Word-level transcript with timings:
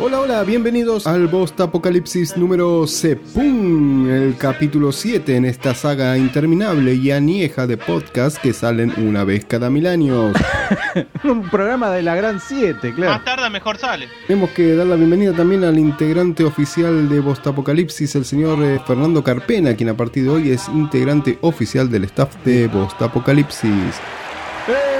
Hola, 0.00 0.18
hola, 0.18 0.42
bienvenidos 0.42 1.06
al 1.06 1.30
Post 1.30 1.60
Apocalipsis 1.60 2.36
número 2.36 2.84
Sepun, 2.84 4.10
el 4.10 4.36
capítulo 4.36 4.90
7 4.90 5.36
en 5.36 5.44
esta 5.44 5.72
saga 5.72 6.18
interminable 6.18 6.94
y 6.94 7.12
anieja 7.12 7.68
de 7.68 7.76
podcast 7.76 8.38
que 8.38 8.52
salen 8.52 8.92
una 8.96 9.22
vez 9.22 9.44
cada 9.44 9.70
mil 9.70 9.86
años. 9.86 10.34
Un 11.22 11.48
programa 11.48 11.90
de 11.90 12.02
la 12.02 12.16
Gran 12.16 12.40
7, 12.40 12.92
claro. 12.92 13.12
Más 13.12 13.24
tarde 13.24 13.48
mejor 13.50 13.78
sale. 13.78 14.08
Tenemos 14.26 14.50
que 14.50 14.74
dar 14.74 14.88
la 14.88 14.96
bienvenida 14.96 15.32
también 15.32 15.62
al 15.62 15.78
integrante 15.78 16.42
oficial 16.42 17.08
de 17.08 17.22
Post 17.22 17.46
Apocalipsis, 17.46 18.16
el 18.16 18.24
señor 18.24 18.64
eh, 18.64 18.80
Fernando 18.84 19.22
Carpena, 19.22 19.76
quien 19.76 19.90
a 19.90 19.96
partir 19.96 20.24
de 20.24 20.30
hoy 20.30 20.50
es 20.50 20.68
integrante 20.70 21.38
oficial 21.40 21.88
del 21.88 22.02
staff 22.04 22.34
de 22.44 22.68
Post 22.68 23.00
Apocalipsis. 23.00 24.00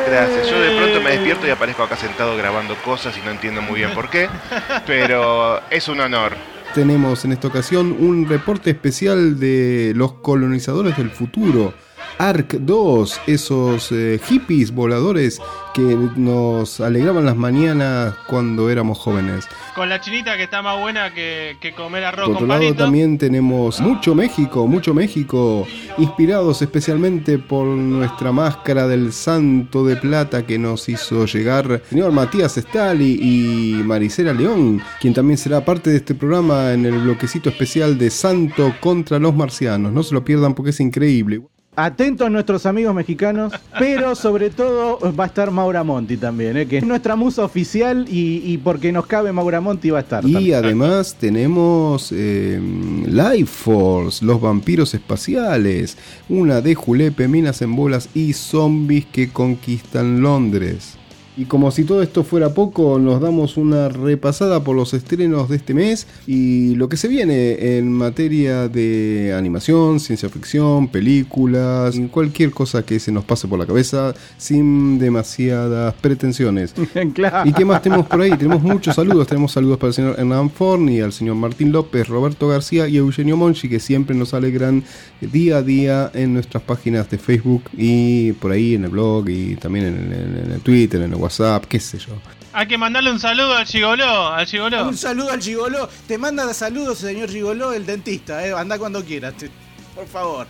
Gracias. 0.06 0.50
Yo 0.50 0.60
de 0.60 0.76
pronto 0.76 1.00
me 1.00 1.10
despierto 1.10 1.46
y 1.46 1.50
aparezco 1.50 1.82
acá 1.82 1.96
sentado 1.96 2.36
grabando 2.36 2.76
cosas 2.84 3.16
y 3.16 3.24
no 3.24 3.30
entiendo 3.30 3.62
muy 3.62 3.80
bien 3.80 3.94
por 3.94 4.10
qué, 4.10 4.28
pero 4.86 5.60
es 5.70 5.88
un 5.88 6.00
honor. 6.00 6.32
Tenemos 6.74 7.24
en 7.24 7.32
esta 7.32 7.48
ocasión 7.48 7.96
un 7.98 8.28
reporte 8.28 8.70
especial 8.70 9.38
de 9.38 9.92
los 9.94 10.14
colonizadores 10.14 10.96
del 10.96 11.10
futuro. 11.10 11.72
ARC 12.18 12.54
2, 12.54 13.20
esos 13.26 13.92
eh, 13.92 14.20
hippies 14.28 14.72
voladores 14.72 15.40
que 15.74 15.82
nos 16.16 16.80
alegraban 16.80 17.24
las 17.24 17.36
mañanas 17.36 18.14
cuando 18.28 18.70
éramos 18.70 18.98
jóvenes. 18.98 19.48
Con 19.74 19.88
la 19.88 20.00
chinita 20.00 20.36
que 20.36 20.44
está 20.44 20.62
más 20.62 20.80
buena 20.80 21.12
que, 21.12 21.56
que 21.60 21.74
comer 21.74 22.04
arroz 22.04 22.26
Por 22.26 22.36
otro 22.36 22.40
con 22.40 22.48
lado 22.48 22.60
palito. 22.60 22.84
también 22.84 23.18
tenemos 23.18 23.80
mucho 23.80 24.14
México, 24.14 24.68
mucho 24.68 24.94
México, 24.94 25.66
inspirados 25.98 26.62
especialmente 26.62 27.38
por 27.38 27.66
nuestra 27.66 28.30
máscara 28.30 28.86
del 28.86 29.12
santo 29.12 29.84
de 29.84 29.96
plata 29.96 30.46
que 30.46 30.58
nos 30.58 30.88
hizo 30.88 31.26
llegar 31.26 31.66
el 31.70 31.82
señor 31.90 32.12
Matías 32.12 32.54
Stali 32.54 33.18
y 33.20 33.82
Maricela 33.82 34.32
León, 34.32 34.80
quien 35.00 35.12
también 35.12 35.38
será 35.38 35.64
parte 35.64 35.90
de 35.90 35.96
este 35.96 36.14
programa 36.14 36.72
en 36.72 36.86
el 36.86 36.98
bloquecito 37.00 37.48
especial 37.48 37.98
de 37.98 38.10
Santo 38.10 38.74
contra 38.80 39.18
los 39.18 39.34
marcianos. 39.34 39.92
No 39.92 40.04
se 40.04 40.14
lo 40.14 40.24
pierdan 40.24 40.54
porque 40.54 40.70
es 40.70 40.80
increíble. 40.80 41.42
Atentos 41.76 42.30
nuestros 42.30 42.66
amigos 42.66 42.94
mexicanos, 42.94 43.52
pero 43.78 44.14
sobre 44.14 44.50
todo 44.50 44.98
va 45.12 45.24
a 45.24 45.26
estar 45.26 45.50
Maura 45.50 45.82
Monti 45.82 46.16
también, 46.16 46.56
¿eh? 46.56 46.66
que 46.66 46.78
es 46.78 46.84
nuestra 46.84 47.16
musa 47.16 47.44
oficial 47.44 48.06
y, 48.08 48.42
y 48.44 48.58
porque 48.58 48.92
nos 48.92 49.06
cabe 49.06 49.32
Maura 49.32 49.60
Monti 49.60 49.90
va 49.90 49.98
a 49.98 50.02
estar. 50.02 50.24
Y 50.24 50.32
también. 50.32 50.54
además 50.56 51.16
tenemos 51.18 52.12
eh, 52.12 52.60
Life 53.06 53.46
Force, 53.46 54.24
los 54.24 54.40
vampiros 54.40 54.94
espaciales, 54.94 55.98
una 56.28 56.60
de 56.60 56.76
Julepe, 56.76 57.26
minas 57.26 57.60
en 57.60 57.74
bolas 57.74 58.08
y 58.14 58.34
zombies 58.34 59.06
que 59.06 59.30
conquistan 59.30 60.20
Londres. 60.20 60.96
Y 61.36 61.46
como 61.46 61.72
si 61.72 61.82
todo 61.82 62.00
esto 62.00 62.22
fuera 62.22 62.54
poco, 62.54 63.00
nos 63.00 63.20
damos 63.20 63.56
una 63.56 63.88
repasada 63.88 64.62
por 64.62 64.76
los 64.76 64.94
estrenos 64.94 65.48
de 65.48 65.56
este 65.56 65.74
mes 65.74 66.06
y 66.28 66.76
lo 66.76 66.88
que 66.88 66.96
se 66.96 67.08
viene 67.08 67.76
en 67.76 67.90
materia 67.90 68.68
de 68.68 69.34
animación, 69.36 69.98
ciencia 69.98 70.28
ficción, 70.28 70.86
películas, 70.86 71.96
cualquier 72.12 72.52
cosa 72.52 72.84
que 72.84 73.00
se 73.00 73.10
nos 73.10 73.24
pase 73.24 73.48
por 73.48 73.58
la 73.58 73.66
cabeza 73.66 74.14
sin 74.36 75.00
demasiadas 75.00 75.94
pretensiones. 75.94 76.72
claro. 77.14 77.48
¿Y 77.48 77.52
qué 77.52 77.64
más 77.64 77.82
tenemos 77.82 78.06
por 78.06 78.20
ahí? 78.20 78.30
Tenemos 78.36 78.62
muchos 78.62 78.94
saludos. 78.94 79.26
Tenemos 79.26 79.50
saludos 79.50 79.78
para 79.78 79.88
el 79.88 79.94
señor 79.94 80.14
Hernán 80.16 80.50
Forni, 80.50 81.00
al 81.00 81.12
señor 81.12 81.34
Martín 81.34 81.72
López, 81.72 82.06
Roberto 82.06 82.46
García 82.46 82.86
y 82.86 82.96
Eugenio 82.96 83.36
Monchi, 83.36 83.68
que 83.68 83.80
siempre 83.80 84.14
nos 84.14 84.34
alegran 84.34 84.84
día 85.20 85.56
a 85.56 85.62
día 85.62 86.10
en 86.14 86.32
nuestras 86.34 86.62
páginas 86.62 87.10
de 87.10 87.18
Facebook 87.18 87.64
y 87.76 88.32
por 88.34 88.52
ahí 88.52 88.74
en 88.74 88.84
el 88.84 88.90
blog 88.90 89.28
y 89.28 89.56
también 89.56 89.86
en 89.86 90.12
el, 90.12 90.44
en 90.44 90.52
el 90.52 90.60
Twitter, 90.60 91.02
en 91.02 91.12
el 91.12 91.23
WhatsApp, 91.24 91.64
qué 91.66 91.80
sé 91.80 91.98
yo. 91.98 92.14
Hay 92.52 92.68
que 92.68 92.78
mandarle 92.78 93.10
un 93.10 93.18
saludo 93.18 93.54
al 93.56 93.66
Gigoló, 93.66 94.28
al 94.28 94.46
Gigoló. 94.46 94.86
Un 94.88 94.96
saludo 94.96 95.30
al 95.32 95.42
Gigoló. 95.42 95.88
Te 96.06 96.16
manda 96.18 96.52
saludos, 96.54 96.98
señor 96.98 97.28
Gigoló, 97.28 97.72
el 97.72 97.84
dentista. 97.84 98.46
Eh. 98.46 98.52
Anda 98.52 98.78
cuando 98.78 99.04
quieras. 99.04 99.34
te- 99.36 99.50
Por 99.94 100.06
favor. 100.06 100.46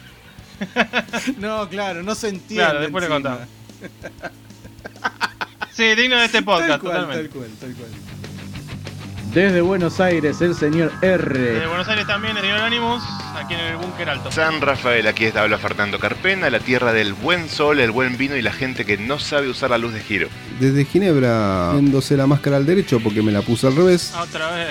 No, 1.38 1.68
claro, 1.68 2.02
no 2.02 2.14
se 2.14 2.28
entiende. 2.28 2.64
Claro, 2.64 2.80
después 2.80 3.02
le 3.04 3.10
contamos. 3.10 3.40
Sí, 5.72 5.82
digno 5.96 6.16
de 6.16 6.26
este 6.26 6.38
Tal 6.38 6.44
podcast, 6.44 6.80
cual, 6.82 6.94
totalmente. 6.94 7.28
tal 7.28 7.38
cual, 7.38 7.50
tal 7.60 7.74
cual. 7.74 7.90
Desde 9.34 9.62
Buenos 9.62 9.98
Aires, 9.98 10.40
el 10.42 10.54
señor 10.54 10.92
R. 11.02 11.36
Desde 11.36 11.66
Buenos 11.66 11.88
Aires 11.88 12.06
también, 12.06 12.36
el 12.36 12.42
señor 12.44 12.60
Animus, 12.60 13.02
aquí 13.34 13.54
en 13.54 13.60
el 13.60 13.76
Búnker 13.78 14.08
Alto. 14.08 14.30
San 14.30 14.60
Rafael, 14.60 15.08
aquí 15.08 15.24
está 15.24 15.42
habla 15.42 15.58
Fernando 15.58 15.98
Carpena, 15.98 16.48
la 16.50 16.60
tierra 16.60 16.92
del 16.92 17.14
buen 17.14 17.48
sol, 17.48 17.80
el 17.80 17.90
buen 17.90 18.16
vino 18.16 18.36
y 18.36 18.42
la 18.42 18.52
gente 18.52 18.84
que 18.84 18.96
no 18.96 19.18
sabe 19.18 19.48
usar 19.48 19.70
la 19.70 19.78
luz 19.78 19.92
de 19.92 19.98
giro. 19.98 20.28
Desde 20.60 20.84
Ginebra, 20.84 21.70
poniéndose 21.72 22.16
la 22.16 22.28
máscara 22.28 22.58
al 22.58 22.64
derecho 22.64 23.00
porque 23.00 23.22
me 23.22 23.32
la 23.32 23.42
puse 23.42 23.66
al 23.66 23.74
revés. 23.74 24.14
Otra 24.16 24.52
vez. 24.52 24.68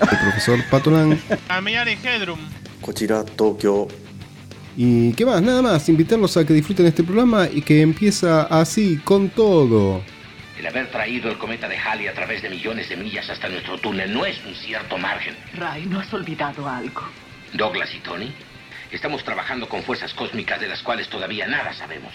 El 0.00 0.18
profesor 0.18 0.64
Patolán. 0.70 1.20
Amiyari 1.50 1.98
Hedrum. 2.02 2.38
Kochira, 2.80 3.22
Tokio. 3.22 3.86
Y 4.78 5.12
qué 5.12 5.26
más, 5.26 5.42
nada 5.42 5.60
más, 5.60 5.86
invitarlos 5.90 6.38
a 6.38 6.46
que 6.46 6.54
disfruten 6.54 6.86
este 6.86 7.04
programa 7.04 7.50
y 7.52 7.60
que 7.60 7.82
empieza 7.82 8.44
así, 8.44 8.96
con 9.04 9.28
todo. 9.28 10.00
El 10.60 10.66
haber 10.66 10.90
traído 10.90 11.30
el 11.30 11.38
cometa 11.38 11.66
de 11.66 11.78
Halley 11.78 12.06
a 12.06 12.12
través 12.12 12.42
de 12.42 12.50
millones 12.50 12.86
de 12.90 12.94
millas 12.94 13.30
hasta 13.30 13.48
nuestro 13.48 13.78
túnel 13.78 14.12
no 14.12 14.26
es 14.26 14.44
un 14.44 14.54
cierto 14.54 14.98
margen. 14.98 15.34
Ray, 15.54 15.86
¿no 15.86 16.00
has 16.00 16.12
olvidado 16.12 16.68
algo? 16.68 17.00
Douglas 17.54 17.88
y 17.94 18.00
Tony, 18.00 18.30
estamos 18.90 19.24
trabajando 19.24 19.66
con 19.70 19.82
fuerzas 19.82 20.12
cósmicas 20.12 20.60
de 20.60 20.68
las 20.68 20.82
cuales 20.82 21.08
todavía 21.08 21.46
nada 21.46 21.72
sabemos. 21.72 22.12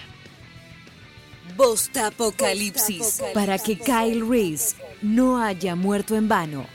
Bosta 1.55 2.05
Apocalipsis. 2.05 3.23
Para 3.33 3.57
que 3.57 3.79
Kyle 3.79 4.23
Reese 4.29 4.75
no 5.01 5.41
haya 5.41 5.75
muerto 5.75 6.15
en 6.15 6.27
vano. 6.27 6.67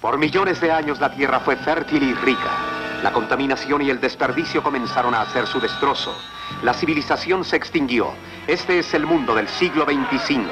Por 0.00 0.16
millones 0.16 0.60
de 0.60 0.70
años 0.70 1.00
la 1.00 1.12
tierra 1.12 1.40
fue 1.40 1.56
fértil 1.56 2.04
y 2.04 2.14
rica. 2.14 2.73
La 3.04 3.12
contaminación 3.12 3.82
y 3.82 3.90
el 3.90 4.00
desperdicio 4.00 4.62
comenzaron 4.62 5.14
a 5.14 5.20
hacer 5.20 5.46
su 5.46 5.60
destrozo. 5.60 6.16
La 6.62 6.72
civilización 6.72 7.44
se 7.44 7.54
extinguió. 7.54 8.14
Este 8.46 8.78
es 8.78 8.94
el 8.94 9.04
mundo 9.04 9.34
del 9.34 9.46
siglo 9.46 9.84
25. 9.84 10.50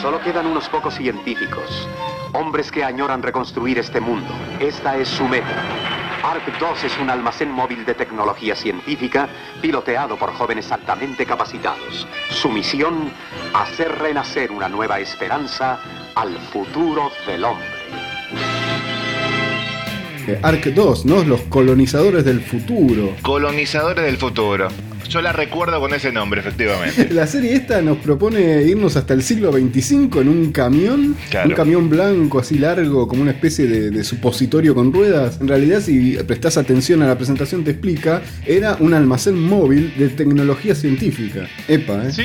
Solo 0.00 0.18
quedan 0.22 0.46
unos 0.46 0.70
pocos 0.70 0.94
científicos, 0.94 1.86
hombres 2.32 2.72
que 2.72 2.84
añoran 2.84 3.22
reconstruir 3.22 3.78
este 3.78 4.00
mundo. 4.00 4.32
Esta 4.60 4.96
es 4.96 5.08
su 5.08 5.28
meta. 5.28 5.62
ARC 6.22 6.58
2 6.58 6.84
es 6.84 6.98
un 6.98 7.10
almacén 7.10 7.50
móvil 7.50 7.84
de 7.84 7.92
tecnología 7.92 8.56
científica 8.56 9.28
piloteado 9.60 10.16
por 10.16 10.32
jóvenes 10.32 10.72
altamente 10.72 11.26
capacitados. 11.26 12.06
Su 12.30 12.48
misión, 12.48 13.12
hacer 13.52 13.98
renacer 13.98 14.50
una 14.50 14.70
nueva 14.70 15.00
esperanza 15.00 15.78
al 16.14 16.38
futuro 16.38 17.10
del 17.26 17.44
hombre. 17.44 17.71
Ark 20.42 20.72
2, 20.74 21.04
¿no? 21.06 21.24
Los 21.24 21.40
colonizadores 21.42 22.24
del 22.24 22.40
futuro. 22.40 23.14
Colonizadores 23.22 24.04
del 24.04 24.16
futuro. 24.16 24.68
Yo 25.08 25.20
la 25.20 25.32
recuerdo 25.32 25.78
con 25.78 25.92
ese 25.92 26.10
nombre, 26.10 26.40
efectivamente. 26.40 27.08
La 27.12 27.26
serie 27.26 27.54
esta 27.54 27.82
nos 27.82 27.98
propone 27.98 28.62
irnos 28.62 28.96
hasta 28.96 29.12
el 29.12 29.22
siglo 29.22 29.52
25 29.52 30.22
en 30.22 30.28
un 30.28 30.52
camión, 30.52 31.16
Claro. 31.28 31.50
un 31.50 31.54
camión 31.54 31.90
blanco 31.90 32.38
así 32.38 32.56
largo, 32.58 33.06
como 33.08 33.20
una 33.20 33.32
especie 33.32 33.66
de, 33.66 33.90
de 33.90 34.04
supositorio 34.04 34.74
con 34.74 34.90
ruedas. 34.92 35.38
En 35.40 35.48
realidad, 35.48 35.80
si 35.80 36.12
prestás 36.26 36.56
atención 36.56 37.02
a 37.02 37.08
la 37.08 37.16
presentación, 37.16 37.62
te 37.62 37.72
explica, 37.72 38.22
era 38.46 38.76
un 38.80 38.94
almacén 38.94 39.38
móvil 39.38 39.92
de 39.98 40.08
tecnología 40.08 40.74
científica. 40.74 41.46
Epa, 41.68 42.06
¿eh? 42.06 42.12
Sí, 42.12 42.22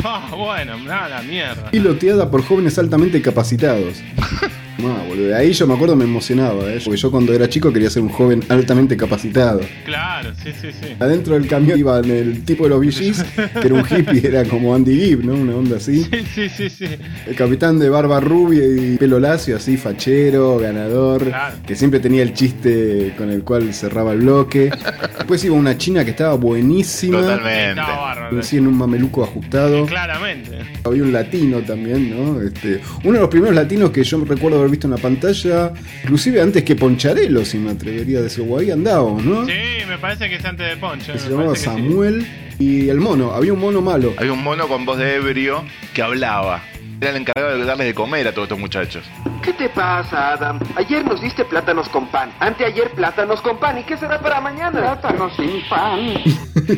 pa, 0.00 0.28
bueno, 0.36 0.78
nada, 0.78 1.22
mierda. 1.22 1.70
Piloteada 1.72 2.30
por 2.30 2.44
jóvenes 2.44 2.78
altamente 2.78 3.20
capacitados. 3.22 4.00
No, 4.82 5.04
boludo, 5.06 5.36
ahí 5.36 5.52
yo 5.52 5.66
me 5.66 5.74
acuerdo 5.74 5.96
me 5.96 6.04
emocionaba, 6.04 6.70
¿eh? 6.72 6.80
porque 6.84 6.98
yo 6.98 7.10
cuando 7.10 7.32
era 7.34 7.48
chico 7.48 7.72
quería 7.72 7.90
ser 7.90 8.02
un 8.02 8.08
joven 8.08 8.42
altamente 8.48 8.96
capacitado. 8.96 9.60
Claro, 9.84 10.30
sí, 10.42 10.50
sí, 10.60 10.68
sí. 10.72 10.88
Adentro 10.98 11.34
del 11.34 11.46
camión 11.46 11.78
iban 11.78 12.08
el 12.10 12.44
tipo 12.44 12.64
de 12.64 12.70
los 12.70 12.80
VGs, 12.80 13.24
que 13.60 13.66
era 13.66 13.74
un 13.74 13.84
hippie, 13.88 14.26
era 14.26 14.44
como 14.44 14.74
Andy 14.74 14.98
Gibb, 14.98 15.24
¿no? 15.24 15.34
Una 15.34 15.54
onda 15.56 15.76
así. 15.76 16.04
Sí, 16.04 16.24
sí, 16.34 16.48
sí, 16.48 16.70
sí. 16.70 16.86
El 17.26 17.34
capitán 17.36 17.78
de 17.78 17.88
barba 17.88 18.20
rubia 18.20 18.64
y 18.66 18.96
pelo 18.96 19.18
lacio, 19.20 19.56
así 19.56 19.76
fachero, 19.76 20.58
ganador, 20.58 21.24
Claro. 21.24 21.56
que 21.66 21.74
siempre 21.76 22.00
tenía 22.00 22.22
el 22.22 22.32
chiste 22.34 23.14
con 23.16 23.30
el 23.30 23.42
cual 23.42 23.72
cerraba 23.74 24.12
el 24.12 24.20
bloque. 24.20 24.70
Después 25.18 25.44
iba 25.44 25.54
una 25.54 25.76
china 25.76 26.04
que 26.04 26.10
estaba 26.10 26.34
buenísima, 26.34 27.20
Totalmente. 27.20 27.70
Estaba 27.80 28.00
bárbaro. 28.00 28.38
así 28.40 28.56
en 28.56 28.66
un 28.66 28.76
mameluco 28.76 29.22
ajustado. 29.24 29.86
Claramente. 29.86 30.58
Había 30.84 31.02
un 31.02 31.12
latino 31.12 31.58
también, 31.58 32.10
¿no? 32.10 32.40
Este, 32.40 32.80
uno 33.04 33.14
de 33.14 33.20
los 33.20 33.28
primeros 33.28 33.54
latinos 33.54 33.90
que 33.90 34.02
yo 34.04 34.24
recuerdo 34.24 34.58
haber 34.58 34.69
visto 34.70 34.86
en 34.86 34.92
la 34.92 34.98
pantalla, 34.98 35.72
inclusive 36.02 36.40
antes 36.40 36.62
que 36.64 36.76
Poncharelo, 36.76 37.44
si 37.44 37.58
me 37.58 37.70
atrevería 37.70 38.18
a 38.18 38.22
decirlo, 38.22 38.58
ahí 38.58 38.70
andábamos, 38.70 39.24
¿no? 39.24 39.46
Sí, 39.46 39.52
me 39.88 39.98
parece 39.98 40.28
que 40.28 40.36
es 40.36 40.44
antes 40.44 40.68
de 40.68 40.76
Poncho. 40.76 41.12
Que 41.12 41.18
se 41.18 41.28
llamaba 41.30 41.54
sí. 41.56 41.64
Samuel 41.64 42.26
y 42.58 42.88
el 42.88 43.00
mono, 43.00 43.32
había 43.32 43.52
un 43.52 43.60
mono 43.60 43.80
malo. 43.80 44.14
Había 44.18 44.32
un 44.32 44.42
mono 44.42 44.68
con 44.68 44.84
voz 44.84 44.98
de 44.98 45.16
ebrio 45.16 45.64
que 45.94 46.02
hablaba. 46.02 46.62
Era 47.00 47.10
el 47.10 47.16
encargado 47.16 47.58
de 47.58 47.64
darles 47.64 47.86
de 47.86 47.94
comer 47.94 48.28
a 48.28 48.32
todos 48.32 48.46
estos 48.46 48.58
muchachos. 48.58 49.04
¿Qué 49.42 49.54
te 49.54 49.70
pasa, 49.70 50.32
Adam? 50.32 50.60
Ayer 50.76 51.02
nos 51.04 51.20
diste 51.22 51.46
plátanos 51.46 51.88
con 51.88 52.10
pan. 52.10 52.30
Anteayer 52.40 52.90
plátanos 52.90 53.40
con 53.40 53.58
pan. 53.58 53.78
¿Y 53.78 53.84
qué 53.84 53.96
será 53.96 54.20
para 54.20 54.38
mañana? 54.40 54.80
Plátanos 54.80 55.34
sin 55.36 55.62
pan. 55.68 56.14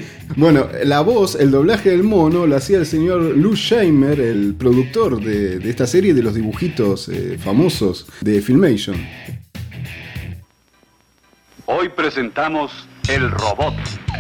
Bueno, 0.35 0.67
la 0.85 1.03
voz, 1.03 1.35
el 1.35 1.51
doblaje 1.51 1.91
del 1.91 2.05
mono, 2.05 2.47
lo 2.47 2.57
hacía 2.57 2.79
el 2.79 2.87
señor 2.87 3.21
Lou 3.21 3.55
Scheimer, 3.55 4.19
el 4.19 4.55
productor 4.55 5.21
de, 5.21 5.59
de 5.59 5.69
esta 5.69 5.87
serie 5.87 6.15
de 6.15 6.23
los 6.23 6.35
dibujitos 6.35 7.11
eh, 7.11 7.37
famosos 7.39 8.07
de 8.23 8.41
Filmation. 8.41 8.97
Hoy 11.67 11.91
presentamos 11.91 12.89
El 13.09 13.31
Robot. 13.31 13.75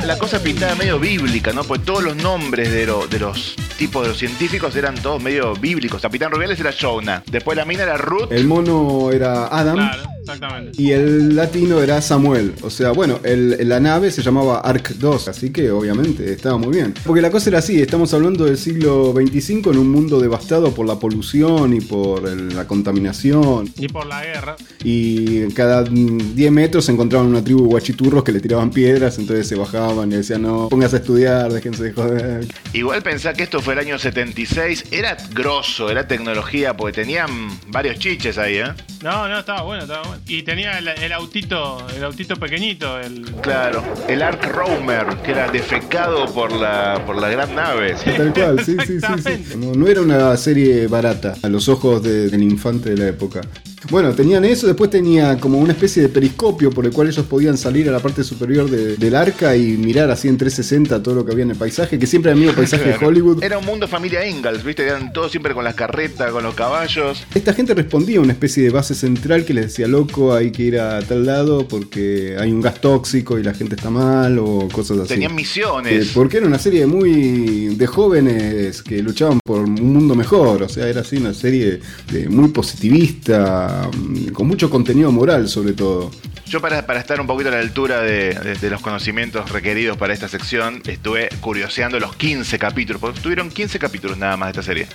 La 0.04 0.18
cosa 0.18 0.42
pintada 0.42 0.74
medio 0.74 0.98
bíblica, 0.98 1.52
¿no? 1.52 1.62
Pues 1.64 1.84
todos 1.84 2.02
los 2.02 2.16
nombres 2.16 2.72
de, 2.72 2.86
lo- 2.86 3.06
de 3.06 3.18
los 3.20 3.54
tipos 3.78 4.02
de 4.02 4.08
los 4.08 4.18
científicos 4.18 4.74
eran 4.76 4.96
todos 4.96 5.22
medio 5.22 5.54
bíblicos. 5.54 6.02
Capitán 6.02 6.32
Rubiales 6.32 6.58
era 6.58 6.72
Jonah. 6.78 7.22
Después 7.30 7.56
la 7.56 7.64
mina 7.64 7.84
era 7.84 7.96
Ruth. 7.96 8.32
El 8.32 8.46
mono 8.46 9.10
era 9.12 9.46
Adam. 9.46 9.76
Claro, 9.76 10.02
exactamente. 10.22 10.80
Y 10.82 10.92
el 10.92 11.36
latino 11.36 11.82
era 11.82 12.00
Samuel. 12.00 12.54
O 12.62 12.70
sea, 12.70 12.92
bueno, 12.92 13.20
el- 13.24 13.68
la 13.68 13.80
nave 13.80 14.10
se 14.10 14.22
llamaba 14.22 14.60
Ark 14.60 14.94
2, 14.98 15.28
así 15.28 15.50
que 15.50 15.70
obviamente 15.70 16.32
estaba 16.32 16.56
muy 16.58 16.72
bien. 16.74 16.94
Porque 17.04 17.20
la 17.20 17.30
cosa 17.30 17.50
era 17.50 17.58
así, 17.58 17.80
estamos 17.80 18.14
hablando 18.14 18.44
del 18.44 18.56
siglo 18.56 19.12
25 19.12 19.70
en 19.72 19.78
un 19.78 19.90
mundo 19.90 20.20
devastado 20.20 20.72
por 20.74 20.86
la 20.86 20.98
polución 20.98 21.74
y 21.74 21.80
por 21.80 22.26
el- 22.28 22.54
la 22.54 22.66
contaminación. 22.66 23.68
Y 23.76 23.88
por 23.88 24.06
la 24.06 24.22
guerra. 24.24 24.56
Y 24.84 25.48
cada 25.52 25.82
mm, 25.82 26.34
10 26.34 26.52
metros 26.52 26.84
se 26.86 26.92
encontraban 26.92 27.28
una 27.28 27.42
tribu 27.42 27.62
de 27.62 27.68
guachiturros 27.68 28.22
que 28.24 28.32
le 28.32 28.40
tiraban 28.40 28.70
piedras, 28.70 29.18
entonces 29.18 29.46
se 29.46 29.54
bajaban 29.56 30.10
y 30.12 30.16
decían, 30.16 30.42
no, 30.42 30.68
póngase 30.68 30.96
a 30.96 30.98
estudiar, 31.00 31.52
déjense 31.52 31.84
de 31.84 31.92
joder. 31.92 32.46
Igual 32.72 33.02
pensá 33.02 33.32
que 33.32 33.42
esto 33.42 33.60
fue 33.60 33.74
el 33.74 33.80
año 33.80 33.98
76. 33.98 34.84
Era 34.90 35.16
grosso, 35.34 35.90
era 35.90 36.06
tecnología, 36.06 36.76
porque 36.76 37.00
tenían 37.02 37.28
varios 37.68 37.98
chiches 37.98 38.38
ahí, 38.38 38.56
¿eh? 38.56 38.64
No, 39.02 39.28
no, 39.28 39.38
estaba 39.40 39.62
bueno, 39.62 39.82
estaba 39.82 40.02
bueno. 40.02 40.11
Y 40.26 40.42
tenía 40.42 40.78
el, 40.78 40.88
el 40.88 41.12
autito, 41.12 41.86
el 41.96 42.04
autito 42.04 42.36
pequeñito, 42.36 42.98
el. 42.98 43.22
Claro, 43.42 43.82
el 44.08 44.22
Ark 44.22 44.44
Roamer, 44.52 45.06
que 45.24 45.32
era 45.32 45.50
defecado 45.50 46.26
por 46.32 46.52
la, 46.52 47.02
por 47.06 47.16
la 47.20 47.28
gran 47.28 47.54
nave. 47.54 47.94
Tal 48.16 48.32
cual, 48.32 48.64
sí, 48.64 48.76
sí, 48.86 48.98
sí. 49.00 49.22
sí. 49.52 49.56
No, 49.58 49.72
no 49.74 49.86
era 49.88 50.00
una 50.00 50.36
serie 50.36 50.86
barata 50.86 51.34
a 51.42 51.48
los 51.48 51.68
ojos 51.68 52.02
de- 52.02 52.28
del 52.28 52.42
infante 52.42 52.90
de 52.90 52.96
la 52.96 53.08
época. 53.08 53.40
Bueno, 53.90 54.12
tenían 54.14 54.44
eso, 54.44 54.66
después 54.66 54.90
tenía 54.90 55.36
como 55.38 55.58
una 55.58 55.72
especie 55.72 56.02
de 56.02 56.08
periscopio 56.08 56.70
por 56.70 56.86
el 56.86 56.92
cual 56.92 57.08
ellos 57.08 57.26
podían 57.26 57.56
salir 57.58 57.88
a 57.88 57.92
la 57.92 57.98
parte 58.00 58.22
superior 58.24 58.70
de- 58.70 58.96
del 58.96 59.14
arca 59.14 59.56
y 59.56 59.76
mirar 59.76 60.10
así 60.10 60.28
en 60.28 60.36
360 60.38 61.02
todo 61.02 61.14
lo 61.16 61.24
que 61.24 61.32
había 61.32 61.44
en 61.44 61.50
el 61.50 61.56
paisaje, 61.56 61.98
que 61.98 62.06
siempre 62.06 62.30
era 62.30 62.38
el 62.38 62.44
mismo 62.44 62.56
paisaje 62.56 62.84
de. 62.98 63.04
Hollywood. 63.04 63.42
Era 63.42 63.58
un 63.58 63.66
mundo 63.66 63.88
familia 63.88 64.26
Ingalls, 64.26 64.62
¿viste? 64.64 64.84
Eran 64.84 65.12
todos 65.12 65.30
siempre 65.32 65.54
con 65.54 65.64
las 65.64 65.74
carretas, 65.74 66.30
con 66.30 66.42
los 66.44 66.54
caballos. 66.54 67.24
Esta 67.34 67.52
gente 67.54 67.74
respondía 67.74 68.18
a 68.18 68.22
una 68.22 68.32
especie 68.32 68.62
de 68.62 68.70
base 68.70 68.94
central 68.94 69.44
que 69.44 69.54
les 69.54 69.66
decía, 69.66 69.88
loco, 69.88 70.32
hay 70.34 70.52
que 70.52 70.62
ir 70.62 70.78
a 70.78 71.00
tal 71.02 71.26
lado 71.26 71.66
porque 71.66 72.36
hay 72.38 72.52
un 72.52 72.60
gas 72.60 72.80
tóxico 72.80 73.38
y 73.38 73.42
la 73.42 73.54
gente 73.54 73.74
está 73.74 73.90
mal 73.90 74.38
o 74.38 74.68
cosas 74.72 74.98
así. 75.00 75.08
Tenían 75.14 75.32
Eh, 75.32 75.34
misiones. 75.34 76.10
porque 76.14 76.36
era 76.38 76.46
una 76.46 76.58
serie 76.58 76.86
muy 76.86 77.74
de 77.74 77.86
jóvenes 77.86 78.82
que 78.82 79.02
luchaban 79.02 79.40
por 79.44 79.60
un 79.60 79.74
mundo 79.74 80.14
mejor, 80.14 80.62
o 80.62 80.68
sea, 80.68 80.88
era 80.88 81.00
así 81.00 81.16
una 81.16 81.34
serie 81.34 81.80
de- 82.12 82.28
muy 82.28 82.48
positivista, 82.48 83.71
mm, 83.92 84.28
con 84.32 84.46
mucho 84.46 84.68
contenido 84.70 85.10
moral 85.12 85.48
sobre 85.48 85.72
todo. 85.72 86.10
Yo 86.46 86.60
para, 86.60 86.84
para 86.86 87.00
estar 87.00 87.20
un 87.20 87.26
poquito 87.26 87.48
a 87.48 87.52
la 87.52 87.60
altura 87.60 88.00
de, 88.02 88.34
de- 88.34 88.54
de 88.56 88.70
los 88.70 88.80
conocimientos 88.82 89.50
requeridos 89.50 89.96
para 89.96 90.12
esta 90.12 90.28
sección, 90.28 90.82
estuve 90.86 91.28
curioseando 91.40 91.98
los 91.98 92.14
15 92.16 92.58
capítulos, 92.58 93.00
porque 93.00 93.20
tuvieron 93.20 93.48
15 93.50 93.78
capítulos 93.78 94.18
nada 94.18 94.36
más 94.36 94.48
de 94.48 94.60
esta 94.60 94.62
serie. 94.62 94.86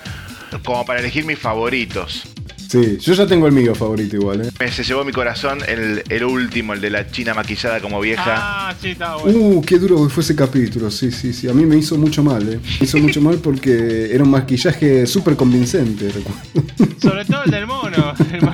Como 0.63 0.85
para 0.85 0.99
elegir 0.99 1.25
mis 1.25 1.39
favoritos. 1.39 2.23
Sí, 2.69 2.97
yo 2.99 3.13
ya 3.13 3.25
tengo 3.25 3.47
el 3.47 3.53
mío 3.53 3.73
favorito 3.73 4.17
igual, 4.17 4.41
¿eh? 4.41 4.49
Me 4.59 4.69
se 4.69 4.83
llevó 4.83 5.05
mi 5.05 5.13
corazón 5.13 5.59
el, 5.67 6.03
el 6.09 6.23
último, 6.25 6.73
el 6.73 6.81
de 6.81 6.89
la 6.89 7.09
china 7.09 7.33
maquillada 7.33 7.79
como 7.79 7.99
vieja. 8.01 8.23
Ah, 8.69 8.75
sí, 8.81 8.89
estaba 8.89 9.21
bueno. 9.21 9.39
Uh, 9.39 9.61
qué 9.61 9.79
duro 9.79 10.03
que 10.05 10.09
fue 10.13 10.21
ese 10.21 10.35
capítulo, 10.35 10.91
sí, 10.91 11.09
sí, 11.11 11.31
sí. 11.31 11.47
A 11.47 11.53
mí 11.53 11.65
me 11.65 11.77
hizo 11.77 11.97
mucho 11.97 12.23
mal, 12.23 12.43
¿eh? 12.51 12.59
Me 12.79 12.85
hizo 12.85 12.97
mucho 12.97 13.21
mal 13.21 13.37
porque 13.37 14.09
era 14.13 14.21
un 14.23 14.31
maquillaje 14.31 15.07
súper 15.07 15.37
convincente, 15.37 16.09
recuerdo. 16.09 16.99
Sobre 17.01 17.23
todo 17.23 17.43
el 17.45 17.51
del 17.51 17.67
mono. 17.67 18.13
El 18.33 18.41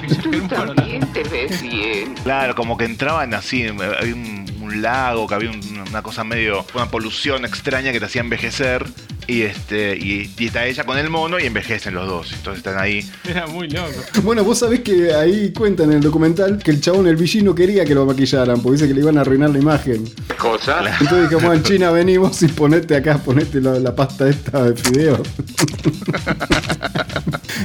maquillaje 0.68 1.02
del 1.02 1.04
mono. 1.04 1.04
También 1.04 1.14
te 1.14 1.24
ves 1.24 1.62
bien. 1.62 2.16
Claro, 2.24 2.56
como 2.56 2.78
que 2.78 2.86
entraban 2.86 3.34
así, 3.34 3.66
había 3.68 4.14
un, 4.14 4.46
un 4.62 4.82
lago, 4.82 5.28
que 5.28 5.36
había 5.36 5.50
un- 5.52 5.84
una 5.90 6.02
cosa 6.02 6.24
medio, 6.24 6.66
una 6.74 6.88
polución 6.90 7.46
extraña 7.46 7.92
que 7.92 8.00
te 8.00 8.06
hacía 8.06 8.22
envejecer. 8.22 8.86
Y 9.26 9.44
este 9.44 9.96
y, 9.96 10.30
y 10.38 10.48
está 10.48 10.66
ella 10.66 10.84
con 10.84 10.98
el 10.98 11.10
mono 11.10 11.40
y 11.40 11.46
envejecen 11.46 11.94
los 11.94 12.06
dos. 12.08 12.34
Entonces 12.34 12.58
están 12.58 12.78
ahí. 12.78 13.10
Era 13.24 13.48
muy 13.48 13.70
loco. 13.70 13.88
Bueno, 14.22 14.44
vos 14.44 14.60
sabés 14.60 14.82
que 14.82 15.14
ahí 15.14 15.54
cuentan 15.54 15.92
en 15.92 15.98
el 16.00 16.04
documental 16.04 16.58
que 16.62 16.72
el 16.72 16.82
chabón, 16.82 17.08
el 17.08 17.16
villino, 17.16 17.56
quería 17.56 17.86
que 17.86 17.96
lo 17.96 18.06
maquillaran, 18.06 18.60
porque 18.62 18.74
dice 18.82 18.88
que 18.90 18.94
le 18.94 19.00
iban 19.00 19.18
a 19.18 19.22
arruinar 19.22 19.52
la 19.52 19.60
imagen. 19.60 20.04
¿Cosa? 20.38 20.80
Entonces 21.00 21.30
dijimos, 21.30 21.56
en 21.56 21.64
China 21.64 21.92
venimos 21.92 22.42
y 22.44 22.48
ponete 22.50 22.98
acá, 22.98 23.18
ponete 23.18 23.62
la, 23.62 23.80
la 23.80 23.96
pasta 23.96 24.28
esta 24.28 24.62
de 24.66 24.76
fideo. 24.76 25.24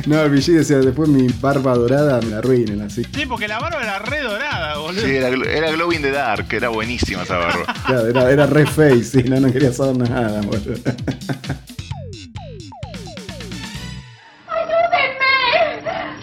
no, 0.07 0.21
el 0.23 0.31
villino 0.31 0.59
decía, 0.59 0.79
después 0.79 1.09
mi 1.09 1.29
barba 1.41 1.75
dorada 1.75 2.21
me 2.21 2.31
la 2.31 2.39
arruinen 2.39 2.83
así. 2.83 3.05
Sí, 3.05 3.27
porque 3.27 3.49
la 3.49 3.59
barba 3.59 3.83
era 3.83 3.99
re 3.99 4.21
dorada, 4.21 4.79
boludo. 4.79 5.03
Sí, 5.03 5.17
era, 5.17 5.29
era 5.29 5.71
Glow 5.73 5.93
in 5.93 6.03
the 6.03 6.11
Dark, 6.11 6.47
era 6.51 6.69
buenísima 6.69 7.23
esa 7.23 7.39
barba. 7.39 7.65
Claro, 7.87 8.07
era, 8.07 8.31
era 8.31 8.47
re 8.47 8.67
face, 8.67 9.05
sí, 9.05 9.23
no, 9.25 9.41
no 9.41 9.51
quería 9.53 9.73
saber 9.73 9.97
nada, 9.97 10.41
boludo. 10.43 10.75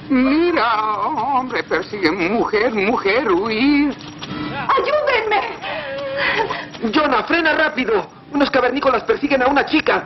Mira, 0.10 0.82
hombre, 0.98 1.64
persigue 1.64 2.12
mujer, 2.12 2.74
mujer, 2.74 3.32
huir. 3.32 3.96
¡Ayúdenme! 4.70 5.42
Jonah, 6.94 7.24
frena 7.24 7.54
rápido. 7.54 8.08
Unos 8.32 8.50
cavernícolas 8.52 9.04
persiguen 9.04 9.42
a 9.42 9.48
una 9.48 9.66
chica. 9.66 10.04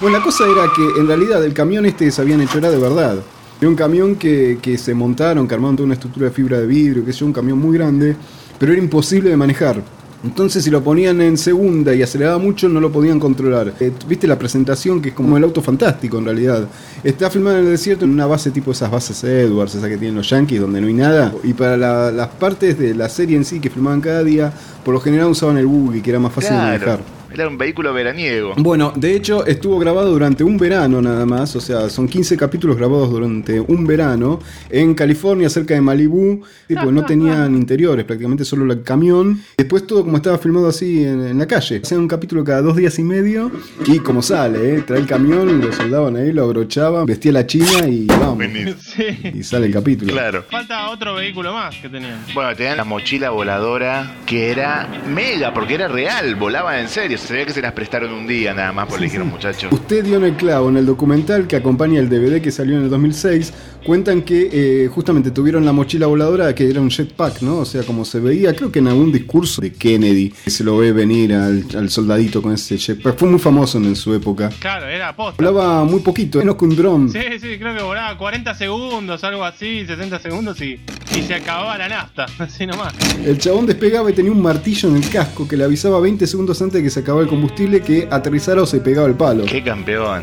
Bueno, 0.00 0.18
la 0.18 0.22
cosa 0.24 0.44
era 0.44 0.64
que 0.74 1.00
en 1.00 1.06
realidad 1.06 1.44
el 1.44 1.54
camión 1.54 1.86
este 1.86 2.04
que 2.06 2.10
se 2.10 2.20
habían 2.22 2.40
hecho 2.40 2.58
era 2.58 2.70
de 2.70 2.78
verdad. 2.78 3.16
Era 3.60 3.68
un 3.70 3.76
camión 3.76 4.16
que, 4.16 4.58
que 4.60 4.76
se 4.76 4.92
montaron, 4.94 5.48
que 5.48 5.54
armaron 5.54 5.76
toda 5.76 5.86
una 5.86 5.94
estructura 5.94 6.26
de 6.26 6.32
fibra 6.32 6.58
de 6.60 6.66
vidrio, 6.66 7.04
que 7.04 7.10
es 7.12 7.22
un 7.22 7.32
camión 7.32 7.58
muy 7.58 7.76
grande, 7.76 8.14
pero 8.58 8.72
era 8.72 8.80
imposible 8.82 9.30
de 9.30 9.36
manejar. 9.36 9.82
Entonces 10.24 10.64
si 10.64 10.70
lo 10.70 10.82
ponían 10.82 11.20
en 11.20 11.36
segunda 11.38 11.94
y 11.94 12.02
aceleraba 12.02 12.38
mucho 12.38 12.68
no 12.68 12.80
lo 12.80 12.90
podían 12.90 13.20
controlar. 13.20 13.74
Eh, 13.78 13.92
Viste 14.08 14.26
la 14.26 14.38
presentación 14.38 15.00
que 15.00 15.10
es 15.10 15.14
como 15.14 15.36
el 15.36 15.44
auto 15.44 15.62
fantástico 15.62 16.18
en 16.18 16.24
realidad. 16.24 16.66
Está 17.04 17.30
filmado 17.30 17.58
en 17.58 17.64
el 17.66 17.70
desierto 17.70 18.04
en 18.06 18.10
una 18.10 18.26
base 18.26 18.50
tipo 18.50 18.72
esas 18.72 18.90
bases 18.90 19.22
Edwards, 19.24 19.74
esas 19.74 19.88
que 19.88 19.96
tienen 19.98 20.16
los 20.16 20.28
Yankees 20.28 20.60
donde 20.60 20.80
no 20.80 20.88
hay 20.88 20.94
nada. 20.94 21.32
Y 21.44 21.52
para 21.54 21.76
la- 21.76 22.10
las 22.10 22.28
partes 22.28 22.78
de 22.78 22.94
la 22.94 23.08
serie 23.08 23.36
en 23.36 23.44
sí 23.44 23.60
que 23.60 23.70
filmaban 23.70 24.00
cada 24.00 24.24
día, 24.24 24.52
por 24.84 24.94
lo 24.94 25.00
general 25.00 25.28
usaban 25.28 25.58
el 25.58 25.66
buggy 25.66 26.00
que 26.00 26.10
era 26.10 26.18
más 26.18 26.32
fácil 26.32 26.50
de 26.50 26.56
manejar. 26.72 27.00
Era 27.36 27.48
un 27.48 27.58
vehículo 27.58 27.92
veraniego. 27.92 28.54
Bueno, 28.56 28.94
de 28.96 29.14
hecho 29.14 29.44
estuvo 29.44 29.78
grabado 29.78 30.10
durante 30.10 30.42
un 30.42 30.56
verano 30.56 31.02
nada 31.02 31.26
más, 31.26 31.54
o 31.54 31.60
sea, 31.60 31.90
son 31.90 32.08
15 32.08 32.34
capítulos 32.34 32.78
grabados 32.78 33.10
durante 33.10 33.60
un 33.60 33.86
verano 33.86 34.40
en 34.70 34.94
California, 34.94 35.50
cerca 35.50 35.74
de 35.74 35.82
Malibú, 35.82 36.40
tipo, 36.66 36.90
no 36.90 37.04
tenían 37.04 37.54
interiores, 37.54 38.06
prácticamente 38.06 38.46
solo 38.46 38.72
el 38.72 38.82
camión. 38.82 39.42
Después 39.58 39.86
todo 39.86 40.02
como 40.02 40.16
estaba 40.16 40.38
filmado 40.38 40.68
así 40.68 41.04
en, 41.04 41.26
en 41.26 41.38
la 41.38 41.46
calle. 41.46 41.82
Hacían 41.84 42.00
un 42.00 42.08
capítulo 42.08 42.42
cada 42.42 42.62
dos 42.62 42.74
días 42.74 42.98
y 42.98 43.02
medio 43.02 43.50
y 43.86 43.98
como 43.98 44.22
sale, 44.22 44.76
¿eh? 44.76 44.80
trae 44.86 45.00
el 45.00 45.06
camión, 45.06 45.60
lo 45.60 45.70
soldaban 45.74 46.16
ahí, 46.16 46.32
lo 46.32 46.44
abrochaban, 46.44 47.04
vestía 47.04 47.32
la 47.32 47.46
china 47.46 47.86
y 47.86 48.06
vamos. 48.06 48.46
Sí. 48.86 49.04
Y 49.34 49.42
sale 49.42 49.66
el 49.66 49.72
capítulo. 49.72 50.12
Claro. 50.12 50.44
Falta 50.48 50.88
otro 50.90 51.14
vehículo 51.14 51.52
más 51.52 51.74
que 51.76 51.88
tenían. 51.88 52.24
Bueno, 52.32 52.54
tenían 52.54 52.76
la 52.76 52.84
mochila 52.84 53.30
voladora 53.30 54.16
que 54.24 54.50
era 54.50 54.88
mega, 55.08 55.52
porque 55.52 55.74
era 55.74 55.88
real, 55.88 56.34
volaban 56.36 56.78
en 56.78 56.88
serio. 56.88 57.18
Se 57.26 57.32
veía 57.32 57.46
que 57.46 57.52
se 57.52 57.60
las 57.60 57.72
prestaron 57.72 58.12
un 58.12 58.26
día 58.26 58.54
nada 58.54 58.72
más, 58.72 58.86
porque 58.86 59.00
le 59.00 59.06
dijeron 59.06 59.28
muchachos. 59.28 59.72
Usted 59.72 60.04
dio 60.04 60.16
en 60.16 60.24
el 60.24 60.34
clavo 60.34 60.68
en 60.68 60.76
el 60.76 60.86
documental 60.86 61.48
que 61.48 61.56
acompaña 61.56 61.98
el 61.98 62.08
DVD 62.08 62.40
que 62.40 62.52
salió 62.52 62.76
en 62.76 62.84
el 62.84 62.90
2006. 62.90 63.52
Cuentan 63.84 64.22
que 64.22 64.48
eh, 64.52 64.88
justamente 64.88 65.32
tuvieron 65.32 65.64
la 65.64 65.72
mochila 65.72 66.06
voladora 66.06 66.54
que 66.54 66.68
era 66.70 66.80
un 66.80 66.88
jetpack, 66.88 67.42
¿no? 67.42 67.58
O 67.58 67.64
sea, 67.64 67.82
como 67.82 68.04
se 68.04 68.20
veía, 68.20 68.54
creo 68.54 68.70
que 68.70 68.78
en 68.78 68.88
algún 68.88 69.10
discurso 69.10 69.60
de 69.60 69.72
Kennedy, 69.72 70.30
que 70.44 70.50
se 70.50 70.62
lo 70.62 70.76
ve 70.76 70.92
venir 70.92 71.34
al, 71.34 71.64
al 71.76 71.90
soldadito 71.90 72.40
con 72.40 72.52
ese 72.52 72.78
jetpack. 72.78 73.18
Fue 73.18 73.28
muy 73.28 73.40
famoso 73.40 73.78
en 73.78 73.96
su 73.96 74.14
época. 74.14 74.50
Claro, 74.60 74.86
era 74.86 75.14
posta. 75.14 75.34
Hablaba 75.44 75.84
muy 75.84 76.00
poquito, 76.00 76.38
menos 76.38 76.54
que 76.54 76.64
un 76.64 76.76
dron. 76.76 77.10
Sí, 77.10 77.20
sí, 77.40 77.58
creo 77.58 77.76
que 77.76 77.82
volaba 77.82 78.16
40 78.16 78.54
segundos, 78.54 79.24
algo 79.24 79.44
así, 79.44 79.84
60 79.84 80.20
segundos 80.20 80.60
y, 80.60 80.78
y 81.16 81.22
se 81.22 81.34
acababa 81.34 81.76
la 81.76 81.88
nafta, 81.88 82.26
así 82.38 82.66
nomás. 82.66 82.94
El 83.24 83.38
chabón 83.38 83.66
despegaba 83.66 84.08
y 84.10 84.14
tenía 84.14 84.30
un 84.30 84.42
martillo 84.42 84.88
en 84.88 84.96
el 84.96 85.08
casco 85.08 85.48
que 85.48 85.56
le 85.56 85.64
avisaba 85.64 85.98
20 85.98 86.24
segundos 86.26 86.62
antes 86.62 86.74
de 86.74 86.82
que 86.82 86.90
se 86.90 87.00
acabara 87.00 87.15
acababa 87.16 87.22
el 87.22 87.28
combustible 87.28 87.80
que 87.80 88.08
aterrizara 88.10 88.62
o 88.62 88.66
se 88.66 88.80
pegaba 88.80 89.06
el 89.08 89.14
palo. 89.14 89.44
Qué 89.44 89.62
campeón. 89.62 90.22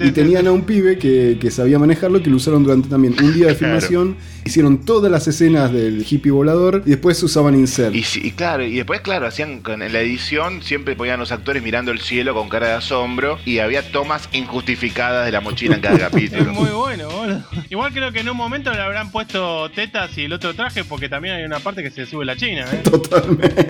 Y 0.00 0.10
tenían 0.12 0.46
a 0.46 0.52
un 0.52 0.62
pibe 0.62 0.98
que, 0.98 1.36
que 1.40 1.50
sabía 1.50 1.78
manejarlo, 1.78 2.22
que 2.22 2.30
lo 2.30 2.36
usaron 2.36 2.62
durante 2.62 2.88
también 2.88 3.14
un 3.20 3.32
día 3.34 3.46
de 3.48 3.54
Claro. 3.64 3.80
filmación. 3.80 4.16
Hicieron 4.46 4.84
todas 4.84 5.10
las 5.10 5.26
escenas 5.26 5.72
del 5.72 6.04
hippie 6.08 6.30
volador 6.30 6.82
y 6.84 6.90
después 6.90 7.20
usaban 7.22 7.54
insert. 7.54 7.94
Y, 7.94 8.02
sí, 8.02 8.20
y 8.22 8.30
claro, 8.32 8.62
y 8.62 8.74
después, 8.76 9.00
claro, 9.00 9.26
hacían 9.26 9.60
con 9.60 9.80
en 9.82 9.90
la 9.92 10.00
edición, 10.00 10.60
siempre 10.62 10.94
ponían 10.94 11.18
los 11.18 11.32
actores 11.32 11.62
mirando 11.62 11.90
el 11.92 12.00
cielo 12.00 12.34
con 12.34 12.50
cara 12.50 12.68
de 12.68 12.72
asombro 12.74 13.38
y 13.46 13.58
había 13.60 13.90
tomas 13.90 14.28
injustificadas 14.32 15.24
de 15.24 15.32
la 15.32 15.40
mochila 15.40 15.76
en 15.76 15.80
cada 15.80 15.94
Es 15.96 16.02
capítulo. 16.02 16.52
muy 16.52 16.68
bueno, 16.70 17.08
boludo. 17.08 17.42
Igual 17.70 17.92
creo 17.94 18.12
que 18.12 18.20
en 18.20 18.28
un 18.28 18.36
momento 18.36 18.70
le 18.70 18.80
habrán 18.80 19.10
puesto 19.10 19.70
tetas 19.70 20.16
y 20.18 20.24
el 20.24 20.32
otro 20.34 20.52
traje 20.54 20.84
porque 20.84 21.08
también 21.08 21.36
hay 21.36 21.44
una 21.44 21.60
parte 21.60 21.82
que 21.82 21.90
se 21.90 22.04
sube 22.04 22.26
la 22.26 22.36
china, 22.36 22.66
¿eh? 22.70 22.82
Totalmente. 22.84 23.66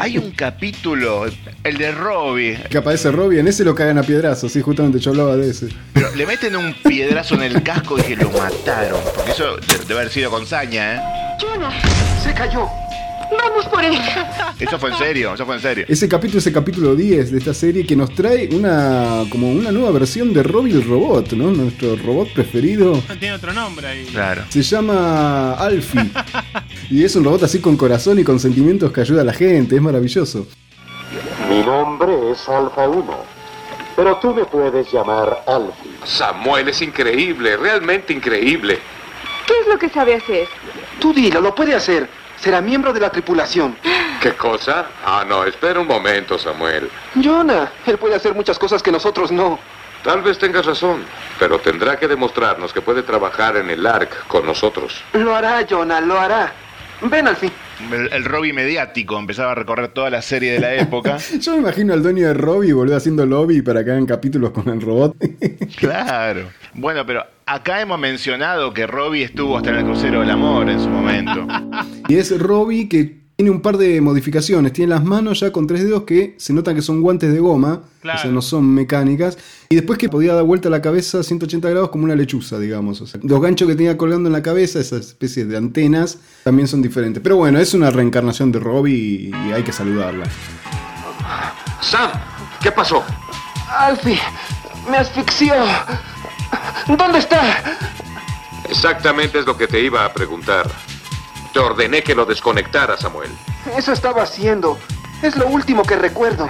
Hay 0.00 0.18
un 0.18 0.30
capítulo, 0.32 1.24
el 1.64 1.78
de 1.78 1.90
Robbie, 2.08 2.58
Que 2.70 2.78
aparece 2.78 3.10
Robbie, 3.10 3.40
en 3.40 3.48
ese 3.48 3.64
lo 3.64 3.74
cagan 3.74 3.98
a 3.98 4.02
piedrazos, 4.02 4.50
sí, 4.50 4.60
justamente 4.62 4.98
yo 4.98 5.10
hablaba 5.10 5.36
de 5.36 5.50
ese. 5.50 5.68
pero 5.92 6.14
le 6.14 6.26
meten 6.26 6.56
un 6.56 6.74
piedrazo 6.82 7.34
en 7.34 7.42
el 7.42 7.62
casco 7.62 7.98
y 7.98 8.02
que 8.02 8.16
lo 8.16 8.30
mataron. 8.30 9.00
Porque 9.14 9.30
eso 9.32 9.56
de- 9.56 9.84
debe 9.86 10.00
haber 10.00 10.10
sido 10.12 10.30
con 10.30 10.46
saña, 10.46 10.94
¿eh? 10.96 11.00
Jonah, 11.40 11.70
Se 12.22 12.32
cayó. 12.32 12.66
vamos 13.30 13.66
por 13.66 13.84
él. 13.84 13.92
Eso 14.58 14.78
fue 14.78 14.90
en 14.90 14.96
serio, 14.98 15.34
eso 15.34 15.44
fue 15.44 15.56
en 15.56 15.60
serio. 15.62 15.84
Ese 15.86 16.08
capítulo 16.08 16.38
es 16.38 16.46
el 16.46 16.52
capítulo 16.54 16.96
10 16.96 17.30
de 17.30 17.38
esta 17.38 17.52
serie 17.54 17.84
que 17.86 17.94
nos 17.94 18.14
trae 18.14 18.48
una 18.52 19.24
como 19.30 19.52
una 19.52 19.70
nueva 19.70 19.90
versión 19.92 20.32
de 20.32 20.42
Robbie 20.42 20.72
el 20.72 20.84
robot, 20.84 21.32
¿no? 21.34 21.50
Nuestro 21.50 21.94
robot 21.96 22.32
preferido. 22.32 23.00
Tiene 23.20 23.34
otro 23.34 23.52
nombre 23.52 23.86
ahí. 23.86 24.04
Claro. 24.06 24.44
Se 24.48 24.62
llama 24.62 25.52
Alfie. 25.54 26.10
Y 26.90 27.04
es 27.04 27.14
un 27.16 27.24
robot 27.24 27.42
así 27.42 27.58
con 27.58 27.76
corazón 27.76 28.18
y 28.18 28.24
con 28.24 28.40
sentimientos 28.40 28.90
que 28.92 29.02
ayuda 29.02 29.20
a 29.20 29.24
la 29.24 29.34
gente, 29.34 29.76
es 29.76 29.82
maravilloso. 29.82 30.48
Mi 31.48 31.62
nombre 31.62 32.30
es 32.32 32.48
Alfa 32.48 32.88
1, 32.88 33.24
pero 33.96 34.16
tú 34.16 34.34
me 34.34 34.44
puedes 34.44 34.92
llamar 34.92 35.42
Alfie. 35.46 35.92
Samuel 36.04 36.68
es 36.68 36.82
increíble, 36.82 37.56
realmente 37.56 38.12
increíble. 38.12 38.78
¿Qué 39.46 39.54
es 39.60 39.66
lo 39.66 39.78
que 39.78 39.88
sabe 39.88 40.14
hacer? 40.14 40.46
Tú 41.00 41.12
dilo, 41.12 41.40
lo 41.40 41.54
puede 41.54 41.74
hacer. 41.74 42.08
Será 42.38 42.60
miembro 42.60 42.92
de 42.92 43.00
la 43.00 43.10
tripulación. 43.10 43.76
¿Qué 44.20 44.32
cosa? 44.34 44.86
Ah, 45.04 45.24
no, 45.26 45.44
espera 45.44 45.80
un 45.80 45.86
momento, 45.86 46.38
Samuel. 46.38 46.90
Jonah, 47.14 47.70
él 47.86 47.98
puede 47.98 48.14
hacer 48.14 48.34
muchas 48.34 48.58
cosas 48.58 48.82
que 48.82 48.92
nosotros 48.92 49.32
no. 49.32 49.58
Tal 50.04 50.22
vez 50.22 50.38
tengas 50.38 50.64
razón, 50.64 51.04
pero 51.38 51.58
tendrá 51.58 51.98
que 51.98 52.06
demostrarnos 52.06 52.72
que 52.72 52.80
puede 52.80 53.02
trabajar 53.02 53.56
en 53.56 53.70
el 53.70 53.84
ARC 53.84 54.26
con 54.28 54.46
nosotros. 54.46 55.02
Lo 55.12 55.34
hará, 55.34 55.66
Jonah, 55.68 56.00
lo 56.00 56.18
hará. 56.18 56.52
Ven, 57.00 57.26
Alfie. 57.26 57.50
El, 57.92 58.12
el 58.12 58.24
Robbie 58.24 58.52
mediático 58.52 59.18
empezaba 59.18 59.52
a 59.52 59.54
recorrer 59.54 59.88
toda 59.88 60.10
la 60.10 60.20
serie 60.22 60.52
de 60.52 60.60
la 60.60 60.74
época. 60.74 61.18
Yo 61.40 61.52
me 61.52 61.58
imagino 61.58 61.92
al 61.94 62.02
dueño 62.02 62.26
de 62.26 62.34
Robbie 62.34 62.72
volver 62.72 62.96
haciendo 62.96 63.24
lobby 63.24 63.62
para 63.62 63.84
que 63.84 63.90
hagan 63.92 64.06
capítulos 64.06 64.50
con 64.50 64.68
el 64.68 64.80
robot. 64.80 65.16
Claro. 65.78 66.48
Bueno, 66.74 67.06
pero 67.06 67.24
acá 67.46 67.80
hemos 67.80 68.00
mencionado 68.00 68.72
que 68.72 68.86
Robbie 68.86 69.22
estuvo 69.22 69.56
hasta 69.56 69.70
en 69.70 69.76
el 69.76 69.84
crucero 69.84 70.20
del 70.20 70.30
amor 70.30 70.68
en 70.68 70.80
su 70.80 70.88
momento. 70.88 71.46
y 72.08 72.16
es 72.16 72.36
Robbie 72.36 72.88
que 72.88 73.18
tiene 73.38 73.52
un 73.52 73.60
par 73.60 73.76
de 73.78 74.00
modificaciones. 74.00 74.72
Tiene 74.72 74.90
las 74.92 75.04
manos 75.04 75.38
ya 75.38 75.52
con 75.52 75.64
tres 75.68 75.84
dedos 75.84 76.02
que 76.02 76.34
se 76.38 76.52
notan 76.52 76.74
que 76.74 76.82
son 76.82 77.00
guantes 77.00 77.32
de 77.32 77.38
goma, 77.38 77.82
Claro. 78.02 78.18
o 78.18 78.22
sea, 78.22 78.30
no 78.32 78.42
son 78.42 78.68
mecánicas. 78.74 79.38
Y 79.68 79.76
después 79.76 79.96
que 79.96 80.08
podía 80.08 80.34
dar 80.34 80.42
vuelta 80.42 80.68
la 80.68 80.82
cabeza 80.82 81.20
a 81.20 81.22
180 81.22 81.70
grados 81.70 81.90
como 81.90 82.02
una 82.02 82.16
lechuza, 82.16 82.58
digamos. 82.58 83.00
O 83.00 83.06
sea, 83.06 83.20
los 83.22 83.40
ganchos 83.40 83.68
que 83.68 83.76
tenía 83.76 83.96
colgando 83.96 84.28
en 84.28 84.32
la 84.32 84.42
cabeza, 84.42 84.80
esas 84.80 85.06
especies 85.06 85.48
de 85.48 85.56
antenas, 85.56 86.18
también 86.42 86.66
son 86.66 86.82
diferentes. 86.82 87.22
Pero 87.22 87.36
bueno, 87.36 87.60
es 87.60 87.74
una 87.74 87.90
reencarnación 87.90 88.50
de 88.50 88.58
Robbie 88.58 88.92
y, 88.92 89.30
y 89.30 89.52
hay 89.52 89.62
que 89.62 89.72
saludarla. 89.72 90.24
Sam, 91.80 92.10
¿qué 92.60 92.72
pasó? 92.72 93.04
Alfie, 93.70 94.18
me 94.90 94.96
asfixió. 94.96 95.54
¿Dónde 96.88 97.20
está? 97.20 97.78
Exactamente 98.68 99.38
es 99.38 99.46
lo 99.46 99.56
que 99.56 99.68
te 99.68 99.80
iba 99.80 100.04
a 100.04 100.12
preguntar. 100.12 100.68
Te 101.58 101.64
ordené 101.64 102.04
que 102.04 102.14
lo 102.14 102.24
desconectara, 102.24 102.96
Samuel. 102.96 103.32
Eso 103.76 103.92
estaba 103.92 104.22
haciendo. 104.22 104.78
Es 105.24 105.34
lo 105.34 105.48
último 105.48 105.82
que 105.82 105.96
recuerdo. 105.96 106.48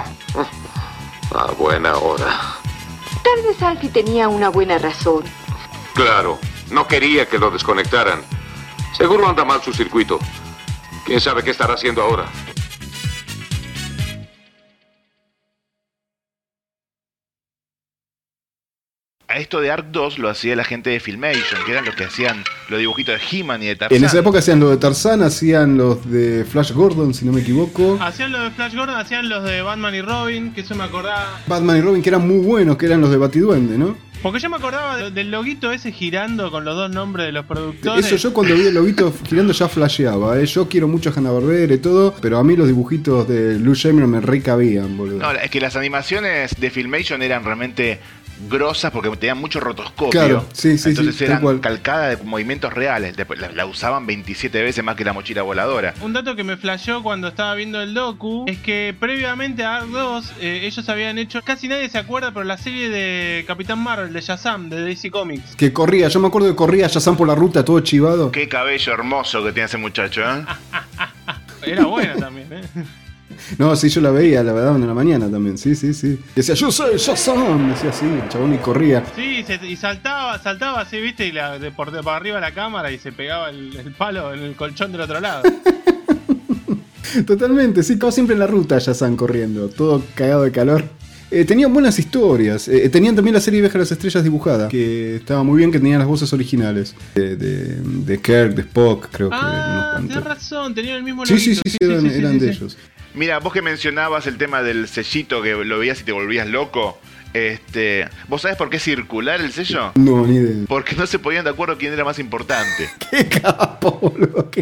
A 1.34 1.44
buena 1.52 1.96
hora. 1.96 2.26
Tal 3.24 3.42
vez 3.42 3.62
Alfie 3.62 3.88
tenía 3.88 4.28
una 4.28 4.50
buena 4.50 4.76
razón. 4.76 5.24
Claro, 5.94 6.38
no 6.70 6.86
quería 6.86 7.26
que 7.26 7.38
lo 7.38 7.50
desconectaran. 7.50 8.20
Seguro 8.98 9.26
anda 9.26 9.46
mal 9.46 9.62
su 9.62 9.72
circuito. 9.72 10.18
¿Quién 11.06 11.22
sabe 11.22 11.42
qué 11.42 11.52
estará 11.52 11.72
haciendo 11.72 12.02
ahora? 12.02 12.26
Esto 19.38 19.60
de 19.60 19.70
Arc 19.70 19.86
2 19.90 20.18
lo 20.18 20.28
hacía 20.28 20.54
la 20.56 20.64
gente 20.64 20.90
de 20.90 21.00
Filmation, 21.00 21.64
que 21.64 21.72
eran 21.72 21.84
los 21.84 21.94
que 21.94 22.04
hacían 22.04 22.42
los 22.68 22.78
dibujitos 22.78 23.18
de 23.20 23.38
He-Man 23.38 23.62
y 23.62 23.66
de 23.66 23.76
Tarzan. 23.76 23.96
En 23.98 24.04
esa 24.04 24.18
época 24.18 24.38
hacían 24.40 24.60
los 24.60 24.70
de 24.70 24.76
Tarzán, 24.76 25.22
hacían 25.22 25.76
los 25.76 26.08
de 26.10 26.44
Flash 26.44 26.72
Gordon, 26.72 27.14
si 27.14 27.24
no 27.24 27.32
me 27.32 27.40
equivoco. 27.40 27.98
Hacían 28.00 28.32
los 28.32 28.42
de 28.44 28.50
Flash 28.50 28.74
Gordon, 28.74 28.96
hacían 28.96 29.28
los 29.28 29.44
de 29.44 29.62
Batman 29.62 29.94
y 29.94 30.02
Robin, 30.02 30.52
que 30.52 30.60
eso 30.62 30.74
me 30.74 30.84
acordaba. 30.84 31.40
Batman 31.46 31.78
y 31.78 31.80
Robin, 31.80 32.02
que 32.02 32.08
eran 32.10 32.26
muy 32.26 32.44
buenos, 32.44 32.76
que 32.76 32.86
eran 32.86 33.00
los 33.00 33.10
de 33.10 33.16
Batiduende, 33.16 33.78
¿no? 33.78 33.96
Porque 34.20 34.40
yo 34.40 34.50
me 34.50 34.56
acordaba 34.56 34.96
de- 34.96 35.10
del 35.12 35.30
loguito 35.30 35.70
ese 35.70 35.92
girando 35.92 36.50
con 36.50 36.64
los 36.64 36.74
dos 36.74 36.90
nombres 36.90 37.26
de 37.26 37.30
los 37.32 37.46
productores. 37.46 38.04
Eso 38.04 38.16
yo 38.16 38.34
cuando 38.34 38.52
vi 38.56 38.62
el 38.66 38.74
lobito 38.74 39.14
girando 39.28 39.52
ya 39.52 39.68
flasheaba, 39.68 40.36
¿eh? 40.40 40.44
Yo 40.46 40.68
quiero 40.68 40.88
mucho 40.88 41.10
a 41.10 41.12
Hanna-Barbera 41.12 41.72
y 41.74 41.78
todo, 41.78 42.12
pero 42.20 42.38
a 42.38 42.42
mí 42.42 42.56
los 42.56 42.66
dibujitos 42.66 43.28
de 43.28 43.60
Lou 43.60 43.74
Sherman 43.74 44.10
me 44.10 44.20
recabían, 44.20 44.96
boludo. 44.96 45.18
No, 45.18 45.30
es 45.30 45.48
que 45.52 45.60
las 45.60 45.76
animaciones 45.76 46.56
de 46.58 46.68
Filmation 46.70 47.22
eran 47.22 47.44
realmente 47.44 48.00
grosas 48.48 48.90
porque 48.90 49.10
tenían 49.16 49.38
mucho 49.38 49.60
rotoscopio. 49.60 50.10
Claro, 50.10 50.46
sí, 50.52 50.78
sí, 50.78 50.90
Entonces 50.90 51.16
sí, 51.16 51.24
eran 51.24 51.58
calcadas 51.58 52.18
de 52.18 52.24
movimientos 52.24 52.72
reales. 52.72 53.16
Después 53.16 53.40
la, 53.40 53.50
la 53.52 53.66
usaban 53.66 54.06
27 54.06 54.62
veces 54.62 54.84
más 54.84 54.96
que 54.96 55.04
la 55.04 55.12
mochila 55.12 55.42
voladora. 55.42 55.94
Un 56.00 56.12
dato 56.12 56.36
que 56.36 56.44
me 56.44 56.56
flasheó 56.56 57.02
cuando 57.02 57.28
estaba 57.28 57.54
viendo 57.54 57.80
el 57.80 57.94
docu 57.94 58.44
es 58.46 58.58
que 58.58 58.94
previamente 58.98 59.64
a 59.64 59.76
Arc 59.76 59.88
2 59.88 60.32
eh, 60.40 60.60
ellos 60.64 60.88
habían 60.88 61.18
hecho, 61.18 61.42
casi 61.42 61.68
nadie 61.68 61.88
se 61.88 61.98
acuerda, 61.98 62.32
pero 62.32 62.44
la 62.44 62.58
serie 62.58 62.88
de 62.90 63.44
Capitán 63.46 63.80
Marvel, 63.80 64.12
de 64.12 64.20
Shazam, 64.20 64.68
de 64.68 64.82
DC 64.82 65.10
Comics. 65.10 65.56
Que 65.56 65.72
corría, 65.72 66.08
yo 66.08 66.20
me 66.20 66.28
acuerdo 66.28 66.48
que 66.48 66.56
corría 66.56 66.86
Shazam 66.86 67.16
por 67.16 67.26
la 67.26 67.34
ruta 67.34 67.64
todo 67.64 67.80
chivado. 67.80 68.30
Qué 68.30 68.48
cabello 68.48 68.92
hermoso 68.92 69.42
que 69.44 69.52
tiene 69.52 69.66
ese 69.66 69.78
muchacho, 69.78 70.22
¿eh? 70.22 70.44
Era 71.62 71.84
buena 71.86 72.16
también, 72.16 72.52
¿eh? 72.52 72.62
No, 73.58 73.74
sí, 73.76 73.88
yo 73.88 74.00
la 74.00 74.10
veía, 74.10 74.42
la 74.42 74.52
verdad, 74.52 74.76
en 74.76 74.86
la 74.86 74.94
mañana 74.94 75.30
también, 75.30 75.58
sí, 75.58 75.74
sí, 75.74 75.94
sí. 75.94 76.18
Decía, 76.34 76.54
yo 76.54 76.70
soy 76.72 76.96
Shazam, 76.96 77.70
decía 77.70 77.90
así, 77.90 78.04
el 78.06 78.28
chabón 78.28 78.54
y 78.54 78.58
corría. 78.58 79.02
Sí, 79.14 79.44
se- 79.46 79.64
y 79.66 79.76
saltaba, 79.76 80.38
saltaba 80.38 80.80
así, 80.80 81.00
viste, 81.00 81.26
y 81.26 81.32
la, 81.32 81.58
de 81.58 81.70
por 81.70 81.90
de 81.90 82.02
para 82.02 82.16
arriba 82.16 82.40
la 82.40 82.52
cámara 82.52 82.90
y 82.92 82.98
se 82.98 83.12
pegaba 83.12 83.50
el, 83.50 83.76
el 83.76 83.92
palo 83.92 84.32
en 84.34 84.40
el 84.42 84.54
colchón 84.54 84.92
del 84.92 85.02
otro 85.02 85.20
lado. 85.20 85.42
Totalmente, 87.26 87.82
sí, 87.82 87.98
como 87.98 88.12
siempre 88.12 88.34
en 88.34 88.40
la 88.40 88.46
ruta 88.46 88.78
Shazam 88.78 89.16
corriendo, 89.16 89.68
todo 89.68 90.02
cagado 90.14 90.42
de 90.42 90.52
calor. 90.52 90.84
Eh, 91.30 91.44
tenían 91.44 91.72
buenas 91.74 91.98
historias. 91.98 92.68
Eh, 92.68 92.88
tenían 92.88 93.14
también 93.14 93.34
la 93.34 93.40
serie 93.40 93.60
Viaje 93.60 93.76
a 93.76 93.80
las 93.80 93.92
Estrellas 93.92 94.24
dibujada, 94.24 94.68
que 94.68 95.16
estaba 95.16 95.42
muy 95.42 95.58
bien, 95.58 95.70
que 95.70 95.78
tenían 95.78 95.98
las 95.98 96.08
voces 96.08 96.32
originales. 96.32 96.94
De, 97.14 97.36
de, 97.36 97.80
de 97.82 98.18
Kirk, 98.20 98.54
de 98.54 98.62
Spock, 98.62 99.08
creo 99.12 99.28
que. 99.28 99.36
ah, 99.38 99.90
cuantos. 99.92 100.14
tenés 100.16 100.24
razón, 100.24 100.74
tenían 100.74 100.96
el 100.96 101.02
mismo 101.02 101.26
Sí, 101.26 101.38
sí, 101.38 101.54
sí, 101.54 101.60
sí, 101.66 101.76
eran, 101.80 102.00
sí, 102.02 102.10
sí, 102.10 102.18
eran 102.18 102.38
de 102.38 102.50
ellos. 102.50 102.76
Mira, 103.14 103.38
vos 103.38 103.52
que 103.52 103.62
mencionabas 103.62 104.26
el 104.26 104.36
tema 104.36 104.62
del 104.62 104.86
sellito 104.86 105.42
que 105.42 105.54
lo 105.54 105.78
veías 105.78 106.00
y 106.00 106.04
te 106.04 106.12
volvías 106.12 106.46
loco. 106.46 107.00
Este, 107.34 108.08
¿Vos 108.28 108.42
sabés 108.42 108.56
por 108.56 108.70
qué 108.70 108.78
es 108.78 108.82
circular 108.82 109.40
el 109.40 109.52
sello? 109.52 109.92
No, 109.96 110.26
ni 110.26 110.36
idea. 110.36 110.64
Porque 110.66 110.96
no 110.96 111.06
se 111.06 111.18
ponían 111.18 111.44
de 111.44 111.50
acuerdo 111.50 111.76
quién 111.76 111.92
era 111.92 112.04
más 112.04 112.18
importante. 112.18 112.88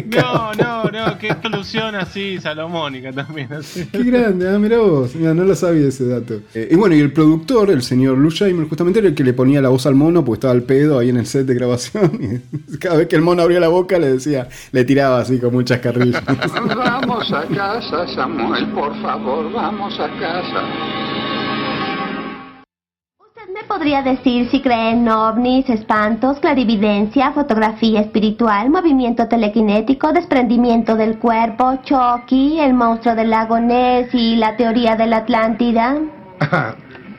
No, 0.07 0.53
no, 0.53 0.83
no, 0.85 1.17
qué 1.17 1.35
solución 1.41 1.95
así 1.95 2.39
salomónica 2.39 3.11
también. 3.11 3.51
Así. 3.53 3.85
Qué 3.91 4.03
grande, 4.03 4.49
ah, 4.49 4.57
mirá 4.59 4.77
vos. 4.79 5.15
Mira, 5.15 5.33
no 5.33 5.43
lo 5.43 5.55
sabía 5.55 5.87
ese 5.87 6.07
dato. 6.07 6.41
Eh, 6.53 6.69
y 6.71 6.75
bueno, 6.75 6.95
y 6.95 6.99
el 6.99 7.11
productor, 7.11 7.71
el 7.71 7.81
señor 7.81 8.17
Lou 8.17 8.31
Scheimer, 8.31 8.67
justamente 8.67 8.99
era 8.99 9.07
el 9.09 9.15
que 9.15 9.23
le 9.23 9.33
ponía 9.33 9.61
la 9.61 9.69
voz 9.69 9.85
al 9.85 9.95
mono, 9.95 10.23
porque 10.23 10.37
estaba 10.37 10.53
al 10.53 10.63
pedo 10.63 10.99
ahí 10.99 11.09
en 11.09 11.17
el 11.17 11.25
set 11.25 11.45
de 11.45 11.55
grabación. 11.55 12.43
Y 12.67 12.77
cada 12.77 12.97
vez 12.97 13.07
que 13.07 13.15
el 13.15 13.21
mono 13.21 13.41
abría 13.41 13.59
la 13.59 13.69
boca, 13.69 13.97
le 13.97 14.13
decía, 14.13 14.47
le 14.71 14.83
tiraba 14.83 15.19
así 15.19 15.39
con 15.39 15.53
muchas 15.53 15.79
carrillas. 15.79 16.23
Vamos 16.75 17.31
a 17.31 17.45
casa, 17.47 18.07
Samuel, 18.13 18.67
por 18.71 18.99
favor, 19.01 19.51
vamos 19.51 19.93
a 19.99 20.07
casa. 20.19 21.26
¿Me 23.59 23.67
podría 23.67 24.03
decir 24.03 24.47
si 24.51 24.61
cree 24.61 24.91
en 24.91 25.09
ovnis, 25.09 25.67
espantos, 25.67 26.39
clarividencia, 26.39 27.31
fotografía 27.31 28.01
espiritual, 28.01 28.69
movimiento 28.69 29.27
telequinético, 29.27 30.13
desprendimiento 30.13 30.95
del 30.95 31.17
cuerpo, 31.17 31.79
Chucky, 31.83 32.59
el 32.59 32.75
monstruo 32.75 33.15
del 33.15 33.31
lago 33.31 33.59
Ness 33.59 34.13
y 34.13 34.35
la 34.35 34.55
teoría 34.57 34.95
de 34.95 35.07
la 35.07 35.17
Atlántida? 35.17 35.97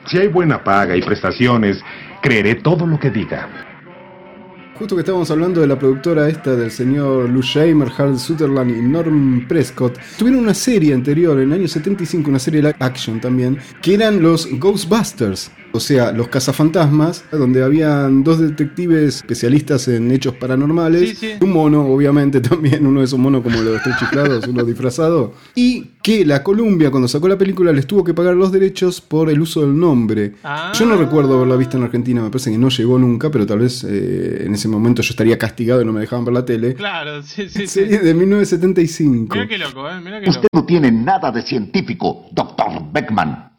si 0.05 0.17
hay 0.17 0.27
buena 0.29 0.63
paga 0.63 0.95
y 0.95 1.01
prestaciones, 1.01 1.83
creeré 2.21 2.55
todo 2.55 2.87
lo 2.87 2.97
que 2.97 3.09
diga. 3.09 3.49
Justo 4.75 4.95
que 4.95 5.01
estábamos 5.01 5.29
hablando 5.29 5.59
de 5.59 5.67
la 5.67 5.77
productora 5.77 6.29
esta 6.29 6.55
del 6.55 6.71
señor 6.71 7.29
Lou 7.29 7.41
Shamer, 7.41 7.91
Harold 7.97 8.17
Sutherland 8.17 8.71
y 8.71 8.81
Norm 8.81 9.45
Prescott, 9.45 9.99
tuvieron 10.17 10.43
una 10.43 10.53
serie 10.53 10.93
anterior, 10.93 11.37
en 11.37 11.51
el 11.51 11.59
año 11.59 11.67
75, 11.67 12.29
una 12.29 12.39
serie 12.39 12.61
de 12.61 12.73
action 12.79 13.19
también, 13.19 13.57
que 13.81 13.95
eran 13.95 14.21
los 14.21 14.47
Ghostbusters. 14.57 15.51
O 15.71 15.79
sea, 15.79 16.11
los 16.11 16.27
cazafantasmas, 16.29 17.23
donde 17.31 17.63
habían 17.63 18.23
dos 18.23 18.39
detectives 18.39 19.17
especialistas 19.17 19.87
en 19.87 20.09
hechos 20.11 20.33
paranormales, 20.35 21.09
Sí, 21.11 21.15
sí. 21.15 21.31
un 21.41 21.51
mono, 21.53 21.85
obviamente 21.85 22.41
también, 22.41 22.85
uno 22.87 22.99
de 22.99 23.05
esos 23.05 23.19
monos 23.19 23.43
como 23.43 23.61
los 23.61 23.81
tres 23.83 23.95
chiflados, 23.99 24.47
uno 24.47 24.63
disfrazado, 24.63 25.33
y 25.55 25.91
que 26.01 26.25
la 26.25 26.43
Columbia 26.43 26.89
cuando 26.89 27.07
sacó 27.07 27.27
la 27.27 27.37
película 27.37 27.71
les 27.71 27.85
tuvo 27.85 28.03
que 28.03 28.13
pagar 28.13 28.35
los 28.35 28.51
derechos 28.51 28.99
por 29.01 29.29
el 29.29 29.39
uso 29.41 29.61
del 29.61 29.77
nombre. 29.77 30.33
Ah. 30.43 30.71
Yo 30.73 30.85
no 30.85 30.95
recuerdo 30.97 31.35
haberla 31.35 31.55
visto 31.55 31.77
en 31.77 31.83
Argentina, 31.83 32.21
me 32.21 32.29
parece 32.29 32.51
que 32.51 32.57
no 32.57 32.69
llegó 32.69 32.97
nunca, 32.97 33.29
pero 33.29 33.45
tal 33.45 33.59
vez 33.59 33.83
eh, 33.87 34.43
en 34.45 34.53
ese 34.55 34.67
momento 34.67 35.01
yo 35.01 35.11
estaría 35.11 35.37
castigado 35.37 35.81
y 35.81 35.85
no 35.85 35.93
me 35.93 35.99
dejaban 36.01 36.25
ver 36.25 36.33
la 36.33 36.45
tele. 36.45 36.73
Claro, 36.73 37.21
sí, 37.21 37.43
sí, 37.49 37.59
sí. 37.59 37.67
Serie 37.67 37.99
de 37.99 38.13
1975. 38.13 39.35
Mira 39.35 39.47
qué 39.47 39.57
loco, 39.57 39.89
eh. 39.89 39.99
Mira 40.03 40.19
qué 40.21 40.29
Usted 40.29 40.47
loco. 40.51 40.61
no 40.61 40.65
tiene 40.65 40.91
nada 40.91 41.31
de 41.31 41.41
científico, 41.41 42.25
doctor 42.31 42.67
Beckman. 42.91 43.49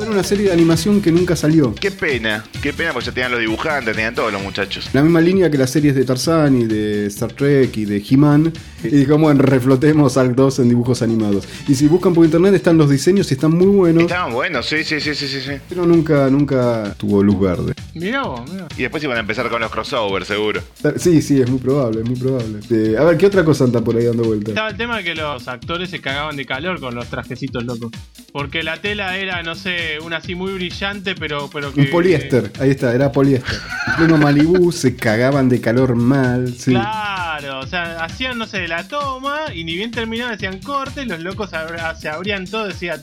Era 0.00 0.10
una 0.10 0.24
serie 0.24 0.46
de 0.46 0.52
animación 0.52 1.02
que 1.02 1.12
nunca 1.12 1.36
salió. 1.36 1.74
Qué 1.74 1.90
pena, 1.90 2.42
qué 2.62 2.72
pena 2.72 2.94
porque 2.94 3.06
ya 3.06 3.12
tenían 3.12 3.32
los 3.32 3.40
dibujantes, 3.40 3.94
tenían 3.94 4.14
todos 4.14 4.32
los 4.32 4.42
muchachos. 4.42 4.88
La 4.94 5.02
misma 5.02 5.20
línea 5.20 5.50
que 5.50 5.58
las 5.58 5.68
series 5.70 5.94
de 5.94 6.06
Tarzán 6.06 6.58
y 6.58 6.64
de 6.64 7.06
Star 7.06 7.32
Trek 7.32 7.76
y 7.76 7.84
de 7.84 8.02
He-Man. 8.08 8.50
Y 8.82 8.88
dijimos, 8.88 9.20
bueno, 9.20 9.42
reflotemos 9.42 10.16
Ark 10.16 10.34
2 10.34 10.60
en 10.60 10.68
dibujos 10.70 11.02
animados. 11.02 11.46
Y 11.68 11.74
si 11.74 11.86
buscan 11.86 12.14
por 12.14 12.24
internet 12.24 12.54
están 12.54 12.78
los 12.78 12.88
diseños 12.88 13.30
y 13.30 13.34
están 13.34 13.50
muy 13.50 13.66
buenos. 13.66 14.04
Estaban 14.04 14.32
buenos, 14.32 14.64
sí, 14.64 14.84
sí, 14.84 15.00
sí, 15.00 15.14
sí, 15.14 15.26
sí. 15.26 15.52
Pero 15.68 15.84
nunca, 15.84 16.30
nunca 16.30 16.94
tuvo 16.96 17.22
luz 17.22 17.38
verde. 17.38 17.74
Mira 17.92 18.22
vos, 18.22 18.50
mira. 18.50 18.68
Y 18.78 18.82
después 18.82 19.04
iban 19.04 19.18
a 19.18 19.20
empezar 19.20 19.50
con 19.50 19.60
los 19.60 19.70
crossovers, 19.70 20.26
seguro. 20.26 20.62
Sí, 20.96 21.20
sí, 21.20 21.42
es 21.42 21.50
muy 21.50 21.58
probable, 21.58 22.00
es 22.00 22.08
muy 22.08 22.18
probable. 22.18 22.60
Eh, 22.70 22.96
a 22.98 23.04
ver, 23.04 23.18
¿qué 23.18 23.26
otra 23.26 23.44
cosa 23.44 23.64
anda 23.64 23.82
por 23.82 23.96
ahí 23.96 24.04
dando 24.04 24.22
vueltas? 24.22 24.50
Estaba 24.50 24.70
el 24.70 24.76
tema 24.78 24.96
de 24.96 25.04
que 25.04 25.14
los 25.14 25.46
actores 25.46 25.90
se 25.90 26.00
cagaban 26.00 26.36
de 26.36 26.46
calor 26.46 26.80
con 26.80 26.94
los 26.94 27.06
trajecitos 27.08 27.64
locos. 27.64 27.90
Porque 28.32 28.62
la 28.62 28.80
tela 28.80 29.18
era, 29.18 29.42
no 29.42 29.54
sé, 29.54 29.89
una 29.98 30.18
así 30.18 30.34
muy 30.34 30.52
brillante, 30.52 31.14
pero, 31.14 31.50
pero 31.52 31.72
que. 31.72 31.80
Un 31.80 31.90
poliéster, 31.90 32.52
ahí 32.60 32.70
está, 32.70 32.94
era 32.94 33.10
poliéster. 33.10 33.54
En 33.88 33.94
pleno 33.96 34.16
Malibú 34.18 34.70
se 34.70 34.94
cagaban 34.94 35.48
de 35.48 35.60
calor 35.60 35.96
mal. 35.96 36.54
Sí. 36.56 36.70
Claro, 36.72 37.60
o 37.60 37.66
sea, 37.66 38.04
hacían, 38.04 38.38
no 38.38 38.46
sé, 38.46 38.68
la 38.68 38.86
toma 38.86 39.52
y 39.54 39.64
ni 39.64 39.74
bien 39.74 39.90
terminaban, 39.90 40.34
decían 40.34 40.58
corte, 40.60 41.02
y 41.02 41.06
los 41.06 41.20
locos 41.20 41.52
abra- 41.54 41.94
se 41.94 42.08
abrían 42.08 42.46
todo, 42.46 42.66
decían. 42.68 43.02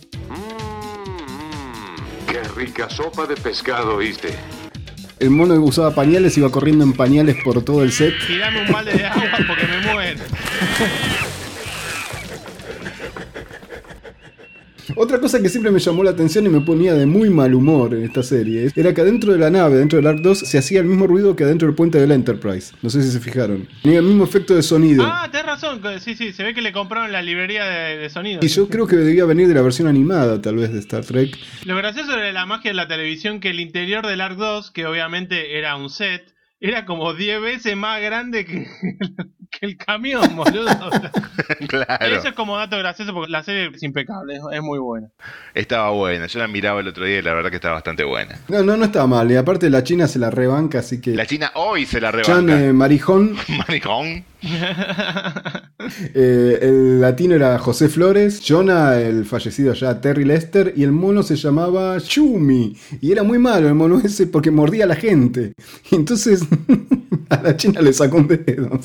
Qué 2.32 2.42
rica 2.56 2.90
sopa 2.90 3.26
de 3.26 3.36
pescado, 3.36 3.96
¿oíste? 3.96 4.30
El 5.20 5.32
mono 5.32 5.56
que 5.56 5.60
usaba 5.60 5.96
pañales 5.96 6.38
iba 6.38 6.52
corriendo 6.52 6.84
en 6.84 6.94
pañales 6.94 7.38
por 7.44 7.64
todo 7.64 7.82
el 7.84 7.92
set. 7.92 8.14
Tirame 8.28 8.62
un 8.68 8.72
balde 8.72 8.94
de 8.94 9.06
agua 9.08 9.24
porque 9.48 9.66
me 9.66 9.80
muero. 9.92 10.20
Otra 14.96 15.20
cosa 15.20 15.42
que 15.42 15.50
siempre 15.50 15.72
me 15.72 15.80
llamó 15.80 16.04
la 16.04 16.12
atención 16.12 16.46
y 16.46 16.50
me 16.50 16.62
ponía 16.62 16.94
de 16.94 17.06
muy 17.06 17.30
mal 17.30 17.54
humor 17.54 17.94
en 17.94 18.04
esta 18.04 18.24
serie 18.24 18.72
era 18.76 18.94
que 18.94 19.02
adentro 19.02 19.34
de 19.34 19.40
la 19.40 19.50
nave, 19.50 19.78
dentro 19.78 19.98
del 19.98 20.08
Ark 20.08 20.20
2, 20.22 20.40
se 20.40 20.58
hacía 20.58 20.80
el 20.80 20.86
mismo 20.86 21.08
ruido 21.08 21.36
que 21.36 21.44
adentro 21.44 21.68
del 21.68 21.76
puente 21.76 22.00
del 22.00 22.12
Enterprise. 22.12 22.74
No 22.82 22.90
sé 22.90 23.02
si 23.04 23.12
se 23.12 23.20
fijaron. 23.20 23.68
Tenía 23.84 24.00
el 24.00 24.06
mismo 24.06 24.24
efecto 24.24 24.56
de 24.56 24.64
sonido. 24.64 25.04
Ah, 25.06 25.28
tenés 25.32 25.46
razón, 25.46 25.82
sí, 26.00 26.16
sí, 26.16 26.34
se 26.34 26.44
ve 26.44 26.54
que 26.54 26.62
le 26.62 26.72
compraron 26.72 27.12
la 27.12 27.22
librería 27.22 27.66
de, 27.66 27.98
de 27.98 28.10
sonido. 28.10 28.40
Y 28.44 28.48
yo 28.48 28.68
creo 28.70 28.88
que 28.88 28.96
debía 28.96 29.26
venir 29.26 29.48
de 29.48 29.54
la 29.54 29.62
versión 29.62 29.88
animada, 29.88 30.42
tal 30.42 30.56
vez, 30.56 30.72
de 30.72 30.80
Star 30.80 31.04
Trek. 31.04 31.38
Lo 31.66 31.76
gracioso 31.76 32.16
de 32.16 32.32
la 32.32 32.46
magia 32.46 32.72
de 32.72 32.76
la 32.76 32.88
televisión 32.88 33.40
que 33.40 33.50
el 33.50 33.60
interior 33.60 34.06
del 34.08 34.22
Ark 34.22 34.38
2, 34.38 34.72
que 34.72 34.86
obviamente 34.86 35.58
era 35.58 35.76
un 35.76 35.90
set, 35.90 36.34
era 36.60 36.86
como 36.86 37.14
10 37.14 37.42
veces 37.42 37.76
más 37.78 38.02
grande 38.02 38.46
que, 38.46 38.66
que 39.50 39.66
el 39.66 39.78
camión, 39.78 40.36
boludo. 40.36 40.68
Claro. 41.68 42.06
Eso 42.06 42.28
es 42.30 42.34
como 42.34 42.58
dato 42.58 42.78
gracioso 42.78 43.14
porque 43.14 43.32
la 43.32 43.44
serie 43.44 43.72
es 43.74 43.82
impecable, 43.84 44.36
es, 44.36 44.42
es 44.52 44.62
muy 44.62 44.80
buena. 44.80 45.10
Estaba 45.54 45.90
buena. 45.92 46.28
Yo 46.28 46.40
la 46.40 46.48
miraba 46.48 46.80
el 46.82 46.88
otro 46.88 47.06
día 47.06 47.20
y 47.20 47.22
la 47.22 47.34
verdad 47.34 47.50
que 47.50 47.56
estaba 47.58 47.76
bastante 47.76 48.04
buena. 48.04 48.38
No, 48.48 48.64
no, 48.64 48.76
no 48.78 48.86
estaba 48.86 49.08
mal. 49.08 49.32
Y 49.32 49.36
aparte 49.36 49.70
la 49.70 49.84
China 49.84 50.08
se 50.08 50.20
la 50.20 50.30
rebanca, 50.30 50.80
así 50.80 51.00
que... 51.02 51.12
La 51.16 51.26
China 51.26 51.52
hoy 51.56 51.86
se 51.86 52.02
la 52.02 52.12
Chan 52.22 52.48
rebanca. 52.48 52.66
eh, 52.66 52.74
Marijón, 52.74 53.36
Maricón. 53.68 54.26
eh, 56.14 56.60
el 56.62 57.02
latino 57.02 57.36
era 57.36 57.58
José 57.60 57.90
Flores, 57.90 58.42
Jonah, 58.46 59.00
el 59.00 59.26
fallecido 59.26 59.74
ya 59.74 60.00
Terry 60.02 60.26
Lester, 60.26 60.74
y 60.76 60.84
el 60.84 60.92
mono 60.92 61.24
se 61.24 61.36
llamaba 61.36 62.00
Chumi. 62.00 62.76
Y 63.02 63.12
era 63.12 63.24
muy 63.24 63.38
malo 63.40 63.68
el 63.68 63.74
mono 63.76 64.00
ese 64.04 64.28
porque 64.28 64.52
mordía 64.52 64.86
a 64.86 64.88
la 64.88 64.96
gente. 64.96 65.54
Y 65.92 65.96
entonces 65.96 66.42
a 67.30 67.42
la 67.42 67.56
China 67.58 67.82
le 67.82 67.94
sacó 67.94 68.18
un 68.18 68.28
dedo. 68.28 68.80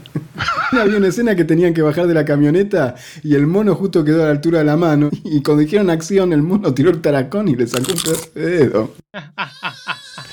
Había 0.72 0.96
una 0.96 1.08
escena 1.08 1.36
que 1.36 1.44
tenían 1.44 1.74
que 1.74 1.82
bajar 1.82 2.06
de 2.06 2.14
la 2.14 2.24
camioneta 2.24 2.94
y 3.22 3.34
el 3.34 3.46
mono 3.46 3.74
justo 3.74 4.04
quedó 4.04 4.22
a 4.22 4.26
la 4.26 4.32
altura 4.32 4.60
de 4.60 4.64
la 4.64 4.76
mano. 4.76 5.10
Y 5.24 5.42
cuando 5.42 5.62
dijeron 5.62 5.90
acción, 5.90 6.32
el 6.32 6.42
mono 6.42 6.74
tiró 6.74 6.90
el 6.90 7.00
taracón 7.00 7.48
y 7.48 7.56
le 7.56 7.66
sacó 7.66 7.92
un 7.92 8.00
pedazo 8.00 8.30
de 8.34 8.46
dedo. 8.46 8.94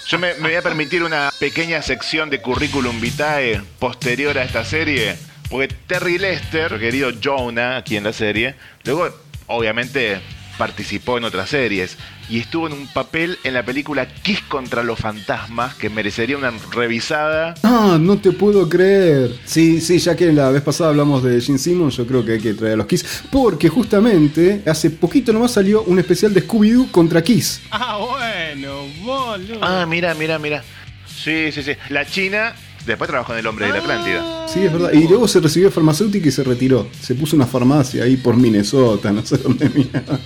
Yo 0.07 0.19
me, 0.19 0.33
me 0.35 0.49
voy 0.49 0.55
a 0.55 0.61
permitir 0.61 1.03
una 1.03 1.29
pequeña 1.39 1.81
sección 1.81 2.29
de 2.29 2.41
currículum 2.41 2.99
vitae 2.99 3.61
posterior 3.79 4.37
a 4.37 4.43
esta 4.43 4.63
serie. 4.63 5.15
Porque 5.49 5.73
Terry 5.87 6.17
Lester, 6.17 6.79
querido 6.79 7.11
Jonah, 7.21 7.77
aquí 7.77 7.97
en 7.97 8.03
la 8.03 8.13
serie, 8.13 8.55
luego 8.85 9.09
obviamente 9.47 10.19
participó 10.57 11.17
en 11.17 11.23
otras 11.23 11.49
series 11.49 11.97
y 12.29 12.39
estuvo 12.39 12.67
en 12.67 12.73
un 12.73 12.87
papel 12.87 13.37
en 13.43 13.55
la 13.55 13.63
película 13.63 14.07
Kiss 14.07 14.41
contra 14.41 14.83
los 14.83 14.99
fantasmas 14.99 15.75
que 15.75 15.89
merecería 15.89 16.37
una 16.37 16.53
revisada. 16.71 17.55
Ah, 17.63 17.97
no 17.99 18.19
te 18.19 18.31
puedo 18.31 18.69
creer. 18.69 19.31
Sí, 19.45 19.81
sí, 19.81 19.97
ya 19.97 20.15
que 20.15 20.31
la 20.31 20.49
vez 20.51 20.61
pasada 20.61 20.91
hablamos 20.91 21.23
de 21.23 21.41
Gene 21.41 21.57
Simmons, 21.57 21.97
yo 21.97 22.05
creo 22.05 22.23
que 22.23 22.33
hay 22.33 22.39
que 22.39 22.53
traer 22.53 22.73
a 22.73 22.77
los 22.77 22.85
Kiss. 22.85 23.23
Porque 23.31 23.69
justamente 23.69 24.61
hace 24.65 24.91
poquito 24.91 25.33
nomás 25.33 25.51
salió 25.51 25.83
un 25.83 25.99
especial 25.99 26.33
de 26.33 26.47
Scooby-Doo 26.47 26.91
contra 26.91 27.23
Kiss. 27.23 27.61
Ah, 27.71 27.97
bueno, 27.97 28.85
boludo. 29.01 29.59
Ah, 29.61 29.85
mira, 29.87 30.13
mira, 30.13 30.37
mira. 30.37 30.63
Sí, 31.07 31.51
sí, 31.51 31.63
sí. 31.63 31.71
La 31.89 32.05
China 32.05 32.53
después 32.93 33.09
trabajó 33.09 33.33
en 33.33 33.39
El 33.39 33.47
Hombre 33.47 33.67
de 33.67 33.73
la 33.73 33.79
Atlántida. 33.79 34.47
Sí, 34.47 34.65
es 34.65 34.71
verdad. 34.73 34.91
Y 34.93 35.07
luego 35.07 35.27
se 35.27 35.39
recibió 35.39 35.71
farmacéutica 35.71 36.27
y 36.27 36.31
se 36.31 36.43
retiró. 36.43 36.87
Se 37.01 37.15
puso 37.15 37.35
una 37.35 37.45
farmacia 37.45 38.03
ahí 38.03 38.17
por 38.17 38.35
Minnesota, 38.35 39.11
no 39.11 39.25
sé 39.25 39.37
dónde 39.37 39.69
mierda. 39.69 40.19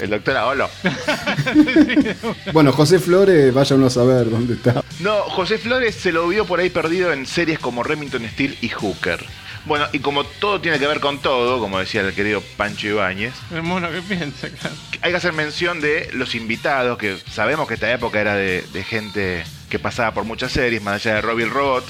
El 0.00 0.10
doctor 0.10 0.36
Aolo. 0.36 0.68
Bueno, 2.52 2.72
José 2.72 2.98
Flores, 2.98 3.52
vaya 3.52 3.76
uno 3.76 3.86
a 3.86 3.90
saber 3.90 4.30
dónde 4.30 4.54
está. 4.54 4.82
No, 5.00 5.22
José 5.24 5.58
Flores 5.58 5.94
se 5.94 6.12
lo 6.12 6.26
vio 6.28 6.44
por 6.46 6.60
ahí 6.60 6.70
perdido 6.70 7.12
en 7.12 7.26
series 7.26 7.58
como 7.58 7.82
Remington 7.82 8.26
Steel 8.32 8.56
y 8.60 8.68
Hooker. 8.68 9.24
Bueno, 9.66 9.86
y 9.92 9.98
como 9.98 10.24
todo 10.24 10.60
tiene 10.60 10.78
que 10.78 10.86
ver 10.86 11.00
con 11.00 11.18
todo, 11.18 11.58
como 11.58 11.78
decía 11.80 12.00
el 12.02 12.14
querido 12.14 12.40
Pancho 12.56 12.86
Ibáñez, 12.86 13.34
El 13.52 13.62
mono 13.62 13.90
que 13.90 14.00
piensa, 14.00 14.48
claro. 14.48 14.76
hay 15.02 15.10
que 15.10 15.16
hacer 15.16 15.32
mención 15.32 15.80
de 15.80 16.08
los 16.12 16.36
invitados, 16.36 16.96
que 16.98 17.16
sabemos 17.30 17.66
que 17.66 17.74
esta 17.74 17.92
época 17.92 18.20
era 18.20 18.36
de, 18.36 18.62
de 18.72 18.84
gente 18.84 19.44
que 19.68 19.78
pasaba 19.80 20.14
por 20.14 20.24
muchas 20.24 20.52
series, 20.52 20.82
más 20.82 20.94
allá 21.04 21.16
de 21.16 21.20
Robbie 21.22 21.44
el 21.44 21.50
Robot. 21.50 21.84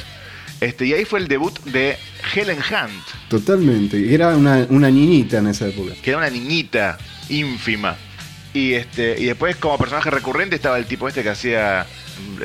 Este, 0.61 0.87
y 0.87 0.92
ahí 0.95 1.05
fue 1.05 1.19
el 1.21 1.29
debut 1.29 1.59
de 1.64 1.97
Helen 2.35 2.59
Hunt, 2.59 3.05
Totalmente. 3.29 4.14
Era 4.14 4.37
una, 4.37 4.66
una 4.71 4.90
niñita 4.90 5.38
en 5.38 5.49
esa 5.49 5.69
época. 5.69 5.92
que 6.03 6.11
era 6.11 6.19
una 6.19 6.31
niñita 6.31 6.97
ínfima. 7.29 7.97
Y 8.55 8.73
este, 8.73 9.21
y 9.21 9.27
después 9.27 9.57
como 9.57 9.77
personaje 9.77 10.11
recurrente 10.11 10.57
estaba 10.57 10.79
el 10.79 10.87
tipo 10.87 11.09
este 11.09 11.23
que 11.23 11.29
hacía 11.29 11.87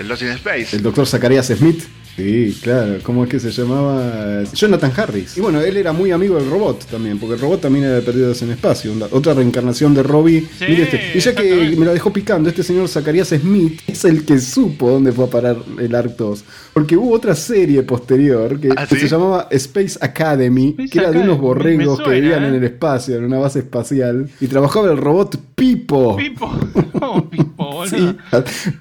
Lost 0.04 0.24
in 0.24 0.30
Space. 0.30 0.76
El 0.76 0.84
doctor 0.84 1.08
Zacarías 1.08 1.48
Smith. 1.48 1.84
Sí, 2.16 2.58
claro. 2.62 2.98
¿Cómo 3.04 3.24
es 3.24 3.30
que 3.30 3.40
se 3.40 3.52
llamaba? 3.52 4.44
Jonathan 4.54 4.92
Harris. 4.96 5.38
Y 5.38 5.42
bueno, 5.42 5.62
él 5.62 5.78
era 5.78 5.94
muy 5.94 6.12
amigo 6.12 6.36
del 6.36 6.50
robot 6.50 6.86
también, 6.86 7.20
porque 7.20 7.36
el 7.36 7.42
robot 7.42 7.62
también 7.62 7.86
era 7.86 7.96
de 7.96 8.02
Perdidos 8.02 8.42
en 8.42 8.52
Espacio. 8.52 8.94
otra 9.12 9.34
reencarnación 9.34 9.94
de 9.94 10.04
Robbie. 10.04 10.48
Sí, 10.58 10.66
este. 10.68 11.12
Y 11.16 11.20
ya 11.20 11.34
que 11.34 11.76
me 11.78 11.86
lo 11.86 11.94
dejó 11.94 12.12
picando, 12.12 12.50
este 12.50 12.64
señor 12.64 12.88
Zacarías 12.88 13.30
Smith 13.30 13.82
es 13.88 14.06
el 14.06 14.26
que 14.26 14.40
supo 14.40 14.90
dónde 14.90 15.12
fue 15.12 15.26
a 15.26 15.30
parar 15.30 15.58
el 15.80 15.96
Ark 15.96 16.16
2. 16.18 16.44
Porque 16.74 16.96
hubo 16.98 17.14
otra 17.14 17.36
serie 17.36 17.84
posterior 17.84 18.60
que, 18.60 18.70
¿Ah, 18.76 18.86
que 18.88 18.96
se 18.96 19.08
llamaba 19.08 19.48
Space 19.52 19.98
Academy, 20.02 20.70
Space 20.70 20.90
que 20.90 21.00
era 21.00 21.12
de 21.12 21.20
unos 21.20 21.40
borregos 21.40 22.02
que 22.02 22.10
vivían 22.10 22.44
¿eh? 22.44 22.48
en 22.48 22.56
el 22.56 22.64
espacio, 22.64 23.18
en 23.18 23.26
una 23.26 23.40
base 23.40 23.60
espacial. 23.60 24.30
Y 24.40 24.48
trabajaba 24.48 24.92
el 24.92 24.98
robot 24.98 25.38
Pipo. 25.56 26.16
Pipo. 26.18 26.52
No, 27.00 27.30
Pipo, 27.30 27.66
boludo. 27.72 27.86
Sí, 27.86 28.18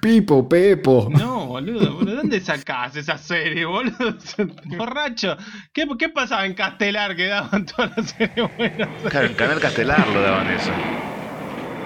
Pipo, 0.00 0.48
Pepo. 0.48 1.08
No, 1.10 1.46
boludo, 1.46 1.94
boludo, 1.94 2.16
¿dónde 2.16 2.40
sacás 2.40 2.96
esa 2.96 3.18
serie, 3.30 3.64
boludo? 3.64 4.16
Borracho. 4.76 5.36
¿Qué, 5.72 5.86
qué 5.96 6.08
pasaba 6.08 6.44
en 6.46 6.54
Castelar 6.54 7.14
que 7.14 7.28
daban 7.28 7.64
todas 7.64 7.96
las 7.96 8.10
series 8.10 8.56
buenas? 8.56 8.88
Claro, 9.08 9.28
en 9.28 9.34
Canal 9.34 9.60
Castelar 9.60 10.08
lo 10.08 10.20
daban 10.20 10.50
eso. 10.50 10.72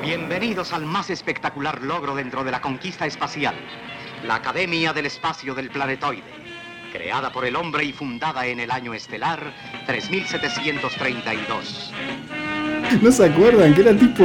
Bienvenidos 0.02 0.72
al 0.72 0.86
más 0.86 1.10
espectacular 1.10 1.82
logro 1.82 2.14
dentro 2.14 2.44
de 2.44 2.50
la 2.50 2.62
conquista 2.62 3.04
espacial, 3.04 3.54
la 4.26 4.36
Academia 4.36 4.94
del 4.94 5.04
Espacio 5.04 5.54
del 5.54 5.68
Planetoide, 5.68 6.22
creada 6.92 7.30
por 7.30 7.44
el 7.44 7.56
hombre 7.56 7.84
y 7.84 7.92
fundada 7.92 8.46
en 8.46 8.60
el 8.60 8.70
año 8.70 8.94
estelar 8.94 9.52
3732. 9.86 11.92
¿No 13.02 13.12
se 13.12 13.26
acuerdan? 13.26 13.74
Que 13.74 13.82
era 13.82 13.94
tipo 13.94 14.24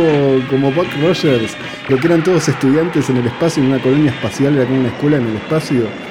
como 0.49 0.71
Buck 0.71 0.88
Rogers, 1.01 1.58
lo 1.89 1.97
que 1.97 2.08
eran 2.08 2.23
todos 2.23 2.47
estudiantes 2.47 3.10
en 3.10 3.17
el 3.17 3.27
espacio, 3.27 3.62
en 3.62 3.71
una 3.71 3.82
colonia 3.82 4.12
espacial, 4.12 4.55
era 4.55 4.65
como 4.65 4.79
una 4.79 4.89
escuela 4.89 5.17
en 5.17 5.27
el 5.27 5.36
espacio. 5.36 6.08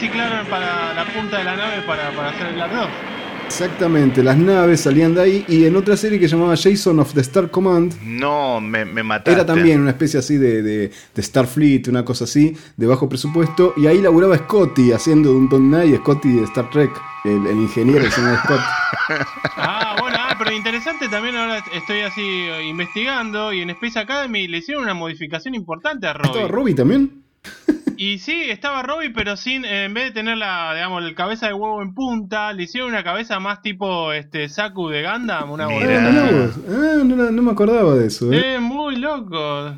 Reciclaron 0.00 0.46
para 0.46 0.94
la 0.94 1.04
punta 1.12 1.38
de 1.38 1.44
la 1.44 1.56
nave 1.56 1.82
para, 1.84 2.12
para 2.12 2.28
hacer 2.28 2.46
el 2.54 2.60
Ark 2.60 2.72
2. 2.72 2.86
Exactamente, 3.48 4.22
las 4.22 4.36
naves 4.36 4.82
salían 4.82 5.14
de 5.14 5.20
ahí 5.22 5.44
y 5.48 5.64
en 5.64 5.74
otra 5.74 5.96
serie 5.96 6.20
que 6.20 6.28
llamaba 6.28 6.54
Jason 6.54 7.00
of 7.00 7.14
the 7.14 7.20
Star 7.22 7.50
Command 7.50 7.94
No, 8.02 8.60
me, 8.60 8.84
me 8.84 9.02
mataste. 9.02 9.32
era 9.32 9.44
también 9.46 9.80
una 9.80 9.90
especie 9.90 10.20
así 10.20 10.36
de, 10.36 10.62
de, 10.62 10.92
de 11.14 11.22
Starfleet, 11.22 11.88
una 11.88 12.04
cosa 12.04 12.24
así, 12.24 12.56
de 12.76 12.86
bajo 12.86 13.08
presupuesto 13.08 13.72
y 13.76 13.86
ahí 13.88 14.00
laburaba 14.00 14.36
Scotty 14.36 14.92
haciendo 14.92 15.32
un 15.32 15.48
Don 15.48 15.68
Nye, 15.70 15.96
Scotty 15.96 16.28
de 16.30 16.44
Star 16.44 16.70
Trek, 16.70 16.90
el, 17.24 17.44
el 17.46 17.56
ingeniero 17.56 18.04
el 18.04 18.12
señor 18.12 18.38
Scott. 18.44 18.60
Ah, 19.56 19.96
bueno, 20.00 20.16
ah, 20.20 20.36
pero 20.38 20.52
interesante 20.52 21.08
también 21.08 21.34
ahora 21.34 21.64
estoy 21.74 22.00
así 22.02 22.22
investigando 22.68 23.52
y 23.52 23.62
en 23.62 23.70
Space 23.70 23.98
Academy 23.98 24.46
le 24.46 24.58
hicieron 24.58 24.84
una 24.84 24.94
modificación 24.94 25.54
importante 25.54 26.06
a 26.06 26.10
¿Estaba 26.12 26.34
Robbie. 26.34 26.48
Robbie 26.48 26.74
también? 26.74 27.22
Y 28.00 28.18
sí, 28.20 28.42
estaba 28.48 28.84
Robbie, 28.84 29.10
pero 29.10 29.36
sin, 29.36 29.64
eh, 29.64 29.86
en 29.86 29.92
vez 29.94 30.04
de 30.04 30.10
tener 30.12 30.36
la, 30.36 30.72
digamos, 30.72 31.02
el 31.02 31.16
cabeza 31.16 31.48
de 31.48 31.52
huevo 31.54 31.82
en 31.82 31.94
punta, 31.94 32.52
le 32.52 32.62
hicieron 32.62 32.90
una 32.90 33.02
cabeza 33.02 33.40
más 33.40 33.60
tipo 33.60 34.12
este 34.12 34.48
Saku 34.48 34.88
de 34.88 35.02
Gundam, 35.02 35.50
una 35.50 35.64
Ah, 35.64 35.68
bolera. 35.68 36.30
vos. 36.30 36.50
Ah, 36.68 37.02
no, 37.02 37.42
me 37.42 37.50
acordaba 37.50 37.96
de 37.96 38.06
eso. 38.06 38.32
¿eh? 38.32 38.54
Eh, 38.54 38.58
muy 38.60 38.94
loco. 38.96 39.74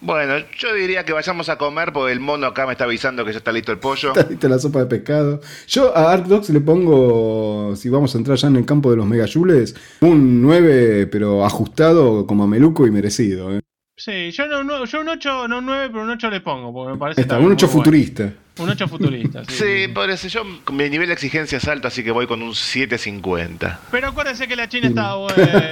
Bueno, 0.00 0.44
yo 0.58 0.74
diría 0.74 1.04
que 1.04 1.12
vayamos 1.12 1.48
a 1.48 1.56
comer 1.58 1.92
porque 1.92 2.12
el 2.12 2.18
mono 2.18 2.46
acá 2.48 2.66
me 2.66 2.72
está 2.72 2.84
avisando 2.84 3.24
que 3.24 3.30
ya 3.32 3.38
está 3.38 3.52
listo 3.52 3.70
el 3.70 3.78
pollo. 3.78 4.14
Está 4.16 4.28
lista 4.28 4.48
la 4.48 4.58
sopa 4.58 4.80
de 4.80 4.86
pescado. 4.86 5.40
Yo 5.68 5.96
a 5.96 6.12
Ark 6.12 6.26
Dogs 6.26 6.50
le 6.50 6.60
pongo, 6.60 7.76
si 7.76 7.88
vamos 7.88 8.14
a 8.14 8.18
entrar 8.18 8.36
ya 8.36 8.48
en 8.48 8.56
el 8.56 8.64
campo 8.66 8.90
de 8.90 8.96
los 8.96 9.06
megajules, 9.06 9.76
un 10.00 10.42
9, 10.42 11.06
pero 11.06 11.44
ajustado 11.44 12.26
como 12.26 12.42
a 12.42 12.46
Meluco 12.48 12.84
y 12.86 12.90
merecido. 12.90 13.56
¿eh? 13.56 13.60
Sí, 13.98 14.30
yo 14.30 14.46
no, 14.46 14.62
no- 14.62 14.84
yo 14.84 15.00
un 15.00 15.08
8, 15.08 15.48
no 15.48 15.58
un 15.58 15.66
9, 15.66 15.88
pero 15.90 16.04
un 16.04 16.10
8 16.10 16.30
le 16.30 16.40
pongo, 16.40 16.72
porque 16.72 16.92
me 16.92 16.98
parece 16.98 17.20
Está, 17.20 17.36
un 17.38 17.50
8 17.52 17.66
muy 17.66 17.72
bueno. 17.74 17.84
futurista. 17.84 18.32
Un 18.60 18.68
8 18.70 18.88
futurista, 18.88 19.44
sí. 19.48 19.54
Sí, 19.54 19.88
por 19.92 20.08
eso 20.08 20.28
yo, 20.28 20.44
mi 20.72 20.88
nivel 20.88 21.08
de 21.08 21.14
exigencia 21.14 21.58
es 21.58 21.66
alto, 21.66 21.88
así 21.88 22.04
que 22.04 22.12
voy 22.12 22.28
con 22.28 22.40
un 22.42 22.54
750. 22.54 23.80
Pero 23.90 24.06
acuérdense 24.08 24.46
que 24.46 24.54
la 24.54 24.68
China 24.68 24.86
estaba 24.88 25.16
buena. 25.16 25.70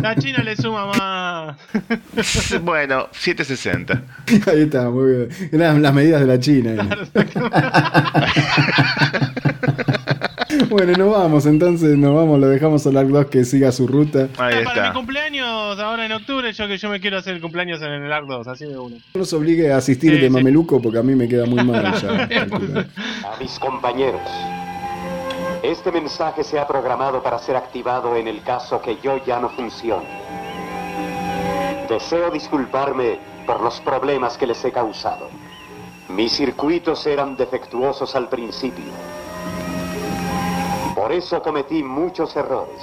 La 0.00 0.16
China 0.16 0.42
le 0.44 0.56
suma 0.56 0.86
más. 0.86 1.56
bueno, 2.62 3.08
760. 3.12 4.02
Ahí 4.50 4.62
está, 4.62 4.88
muy 4.90 5.10
bien. 5.12 5.28
Eran 5.52 5.82
las 5.82 5.92
medidas 5.94 6.20
de 6.20 6.26
la 6.28 6.38
China. 6.40 6.88
bueno, 10.70 10.92
nos 10.92 11.10
vamos, 11.10 11.46
entonces 11.46 11.96
nos 11.96 12.14
vamos, 12.14 12.38
lo 12.38 12.48
dejamos 12.48 12.86
al 12.86 12.96
Ark 12.96 13.08
2 13.08 13.26
que 13.26 13.44
siga 13.44 13.72
su 13.72 13.86
ruta. 13.86 14.28
Ahí 14.38 14.64
Para 14.64 14.88
mi 14.88 14.94
cumpleaños, 14.94 15.78
ahora 15.78 16.06
en 16.06 16.12
octubre, 16.12 16.52
yo 16.52 16.68
que 16.68 16.78
yo 16.78 16.88
me 16.88 17.00
quiero 17.00 17.18
hacer 17.18 17.34
el 17.34 17.40
cumpleaños 17.40 17.80
en 17.82 17.90
el 17.92 18.12
ARC 18.12 18.26
2, 18.26 18.46
así 18.48 18.66
de 18.66 18.78
uno. 18.78 18.96
No 19.14 19.18
nos 19.20 19.32
obligue 19.32 19.72
a 19.72 19.76
asistir 19.78 20.12
Sí, 20.14 20.18
de 20.18 20.26
sí. 20.26 20.32
Mameluco 20.32 20.80
porque 20.80 20.98
a 20.98 21.02
mí 21.02 21.14
me 21.14 21.28
queda 21.28 21.46
muy 21.46 21.62
mal 21.64 21.94
ya. 22.00 22.28
A 23.32 23.40
mis 23.40 23.58
compañeros, 23.58 24.20
este 25.62 25.92
mensaje 25.92 26.44
se 26.44 26.58
ha 26.58 26.66
programado 26.66 27.22
para 27.22 27.38
ser 27.38 27.56
activado 27.56 28.16
en 28.16 28.28
el 28.28 28.42
caso 28.42 28.80
que 28.82 28.98
yo 29.02 29.24
ya 29.24 29.38
no 29.40 29.48
funcione. 29.50 30.06
Deseo 31.88 32.30
disculparme 32.30 33.18
por 33.46 33.60
los 33.60 33.80
problemas 33.80 34.36
que 34.38 34.46
les 34.46 34.64
he 34.64 34.72
causado. 34.72 35.28
Mis 36.08 36.32
circuitos 36.32 37.06
eran 37.06 37.36
defectuosos 37.36 38.14
al 38.16 38.28
principio. 38.28 38.84
Por 41.02 41.10
eso 41.10 41.42
cometí 41.42 41.82
muchos 41.82 42.36
errores. 42.36 42.80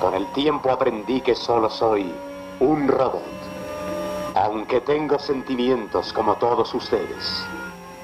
Con 0.00 0.14
el 0.14 0.26
tiempo 0.32 0.70
aprendí 0.70 1.20
que 1.20 1.34
solo 1.34 1.68
soy 1.68 2.10
un 2.60 2.88
robot. 2.88 3.20
Aunque 4.34 4.80
tengo 4.80 5.18
sentimientos 5.18 6.14
como 6.14 6.36
todos 6.36 6.72
ustedes. 6.72 7.44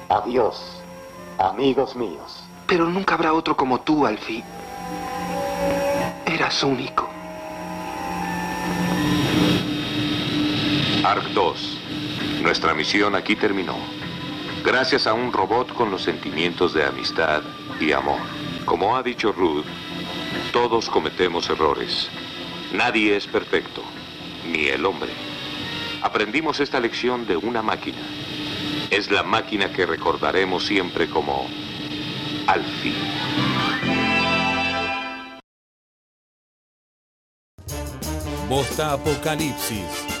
Adiós, 0.09 0.83
amigos 1.39 1.95
míos. 1.95 2.43
Pero 2.67 2.85
nunca 2.85 3.15
habrá 3.15 3.33
otro 3.33 3.57
como 3.57 3.81
tú, 3.81 4.05
Alfie. 4.05 4.43
Eras 6.27 6.63
único. 6.63 7.09
ARC 11.03 11.23
2. 11.29 11.79
Nuestra 12.43 12.75
misión 12.75 13.15
aquí 13.15 13.35
terminó. 13.35 13.77
Gracias 14.63 15.07
a 15.07 15.13
un 15.15 15.33
robot 15.33 15.73
con 15.73 15.89
los 15.89 16.03
sentimientos 16.03 16.75
de 16.75 16.85
amistad 16.85 17.41
y 17.79 17.93
amor. 17.93 18.19
Como 18.65 18.95
ha 18.95 19.03
dicho 19.03 19.31
Ruth, 19.31 19.65
todos 20.51 20.89
cometemos 20.89 21.49
errores. 21.49 22.09
Nadie 22.73 23.15
es 23.17 23.27
perfecto, 23.27 23.83
ni 24.51 24.67
el 24.67 24.85
hombre. 24.85 25.11
Aprendimos 26.01 26.59
esta 26.59 26.79
lección 26.79 27.27
de 27.27 27.37
una 27.37 27.61
máquina. 27.61 28.01
Es 28.89 29.11
la 29.11 29.23
máquina 29.23 29.71
que 29.71 29.85
recordaremos 29.85 30.65
siempre 30.65 31.09
como 31.09 31.47
Alfie. 32.47 32.95
Bosta 38.47 38.93
Apocalipsis. 38.93 40.12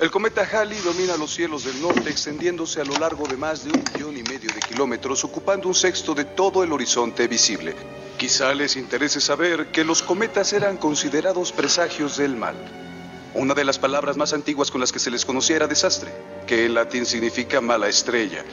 El 0.00 0.12
cometa 0.12 0.42
Halley 0.42 0.78
domina 0.78 1.16
los 1.16 1.34
cielos 1.34 1.64
del 1.64 1.82
norte, 1.82 2.08
extendiéndose 2.08 2.80
a 2.80 2.84
lo 2.84 2.96
largo 2.98 3.26
de 3.26 3.36
más 3.36 3.64
de 3.64 3.70
un 3.70 3.82
millón 3.92 4.16
y 4.16 4.22
medio 4.22 4.48
de 4.54 4.60
kilómetros, 4.60 5.24
ocupando 5.24 5.66
un 5.66 5.74
sexto 5.74 6.14
de 6.14 6.24
todo 6.24 6.62
el 6.62 6.72
horizonte 6.72 7.26
visible. 7.26 7.74
Quizá 8.16 8.54
les 8.54 8.76
interese 8.76 9.20
saber 9.20 9.72
que 9.72 9.82
los 9.82 10.04
cometas 10.04 10.52
eran 10.52 10.76
considerados 10.76 11.50
presagios 11.50 12.16
del 12.16 12.36
mal. 12.36 12.54
Una 13.34 13.54
de 13.54 13.64
las 13.64 13.80
palabras 13.80 14.16
más 14.16 14.32
antiguas 14.32 14.70
con 14.70 14.80
las 14.80 14.92
que 14.92 15.00
se 15.00 15.10
les 15.10 15.24
conocía 15.24 15.56
era 15.56 15.66
desastre, 15.66 16.12
que 16.46 16.66
en 16.66 16.74
latín 16.74 17.04
significa 17.04 17.60
mala 17.60 17.88
estrella. 17.88 18.44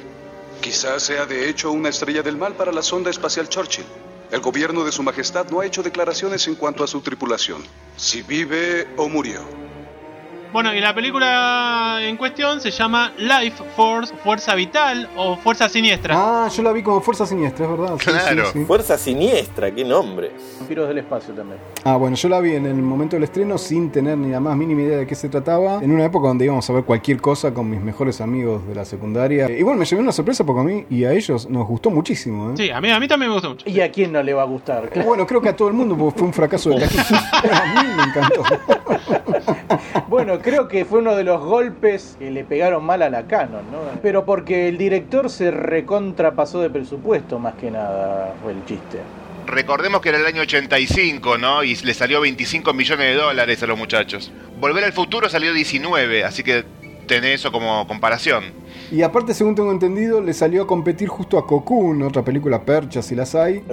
Quizá 0.62 1.00
sea 1.00 1.28
de 1.28 1.48
hecho 1.48 1.72
una 1.72 1.90
estrella 1.90 2.24
del 2.24 2.38
mal 2.38 2.56
para 2.56 2.72
la 2.72 2.82
sonda 2.82 3.12
espacial 3.12 3.50
Churchill. 3.50 3.86
El 4.32 4.42
gobierno 4.42 4.84
de 4.84 4.92
Su 4.92 5.04
Majestad 5.04 5.52
no 5.52 5.60
ha 5.60 5.66
hecho 5.68 5.84
declaraciones 5.84 6.48
en 6.48 6.56
cuanto 6.56 6.84
a 6.84 6.88
su 6.88 7.02
tripulación, 7.02 7.64
si 7.98 8.24
vive 8.24 8.88
o 8.98 9.08
murió. 9.10 9.75
Bueno, 10.52 10.74
y 10.74 10.80
la 10.80 10.96
película 10.96 11.98
en 12.02 12.16
cuestión 12.16 12.62
se 12.62 12.72
llama 12.72 13.12
Life 13.18 13.62
Force, 13.76 14.14
Fuerza 14.24 14.56
Vital 14.56 15.10
o 15.18 15.36
Fuerza 15.36 15.68
Siniestra. 15.68 16.16
Ah, 16.18 16.48
yo 16.48 16.64
la 16.64 16.72
vi 16.72 16.82
como 16.82 17.02
Fuerza 17.02 17.26
Siniestra, 17.26 17.66
es 17.66 17.72
verdad. 17.72 17.98
Sí, 18.00 18.10
sí, 18.12 18.42
sí. 18.54 18.66
Fuerza 18.66 18.98
Siniestra, 18.98 19.70
qué 19.72 19.84
nombre. 19.84 20.32
Vampiros 20.60 20.88
del 20.88 21.00
espacio 21.00 21.34
también. 21.34 21.60
Ah, 21.84 21.98
bueno, 21.98 22.16
yo 22.16 22.30
la 22.30 22.40
vi 22.40 22.56
en 22.56 22.66
el 22.66 22.76
momento 22.76 23.18
del 23.18 23.24
estreno 23.24 23.58
sin 23.58 23.92
tener 23.92 24.18
ni 24.18 24.30
la 24.32 24.40
más 24.40 24.56
mínima 24.56 24.82
idea 24.84 24.98
de 25.00 25.08
qué 25.08 25.16
se 25.16 25.28
trataba. 25.28 25.80
En 25.84 25.92
una 25.92 26.06
época 26.06 26.30
donde 26.30 26.46
íbamos 26.46 26.70
a 26.70 26.74
ver 26.74 26.84
cualquier 26.86 27.20
cosa 27.20 27.54
con 27.54 27.70
mis 27.70 27.82
mejores 27.82 28.22
amigos 28.22 28.66
de 28.66 28.76
la 28.76 28.86
secundaria. 28.86 29.48
Eh, 29.48 29.60
Igual 29.60 29.78
me 29.78 29.84
llevé 29.86 30.02
una 30.02 30.14
sorpresa 30.14 30.46
porque 30.46 30.62
a 30.62 30.64
mí 30.64 30.86
y 30.90 31.04
a 31.04 31.12
ellos 31.12 31.50
nos 31.50 31.68
gustó 31.68 31.90
muchísimo. 31.92 32.52
¿eh? 32.52 32.54
Sí, 32.56 32.70
a 32.70 32.80
mí, 32.80 32.90
a 32.92 33.00
mí 33.00 33.08
también 33.10 33.30
me 33.30 33.36
gustó 33.36 33.50
mucho. 33.50 33.70
¿Y 33.70 33.82
a 33.82 33.92
quién 33.92 34.14
no 34.14 34.24
le 34.24 34.34
va 34.34 34.44
a 34.44 34.46
gustar? 34.46 34.90
Bueno, 35.04 35.28
creo 35.28 35.42
que 35.42 35.50
a 35.50 35.56
todo 35.56 35.68
el 35.68 35.74
mundo 35.74 35.98
porque 35.98 36.18
fue 36.20 36.28
un 36.28 36.34
fracaso 36.34 36.70
de 36.70 36.80
taquilla. 36.80 37.30
a 37.34 37.84
mí 37.84 37.90
me 37.98 38.04
encantó. 38.04 38.44
Bueno, 40.08 40.40
creo 40.40 40.68
que 40.68 40.86
fue 40.86 41.00
uno 41.00 41.16
de 41.16 41.24
los 41.24 41.42
golpes 41.42 42.16
que 42.20 42.32
le 42.32 42.44
pegaron 42.44 42.84
mal 42.84 43.02
a 43.02 43.10
la 43.10 43.28
Canon, 43.28 43.70
¿no? 43.72 43.80
Pero 44.02 44.26
porque 44.26 44.68
el 44.68 44.78
director 44.78 45.30
se 45.30 45.52
recontrapasó 45.52 46.62
de 46.62 46.70
presupuesto, 46.70 47.40
más 47.40 47.56
que 47.56 47.72
nada, 47.72 48.36
fue 48.42 48.54
el 48.54 48.64
chiste. 48.66 49.00
Recordemos 49.48 50.02
que 50.02 50.10
era 50.10 50.18
el 50.18 50.26
año 50.26 50.42
85, 50.42 51.38
¿no? 51.38 51.64
Y 51.64 51.76
le 51.76 51.94
salió 51.94 52.22
25 52.22 52.74
millones 52.74 53.08
de 53.08 53.14
dólares 53.16 53.62
a 53.62 53.68
los 53.68 53.78
muchachos. 53.78 54.32
Volver 54.60 54.84
al 54.84 54.94
futuro 54.94 55.30
salió 55.30 55.54
19, 55.54 56.24
así 56.24 56.44
que 56.44 56.64
tenés 57.08 57.42
eso 57.42 57.52
como 57.52 57.88
comparación. 57.88 58.46
Y 58.92 59.02
aparte, 59.02 59.34
según 59.34 59.56
tengo 59.56 59.72
entendido, 59.72 60.22
le 60.22 60.34
salió 60.34 60.64
a 60.64 60.68
competir 60.68 61.08
justo 61.08 61.38
a 61.38 61.46
Cocoon, 61.48 62.02
otra 62.04 62.24
película 62.24 62.64
percha 62.64 63.02
si 63.02 63.16
las 63.16 63.34
hay. 63.36 63.64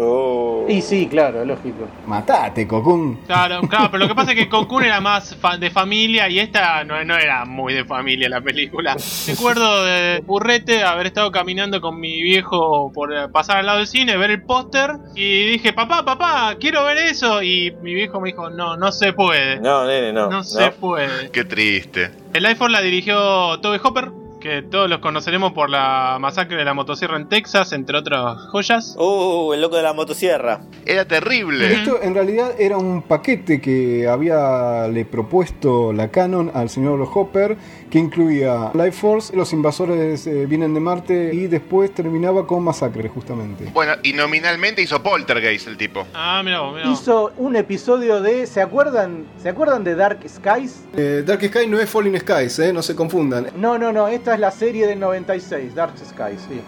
Y 0.69 0.81
sí, 0.81 1.09
claro, 1.09 1.45
lógico. 1.45 1.87
Matate, 2.07 2.67
Cocoon. 2.67 3.19
Claro, 3.27 3.61
claro, 3.69 3.89
pero 3.91 3.99
lo 4.05 4.09
que 4.09 4.15
pasa 4.15 4.33
es 4.33 4.39
que 4.39 4.49
Cocoon 4.49 4.85
era 4.85 5.01
más 5.01 5.35
fa- 5.37 5.57
de 5.59 5.71
familia 5.71 6.29
y 6.29 6.39
esta 6.39 6.85
no, 6.85 7.03
no 7.05 7.17
era 7.17 7.45
muy 7.45 7.75
de 7.75 7.85
familia 7.85 8.29
la 8.29 8.41
película. 8.41 8.97
Recuerdo 9.27 9.85
de 9.85 10.21
Burrete 10.25 10.83
haber 10.85 11.07
estado 11.07 11.31
caminando 11.33 11.81
con 11.81 11.99
mi 11.99 12.23
viejo 12.23 12.91
por 12.93 13.13
eh, 13.13 13.29
pasar 13.29 13.59
al 13.59 13.67
lado 13.67 13.79
del 13.79 13.87
cine, 13.87 14.17
ver 14.17 14.31
el 14.31 14.43
póster 14.43 14.93
y 15.15 15.47
dije, 15.53 15.73
papá, 15.73 16.05
papá, 16.05 16.55
quiero 16.61 16.85
ver 16.85 16.99
eso. 16.99 17.43
Y 17.43 17.73
mi 17.83 17.95
viejo 17.95 18.21
me 18.21 18.29
dijo, 18.31 18.49
no, 18.51 18.77
no 18.77 18.93
se 18.93 19.13
puede. 19.13 19.61
No, 19.61 19.85
nene, 19.87 20.13
no. 20.13 20.29
No 20.31 20.45
se 20.45 20.71
puede. 20.71 21.31
Qué 21.31 21.45
triste. 21.45 22.11
El 22.33 22.47
iPhone 22.47 22.73
la 22.73 22.81
dirigió 22.81 23.59
Tobe 23.61 23.81
Hopper, 23.83 24.11
que 24.43 24.61
todos 24.61 24.91
los 24.91 24.99
conoceremos 24.99 25.53
por 25.53 25.71
la 25.71 26.19
masacre 26.21 26.57
de 26.57 26.65
la 26.65 26.75
motosierra 26.75 27.17
en 27.17 27.29
Texas, 27.29 27.73
entre 27.73 27.97
otras 27.97 28.39
joyas. 28.51 28.97
Uh, 28.99 29.53
el 29.53 29.61
loco 29.63 29.77
de 29.77 29.85
la 29.85 29.93
motosierra. 29.93 30.63
Era 30.85 31.07
terrible. 31.07 31.73
Esto 31.73 32.03
en 32.03 32.13
realidad 32.13 32.51
era 32.59 32.77
un 32.77 33.03
paquete 33.03 33.61
que 33.61 34.09
había 34.09 34.89
le 34.89 35.05
propuesto 35.05 35.93
la 35.93 36.09
Canon 36.09 36.51
al 36.55 36.69
señor 36.69 37.09
Hopper, 37.15 37.57
que 37.89 37.99
incluía 37.99 38.73
Life 38.75 38.93
Force, 38.93 39.37
los 39.37 39.53
invasores 39.53 40.27
eh, 40.27 40.47
vienen 40.47 40.75
de 40.75 40.81
Marte 40.81 41.31
y 41.33 41.47
después 41.47 41.95
terminaba 41.95 42.45
con 42.47 42.65
Masacre, 42.65 43.09
justamente. 43.09 43.67
Bueno, 43.73 43.93
y 44.03 44.13
nominalmente 44.13 44.83
hizo 44.83 45.01
Poltergeist 45.03 45.69
el 45.69 45.77
tipo. 45.77 46.05
Ah, 46.15 46.43
mira 46.45 46.61
vos, 46.61 46.75
mira 46.75 46.89
vos. 46.89 47.01
Hizo 47.01 47.33
un 47.37 47.55
episodio 47.55 48.21
de. 48.21 48.47
¿Se 48.49 48.61
acuerdan? 48.61 49.27
¿Se 49.41 49.51
acuerdan 49.51 49.85
de 49.85 49.95
Dark 49.95 50.19
Skies? 50.29 50.83
Eh, 50.97 51.23
Dark 51.25 51.45
Sky 51.45 51.69
no 51.69 51.79
es 51.79 51.89
Falling 51.89 52.19
Skies, 52.19 52.59
eh, 52.59 52.73
no 52.73 52.83
se 52.83 52.97
confundan. 52.97 53.47
No, 53.57 53.79
no, 53.79 53.93
no. 53.93 54.09
Esta 54.09 54.32
es 54.35 54.41
la 54.41 54.51
serie 54.51 54.87
del 54.87 55.01
96, 55.01 55.75
Dark 55.75 55.95
Skies, 55.99 56.41
sí. 56.49 56.61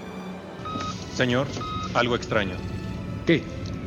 Señor, 1.15 1.47
algo 1.95 2.17
extraño. 2.17 2.57
¿Qué? 3.27 3.43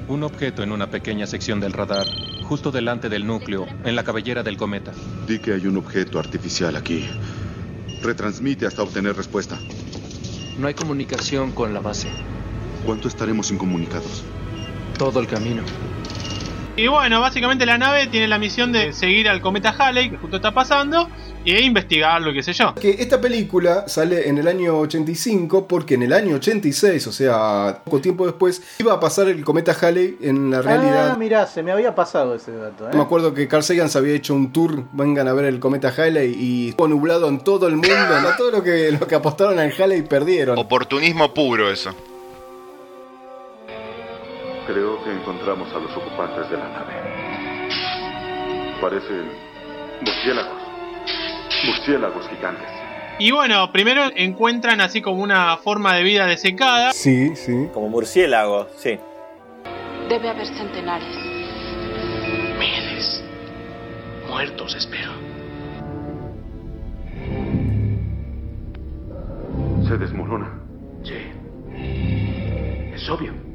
Un 0.08 0.24
objeto 0.24 0.63
en 0.63 0.72
una 0.72 0.90
pequeña 0.90 1.28
sección 1.28 1.60
del 1.60 1.74
radar, 1.74 2.08
justo 2.44 2.72
delante 2.72 3.10
del 3.10 3.28
núcleo, 3.28 3.68
en 3.84 3.96
la 3.96 4.04
cabellera 4.04 4.44
del 4.44 4.58
cometa. 4.58 4.94
Di 5.28 5.40
que 5.40 5.54
hay 5.54 5.68
un 5.68 5.78
objeto 5.78 6.20
artificial 6.20 6.76
aquí. 6.76 7.10
Retransmite 8.02 8.66
hasta 8.66 8.84
obtener 8.84 9.16
respuesta. 9.16 9.60
No 10.58 10.68
hay 10.68 10.74
comunicación 10.74 11.52
con 11.52 11.74
la 11.74 11.82
base. 11.82 12.08
¿Cuánto 12.86 13.08
estaremos 13.08 13.52
incomunicados? 13.52 14.24
Todo 14.98 15.20
el 15.20 15.28
camino. 15.28 15.63
Y 16.78 16.86
bueno, 16.86 17.20
básicamente 17.22 17.66
la 17.66 17.80
nave 17.80 18.06
tiene 18.06 18.28
la 18.28 18.38
misión 18.38 18.72
de 18.72 18.94
seguir 18.94 19.28
al 19.28 19.42
cometa 19.42 19.72
Halley, 19.76 20.12
que 20.12 20.18
justo 20.18 20.36
está 20.36 20.54
pasando, 20.54 21.10
e 21.44 21.60
investigarlo, 21.63 22.32
qué 22.32 22.44
sé 22.44 22.54
yo. 22.54 22.76
Que 22.76 22.92
esta 22.92 23.20
película 23.20 23.88
sale 23.88 24.30
en 24.30 24.38
el 24.38 24.48
año 24.48 24.78
85 24.78 25.68
porque 25.68 25.96
en 25.96 26.04
el 26.04 26.13
año 26.13 26.36
86, 26.36 27.08
o 27.08 27.12
sea, 27.12 27.82
poco 27.84 28.00
tiempo 28.00 28.28
después, 28.28 28.62
iba 28.78 28.94
a 28.94 29.00
pasar 29.00 29.28
el 29.28 29.44
cometa 29.44 29.76
Halley 29.82 30.20
en 30.22 30.52
la 30.52 30.62
realidad. 30.62 31.13
Ah, 31.13 31.18
mirá, 31.18 31.48
se 31.48 31.63
me 31.63 31.72
había 31.72 31.96
pasado 31.96 32.36
ese 32.36 32.52
dato. 32.52 32.88
¿eh? 32.88 32.92
Me 32.94 33.02
acuerdo 33.02 33.34
que 33.34 33.48
Carl 33.48 33.63
Sagan 33.63 33.90
se 33.90 33.98
había 33.98 34.13
hecho 34.13 34.36
un 34.36 34.54
tour, 34.54 34.84
vengan 34.92 35.28
a 35.28 35.34
ver 35.34 35.46
el 35.46 35.60
cometa 35.60 35.92
Halley 35.98 36.36
y 36.40 36.70
estuvo 36.70 36.88
nublado 36.88 37.28
en 37.28 37.40
todo 37.40 37.68
el 37.68 37.78
mundo, 37.78 38.22
¿no? 38.22 38.36
todo 38.38 38.52
lo 38.52 38.62
que, 38.62 38.92
lo 38.92 39.08
que 39.08 39.16
apostaron 39.16 39.58
al 39.58 39.74
Halley 39.74 40.04
perdieron. 40.04 40.60
Oportunismo 40.60 41.34
puro 41.34 41.72
eso. 41.72 41.96
Encontramos 45.28 45.68
a 45.74 45.80
los 45.80 45.92
ocupantes 45.98 46.50
de 46.50 46.58
la 46.58 46.70
nave. 46.70 46.94
Parecen 48.80 49.30
murciélagos. 50.00 50.62
Murciélagos 51.66 52.30
gigantes. 52.30 52.70
Y 53.20 53.32
bueno, 53.32 53.70
primero 53.74 54.04
encuentran 54.16 54.80
así 54.80 55.02
como 55.02 55.22
una 55.22 55.58
forma 55.58 55.96
de 55.96 56.04
vida 56.04 56.28
desecada. 56.28 56.94
Sí, 56.94 57.36
sí. 57.36 57.68
Como 57.74 57.90
murciélago, 57.90 58.70
sí. 58.78 58.98
Debe 60.08 60.30
haber 60.30 60.48
centenares. 60.48 61.13
Miles. 62.58 63.22
Muertos, 64.30 64.76
espero. 64.76 65.12
Se 69.90 69.98
desmorona. 69.98 70.62
Sí. 71.04 71.18
Es 72.94 73.10
obvio. 73.10 73.47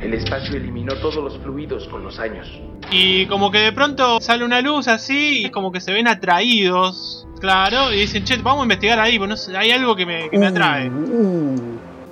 El 0.00 0.12
espacio 0.14 0.56
eliminó 0.56 0.94
todos 0.96 1.16
los 1.16 1.38
fluidos 1.38 1.88
con 1.88 2.04
los 2.04 2.18
años. 2.18 2.48
Y 2.90 3.26
como 3.26 3.50
que 3.50 3.58
de 3.58 3.72
pronto 3.72 4.20
sale 4.20 4.44
una 4.44 4.60
luz 4.60 4.88
así 4.88 5.46
y 5.46 5.50
como 5.50 5.72
que 5.72 5.80
se 5.80 5.92
ven 5.92 6.06
atraídos. 6.06 7.26
Claro, 7.40 7.92
y 7.92 8.00
dicen, 8.00 8.24
che, 8.24 8.36
vamos 8.38 8.60
a 8.60 8.62
investigar 8.64 8.98
ahí, 8.98 9.18
pues 9.18 9.28
no 9.28 9.36
sé, 9.36 9.56
hay 9.56 9.70
algo 9.70 9.96
que 9.96 10.06
me, 10.06 10.30
que 10.30 10.38
me 10.38 10.46
atrae. 10.46 10.90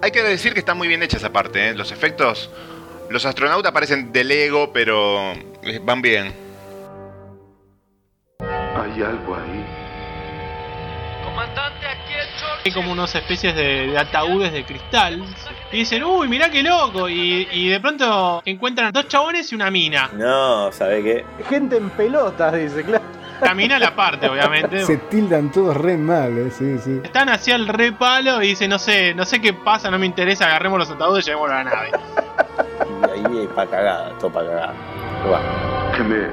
Hay 0.02 0.10
que 0.10 0.22
decir 0.22 0.52
que 0.52 0.58
está 0.58 0.74
muy 0.74 0.86
bien 0.88 1.02
hecha 1.02 1.16
esa 1.16 1.32
parte, 1.32 1.70
¿eh? 1.70 1.74
Los 1.74 1.92
efectos. 1.92 2.50
Los 3.10 3.24
astronautas 3.24 3.72
parecen 3.72 4.12
de 4.12 4.24
Lego, 4.24 4.72
pero 4.72 5.32
eh, 5.62 5.80
van 5.82 6.02
bien. 6.02 6.34
Hay 8.40 9.02
algo 9.02 9.34
ahí. 9.34 9.64
Comandante, 11.24 11.86
aquí 11.86 12.03
Hay 12.64 12.72
como 12.72 12.92
unas 12.92 13.14
especies 13.14 13.54
de, 13.54 13.88
de 13.88 13.98
ataúdes 13.98 14.52
de 14.52 14.64
cristal. 14.64 15.22
Y 15.70 15.78
dicen, 15.78 16.02
uy, 16.02 16.28
mirá 16.28 16.48
qué 16.50 16.62
loco. 16.62 17.08
Y, 17.08 17.46
y 17.52 17.68
de 17.68 17.78
pronto 17.78 18.42
encuentran 18.44 18.90
dos 18.92 19.06
chabones 19.08 19.52
y 19.52 19.54
una 19.54 19.70
mina. 19.70 20.08
No, 20.14 20.72
¿sabe 20.72 21.02
qué? 21.02 21.24
Gente 21.48 21.76
en 21.76 21.90
pelotas, 21.90 22.54
dice, 22.54 22.82
claro. 22.82 23.04
La 23.42 23.52
mina 23.52 23.78
la 23.78 23.94
parte, 23.94 24.28
obviamente. 24.28 24.84
Se 24.86 24.96
tildan 24.96 25.50
todos 25.52 25.76
re 25.76 25.98
mal, 25.98 26.38
eh, 26.38 26.50
sí, 26.50 26.78
sí. 26.78 27.00
Están 27.02 27.28
así 27.28 27.50
al 27.50 27.66
re 27.66 27.92
palo 27.92 28.40
y 28.40 28.48
dicen, 28.48 28.70
no 28.70 28.78
sé, 28.78 29.12
no 29.12 29.24
sé 29.24 29.40
qué 29.40 29.52
pasa, 29.52 29.90
no 29.90 29.98
me 29.98 30.06
interesa, 30.06 30.46
agarremos 30.46 30.78
los 30.78 30.90
ataúdes 30.90 31.26
y 31.26 31.30
llevémoslo 31.30 31.54
a 31.54 31.64
la 31.64 31.70
nave. 31.70 31.90
Y 33.16 33.38
ahí 33.38 33.48
pa' 33.54 33.66
cagada, 33.66 34.16
todo 34.18 34.32
pa' 34.32 34.44
cagada. 34.44 34.72
Pero 35.18 35.30
va. 35.32 35.92
¿Qué 35.96 36.02
me. 36.04 36.28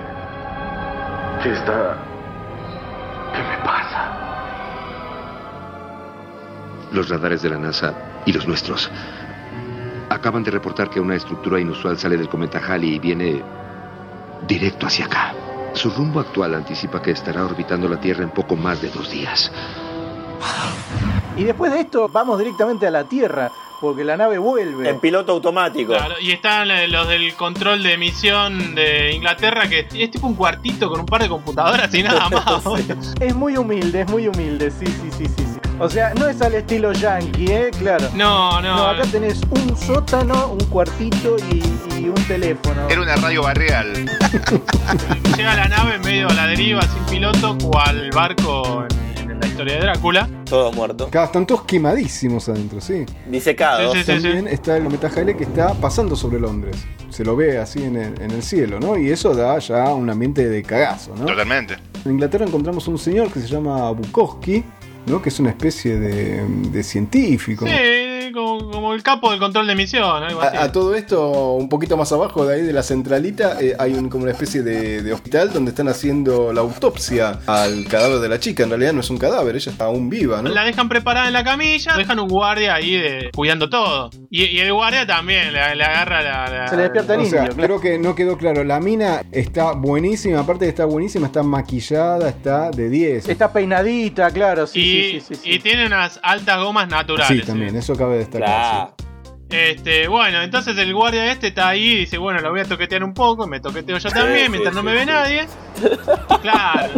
¿Qué 1.44 1.52
está. 1.52 1.98
¿Qué 3.34 3.42
me 3.42 3.58
pasa? 3.66 4.31
Los 6.92 7.10
radares 7.10 7.42
de 7.42 7.50
la 7.50 7.58
NASA 7.58 7.94
y 8.26 8.34
los 8.34 8.48
nuestros 8.48 8.90
acaban 10.10 10.44
de 10.44 10.52
reportar 10.52 10.90
que 10.90 11.00
una 11.00 11.16
estructura 11.16 11.60
inusual 11.60 11.98
sale 11.98 12.18
del 12.18 12.28
cometa 12.28 12.60
Halley 12.60 12.96
y 12.96 13.00
viene 13.00 13.42
directo 14.48 14.88
hacia 14.88 15.06
acá. 15.06 15.34
Su 15.74 15.90
rumbo 15.90 16.20
actual 16.20 16.54
anticipa 16.54 17.02
que 17.02 17.12
estará 17.12 17.46
orbitando 17.46 17.88
la 17.88 18.00
Tierra 18.00 18.24
en 18.24 18.30
poco 18.32 18.58
más 18.58 18.82
de 18.82 18.90
dos 18.90 19.10
días. 19.10 19.52
Y 21.38 21.46
después 21.46 21.72
de 21.72 21.80
esto, 21.82 22.10
vamos 22.10 22.38
directamente 22.38 22.86
a 22.88 22.92
la 22.92 23.06
Tierra, 23.06 23.52
porque 23.80 24.04
la 24.04 24.18
nave 24.18 24.38
vuelve. 24.38 24.90
En 24.90 25.00
piloto 25.00 25.32
automático. 25.32 25.94
Claro, 25.94 26.16
y 26.20 26.32
están 26.32 26.70
eh, 26.70 26.90
los 26.90 27.08
del 27.08 27.34
control 27.36 27.82
de 27.82 27.94
emisión 27.94 28.76
de 28.76 29.14
Inglaterra, 29.14 29.70
que 29.70 29.88
es 29.94 30.12
tipo 30.12 30.28
un 30.28 30.36
cuartito 30.36 30.90
con 30.90 31.00
un 31.00 31.06
par 31.06 31.22
de 31.22 31.30
computadoras 31.30 31.94
y 31.94 32.04
nada 32.04 32.28
más. 32.32 32.64
Es 33.20 33.34
muy 33.34 33.56
humilde, 33.56 34.02
es 34.02 34.12
muy 34.12 34.28
humilde, 34.28 34.72
sí, 34.72 34.86
sí, 34.86 35.10
sí, 35.18 35.26
sí. 35.26 35.51
O 35.82 35.90
sea, 35.90 36.14
no 36.14 36.30
es 36.30 36.40
al 36.44 36.54
estilo 36.54 36.92
yankee, 36.94 37.48
¿eh? 37.52 37.72
Claro. 37.80 38.08
No, 38.14 38.62
no. 38.62 38.76
No, 38.76 38.86
acá 38.86 39.02
tenés 39.12 39.42
un 39.50 39.76
sótano, 39.76 40.50
un 40.52 40.64
cuartito 40.66 41.38
y, 41.52 41.64
y 42.00 42.08
un 42.08 42.24
teléfono. 42.28 42.88
Era 42.88 43.02
una 43.02 43.16
radio 43.16 43.42
barrial. 43.42 43.92
Llega 45.38 45.56
la 45.56 45.68
nave 45.68 45.96
en 45.96 46.02
medio 46.02 46.30
a 46.30 46.34
la 46.34 46.46
deriva, 46.46 46.84
sin 46.84 47.04
piloto, 47.10 47.58
cual 47.58 48.12
barco 48.14 48.86
en, 49.18 49.32
en 49.32 49.40
la 49.40 49.48
historia 49.48 49.74
de 49.74 49.80
Drácula. 49.80 50.30
Todos 50.46 50.76
muertos. 50.76 51.10
Claro, 51.10 51.26
están 51.26 51.48
todos 51.48 51.64
quemadísimos 51.64 52.48
adentro, 52.48 52.80
sí. 52.80 53.04
Disecados. 53.26 53.94
Sí, 53.94 54.04
sí, 54.04 54.18
sí. 54.18 54.22
También 54.22 54.48
está 54.50 54.78
el 54.78 54.84
cometa 54.84 55.08
Halley 55.08 55.36
que 55.36 55.46
está 55.46 55.74
pasando 55.74 56.16
sobre 56.16 56.40
Londres. 56.40 56.78
Se 57.10 57.26
lo 57.26 57.36
ve 57.36 57.58
así 57.58 57.84
en 57.84 57.96
el, 57.96 58.22
en 58.22 58.30
el 58.30 58.44
cielo, 58.44 58.80
¿no? 58.80 58.98
Y 58.98 59.10
eso 59.10 59.34
da 59.34 59.58
ya 59.58 59.86
un 59.96 60.08
ambiente 60.12 60.48
de 60.48 60.62
cagazo, 60.62 61.16
¿no? 61.16 61.26
Totalmente. 61.26 61.78
En 62.06 62.12
Inglaterra 62.12 62.46
encontramos 62.46 62.88
un 62.88 63.00
señor 63.00 63.32
que 63.32 63.40
se 63.40 63.48
llama 63.48 63.90
Bukowski, 63.92 64.64
¿no? 65.06 65.22
Que 65.22 65.30
es 65.30 65.40
una 65.40 65.50
especie 65.50 65.98
de, 66.00 66.44
de 66.72 66.84
científico. 66.84 67.66
Como, 68.32 68.72
como 68.72 68.94
el 68.94 69.04
capo 69.04 69.32
del 69.32 69.40
control 69.40 69.68
de 69.68 69.74
emisión, 69.74 70.24
algo 70.24 70.42
así. 70.42 70.58
A, 70.58 70.64
a 70.64 70.72
todo 70.72 70.96
esto, 70.96 71.54
un 71.54 71.70
poquito 71.70 71.98
más 71.98 72.12
abajo 72.12 72.46
de 72.46 72.56
ahí 72.56 72.62
de 72.62 72.74
la 72.74 72.84
centralita, 72.84 73.58
eh, 73.62 73.76
hay 73.78 73.94
un, 73.94 74.10
como 74.10 74.24
una 74.24 74.32
especie 74.34 74.62
de, 74.64 75.02
de 75.02 75.14
hospital 75.14 75.52
donde 75.54 75.72
están 75.72 75.88
haciendo 75.88 76.54
la 76.54 76.62
autopsia 76.62 77.40
al 77.48 77.86
cadáver 77.86 78.20
de 78.20 78.30
la 78.30 78.40
chica. 78.40 78.64
En 78.64 78.70
realidad 78.70 78.94
no 78.94 79.02
es 79.02 79.10
un 79.10 79.18
cadáver, 79.18 79.56
ella 79.56 79.72
está 79.72 79.86
aún 79.86 80.10
viva, 80.10 80.42
¿no? 80.42 80.50
La 80.50 80.64
dejan 80.64 80.90
preparada 80.90 81.28
en 81.28 81.34
la 81.34 81.44
camilla, 81.44 81.96
dejan 81.98 82.20
un 82.20 82.28
guardia 82.30 82.76
ahí 82.76 82.96
de, 82.98 83.30
cuidando 83.36 83.70
todo. 83.70 84.10
Y, 84.30 84.44
y 84.46 84.60
el 84.60 84.72
guardia 84.74 85.06
también 85.06 85.54
le, 85.54 85.76
le 85.76 85.84
agarra 85.84 86.22
la, 86.22 86.50
la- 86.50 86.68
Se 86.68 86.76
le 86.76 86.84
despierta 86.84 87.16
el 87.16 87.22
O 87.22 87.26
sea, 87.26 87.50
creo 87.50 87.80
que 87.82 87.98
no 88.00 88.16
quedó 88.16 88.38
claro. 88.38 88.64
La 88.64 88.80
mina 88.80 89.24
está 89.32 89.74
buenísima, 89.74 90.40
aparte 90.40 90.66
de 90.66 90.70
estar 90.70 90.86
buenísima, 90.88 91.28
está 91.28 91.44
maquillada, 91.44 92.30
está 92.30 92.70
de 92.72 92.90
10. 92.90 93.30
Está 93.30 93.52
peinadita, 93.52 94.30
claro, 94.32 94.68
sí, 94.68 94.80
y, 94.80 94.84
sí, 94.84 95.20
sí, 95.20 95.36
sí, 95.36 95.42
sí. 95.44 95.52
y 95.54 95.60
tiene 95.60 95.86
unas 95.86 96.20
altas 96.24 96.62
gomas 96.64 96.88
naturales. 96.88 97.40
Sí, 97.42 97.46
también, 97.46 97.76
eso 97.76 97.96
cabe 97.96 98.18
destacar. 98.22 98.48
Claro. 98.48 98.96
Este, 99.50 100.08
bueno, 100.08 100.42
entonces 100.44 100.78
el 100.78 100.94
guardia 100.94 101.30
este 101.30 101.48
está 101.48 101.68
ahí 101.68 101.84
y 101.84 101.96
dice, 101.98 102.18
bueno, 102.18 102.40
lo 102.40 102.52
voy 102.52 102.62
a 102.62 102.66
toquetear 102.66 103.04
un 103.04 103.14
poco, 103.14 103.48
me 103.48 103.60
toqueteo 103.60 103.98
yo 103.98 104.10
también, 104.10 104.46
Sí, 104.46 104.50
mientras 104.52 104.74
sí, 104.74 104.78
no 104.78 104.84
me 104.84 104.92
sí, 104.92 104.98
ve 104.98 105.02
sí. 105.04 105.10
nadie. 105.10 105.48
Claro, 106.42 106.94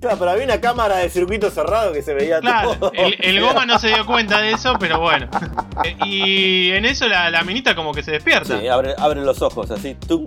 Claro, 0.00 0.18
pero 0.18 0.30
había 0.30 0.44
una 0.44 0.60
cámara 0.60 0.96
de 0.96 1.10
circuito 1.10 1.50
cerrado 1.50 1.92
que 1.92 2.00
se 2.02 2.14
veía 2.14 2.40
claro. 2.40 2.74
todo. 2.76 2.92
El, 2.94 3.16
el 3.20 3.40
goma 3.40 3.66
no 3.66 3.78
se 3.78 3.88
dio 3.88 4.06
cuenta 4.06 4.40
de 4.40 4.52
eso, 4.52 4.76
pero 4.80 5.00
bueno. 5.00 5.28
Eh, 5.84 5.94
Y 6.06 6.70
en 6.70 6.86
eso 6.86 7.06
la, 7.06 7.28
la 7.30 7.42
minita 7.42 7.74
como 7.74 7.92
que 7.92 8.02
se 8.02 8.12
despierta. 8.12 8.58
Sí, 8.58 8.66
abre, 8.68 8.94
abre 8.98 9.20
los 9.20 9.42
ojos 9.42 9.70
así. 9.70 9.94
tum. 10.08 10.26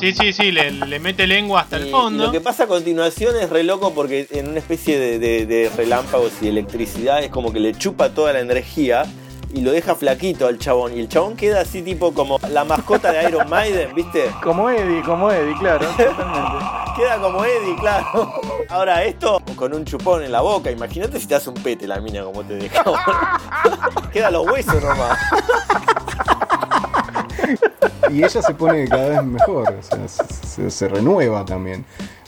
Sí, 0.00 0.12
sí, 0.12 0.32
sí, 0.32 0.50
le, 0.50 0.72
le 0.72 0.98
mete 0.98 1.26
lengua 1.28 1.60
hasta 1.60 1.76
el 1.76 1.84
Y- 1.86 1.88
y 1.88 1.92
fondo. 1.92 2.24
lo 2.26 2.32
que 2.32 2.40
pasa 2.40 2.64
a 2.64 2.66
continuación 2.66 3.36
es 3.36 3.48
re 3.50 3.62
loco 3.62 3.92
porque 3.94 4.26
en 4.32 4.48
una 4.48 4.58
especie 4.58 4.98
de, 4.98 5.18
de- 5.20 5.46
de 5.46 5.70
relámpagos 5.76 6.32
y 6.40 6.48
electricidad 6.48 7.22
es 7.22 7.30
como 7.30 7.52
que 7.52 7.60
le 7.60 7.72
chupa 7.74 8.08
toda 8.10 8.32
la 8.32 8.40
energía 8.40 9.04
y 9.54 9.60
lo 9.60 9.70
deja 9.70 9.94
flaquito 9.94 10.48
al 10.48 10.58
chabón. 10.58 10.96
Y 10.96 11.00
el 11.00 11.08
chabón 11.08 11.36
queda 11.36 11.60
así 11.60 11.82
tipo 11.82 12.12
como 12.14 12.40
la 12.50 12.64
mascota 12.64 13.12
de 13.12 13.28
Iron 13.28 13.48
Maiden, 13.48 13.94
¿viste? 13.94 14.24
Como 14.42 14.68
Eddie, 14.70 15.02
como 15.02 15.30
Eddie, 15.30 15.54
claro, 15.60 15.86
totalmente. 15.96 16.64
Queda 16.96 17.18
como 17.20 17.44
Eddie, 17.44 17.76
claro. 17.78 18.32
Ahora, 18.70 19.04
esto 19.04 19.40
con 19.54 19.72
un 19.72 19.84
chupón 19.84 20.24
en 20.24 20.32
la 20.32 20.40
boca. 20.40 20.70
Imagínate 20.70 21.20
si 21.20 21.26
te 21.28 21.36
hace 21.36 21.48
un 21.48 21.54
pete 21.56 21.86
la 21.86 22.00
mina 22.00 22.24
como 22.24 22.42
te 22.42 22.54
deja. 22.56 22.82
Queda 24.12 24.30
los 24.32 24.46
huesos 24.50 24.82
nomás. 24.82 25.16
Y 28.10 28.18
ella 28.18 28.42
se 28.42 28.54
pone 28.54 28.86
cada 28.88 29.08
vez 29.08 29.24
mejor, 29.24 29.74
o 29.78 29.82
sea, 29.82 30.08
se, 30.08 30.24
se- 30.46 30.70
se 30.70 30.88
renueva 30.88 31.44
también 31.44 31.84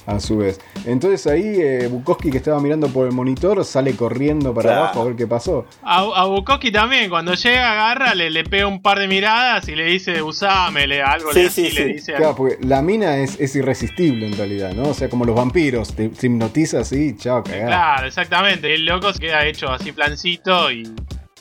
a 0.06 0.20
su 0.20 0.36
vez. 0.36 0.60
Entonces 0.84 1.26
ahí 1.26 1.56
eh, 1.62 1.88
Bukowski 1.90 2.30
que 2.30 2.36
estaba 2.36 2.60
mirando 2.60 2.88
por 2.88 3.06
el 3.06 3.12
monitor 3.14 3.64
sale 3.64 3.96
corriendo 3.96 4.52
para 4.52 4.68
Claro. 4.68 4.82
abajo 4.84 5.00
a 5.00 5.04
ver 5.06 5.16
qué 5.16 5.26
pasó. 5.26 5.64
A, 5.82 6.00
a 6.00 6.24
Bukowski 6.26 6.70
también, 6.70 7.08
cuando 7.08 7.32
llega, 7.32 7.72
agarra, 7.72 8.14
le, 8.14 8.30
le 8.30 8.44
pega 8.44 8.66
un 8.66 8.82
par 8.82 8.98
de 8.98 9.08
miradas 9.08 9.66
y 9.68 9.74
le 9.74 9.86
dice, 9.86 10.20
usame, 10.20 10.86
le, 10.86 11.02
algo 11.02 11.32
le, 11.32 11.46
así, 11.46 11.70
le 11.70 11.86
dice. 11.86 12.12
Claro, 12.14 12.34
porque 12.36 12.58
la 12.60 12.82
mina 12.82 13.16
es, 13.16 13.40
es 13.40 13.56
irresistible 13.56 14.26
en 14.26 14.36
realidad, 14.36 14.72
¿no? 14.74 14.90
O 14.90 14.94
sea, 14.94 15.08
como 15.08 15.24
los 15.24 15.34
vampiros, 15.36 15.94
te, 15.94 16.10
te 16.10 16.26
hipnotiza 16.26 16.80
así, 16.80 17.16
chao, 17.16 17.42
cagá. 17.42 17.66
Claro, 17.66 18.06
exactamente. 18.06 18.74
El 18.74 18.84
loco 18.84 19.10
se 19.12 19.20
queda 19.20 19.46
hecho 19.46 19.70
así 19.70 19.90
plancito 19.92 20.70
y. 20.70 20.84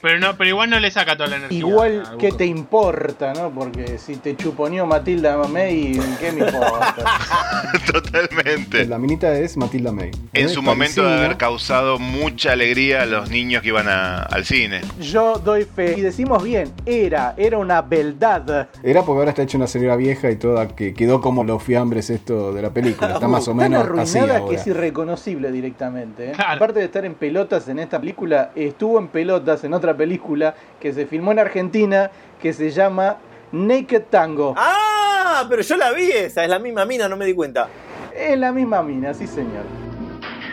Pero 0.03 0.19
no, 0.19 0.35
pero 0.37 0.49
igual 0.49 0.69
no 0.69 0.79
le 0.81 0.91
saca 0.91 1.15
toda 1.15 1.29
la 1.29 1.37
energía. 1.37 1.57
Igual 1.59 2.03
a 2.05 2.17
que 2.17 2.33
te 2.33 2.45
importa, 2.45 3.33
¿no? 3.33 3.49
Porque 3.51 3.97
si 3.97 4.17
te 4.17 4.35
chuponeó 4.35 4.85
Matilda 4.85 5.37
May, 5.47 5.97
¿qué 6.19 6.31
me 6.33 6.41
importa? 6.45 6.93
Totalmente. 7.91 8.85
La 8.85 8.97
minita 8.97 9.33
es 9.33 9.55
Matilda 9.57 9.91
May. 9.91 10.11
En 10.33 10.49
su 10.49 10.61
momento 10.61 11.03
de 11.07 11.13
haber 11.13 11.37
causado 11.37 11.99
mucha 11.99 12.51
alegría 12.51 13.03
a 13.03 13.05
los 13.05 13.29
niños 13.29 13.61
que 13.61 13.69
iban 13.69 13.87
a- 13.87 14.23
al 14.23 14.45
cine. 14.45 14.81
Yo 14.99 15.37
doy 15.39 15.63
fe. 15.63 15.95
Y 15.97 16.01
decimos 16.01 16.43
bien, 16.43 16.71
era, 16.85 17.33
era 17.37 17.57
una 17.57 17.81
beldad. 17.81 18.67
Era 18.83 19.03
porque 19.03 19.19
ahora 19.19 19.29
está 19.31 19.43
hecha 19.43 19.57
una 19.57 19.67
señora 19.67 19.95
vieja 19.95 20.29
y 20.31 20.35
toda 20.35 20.67
que 20.67 20.93
quedó 20.93 21.21
como 21.21 21.43
los 21.43 21.63
fiambres 21.63 22.09
esto 22.09 22.53
de 22.53 22.61
la 22.61 22.71
película. 22.71 23.13
Está 23.13 23.27
más 23.27 23.47
o 23.47 23.51
Tan 23.51 23.57
menos 23.71 23.83
así 23.99 24.17
arruinada 24.17 24.39
que 24.39 24.43
ahora. 24.45 24.57
es 24.57 24.67
irreconocible 24.67 25.51
directamente. 25.51 26.31
¿eh? 26.31 26.33
Aparte 26.45 26.79
de 26.79 26.85
estar 26.85 27.05
en 27.05 27.13
pelotas 27.15 27.67
en 27.69 27.79
esta 27.79 27.99
película, 27.99 28.51
estuvo 28.55 28.99
en 28.99 29.07
pelotas 29.07 29.63
en 29.63 29.73
otra 29.73 29.92
película 29.95 30.55
que 30.79 30.93
se 30.93 31.05
filmó 31.05 31.31
en 31.31 31.39
Argentina 31.39 32.11
que 32.41 32.53
se 32.53 32.71
llama 32.71 33.17
Naked 33.51 34.03
Tango. 34.09 34.53
Ah, 34.57 35.45
pero 35.49 35.61
yo 35.61 35.77
la 35.77 35.91
vi 35.91 36.09
esa, 36.11 36.43
es 36.43 36.49
la 36.49 36.59
misma 36.59 36.85
mina, 36.85 37.07
no 37.07 37.17
me 37.17 37.25
di 37.25 37.33
cuenta. 37.33 37.69
Es 38.15 38.37
la 38.37 38.51
misma 38.51 38.83
mina, 38.83 39.13
sí 39.13 39.27
señor. 39.27 39.63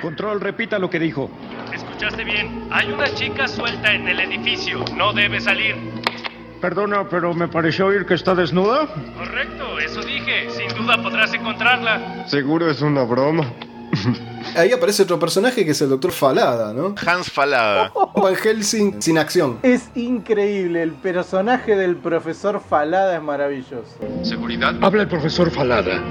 Control, 0.01 0.41
repita 0.41 0.79
lo 0.79 0.89
que 0.89 0.99
dijo. 0.99 1.31
Escuchaste 1.73 2.25
bien. 2.25 2.69
Hay 2.71 2.91
una 2.91 3.13
chica 3.15 3.47
suelta 3.47 3.93
en 3.93 4.09
el 4.09 4.21
edificio. 4.21 4.85
No 4.97 5.13
debe 5.13 5.41
salir. 5.41 5.77
Perdona, 6.61 7.09
pero 7.09 7.33
me 7.35 7.49
pareció 7.49 7.87
oír 7.87 8.07
que 8.07 8.15
está 8.15 8.35
desnuda. 8.35 8.87
Correcto, 9.17 9.79
eso 9.79 10.03
dije. 10.03 10.49
Sin 10.51 10.69
duda 10.77 11.03
podrás 11.03 11.33
encontrarla. 11.35 12.27
Seguro 12.27 12.71
es 12.71 12.81
una 12.81 13.03
broma. 13.05 13.53
Ahí 14.57 14.73
aparece 14.73 15.03
otro 15.03 15.19
personaje 15.19 15.65
que 15.65 15.73
es 15.73 15.81
el 15.81 15.91
doctor 15.91 16.13
Falada, 16.13 16.73
¿no? 16.73 16.95
Hans 17.07 17.31
Falada. 17.31 17.93
Van 18.15 18.35
Helsing 18.35 19.01
sin 19.01 19.19
acción. 19.19 19.59
Es 19.63 19.91
increíble, 19.95 20.83
el 20.83 20.93
personaje 20.93 21.77
del 21.77 21.97
profesor 21.97 22.61
Falada 22.61 23.17
es 23.17 23.23
maravilloso. 23.23 23.97
¿Seguridad? 24.23 24.75
Habla 24.81 25.03
el 25.03 25.09
profesor 25.09 25.51
Falada. 25.51 26.03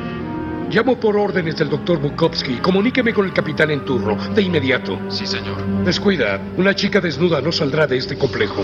Llamo 0.70 1.00
por 1.00 1.18
órdenes 1.18 1.58
del 1.58 1.70
doctor 1.70 2.00
Bukowski. 2.00 2.58
Comuníqueme 2.58 3.12
con 3.12 3.26
el 3.26 3.34
capitán 3.34 3.72
en 3.72 3.84
turno, 3.86 4.16
de 4.36 4.42
inmediato. 4.44 5.00
Sí, 5.10 5.26
señor. 5.26 5.58
Descuida, 5.84 6.40
una 6.58 6.76
chica 6.76 7.02
desnuda 7.02 7.42
no 7.42 7.52
saldrá 7.52 7.88
de 7.88 7.98
este 7.98 8.16
complejo. 8.16 8.64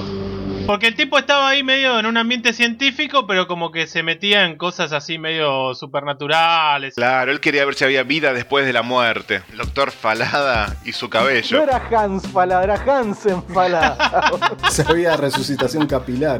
Porque 0.65 0.87
el 0.87 0.95
tipo 0.95 1.17
estaba 1.19 1.49
ahí 1.49 1.61
medio 1.63 1.99
en 1.99 2.05
un 2.07 2.17
ambiente 2.17 2.51
científico, 2.51 3.27
pero 3.27 3.47
como 3.47 3.71
que 3.71 3.85
se 3.85 4.01
metía 4.01 4.45
en 4.45 4.57
cosas 4.57 4.91
así 4.93 5.19
medio 5.19 5.75
supernaturales. 5.75 6.95
Claro, 6.95 7.31
él 7.31 7.39
quería 7.39 7.65
ver 7.65 7.75
si 7.75 7.83
había 7.83 8.01
vida 8.03 8.33
después 8.33 8.65
de 8.65 8.73
la 8.73 8.81
muerte. 8.81 9.41
El 9.51 9.57
doctor 9.59 9.91
Falada 9.91 10.75
y 10.83 10.91
su 10.93 11.05
No 11.05 11.09
cabello. 11.11 11.61
era 11.61 11.81
Hans 11.91 12.27
Falada, 12.27 12.63
era 12.63 12.75
Hansen 12.99 13.43
Falada. 13.43 14.31
Se 14.71 14.81
había 14.83 15.15
resucitación 15.15 15.85
capilar. 15.87 16.39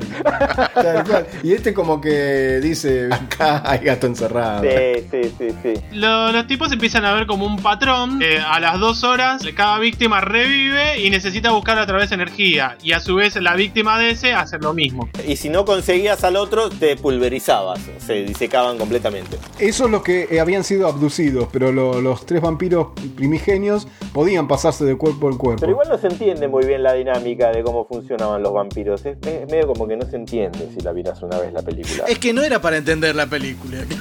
Tal 0.73 1.03
cual. 1.03 1.27
Y 1.43 1.53
este 1.53 1.73
como 1.73 2.01
que 2.01 2.59
dice, 2.61 3.09
acá 3.11 3.61
hay 3.63 3.79
gato 3.79 4.07
encerrado. 4.07 4.63
Sí, 4.63 5.07
sí, 5.11 5.35
sí, 5.37 5.47
sí. 5.61 5.73
Lo- 5.91 6.31
los 6.31 6.47
tipos 6.47 6.71
empiezan 6.71 7.05
a 7.05 7.13
ver 7.13 7.27
como 7.27 7.45
un 7.45 7.61
patrón. 7.61 8.17
que 8.19 8.39
a 8.39 8.59
las 8.59 8.79
dos 8.79 9.03
horas 9.03 9.43
cada 9.55 9.77
víctima 9.79 10.19
revive 10.21 10.99
y 10.99 11.09
necesita 11.11 11.51
buscar 11.51 11.77
a 11.77 11.85
través 11.85 12.11
energía. 12.11 12.77
Y 12.81 12.93
a 12.93 12.99
su 12.99 13.15
vez 13.15 13.35
la 13.35 13.55
víctima 13.55 13.99
de 13.99 14.14
ese 14.15 14.33
hace 14.33 14.57
lo 14.57 14.73
mismo. 14.73 15.07
Y 15.27 15.35
si 15.35 15.49
no 15.49 15.65
conseguías 15.65 16.23
al 16.23 16.35
otro, 16.35 16.69
te 16.69 16.95
pulverizabas, 16.95 17.79
se 18.05 18.13
disecaban 18.23 18.77
completamente. 18.77 19.37
Eso 19.59 19.85
es 19.85 19.91
lo 19.91 20.03
que 20.03 20.27
eh, 20.31 20.39
habían 20.39 20.63
sido 20.63 20.87
abducidos, 20.87 21.47
pero 21.51 21.71
lo- 21.71 22.01
los 22.01 22.25
tres 22.25 22.41
vampiros 22.41 22.87
primigenios 23.15 23.87
podían 24.13 24.47
pasarse 24.47 24.85
de 24.85 24.95
cuerpo 24.97 25.29
en 25.29 25.37
cuerpo. 25.37 25.59
Pero 25.61 25.71
igual 25.71 25.87
no 25.89 25.97
se 25.97 26.07
entiende 26.07 26.47
muy 26.47 26.65
bien 26.65 26.83
la 26.83 26.93
dinámica 26.93 27.51
de 27.51 27.63
cómo 27.63 27.85
funcionaban 27.85 28.41
los 28.43 28.53
vampiros. 28.53 29.05
Es, 29.05 29.17
es 29.25 29.49
medio 29.51 29.67
como 29.67 29.87
que 29.87 29.95
no 29.97 30.05
se 30.09 30.15
entiende 30.15 30.69
si 30.75 30.81
la 30.81 30.93
miras 30.93 31.21
una 31.21 31.39
vez 31.39 31.53
la 31.53 31.61
película. 31.61 32.05
Es 32.07 32.19
que 32.19 32.33
no 32.33 32.41
era 32.43 32.59
para 32.61 32.77
entender 32.77 33.15
la 33.15 33.27
película. 33.27 33.77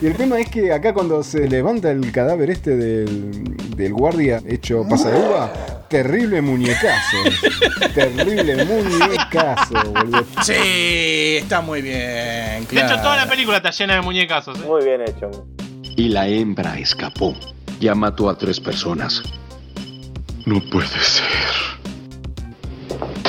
Y 0.00 0.06
el 0.06 0.16
tema 0.16 0.38
es 0.38 0.48
que 0.50 0.72
acá 0.72 0.92
cuando 0.92 1.22
se 1.22 1.48
levanta 1.48 1.90
el 1.90 2.10
cadáver 2.12 2.50
este 2.50 2.76
del, 2.76 3.54
del 3.76 3.92
guardia 3.94 4.42
hecho 4.46 4.84
pasa 4.88 5.10
de 5.10 5.18
uva, 5.18 5.52
terrible 5.88 6.42
muñecazo. 6.42 7.16
terrible 7.94 8.64
muñecazo, 8.64 9.53
boludo. 9.70 10.24
Sí, 10.42 11.38
está 11.38 11.60
muy 11.60 11.82
bien. 11.82 12.66
De 12.70 12.80
hecho, 12.80 12.96
toda 12.96 13.16
la 13.16 13.28
película 13.28 13.58
está 13.58 13.70
llena 13.70 13.94
de 13.94 14.02
muñecazos. 14.02 14.58
¿eh? 14.58 14.62
Muy 14.66 14.84
bien 14.84 15.02
hecho. 15.02 15.30
Y 15.96 16.08
la 16.08 16.28
hembra 16.28 16.78
escapó. 16.78 17.34
Ya 17.80 17.94
mató 17.94 18.28
a 18.28 18.38
tres 18.38 18.60
personas. 18.60 19.22
No 20.46 20.60
puede 20.70 20.88
ser. 20.88 21.26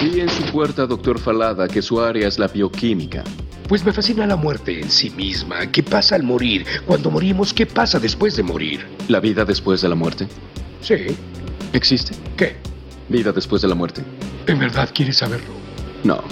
Y 0.01 0.19
en 0.19 0.29
su 0.29 0.43
puerta, 0.51 0.85
doctor 0.85 1.19
Falada, 1.19 1.67
que 1.67 1.81
su 1.81 1.99
área 1.99 2.27
es 2.27 2.38
la 2.38 2.47
bioquímica. 2.47 3.23
Pues 3.67 3.83
me 3.83 3.91
fascina 3.91 4.27
la 4.27 4.35
muerte 4.35 4.79
en 4.79 4.91
sí 4.91 5.09
misma. 5.09 5.65
¿Qué 5.71 5.81
pasa 5.81 6.15
al 6.15 6.23
morir? 6.23 6.65
Cuando 6.85 7.09
morimos, 7.09 7.53
¿qué 7.53 7.65
pasa 7.65 7.99
después 7.99 8.35
de 8.35 8.43
morir? 8.43 8.85
¿La 9.07 9.19
vida 9.19 9.43
después 9.45 9.81
de 9.81 9.89
la 9.89 9.95
muerte? 9.95 10.27
Sí. 10.81 10.95
¿Existe? 11.73 12.13
¿Qué? 12.38 12.57
¿Vida 13.09 13.31
después 13.31 13.63
de 13.63 13.67
la 13.67 13.75
muerte? 13.75 14.03
¿En 14.45 14.59
verdad 14.59 14.89
quieres 14.93 15.17
saberlo? 15.17 15.64
No. 16.06 16.24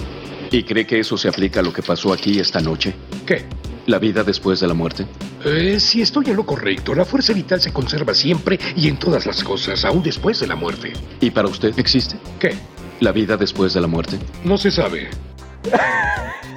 ¿Y 0.52 0.62
cree 0.62 0.86
que 0.86 1.00
eso 1.00 1.16
se 1.18 1.28
aplica 1.28 1.58
a 1.58 1.62
lo 1.64 1.72
que 1.72 1.82
pasó 1.82 2.12
aquí 2.12 2.38
esta 2.38 2.60
noche? 2.60 2.94
¿Qué? 3.26 3.44
¿La 3.86 3.98
vida 3.98 4.22
después 4.22 4.60
de 4.60 4.68
la 4.68 4.74
muerte? 4.74 5.04
Eh, 5.44 5.80
si 5.80 6.00
estoy 6.00 6.26
en 6.26 6.36
lo 6.36 6.46
correcto, 6.46 6.94
la 6.94 7.04
fuerza 7.04 7.32
vital 7.32 7.60
se 7.60 7.72
conserva 7.72 8.14
siempre 8.14 8.58
y 8.76 8.86
en 8.86 8.96
todas 8.96 9.26
las 9.26 9.42
cosas, 9.42 9.84
aún 9.84 10.00
después 10.00 10.38
de 10.38 10.46
la 10.46 10.54
muerte. 10.54 10.92
¿Y 11.20 11.30
para 11.32 11.48
usted 11.48 11.76
existe? 11.76 12.16
¿Qué? 12.38 12.54
¿La 13.00 13.10
vida 13.10 13.36
después 13.36 13.74
de 13.74 13.80
la 13.80 13.88
muerte? 13.88 14.16
No 14.44 14.56
se 14.56 14.70
sabe. 14.70 15.10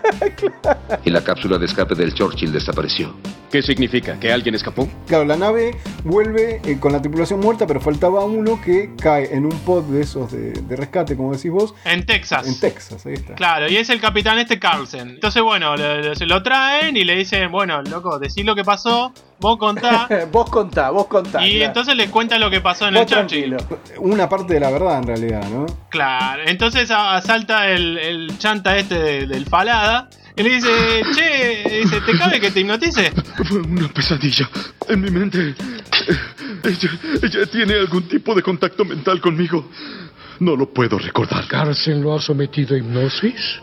Y 1.04 1.10
la 1.10 1.24
cápsula 1.24 1.58
de 1.58 1.66
escape 1.66 1.96
del 1.96 2.14
Churchill 2.14 2.52
desapareció. 2.52 3.14
¿Qué 3.52 3.62
significa? 3.62 4.20
¿Que 4.20 4.32
alguien 4.32 4.56
escapó? 4.56 4.90
Claro, 5.08 5.24
la 5.24 5.38
nave 5.38 5.78
vuelve 6.04 6.60
eh, 6.66 6.78
con 6.80 6.92
la 6.92 7.02
tripulación 7.02 7.40
muerta, 7.40 7.66
pero 7.66 7.80
faltaba 7.80 8.26
uno 8.26 8.60
que 8.62 8.94
cae 9.02 9.34
en 9.34 9.46
un 9.46 9.58
pod 9.60 9.84
de 9.86 10.02
esos 10.02 10.32
de, 10.34 10.52
de 10.52 10.76
rescate, 10.76 11.16
como 11.16 11.34
decís 11.34 11.52
vos. 11.52 11.74
En 11.86 12.06
Texas. 12.06 12.46
En 12.46 12.60
Texas, 12.60 13.06
ahí 13.06 13.14
está. 13.14 13.36
Claro, 13.36 13.70
y 13.70 13.78
es 13.78 13.90
el 13.90 14.02
capitán 14.02 14.38
este 14.38 14.60
Carlsen. 14.60 15.10
Entonces, 15.12 15.42
bueno, 15.44 15.78
lo- 15.78 16.02
lo- 16.02 16.16
se 16.16 16.26
lo 16.26 16.44
traen 16.44 16.98
y 16.98 17.06
le 17.06 17.16
dicen, 17.16 17.50
bueno, 17.52 17.82
loco, 17.84 18.20
decí 18.20 18.44
lo 18.44 18.54
que 18.54 18.66
pasó, 18.66 19.14
vos 19.40 19.58
contá. 19.58 20.10
vos 20.32 20.50
contá, 20.50 20.90
vos 20.90 21.08
contá. 21.08 21.46
y 21.48 21.52
claro. 21.52 21.66
entonces 21.68 21.96
les 21.96 22.10
cuenta 22.10 22.38
lo 22.38 22.50
que 22.50 22.60
pasó 22.60 22.88
en 22.90 22.96
Vos 22.96 23.04
el 23.04 23.18
Churchill. 23.20 23.56
Una 24.00 24.28
parte 24.28 24.56
de 24.56 24.60
la 24.60 24.72
verdad 24.72 24.98
en 24.98 25.04
realidad, 25.08 25.44
¿no? 25.50 25.66
Claro, 25.90 26.44
entonces 26.46 26.92
asalta 26.92 27.70
el, 27.70 27.98
el 27.98 28.38
chanta 28.40 28.78
este 28.78 29.00
de- 29.00 29.26
del 29.28 29.46
Falada 29.46 29.97
y 30.36 30.44
le 30.44 30.50
dice, 30.50 31.02
che, 31.16 31.82
dice, 31.82 32.02
¿te 32.02 32.18
cabe 32.18 32.40
que 32.40 32.52
te 32.52 32.60
hipnotice? 32.60 33.12
Fue 33.48 33.60
una 33.60 33.88
pesadilla. 33.88 34.50
En 34.88 35.02
mi 35.02 35.10
mente. 35.10 35.56
Ella, 36.64 36.90
ella 37.24 37.46
tiene 37.48 37.74
algún 37.76 38.08
tipo 38.08 38.36
de 38.36 38.42
contacto 38.42 38.86
mental 38.86 39.20
conmigo. 39.20 39.70
No 40.40 40.56
lo 40.56 40.72
puedo 40.72 41.00
recordar. 41.00 41.48
¿Carlsen 41.48 42.02
lo 42.02 42.16
ha 42.16 42.22
sometido 42.22 42.76
a 42.76 42.78
hipnosis? 42.78 43.62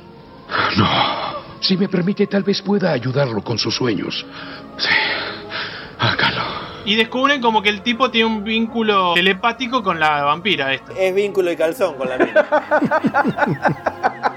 No. 0.77 1.35
Si 1.61 1.77
me 1.77 1.89
permite, 1.89 2.27
tal 2.27 2.43
vez 2.43 2.61
pueda 2.61 2.93
ayudarlo 2.93 3.43
con 3.43 3.59
sus 3.59 3.75
sueños. 3.75 4.27
Y 6.85 6.97
descubren 6.97 7.41
como 7.41 7.63
que 7.63 7.71
el 7.71 7.83
tipo 7.83 8.11
tiene 8.11 8.27
un 8.27 8.45
vínculo 8.45 9.15
telepático 9.15 9.83
con 9.83 9.99
la 9.99 10.25
vampira 10.25 10.75
esta. 10.75 10.93
Es 10.93 11.15
vínculo 11.15 11.51
y 11.51 11.57
calzón 11.57 11.95
con 11.95 12.09
la 12.09 12.19
mina. 12.19 12.47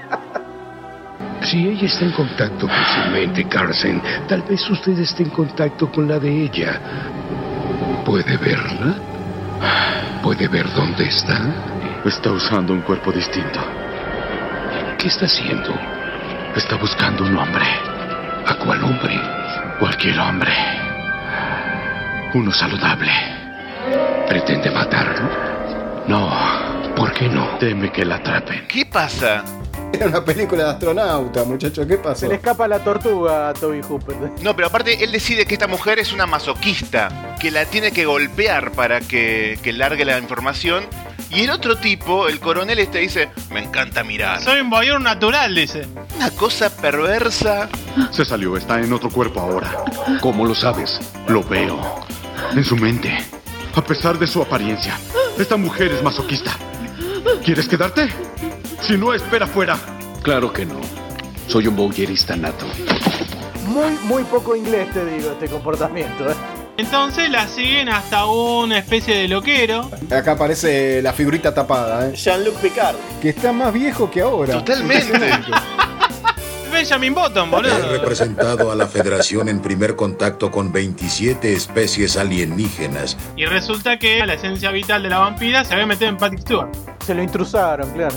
Si 1.48 1.66
ella 1.66 1.86
está 1.86 2.04
en 2.04 2.12
contacto 2.12 2.68
con 2.68 2.84
su 2.84 3.10
mente, 3.10 3.42
Carlsen, 3.48 4.02
tal 4.28 4.42
vez 4.42 4.68
usted 4.68 4.98
esté 4.98 5.22
en 5.22 5.30
contacto 5.30 5.90
con 5.90 6.06
la 6.06 6.18
de 6.18 6.44
ella. 6.44 6.78
¿Puede 8.04 8.36
verla? 8.36 8.94
¿Puede 10.22 10.46
ver 10.46 10.70
dónde 10.74 11.04
está? 11.04 11.40
Está 12.04 12.32
usando 12.32 12.74
un 12.74 12.82
cuerpo 12.82 13.10
distinto. 13.12 13.60
¿Qué 14.98 15.08
está 15.08 15.24
haciendo? 15.24 15.74
Está 16.54 16.76
buscando 16.76 17.24
un 17.24 17.34
hombre. 17.34 17.64
¿A 18.46 18.54
cuál 18.56 18.84
hombre? 18.84 19.18
Cualquier 19.78 20.20
hombre. 20.20 20.52
Uno 22.34 22.52
saludable. 22.52 23.12
¿Pretende 24.28 24.70
matarlo? 24.70 25.30
No. 26.08 26.30
¿Por 26.94 27.10
qué 27.14 27.26
no? 27.26 27.56
Teme 27.58 27.90
que 27.90 28.04
la 28.04 28.16
atrapen. 28.16 28.66
¿Qué 28.68 28.84
pasa? 28.84 29.42
Era 29.92 30.06
una 30.06 30.24
película 30.24 30.64
de 30.64 30.70
astronauta, 30.70 31.44
muchachos. 31.44 31.86
¿Qué 31.86 31.96
pasó? 31.96 32.20
Se 32.20 32.28
le 32.28 32.36
escapa 32.36 32.68
la 32.68 32.78
tortuga 32.84 33.48
a 33.48 33.54
Toby 33.54 33.80
Hooper. 33.82 34.16
No, 34.42 34.54
pero 34.54 34.68
aparte 34.68 35.02
él 35.02 35.12
decide 35.12 35.46
que 35.46 35.54
esta 35.54 35.66
mujer 35.66 35.98
es 35.98 36.12
una 36.12 36.26
masoquista, 36.26 37.36
que 37.40 37.50
la 37.50 37.64
tiene 37.64 37.90
que 37.90 38.04
golpear 38.04 38.72
para 38.72 39.00
que, 39.00 39.58
que 39.62 39.72
largue 39.72 40.04
la 40.04 40.18
información. 40.18 40.84
Y 41.30 41.42
el 41.42 41.50
otro 41.50 41.76
tipo, 41.76 42.28
el 42.28 42.40
coronel 42.40 42.78
este, 42.78 42.98
dice, 42.98 43.28
me 43.50 43.62
encanta 43.62 44.02
mirar. 44.02 44.42
Soy 44.42 44.60
un 44.60 44.70
voyeur 44.70 45.00
natural, 45.00 45.54
dice. 45.54 45.86
Una 46.16 46.30
cosa 46.30 46.70
perversa. 46.70 47.68
Se 48.10 48.24
salió, 48.24 48.56
está 48.56 48.80
en 48.80 48.92
otro 48.92 49.10
cuerpo 49.10 49.40
ahora. 49.40 49.84
¿Cómo 50.20 50.46
lo 50.46 50.54
sabes? 50.54 51.00
Lo 51.28 51.42
veo. 51.42 51.78
En 52.52 52.64
su 52.64 52.76
mente. 52.76 53.18
A 53.74 53.82
pesar 53.82 54.18
de 54.18 54.26
su 54.26 54.40
apariencia, 54.40 54.98
esta 55.38 55.56
mujer 55.56 55.92
es 55.92 56.02
masoquista. 56.02 56.56
¿Quieres 57.44 57.68
quedarte? 57.68 58.08
Si 58.82 58.96
no, 58.96 59.12
espera 59.12 59.46
fuera. 59.46 59.78
Claro 60.22 60.52
que 60.52 60.64
no. 60.64 60.80
Soy 61.46 61.66
un 61.66 61.76
voyerista 61.76 62.36
nato. 62.36 62.66
Muy, 63.66 63.92
muy 64.04 64.24
poco 64.24 64.56
inglés, 64.56 64.92
te 64.92 65.04
digo, 65.04 65.32
este 65.32 65.48
comportamiento. 65.48 66.30
¿eh? 66.30 66.34
Entonces 66.78 67.28
la 67.28 67.48
siguen 67.48 67.88
hasta 67.88 68.26
una 68.26 68.78
especie 68.78 69.14
de 69.14 69.28
loquero. 69.28 69.90
Acá 70.10 70.32
aparece 70.32 71.02
la 71.02 71.12
figurita 71.12 71.52
tapada, 71.52 72.08
¿eh? 72.08 72.14
Jean-Luc 72.14 72.54
Picard. 72.56 72.96
Que 73.20 73.30
está 73.30 73.52
más 73.52 73.72
viejo 73.72 74.10
que 74.10 74.20
ahora. 74.20 74.54
Totalmente. 74.54 75.18
Benjamin 76.78 77.12
Button, 77.12 77.48
He 77.48 77.50
boludo. 77.50 77.88
representado 77.90 78.70
a 78.70 78.76
la 78.76 78.86
Federación 78.86 79.48
en 79.48 79.60
primer 79.60 79.96
contacto 79.96 80.50
con 80.52 80.70
27 80.72 81.52
especies 81.52 82.16
alienígenas. 82.16 83.16
Y 83.36 83.46
resulta 83.46 83.98
que 83.98 84.24
la 84.24 84.34
esencia 84.34 84.70
vital 84.70 85.02
de 85.02 85.08
la 85.08 85.18
vampira 85.18 85.64
se 85.64 85.74
había 85.74 85.86
metido 85.86 86.08
en 86.10 86.16
Patrick 86.16 86.40
Stewart. 86.42 86.68
Se 87.04 87.14
lo 87.14 87.22
intrusaron, 87.22 87.90
claro. 87.90 88.14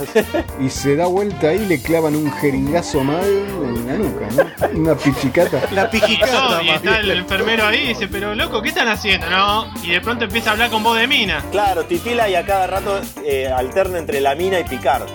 Y 0.60 0.70
se 0.70 0.94
da 0.94 1.06
vuelta 1.06 1.48
ahí 1.48 1.56
y 1.62 1.66
le 1.66 1.82
clavan 1.82 2.14
un 2.14 2.30
jeringazo 2.30 3.02
mal 3.02 3.24
en 3.24 3.86
la 3.88 3.94
nuca, 3.94 4.28
¿no? 4.36 4.80
Una 4.80 4.94
pichicata. 4.94 5.60
La 5.72 5.90
Y, 5.92 6.18
no, 6.18 6.62
y 6.62 6.68
está 6.70 6.98
el 7.00 7.10
enfermero 7.10 7.66
ahí 7.66 7.80
y 7.80 7.88
dice, 7.88 8.06
pero 8.06 8.34
loco, 8.34 8.62
¿qué 8.62 8.68
están 8.68 8.86
haciendo? 8.88 9.28
No. 9.28 9.74
Y 9.82 9.90
de 9.90 10.00
pronto 10.00 10.24
empieza 10.24 10.50
a 10.50 10.52
hablar 10.52 10.70
con 10.70 10.82
voz 10.84 10.98
de 10.98 11.08
mina. 11.08 11.42
Claro, 11.50 11.84
titila 11.84 12.28
y 12.28 12.36
a 12.36 12.46
cada 12.46 12.66
rato 12.68 13.00
eh, 13.26 13.48
alterna 13.48 13.98
entre 13.98 14.20
la 14.20 14.34
mina 14.36 14.60
y 14.60 14.64
Picard. 14.64 15.08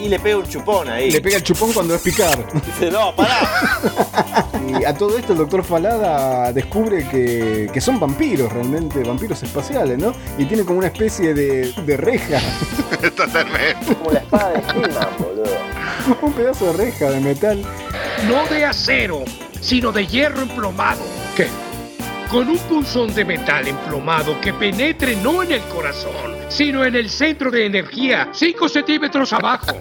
Y 0.00 0.08
le 0.08 0.18
pega 0.18 0.36
un 0.38 0.46
chupón 0.46 0.88
ahí. 0.88 1.10
Le 1.10 1.20
pega 1.20 1.36
el 1.36 1.42
chupón 1.42 1.72
cuando 1.72 1.94
es 1.94 2.00
picar. 2.02 2.46
Dice, 2.66 2.90
no, 2.90 3.14
pará. 3.14 3.38
Y 4.66 4.82
a 4.82 4.94
todo 4.94 5.18
esto 5.18 5.32
el 5.32 5.38
doctor 5.38 5.62
Falada 5.62 6.50
descubre 6.50 7.06
que, 7.08 7.68
que 7.70 7.80
son 7.82 8.00
vampiros 8.00 8.50
realmente, 8.50 9.02
vampiros 9.04 9.42
espaciales, 9.42 9.98
¿no? 9.98 10.14
Y 10.38 10.46
tiene 10.46 10.64
como 10.64 10.78
una 10.78 10.86
especie 10.88 11.34
de, 11.34 11.70
de 11.84 11.96
reja, 11.98 12.40
Totalmente. 13.14 13.94
Como 13.94 14.10
la 14.12 14.20
espada 14.20 14.52
de 14.52 14.58
He-Man, 14.60 15.08
boludo. 15.18 15.56
un 16.22 16.32
pedazo 16.32 16.66
de 16.66 16.72
reja 16.72 17.10
de 17.10 17.20
metal. 17.20 17.62
No 18.26 18.46
de 18.48 18.64
acero, 18.64 19.22
sino 19.60 19.92
de 19.92 20.06
hierro 20.06 20.40
emplomado. 20.40 21.02
¿Qué? 21.36 21.46
Con 22.34 22.48
un 22.48 22.58
punzón 22.58 23.14
de 23.14 23.24
metal 23.24 23.68
emplomado 23.68 24.40
que 24.40 24.52
penetre 24.52 25.14
no 25.14 25.44
en 25.44 25.52
el 25.52 25.60
corazón, 25.62 26.34
sino 26.48 26.84
en 26.84 26.96
el 26.96 27.08
centro 27.08 27.48
de 27.48 27.64
energía, 27.66 28.30
5 28.32 28.68
centímetros 28.68 29.32
abajo. 29.32 29.66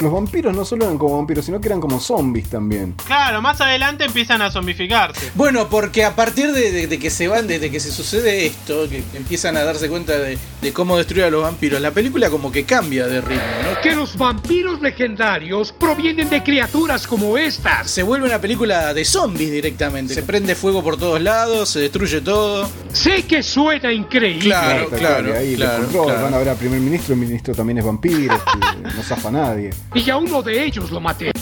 Los 0.00 0.12
vampiros 0.12 0.54
no 0.54 0.64
solo 0.64 0.84
eran 0.84 0.96
como 0.98 1.16
vampiros, 1.16 1.44
sino 1.46 1.60
que 1.60 1.66
eran 1.66 1.80
como 1.80 1.98
zombies 1.98 2.48
también. 2.50 2.94
Claro, 3.06 3.40
más 3.42 3.60
adelante 3.60 4.04
empiezan 4.04 4.40
a 4.42 4.50
zombificarse. 4.50 5.32
Bueno, 5.34 5.68
porque 5.68 6.04
a 6.04 6.14
partir 6.14 6.52
de, 6.52 6.70
de- 6.70 6.86
de 6.86 6.98
que 7.00 7.10
se 7.10 7.26
van, 7.26 7.48
desde 7.48 7.68
que 7.70 7.80
se 7.80 7.90
sucede 7.90 8.46
esto, 8.46 8.88
que 8.88 9.02
empiezan 9.14 9.56
a 9.56 9.64
darse 9.64 9.88
cuenta 9.88 10.16
de, 10.18 10.38
de 10.60 10.72
cómo 10.72 10.96
destruir 10.96 11.24
a 11.24 11.30
los 11.30 11.42
vampiros, 11.42 11.80
la 11.80 11.90
película 11.90 12.30
como 12.30 12.50
que 12.50 12.64
cambia 12.64 13.06
de 13.06 13.20
ritmo, 13.20 13.42
¿no? 13.62 13.80
Que 13.80 13.94
los 13.94 14.16
vampiros 14.16 14.80
legendarios 14.80 15.72
provienen 15.72 16.28
de 16.28 16.42
criaturas 16.42 17.06
como 17.06 17.38
estas. 17.38 17.90
Se 17.90 18.02
vuelve 18.02 18.26
una 18.26 18.40
película 18.40 18.92
de 18.92 19.04
zombies 19.04 19.50
directamente. 19.50 20.14
Se 20.14 20.22
prende 20.22 20.54
fuego 20.54 20.82
por 20.82 20.96
todos 20.96 21.20
lados, 21.20 21.68
se 21.68 21.80
destruye 21.80 22.20
todo. 22.20 22.68
Sé 22.92 23.22
que 23.24 23.42
suena 23.42 23.92
increíble. 23.92 24.50
Claro, 24.50 24.88
claro, 24.90 25.36
ahí 25.36 25.54
claro. 25.56 26.06
Van 26.06 26.34
a 26.34 26.38
ver 26.38 26.48
al 26.48 26.56
primer 26.56 26.80
ministro, 26.80 27.14
el 27.14 27.20
ministro 27.20 27.54
también 27.54 27.78
es 27.78 27.84
vampiro, 27.84 28.40
no 28.96 29.02
zafa 29.02 29.28
a 29.28 29.32
nadie. 29.32 29.70
Y 29.94 30.10
a 30.10 30.16
uno 30.16 30.42
de 30.42 30.64
ellos 30.64 30.90
lo 30.90 31.00
maté. 31.00 31.32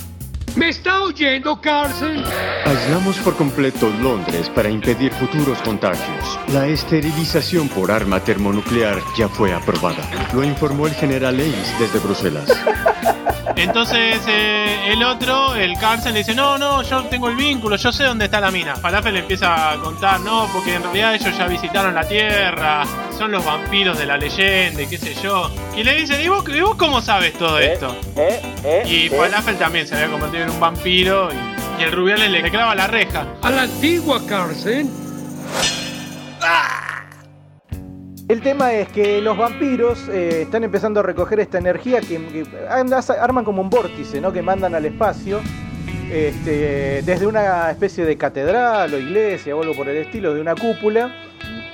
¿Me 0.57 0.71
está 0.71 1.03
oyendo, 1.03 1.61
Carson? 1.61 2.25
Aislamos 2.65 3.19
por 3.19 3.37
completo 3.37 3.91
Londres 4.01 4.49
para 4.49 4.71
impedir 4.71 5.13
futuros 5.13 5.59
contagios. 5.59 6.41
La 6.49 6.67
esterilización 6.67 7.69
por 7.69 7.91
arma 7.91 8.21
termonuclear 8.21 8.99
ya 9.19 9.29
fue 9.29 9.53
aprobada. 9.53 10.03
Lo 10.33 10.43
informó 10.43 10.87
el 10.87 10.95
general 10.95 11.35
Ames 11.35 11.79
desde 11.79 11.99
Bruselas. 11.99 12.49
Entonces 13.57 14.23
eh, 14.27 14.93
el 14.93 15.03
otro, 15.03 15.55
el 15.55 15.79
Carlsen, 15.79 16.15
le 16.15 16.21
dice, 16.21 16.35
no, 16.35 16.57
no, 16.57 16.83
yo 16.83 17.05
tengo 17.05 17.29
el 17.29 17.37
vínculo, 17.37 17.77
yo 17.77 17.93
sé 17.93 18.05
dónde 18.05 18.25
está 18.25 18.41
la 18.41 18.51
mina. 18.51 18.77
Falafel 18.77 19.13
le 19.13 19.21
empieza 19.21 19.73
a 19.73 19.77
contar, 19.77 20.21
no, 20.21 20.49
porque 20.53 20.75
en 20.75 20.83
realidad 20.83 21.15
ellos 21.15 21.37
ya 21.37 21.47
visitaron 21.47 21.95
la 21.95 22.09
Tierra, 22.09 22.83
son 23.17 23.33
los 23.33 23.45
vampiros 23.45 23.99
de 23.99 24.07
la 24.07 24.17
leyenda 24.17 24.83
y 24.83 24.87
qué 24.87 24.99
sé 24.99 25.15
yo. 25.23 25.51
Y 25.77 25.83
le 25.85 25.95
dicen, 25.95 26.21
¿y 26.21 26.29
vos, 26.29 26.45
y 26.49 26.61
vos 26.61 26.77
cómo 26.77 27.01
sabes 27.01 27.33
todo 27.35 27.59
esto? 27.59 27.95
¿Eh? 28.17 28.41
¿Eh? 28.65 28.83
Y 28.87 29.07
¿Eh? 29.07 29.11
Falafel 29.11 29.57
también 29.57 29.87
se 29.87 29.95
había 29.95 30.09
convertido 30.09 30.45
en 30.45 30.51
un 30.51 30.61
vampiro 30.61 31.31
y, 31.33 31.81
y 31.81 31.85
el 31.85 31.93
Rubiales 31.93 32.31
le, 32.31 32.43
le 32.43 32.51
clava 32.51 32.75
la 32.75 32.87
reja. 32.87 33.27
A 33.43 33.51
la 33.51 33.63
antigua 33.63 34.21
Carson. 34.27 34.91
El 38.29 38.43
tema 38.43 38.73
es 38.73 38.89
que 38.89 39.21
los 39.21 39.37
vampiros 39.39 40.09
eh, 40.09 40.43
están 40.43 40.65
empezando 40.65 40.99
a 41.01 41.03
recoger 41.05 41.39
esta 41.41 41.59
energía 41.59 42.01
que, 42.01 42.19
que 42.27 42.45
arman 43.21 43.45
como 43.45 43.63
un 43.63 43.71
vórtice, 43.71 44.21
¿no? 44.21 44.33
Que 44.33 44.43
mandan 44.43 44.75
al 44.75 44.85
espacio. 44.85 45.41
este, 46.11 47.03
desde 47.03 47.27
una 47.27 47.71
especie 47.71 48.05
de 48.05 48.17
catedral 48.17 48.93
o 48.93 48.99
iglesia 48.99 49.55
o 49.57 49.63
algo 49.63 49.75
por 49.75 49.89
el 49.89 49.97
estilo, 49.99 50.35
de 50.35 50.41
una 50.41 50.55
cúpula. 50.57 51.15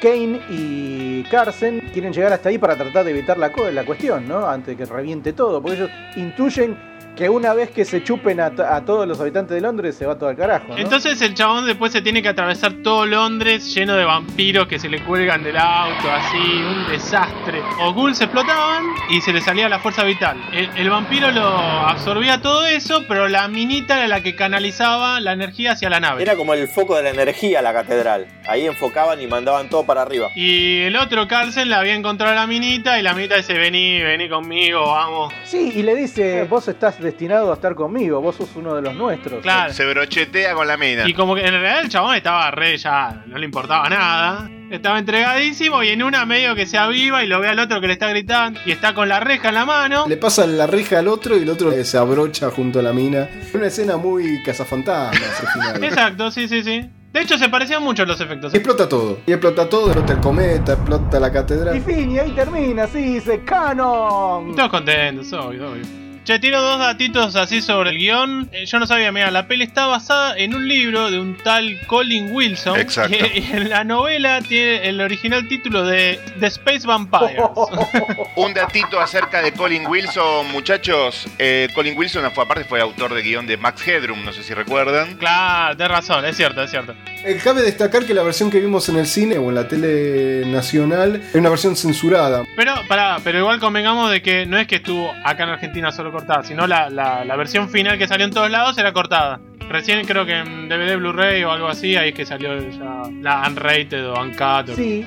Kane 0.03 0.41
y 0.51 1.23
Carson 1.31 1.79
quieren 1.93 2.13
llegar 2.13 2.33
hasta 2.33 2.49
ahí 2.49 2.59
para 2.59 2.75
tratar 2.75 3.05
de 3.05 3.13
evitar 3.13 3.39
la, 3.39 3.53
la 3.71 3.85
cuestión, 3.85 4.27
¿no? 4.27 4.49
Antes 4.49 4.77
de 4.77 4.85
que 4.85 4.91
reviente 4.91 5.33
todo, 5.33 5.63
porque 5.63 5.77
ellos 5.77 5.91
intuyen 6.17 6.77
que 7.17 7.29
una 7.29 7.53
vez 7.53 7.71
que 7.71 7.85
se 7.85 8.03
chupen 8.03 8.41
a, 8.41 8.51
to- 8.51 8.65
a 8.67 8.85
todos 8.85 9.07
los 9.07 9.21
habitantes 9.21 9.55
de 9.55 9.61
Londres 9.61 9.97
se 9.97 10.07
va 10.07 10.17
todo 10.19 10.31
al 10.31 10.37
carajo, 10.37 10.69
¿no? 10.69 10.79
Entonces 10.79 11.21
el 11.21 11.35
chabón 11.35 11.67
después 11.67 11.93
se 11.93 12.01
tiene 12.01 12.23
que 12.23 12.29
atravesar 12.29 12.73
todo 12.83 13.05
Londres 13.07 13.75
lleno 13.75 13.95
de 13.97 14.05
vampiros 14.05 14.67
que 14.67 14.79
se 14.79 14.89
le 14.89 15.03
cuelgan 15.05 15.43
del 15.45 15.57
auto, 15.59 16.11
así, 16.11 16.39
un 16.39 16.89
desastre. 16.91 17.61
O 17.81 17.93
ghouls 17.93 18.21
explotaban 18.21 18.85
y 19.11 19.21
se 19.21 19.33
le 19.33 19.41
salía 19.43 19.69
la 19.69 19.79
fuerza 19.79 20.05
vital. 20.05 20.39
El, 20.53 20.71
el 20.77 20.89
vampiro 20.89 21.31
lo 21.31 21.47
absorbía 21.47 22.41
todo 22.41 22.65
eso, 22.67 23.05
pero 23.07 23.29
la 23.29 23.47
minita 23.49 23.99
era 23.99 24.09
la 24.09 24.23
que 24.23 24.35
canalizaba 24.35 25.21
la 25.21 25.33
energía 25.33 25.73
hacia 25.73 25.91
la 25.91 26.01
nave. 26.01 26.23
Era 26.23 26.37
como 26.37 26.55
el 26.55 26.67
foco 26.69 26.97
de 26.97 27.03
la 27.03 27.11
energía 27.11 27.61
la 27.61 27.73
catedral. 27.75 28.27
Ahí 28.49 28.67
enfocaban 28.67 29.21
y 29.21 29.27
mandaban 29.27 29.69
todo 29.69 29.85
para 29.85 30.03
arriba. 30.03 30.29
Y 30.35 30.83
el 30.83 30.97
otro 30.97 31.29
Carlsen 31.29 31.69
le 31.69 31.75
había 31.75 31.95
encontrado 31.95 32.33
a 32.33 32.37
la 32.37 32.47
minita 32.47 32.99
y 32.99 33.03
la 33.03 33.13
minita 33.13 33.37
dice, 33.37 33.53
vení, 33.55 34.01
vení 34.01 34.29
conmigo, 34.31 34.87
vamos. 34.87 35.33
Sí, 35.45 35.73
y 35.75 35.83
le 35.83 35.95
dice, 35.95 36.45
vos 36.45 36.67
estás 36.69 37.02
destinado 37.03 37.51
a 37.51 37.55
estar 37.55 37.75
conmigo, 37.75 38.21
vos 38.21 38.37
sos 38.37 38.51
uno 38.57 38.75
de 38.75 38.83
los 38.83 38.95
nuestros. 38.95 39.43
Claro. 39.43 39.73
Se 39.73 39.85
brochetea 39.87 40.55
con 40.55 40.67
la 40.67 40.77
mina. 40.77 41.09
Y 41.09 41.15
como 41.15 41.35
que 41.35 41.43
en 41.43 41.51
realidad 41.51 41.81
el 41.81 41.89
chabón 41.89 42.15
estaba 42.17 42.51
re 42.51 42.77
ya, 42.77 43.23
no 43.27 43.39
le 43.39 43.45
importaba 43.45 43.89
nada. 43.89 44.51
Estaba 44.71 44.99
entregadísimo 44.99 45.83
y 45.83 45.89
en 45.91 46.03
una 46.03 46.25
medio 46.25 46.55
que 46.55 46.65
se 46.65 46.79
aviva 46.79 47.23
y 47.23 47.27
lo 47.27 47.41
ve 47.41 47.49
al 47.49 47.59
otro 47.59 47.79
que 47.83 47.87
le 47.89 47.93
está 47.93 48.09
gritando 48.09 48.59
y 48.65 48.73
está 48.73 48.95
con 48.95 49.07
la 49.07 49.21
reja 49.21 49.51
en 49.51 49.55
la 49.57 49.67
mano. 49.67 50.07
Le 50.09 50.17
pasa 50.17 50.47
la 50.47 50.67
reja 50.67 50.99
al 51.01 51.09
otro 51.09 51.37
y 51.37 51.43
el 51.43 51.51
otro 51.51 51.71
se 51.85 51.99
abrocha 51.99 52.51
junto 52.51 52.79
a 52.79 52.83
la 52.83 52.95
mina. 52.95 53.29
Una 53.53 53.67
escena 53.67 53.99
muy 53.99 54.43
cazafantasmas 54.43 55.41
al 55.41 55.47
final. 55.49 55.85
Exacto, 55.93 56.31
sí, 56.31 56.49
sí, 56.49 56.63
sí. 56.63 56.89
De 57.13 57.21
hecho 57.21 57.37
se 57.37 57.51
parecían 57.51 57.83
mucho 57.83 58.07
los 58.07 58.19
efectos. 58.23 58.55
Y 58.55 58.57
explota 58.57 58.89
todo. 58.89 59.19
Y 59.27 59.33
explota 59.33 59.69
todo, 59.69 59.89
explota 59.89 60.15
el 60.15 60.21
cometa, 60.21 60.73
explota 60.73 61.21
la 61.21 61.29
Y 61.29 61.33
catedral. 61.33 61.83
fin, 61.83 62.11
y 62.13 62.19
ahí 62.19 62.31
termina, 62.31 62.87
sí, 62.87 63.03
dice 63.17 63.43
Canon. 63.45 64.57
Todos 64.57 64.71
contentos, 64.71 65.31
obvio, 65.35 65.71
obvio. 65.73 66.02
Che, 66.25 66.39
tiro 66.39 66.63
dos 66.63 66.79
datitos 66.79 67.35
así 67.35 67.61
sobre 67.61 67.91
el 67.91 67.99
guion. 67.99 68.49
Eh, 68.53 68.65
yo 68.65 68.79
no 68.79 68.87
sabía, 68.87 69.11
mira, 69.11 69.33
la 69.33 69.49
peli 69.49 69.65
está 69.65 69.87
basada 69.87 70.39
en 70.39 70.55
un 70.55 70.69
libro 70.69 71.11
de 71.11 71.19
un 71.19 71.37
tal 71.37 71.81
Colin 71.89 72.29
Wilson. 72.31 72.79
Exacto. 72.79 73.17
Y, 73.17 73.39
y 73.41 73.53
en 73.53 73.71
la 73.71 73.83
novela 73.83 74.41
tiene 74.41 74.89
el 74.89 75.01
original 75.01 75.49
título 75.49 75.85
de 75.85 76.21
The 76.39 76.47
Space 76.47 76.87
Vampires. 76.87 77.43
Un 78.37 78.55
datito 78.55 79.01
acerca 79.01 79.43
de 79.43 79.53
Colin 79.53 79.85
Wilson, 79.87 80.51
muchachos. 80.53 81.27
Eh, 81.39 81.69
Colin 81.75 81.99
Wilson 81.99 82.25
aparte 82.25 82.65
fue 82.65 82.81
autor 82.81 83.15
de 83.15 83.23
guion 83.23 83.47
de 83.47 83.57
Max 83.57 83.87
Headroom, 83.87 84.25
no 84.25 84.33
sé 84.33 84.45
si 84.45 84.55
recuerdan. 84.55 85.17
claro, 85.17 85.77
tenés 85.77 85.91
razón, 85.91 86.25
es 86.25 86.37
cierto, 86.37 86.63
es 86.63 86.71
cierto. 86.71 86.95
Eh, 87.25 87.39
cabe 87.43 87.63
destacar 87.63 88.05
que 88.05 88.15
la 88.15 88.23
versión 88.25 88.51
que 88.51 88.59
vimos 88.61 88.89
en 88.89 88.97
el 88.97 89.07
cine 89.07 89.39
o 89.39 89.49
en 89.51 89.55
la 89.55 89.69
tele 89.69 90.45
nacional 90.47 91.17
es 91.29 91.35
una 91.37 91.51
versión 91.51 91.77
censurada. 91.77 92.45
Pero, 92.57 92.75
pará, 92.89 93.19
pero 93.23 93.39
igual 93.39 93.61
convengamos 93.61 94.11
de 94.11 94.21
que 94.23 94.45
no 94.45 94.59
es 94.59 94.67
que 94.67 94.77
estuvo 94.77 95.13
acá 95.25 95.45
en 95.45 95.51
Argentina 95.51 95.93
solo 95.93 96.11
cortada, 96.11 96.43
sino 96.43 96.67
la, 96.67 96.91
la, 96.91 97.25
la 97.25 97.37
versión 97.37 97.71
final 97.71 97.97
que 97.97 98.09
salió 98.09 98.27
en 98.27 98.33
todos 98.33 98.51
lados 98.51 98.77
era 98.79 98.93
cortada. 98.93 99.41
Recién 99.69 100.05
creo 100.05 100.27
que 100.27 100.39
en 100.41 100.69
DVD 100.69 100.97
Blu-ray 100.97 101.45
o 101.45 101.53
algo 101.53 101.69
así, 101.69 101.97
ahí 101.97 102.09
es 102.11 102.15
que 102.15 102.27
salió 102.27 102.59
ya 102.71 103.03
la 103.21 103.47
unrated 103.49 104.05
o 104.09 104.21
uncut. 104.21 104.71
o- 104.71 104.75
Sí. 104.77 105.07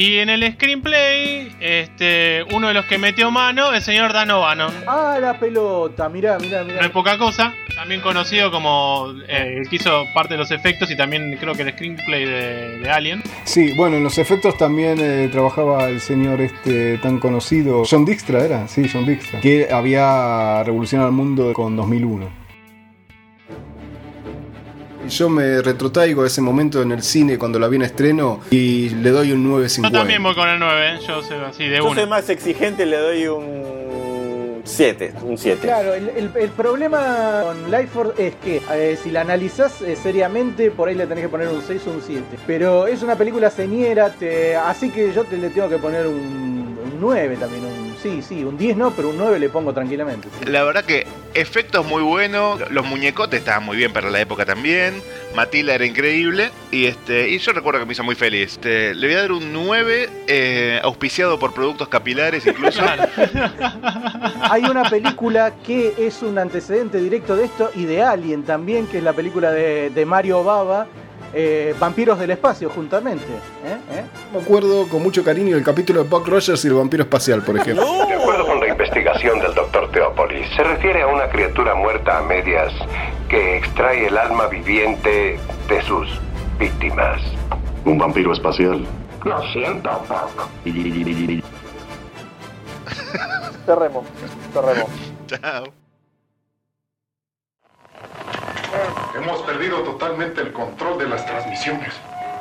Y 0.00 0.18
en 0.18 0.28
el 0.28 0.52
screenplay, 0.52 1.52
este, 1.58 2.44
uno 2.54 2.68
de 2.68 2.74
los 2.74 2.84
que 2.84 2.98
metió 2.98 3.32
mano, 3.32 3.72
el 3.74 3.82
señor 3.82 4.12
Dan 4.12 4.30
O'Bannon. 4.30 4.72
Ah, 4.86 5.18
la 5.20 5.36
pelota, 5.40 6.08
mirá, 6.08 6.38
mirá, 6.38 6.60
No 6.60 6.66
mirá. 6.66 6.82
es 6.82 6.90
poca 6.90 7.18
cosa, 7.18 7.52
también 7.74 8.00
conocido 8.00 8.52
como 8.52 9.12
eh, 9.26 9.56
el 9.58 9.68
que 9.68 9.74
hizo 9.74 10.04
parte 10.14 10.34
de 10.34 10.38
los 10.38 10.52
efectos 10.52 10.88
y 10.92 10.96
también 10.96 11.36
creo 11.40 11.52
que 11.54 11.62
el 11.62 11.72
screenplay 11.72 12.24
de, 12.26 12.78
de 12.78 12.88
Alien. 12.90 13.24
Sí, 13.42 13.72
bueno, 13.76 13.96
en 13.96 14.04
los 14.04 14.18
efectos 14.18 14.56
también 14.56 14.98
eh, 15.00 15.28
trabajaba 15.32 15.88
el 15.88 16.00
señor 16.00 16.40
este 16.42 16.98
tan 16.98 17.18
conocido, 17.18 17.82
John 17.84 18.04
Dijkstra 18.04 18.44
era, 18.44 18.68
sí, 18.68 18.88
John 18.92 19.04
Dijkstra, 19.04 19.40
que 19.40 19.66
había 19.72 20.62
revolucionado 20.62 21.08
el 21.08 21.16
mundo 21.16 21.52
con 21.54 21.74
2001. 21.74 22.37
Yo 25.08 25.28
me 25.28 25.62
retrotraigo 25.62 26.22
a 26.22 26.26
ese 26.26 26.40
momento 26.40 26.82
en 26.82 26.92
el 26.92 27.02
cine 27.02 27.38
cuando 27.38 27.58
la 27.58 27.68
vi 27.68 27.76
en 27.76 27.82
estreno 27.82 28.40
y 28.50 28.90
le 28.90 29.10
doy 29.10 29.32
un 29.32 29.42
Yo 29.44 29.58
9.50. 29.60 29.90
también 29.92 30.22
voy 30.22 30.34
con 30.34 30.48
el 30.48 30.58
9, 30.58 30.86
¿eh? 30.94 30.98
yo 31.06 31.22
soy 31.22 31.38
así 31.48 31.66
de 31.66 31.78
Yo 31.78 31.86
una. 31.86 32.00
soy 32.00 32.08
más 32.10 32.28
exigente, 32.28 32.84
le 32.86 32.96
doy 32.98 33.26
un 33.26 34.62
7. 34.64 35.14
Un 35.22 35.38
7. 35.38 35.60
Claro, 35.62 35.94
el, 35.94 36.08
el- 36.10 36.30
el 36.38 36.48
problema 36.50 37.42
con 37.44 37.70
Life 37.70 37.86
Force 37.88 38.26
es 38.28 38.34
que 38.36 38.60
eh, 38.70 38.98
si 39.02 39.10
la 39.10 39.22
analizás 39.22 39.80
eh, 39.80 39.96
seriamente, 39.96 40.70
por 40.70 40.88
ahí 40.88 40.94
le 40.94 41.06
tenés 41.06 41.24
que 41.24 41.28
poner 41.30 41.48
un 41.48 41.62
6 41.66 41.82
o 41.86 41.90
un 41.92 42.02
7. 42.06 42.22
Pero 42.46 42.86
es 42.86 43.02
una 43.02 43.16
película 43.16 43.50
señera, 43.50 44.10
te- 44.10 44.56
así 44.56 44.90
que 44.90 45.12
yo 45.14 45.24
te 45.24 45.38
le 45.38 45.48
tengo 45.50 45.68
que 45.70 45.78
poner 45.78 46.06
un, 46.06 46.14
un 46.14 46.92
9 47.00 47.36
también. 47.40 47.64
Un, 47.64 47.77
sí, 48.02 48.22
sí, 48.22 48.44
un 48.44 48.56
10 48.56 48.76
no, 48.76 48.90
pero 48.92 49.10
un 49.10 49.18
9 49.18 49.38
le 49.38 49.48
pongo 49.48 49.72
tranquilamente. 49.72 50.28
sí. 50.38 50.46
La 50.50 50.62
verdad 50.64 50.84
que 50.84 51.06
efectos 51.34 51.86
muy 51.86 52.02
buenos, 52.02 52.60
los 52.70 52.86
muñecotes 52.86 53.40
estaban 53.40 53.64
muy 53.64 53.76
bien 53.76 53.92
para 53.92 54.10
la 54.10 54.20
época 54.20 54.44
también, 54.44 55.02
Matilda 55.34 55.74
era 55.74 55.84
increíble 55.84 56.50
y 56.70 56.86
este 56.86 57.28
y 57.28 57.38
yo 57.38 57.52
recuerdo 57.52 57.80
que 57.80 57.86
me 57.86 57.92
hizo 57.92 58.04
muy 58.04 58.14
feliz. 58.14 58.52
Este, 58.52 58.94
le 58.94 59.06
voy 59.06 59.16
a 59.16 59.20
dar 59.20 59.32
un 59.32 59.52
9 59.52 60.10
eh, 60.26 60.80
auspiciado 60.82 61.38
por 61.38 61.52
productos 61.54 61.88
capilares 61.88 62.46
incluso. 62.46 62.82
Hay 64.50 64.64
una 64.64 64.88
película 64.88 65.52
que 65.66 65.94
es 65.98 66.22
un 66.22 66.38
antecedente 66.38 66.98
directo 66.98 67.36
de 67.36 67.44
esto 67.44 67.70
y 67.74 67.84
de 67.84 68.02
Alien 68.02 68.42
también, 68.42 68.86
que 68.86 68.98
es 68.98 69.04
la 69.04 69.12
película 69.12 69.50
de, 69.52 69.90
de 69.90 70.06
Mario 70.06 70.42
Baba, 70.44 70.86
eh, 71.32 71.74
Vampiros 71.78 72.18
del 72.18 72.30
Espacio, 72.30 72.70
juntamente. 72.70 73.26
¿eh? 73.64 73.76
¿eh? 73.92 74.04
Me 74.32 74.40
acuerdo 74.40 74.88
con 74.88 75.02
mucho 75.02 75.22
cariño 75.22 75.56
el 75.56 75.64
capítulo 75.64 76.02
de 76.02 76.08
Buck 76.08 76.26
Rogers 76.26 76.64
y 76.64 76.68
el 76.68 76.74
vampiro 76.74 77.02
espacial, 77.02 77.42
por 77.42 77.58
ejemplo. 77.58 77.84
De 78.06 78.14
acuerdo 78.14 78.46
con 78.46 78.60
la 78.60 78.68
investigación 78.68 79.38
del 79.40 79.54
doctor 79.54 79.90
Teopolis, 79.90 80.48
se 80.56 80.64
refiere 80.64 81.02
a 81.02 81.06
una 81.06 81.28
criatura 81.28 81.74
muerta 81.74 82.18
a 82.18 82.22
medias 82.22 82.72
que 83.28 83.58
extrae 83.58 84.06
el 84.06 84.16
alma 84.16 84.46
viviente 84.46 85.38
de 85.68 85.82
sus 85.82 86.08
víctimas. 86.58 87.20
Un 87.84 87.98
vampiro 87.98 88.32
espacial. 88.32 88.86
Lo 89.24 89.42
siento, 89.52 89.90
Buck. 90.08 90.48
Cerremos. 93.66 94.06
Cerremos. 94.52 94.90
Chao. 95.26 95.87
Hemos 99.20 99.42
perdido 99.42 99.78
totalmente 99.82 100.40
el 100.40 100.52
control 100.52 100.96
de 100.96 101.08
las 101.08 101.26
transmisiones. 101.26 101.92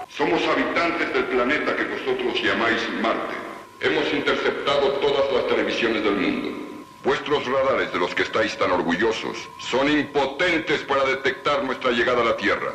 Somos 0.09 0.39
habitantes 0.43 1.11
del 1.11 1.23
planeta 1.23 1.75
que 1.75 1.85
vosotros 1.85 2.39
llamáis 2.39 2.77
Marte. 3.01 3.33
Hemos 3.81 4.13
interceptado 4.13 4.91
todas 5.01 5.33
las 5.33 5.47
televisiones 5.47 6.03
del 6.03 6.17
mundo. 6.17 6.85
Vuestros 7.03 7.47
radares 7.47 7.91
de 7.91 7.97
los 7.97 8.13
que 8.13 8.21
estáis 8.21 8.55
tan 8.59 8.69
orgullosos 8.69 9.37
son 9.59 9.89
impotentes 9.89 10.81
para 10.81 11.03
detectar 11.05 11.63
nuestra 11.63 11.89
llegada 11.89 12.21
a 12.21 12.25
la 12.25 12.37
Tierra. 12.37 12.71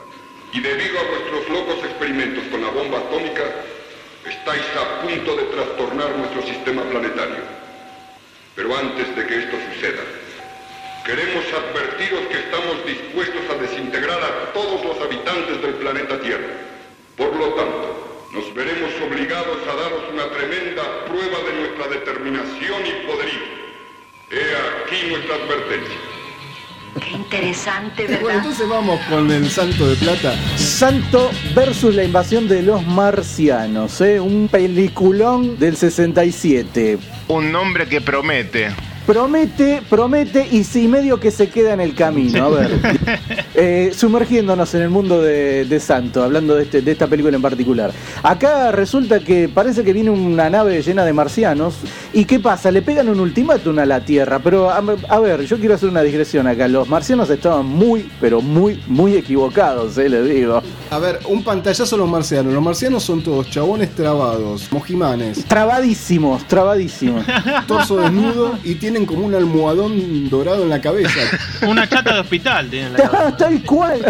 Y 0.52 0.60
debido 0.60 0.98
a 0.98 1.04
vuestros 1.04 1.48
locos 1.48 1.84
experimentos 1.84 2.42
con 2.50 2.60
la 2.60 2.70
bomba 2.70 2.98
atómica, 2.98 3.44
estáis 4.28 4.64
a 4.82 5.06
punto 5.06 5.36
de 5.36 5.44
trastornar 5.44 6.10
nuestro 6.16 6.42
sistema 6.42 6.82
planetario. 6.82 7.44
Pero 8.56 8.76
antes 8.76 9.14
de 9.14 9.26
que 9.26 9.38
esto 9.38 9.56
suceda, 9.72 10.02
queremos 11.04 11.44
advertiros 11.52 12.20
que 12.30 12.38
estamos 12.38 12.84
dispuestos 12.86 13.42
a 13.50 13.60
desintegrar 13.60 14.18
a 14.22 14.52
todos 14.52 14.84
los 14.84 15.00
habitantes 15.00 15.60
del 15.62 15.74
planeta 15.74 16.20
Tierra. 16.20 16.46
Por 17.16 17.34
lo 17.36 17.48
tanto, 17.54 18.28
nos 18.32 18.54
veremos 18.54 18.90
obligados 19.06 19.58
a 19.68 19.74
daros 19.76 20.02
una 20.12 20.30
tremenda 20.30 20.82
prueba 21.06 21.38
de 21.46 21.52
nuestra 21.60 21.88
determinación 21.88 22.82
y 22.86 23.06
poderío. 23.06 23.62
He 24.30 24.84
aquí 24.84 25.10
nuestra 25.10 25.34
advertencia. 25.36 25.98
Qué 27.00 27.10
interesante, 27.10 28.04
Bueno, 28.04 28.20
¿verdad? 28.26 28.36
entonces 28.36 28.68
vamos 28.68 29.00
con 29.08 29.30
el 29.30 29.48
Santo 29.50 29.88
de 29.88 29.96
Plata. 29.96 30.36
Santo 30.56 31.30
versus 31.54 31.94
la 31.94 32.04
invasión 32.04 32.46
de 32.48 32.62
los 32.62 32.86
marcianos, 32.86 34.00
¿eh? 34.02 34.20
un 34.20 34.48
peliculón 34.48 35.58
del 35.58 35.76
67. 35.76 36.98
Un 37.28 37.50
nombre 37.50 37.86
que 37.88 38.00
promete. 38.02 38.70
Promete, 39.06 39.82
promete 39.90 40.46
y 40.50 40.62
sí, 40.64 40.86
medio 40.86 41.18
que 41.18 41.30
se 41.30 41.48
queda 41.48 41.72
en 41.72 41.80
el 41.80 41.94
camino. 41.94 42.44
A 42.44 42.48
ver, 42.50 42.70
Eh, 43.54 43.92
sumergiéndonos 43.94 44.74
en 44.74 44.80
el 44.82 44.88
mundo 44.88 45.20
de, 45.20 45.66
de 45.66 45.78
Santo, 45.78 46.22
hablando 46.22 46.54
de, 46.54 46.62
este- 46.62 46.80
de 46.80 46.92
esta 46.92 47.06
película 47.06 47.36
en 47.36 47.42
particular. 47.42 47.92
Acá 48.22 48.72
resulta 48.72 49.20
que 49.20 49.46
parece 49.46 49.84
que 49.84 49.92
viene 49.92 50.08
una 50.10 50.48
nave 50.48 50.80
llena 50.82 51.04
de 51.04 51.12
marcianos. 51.12 51.74
¿Y 52.14 52.24
qué 52.24 52.40
pasa? 52.40 52.70
Le 52.70 52.80
pegan 52.80 53.10
un 53.10 53.20
ultimátum 53.20 53.78
a 53.78 53.84
la 53.84 54.00
Tierra. 54.00 54.38
Pero 54.42 54.70
a, 54.70 54.82
a 55.08 55.18
ver, 55.20 55.42
yo 55.44 55.58
quiero 55.58 55.74
hacer 55.74 55.90
una 55.90 56.00
digresión 56.02 56.46
acá. 56.46 56.66
Los 56.66 56.88
marcianos 56.88 57.28
estaban 57.28 57.66
muy, 57.66 58.08
pero 58.22 58.40
muy, 58.40 58.82
muy 58.86 59.16
equivocados, 59.16 59.98
eh, 59.98 60.08
les 60.08 60.28
digo. 60.30 60.62
A 60.90 60.98
ver, 60.98 61.20
un 61.28 61.44
pantallazo 61.44 61.94
a 61.94 61.98
los 61.98 62.08
marcianos. 62.08 62.54
Los 62.54 62.62
marcianos 62.62 63.02
son 63.02 63.22
todos 63.22 63.50
chabones 63.50 63.90
trabados, 63.94 64.66
mojimanes, 64.72 65.44
Trabadísimos, 65.44 66.42
trabadísimos. 66.48 67.24
torso 67.66 67.98
desnudo 67.98 68.58
y 68.64 68.76
tienen 68.92 69.06
como 69.06 69.24
un 69.24 69.34
almohadón 69.34 70.28
dorado 70.28 70.64
en 70.64 70.68
la 70.68 70.78
cabeza. 70.80 71.18
Una 71.66 71.88
chata 71.88 72.12
de 72.14 72.20
hospital 72.20 72.68
tienen 72.68 72.92
la 72.92 72.98
Ta- 73.10 73.36
Tal 73.38 73.62
cual. 73.62 74.00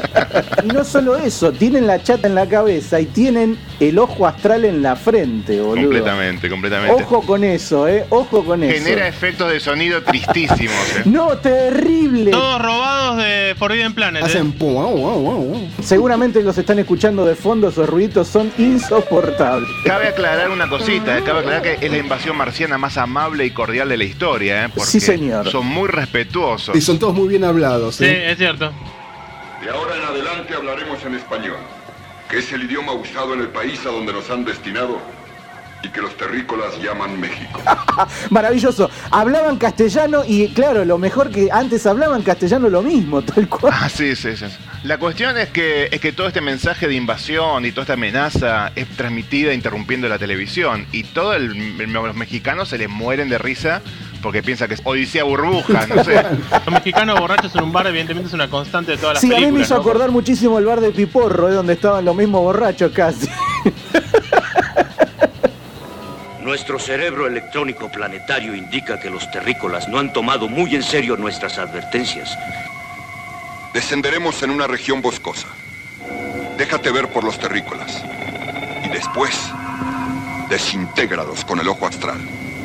Y 0.65 0.67
no 0.67 0.83
solo 0.85 1.17
eso, 1.17 1.53
tienen 1.53 1.87
la 1.87 2.03
chata 2.03 2.27
en 2.27 2.35
la 2.35 2.49
cabeza 2.49 2.99
y 3.01 3.07
tienen 3.07 3.57
el 3.79 3.97
ojo 3.99 4.27
astral 4.27 4.65
en 4.65 4.83
la 4.83 4.97
frente, 4.97 5.61
boludo. 5.61 5.85
Completamente, 5.85 6.49
completamente. 6.51 7.03
Ojo 7.05 7.23
con 7.23 7.45
eso, 7.45 7.87
eh. 7.87 8.05
Ojo 8.09 8.45
con 8.45 8.65
eso. 8.65 8.75
Genera 8.85 9.07
efectos 9.07 9.51
de 9.53 9.61
sonido 9.61 10.03
tristísimos. 10.03 10.75
eh. 10.97 11.03
No, 11.13 11.29
terrible. 11.39 12.31
Todos 12.33 12.61
robados 12.61 13.19
de 13.19 13.55
Forbidden 13.59 13.95
Planet. 13.95 14.23
¿eh? 14.23 14.27
Hacen 14.27 14.51
pum, 14.53 14.77
au, 14.79 15.07
au, 15.09 15.31
au. 15.31 15.69
Seguramente 15.83 16.43
los 16.43 16.57
están 16.59 16.79
escuchando 16.81 17.25
de 17.25 17.37
fondo, 17.37 17.69
esos 17.69 17.89
ruiditos 17.89 18.27
son 18.27 18.51
insoportables. 18.59 19.69
Cabe 19.85 20.09
aclarar 20.09 20.51
una 20.51 20.69
cosita, 20.69 21.19
eh, 21.19 21.23
cabe 21.25 21.41
aclarar 21.41 21.63
que 21.63 21.79
es 21.81 21.91
la 21.91 21.99
invasión 21.99 22.37
marciana 22.37 22.79
más 22.79 22.97
amable 22.99 23.45
y 23.47 23.51
cordial 23.53 23.89
de 23.89 23.97
la 23.97 24.05
historia, 24.05 24.65
eh, 24.65 24.69
porque 24.75 24.91
Sí, 24.91 25.01
señor. 25.01 25.51
son 25.51 25.67
muy 25.67 25.89
respetuosos. 25.89 26.75
Y 26.77 26.81
son 26.81 26.99
todos 26.99 27.15
muy 27.15 27.29
bien 27.29 27.45
hablados, 27.45 27.97
Sí, 27.97 28.05
¿eh? 28.05 28.31
es 28.33 28.39
cierto. 28.39 28.73
De 29.63 29.71
ahora 29.71 29.97
en 29.97 30.03
adelante 30.05 30.55
hablaremos 30.55 31.03
en 31.05 31.15
español, 31.15 31.57
que 32.29 32.39
es 32.39 32.53
el 32.53 32.65
idioma 32.65 32.93
usado 32.93 33.35
en 33.35 33.41
el 33.41 33.49
país 33.49 33.81
a 33.87 33.91
donde 33.91 34.13
nos 34.13 34.29
han 34.31 34.45
destinado 34.45 34.99
y 35.85 35.89
que 35.89 36.01
los 36.01 36.17
terrícolas 36.17 36.81
llaman 36.81 37.19
México. 37.19 37.61
Maravilloso. 38.31 38.89
Hablaban 39.11 39.57
castellano 39.59 40.23
y 40.27 40.49
claro, 40.51 40.85
lo 40.85 40.97
mejor 40.97 41.31
que 41.31 41.49
antes 41.51 41.87
hablaban 41.87 42.23
castellano 42.23 42.69
lo 42.69 42.83
mismo, 42.83 43.21
tal 43.23 43.49
cual. 43.49 43.73
Ah, 43.77 43.89
sí, 43.89 44.15
sí, 44.15 44.37
sí. 44.37 44.47
La 44.85 44.99
cuestión 44.99 45.37
es 45.39 45.49
que, 45.51 45.89
es 45.93 46.01
que 46.01 46.13
todo 46.13 46.27
este 46.29 46.41
mensaje 46.41 46.87
de 46.89 46.95
invasión 46.95 47.65
y 47.65 47.71
toda 47.73 47.83
esta 47.83 47.93
amenaza 47.95 48.73
es 48.77 48.89
transmitida 48.97 49.53
interrumpiendo 49.55 50.09
la 50.09 50.19
televisión. 50.19 50.87
Y 50.93 51.03
todos 51.05 51.41
los 51.41 52.15
mexicanos 52.17 52.69
se 52.69 52.79
les 52.79 52.89
mueren 52.89 53.29
de 53.29 53.39
risa 53.39 53.83
porque 54.23 54.43
piensan 54.43 54.69
que 54.69 54.75
es 54.75 54.81
Odisea 54.85 55.25
Burbuja, 55.25 55.87
no 55.89 56.05
sé. 56.05 56.23
Los 56.65 56.73
mexicanos 56.73 57.19
borrachos 57.21 57.55
en 57.55 57.65
un 57.65 57.73
bar, 57.73 57.89
evidentemente, 57.89 58.29
es 58.29 58.35
una 58.35 58.49
constante 58.49 58.93
de 58.93 58.97
todas 58.97 59.15
las 59.15 59.21
Sí, 59.21 59.35
a 59.35 59.41
mí 59.41 59.51
me 59.51 59.61
hizo 59.61 59.75
¿no? 59.75 59.81
acordar 59.81 60.11
muchísimo 60.11 60.59
el 60.59 60.65
bar 60.65 60.81
de 60.81 60.93
Piporro, 60.93 61.51
eh, 61.51 61.55
donde 61.55 61.75
estaban 61.75 62.05
los 62.05 62.15
mismos 62.15 62.43
borrachos 62.43 62.93
casi. 62.93 63.29
Nuestro 66.41 66.79
cerebro 66.79 67.27
electrónico 67.27 67.91
planetario 67.91 68.55
indica 68.55 68.99
que 68.99 69.11
los 69.11 69.31
terrícolas 69.31 69.89
no 69.89 69.99
han 69.99 70.13
tomado 70.13 70.49
muy 70.49 70.75
en 70.75 70.83
serio 70.83 71.17
nuestras 71.17 71.59
advertencias. 71.59 72.37
Descenderemos 73.75 74.43
en 74.43 74.51
una 74.51 74.67
región 74.67 75.03
boscosa. 75.03 75.49
Déjate 76.59 76.91
ver 76.91 77.09
por 77.09 77.25
los 77.25 77.39
terrícolas. 77.39 78.03
Y 78.85 78.89
después, 78.89 79.51
desintégralos 80.51 81.45
con 81.45 81.61
el 81.61 81.69
ojo 81.69 81.87
astral. 81.87 82.19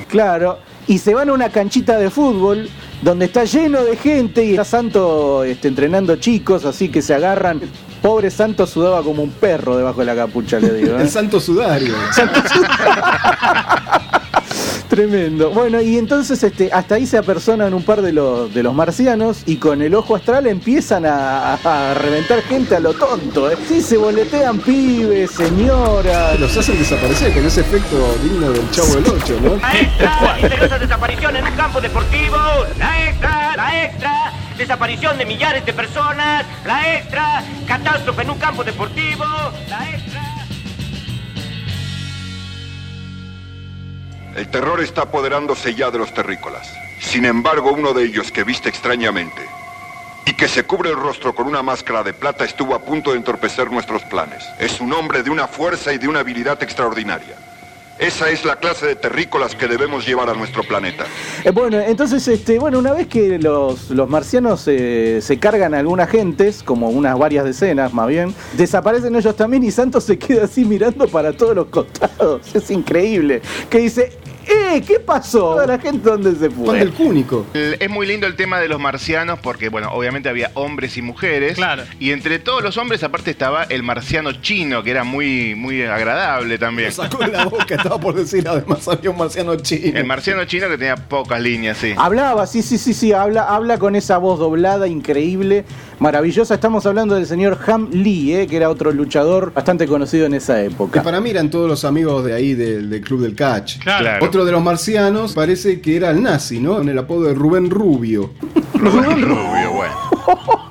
Claro, 0.09 0.59
y 0.87 0.97
se 0.99 1.13
van 1.13 1.29
a 1.29 1.33
una 1.33 1.49
canchita 1.49 1.97
de 1.97 2.09
fútbol 2.09 2.69
donde 3.01 3.25
está 3.25 3.43
lleno 3.43 3.83
de 3.83 3.95
gente 3.97 4.43
y 4.45 4.51
está 4.51 4.63
Santo 4.63 5.43
este, 5.43 5.67
entrenando 5.67 6.15
chicos, 6.15 6.65
así 6.65 6.89
que 6.89 7.01
se 7.01 7.13
agarran. 7.13 7.61
Pobre 8.01 8.31
Santo 8.31 8.65
sudaba 8.67 9.03
como 9.03 9.23
un 9.23 9.31
perro 9.31 9.75
debajo 9.75 9.99
de 9.99 10.05
la 10.05 10.15
capucha, 10.15 10.59
le 10.59 10.73
digo. 10.73 10.97
¿eh? 10.97 11.01
El 11.01 11.09
santo 11.09 11.39
sudario. 11.39 11.93
Tremendo. 14.97 15.51
Bueno, 15.51 15.79
y 15.79 15.95
entonces 15.95 16.41
este, 16.41 16.71
hasta 16.73 16.95
ahí 16.95 17.05
se 17.05 17.19
apersonan 17.19 17.71
un 17.75 17.83
par 17.83 18.01
de 18.01 18.11
los, 18.11 18.51
de 18.51 18.63
los 18.63 18.73
marcianos 18.73 19.43
y 19.45 19.57
con 19.57 19.83
el 19.83 19.93
ojo 19.93 20.15
astral 20.15 20.47
empiezan 20.47 21.05
a, 21.05 21.53
a- 21.53 21.91
a 21.91 21.93
reventar 21.93 22.41
gente 22.41 22.75
a 22.75 22.79
lo 22.79 22.93
tonto. 22.95 23.51
¿eh? 23.51 23.55
Sí, 23.67 23.79
se 23.83 23.95
boletean 23.97 24.57
pibes, 24.57 25.29
señoras. 25.29 26.39
Los 26.39 26.57
hacen 26.57 26.79
desaparecer 26.79 27.31
con 27.31 27.45
ese 27.45 27.61
efecto 27.61 28.17
digno 28.23 28.49
del 28.51 28.71
Chavo 28.71 28.95
del 28.95 29.05
8, 29.21 29.39
¿no? 29.43 29.55
La 29.57 29.79
extra, 29.79 30.35
misteriosa 30.41 30.79
desaparición 30.79 31.35
en 31.35 31.45
un 31.45 31.53
campo 31.55 31.79
deportivo. 31.79 32.37
La 32.79 33.07
extra, 33.07 33.55
la 33.55 33.83
extra, 33.85 34.33
desaparición 34.57 35.15
de 35.19 35.25
millares 35.27 35.63
de 35.63 35.73
personas. 35.73 36.43
La 36.65 36.95
extra, 36.95 37.43
catástrofe 37.67 38.23
en 38.23 38.31
un 38.31 38.39
campo 38.39 38.63
deportivo. 38.63 39.25
La 39.69 39.89
extra. 39.91 40.06
El 44.37 44.49
terror 44.49 44.79
está 44.81 45.01
apoderándose 45.01 45.73
ya 45.73 45.89
de 45.89 45.97
los 45.97 46.13
terrícolas. 46.13 46.71
Sin 46.99 47.25
embargo, 47.25 47.71
uno 47.71 47.93
de 47.93 48.03
ellos 48.03 48.31
que 48.31 48.43
viste 48.43 48.69
extrañamente 48.69 49.41
y 50.27 50.33
que 50.33 50.47
se 50.47 50.63
cubre 50.63 50.91
el 50.91 50.95
rostro 50.95 51.33
con 51.33 51.47
una 51.47 51.63
máscara 51.63 52.03
de 52.03 52.13
plata 52.13 52.45
estuvo 52.45 52.75
a 52.75 52.79
punto 52.79 53.11
de 53.11 53.17
entorpecer 53.17 53.71
nuestros 53.71 54.03
planes. 54.03 54.43
Es 54.59 54.79
un 54.79 54.93
hombre 54.93 55.23
de 55.23 55.31
una 55.31 55.47
fuerza 55.47 55.91
y 55.91 55.97
de 55.97 56.07
una 56.07 56.19
habilidad 56.19 56.61
extraordinaria. 56.61 57.35
Esa 57.97 58.29
es 58.29 58.45
la 58.45 58.57
clase 58.57 58.85
de 58.85 58.95
terrícolas 58.95 59.55
que 59.55 59.67
debemos 59.67 60.05
llevar 60.05 60.29
a 60.29 60.35
nuestro 60.35 60.61
planeta. 60.63 61.05
Eh, 61.43 61.49
bueno, 61.49 61.79
entonces, 61.79 62.27
este, 62.27 62.59
bueno, 62.59 62.77
una 62.77 62.93
vez 62.93 63.07
que 63.07 63.39
los, 63.39 63.89
los 63.89 64.07
marcianos 64.07 64.65
eh, 64.67 65.17
se 65.19 65.39
cargan 65.39 65.73
a 65.73 65.79
algunas 65.79 66.07
gentes, 66.07 66.61
como 66.61 66.89
unas 66.89 67.17
varias 67.17 67.43
decenas 67.43 67.91
más 67.93 68.07
bien, 68.07 68.35
desaparecen 68.53 69.15
ellos 69.15 69.35
también 69.35 69.63
y 69.63 69.71
Santos 69.71 70.03
se 70.03 70.19
queda 70.19 70.45
así 70.45 70.63
mirando 70.63 71.07
para 71.07 71.33
todos 71.33 71.55
los 71.55 71.67
costados. 71.67 72.53
Es 72.53 72.69
increíble. 72.69 73.41
Que 73.67 73.79
dice, 73.79 74.15
¡eh! 74.47 74.83
¿Qué 74.85 74.99
pasó? 74.99 75.39
Toda 75.39 75.67
la 75.67 75.79
gente 75.79 76.09
dónde 76.09 76.35
se 76.35 76.49
fue. 76.49 76.79
el 76.81 76.91
cúnico. 76.91 77.45
Es 77.53 77.89
muy 77.89 78.07
lindo 78.07 78.27
el 78.27 78.35
tema 78.35 78.59
de 78.59 78.67
los 78.67 78.79
marcianos 78.79 79.39
porque, 79.39 79.69
bueno, 79.69 79.89
obviamente 79.91 80.29
había 80.29 80.51
hombres 80.53 80.97
y 80.97 81.01
mujeres. 81.01 81.55
Claro. 81.55 81.83
Y 81.99 82.11
entre 82.11 82.39
todos 82.39 82.63
los 82.63 82.77
hombres, 82.77 83.03
aparte 83.03 83.31
estaba 83.31 83.63
el 83.63 83.83
marciano 83.83 84.31
chino, 84.41 84.83
que 84.83 84.91
era 84.91 85.03
muy, 85.03 85.55
muy 85.55 85.83
agradable 85.83 86.57
también. 86.57 86.91
Sacó 86.91 87.19
de 87.19 87.27
la 87.29 87.45
boca, 87.45 87.75
estaba 87.75 87.99
por 87.99 88.15
decir, 88.15 88.47
además 88.47 88.87
había 88.87 89.09
un 89.09 89.17
marciano 89.17 89.55
chino. 89.55 89.97
El 89.97 90.05
marciano 90.05 90.45
chino 90.45 90.67
que 90.69 90.77
tenía 90.77 90.95
pocas 90.95 91.41
líneas, 91.41 91.77
sí. 91.77 91.93
Hablaba, 91.97 92.47
sí, 92.47 92.61
sí, 92.61 92.77
sí, 92.77 92.93
sí, 92.93 93.13
habla, 93.13 93.43
habla 93.43 93.77
con 93.77 93.95
esa 93.95 94.17
voz 94.17 94.39
doblada, 94.39 94.87
increíble, 94.87 95.65
maravillosa. 95.99 96.53
Estamos 96.55 96.85
hablando 96.85 97.15
del 97.15 97.25
señor 97.25 97.57
Ham 97.67 97.89
Lee, 97.91 98.33
eh, 98.35 98.47
que 98.47 98.57
era 98.57 98.69
otro 98.69 98.91
luchador 98.91 99.51
bastante 99.53 99.87
conocido 99.87 100.25
en 100.25 100.33
esa 100.35 100.55
Que 100.55 100.65
época. 100.65 101.03
para 101.03 101.19
mí 101.21 101.29
eran 101.29 101.49
todos 101.49 101.67
los 101.69 101.83
amigos 101.85 102.23
de 102.25 102.33
ahí 102.33 102.53
del, 102.53 102.89
del 102.89 103.01
Club 103.01 103.21
del 103.21 103.35
Catch. 103.35 103.79
Claro. 103.79 104.25
Otro 104.25 104.45
de 104.45 104.51
los 104.51 104.61
marcianos 104.63 105.33
parece 105.33 105.81
que 105.81 105.95
era 105.95 106.11
el 106.11 106.21
nazi, 106.21 106.59
¿no? 106.59 106.75
Con 106.77 106.89
el 106.89 106.97
apodo 106.97 107.23
de 107.23 107.33
Rubén 107.33 107.69
Rubio. 107.69 108.31
Rubén 108.73 109.21
Rubio, 109.21 109.71
bueno. 109.73 109.95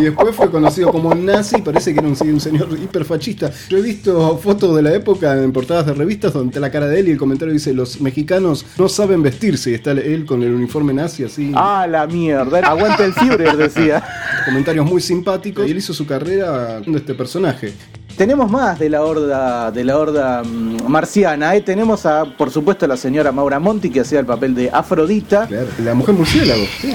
Y 0.00 0.04
después 0.04 0.34
fue 0.34 0.50
conocido 0.50 0.90
como 0.90 1.14
nazi, 1.14 1.62
parece 1.62 1.92
que 1.92 2.00
era 2.00 2.08
un, 2.08 2.16
un 2.20 2.40
señor 2.40 2.68
hiperfachista. 2.82 3.50
Yo 3.68 3.78
he 3.78 3.82
visto 3.82 4.38
fotos 4.38 4.74
de 4.76 4.82
la 4.82 4.94
época 4.94 5.40
en 5.42 5.52
portadas 5.52 5.86
de 5.86 5.94
revistas 5.94 6.32
donde 6.32 6.48
está 6.48 6.60
la 6.60 6.70
cara 6.70 6.86
de 6.86 7.00
él 7.00 7.08
y 7.08 7.12
el 7.12 7.18
comentario 7.18 7.52
dice, 7.54 7.72
los 7.72 8.00
mexicanos 8.00 8.66
no 8.78 8.88
saben 8.88 9.22
vestirse. 9.22 9.70
Y 9.70 9.74
está 9.74 9.92
él 9.92 10.26
con 10.26 10.42
el 10.42 10.52
uniforme 10.54 10.92
nazi 10.92 11.24
así. 11.24 11.52
Ah, 11.54 11.86
la 11.88 12.06
mierda, 12.06 12.58
aguanta 12.60 13.04
el 13.04 13.12
Führer, 13.12 13.56
decía. 13.56 14.02
Comentarios 14.44 14.86
muy 14.86 15.00
simpáticos. 15.00 15.66
Y 15.66 15.70
él 15.70 15.78
hizo 15.78 15.94
su 15.94 16.06
carrera 16.06 16.80
de 16.80 16.96
este 16.96 17.14
personaje. 17.14 17.72
Tenemos 18.16 18.48
más 18.48 18.78
de 18.78 18.88
la 18.88 19.02
horda, 19.02 19.72
de 19.72 19.82
la 19.82 19.98
horda 19.98 20.42
mm, 20.44 20.86
marciana, 20.86 21.56
eh. 21.56 21.62
tenemos 21.62 22.06
a, 22.06 22.24
por 22.24 22.50
supuesto, 22.50 22.84
a 22.84 22.88
la 22.88 22.96
señora 22.96 23.32
Maura 23.32 23.58
Monti, 23.58 23.90
que 23.90 24.00
hacía 24.00 24.20
el 24.20 24.26
papel 24.26 24.54
de 24.54 24.70
Afrodita. 24.72 25.48
Claro, 25.48 25.66
la 25.82 25.94
mujer 25.94 26.14
murciélago, 26.14 26.62
sí. 26.80 26.94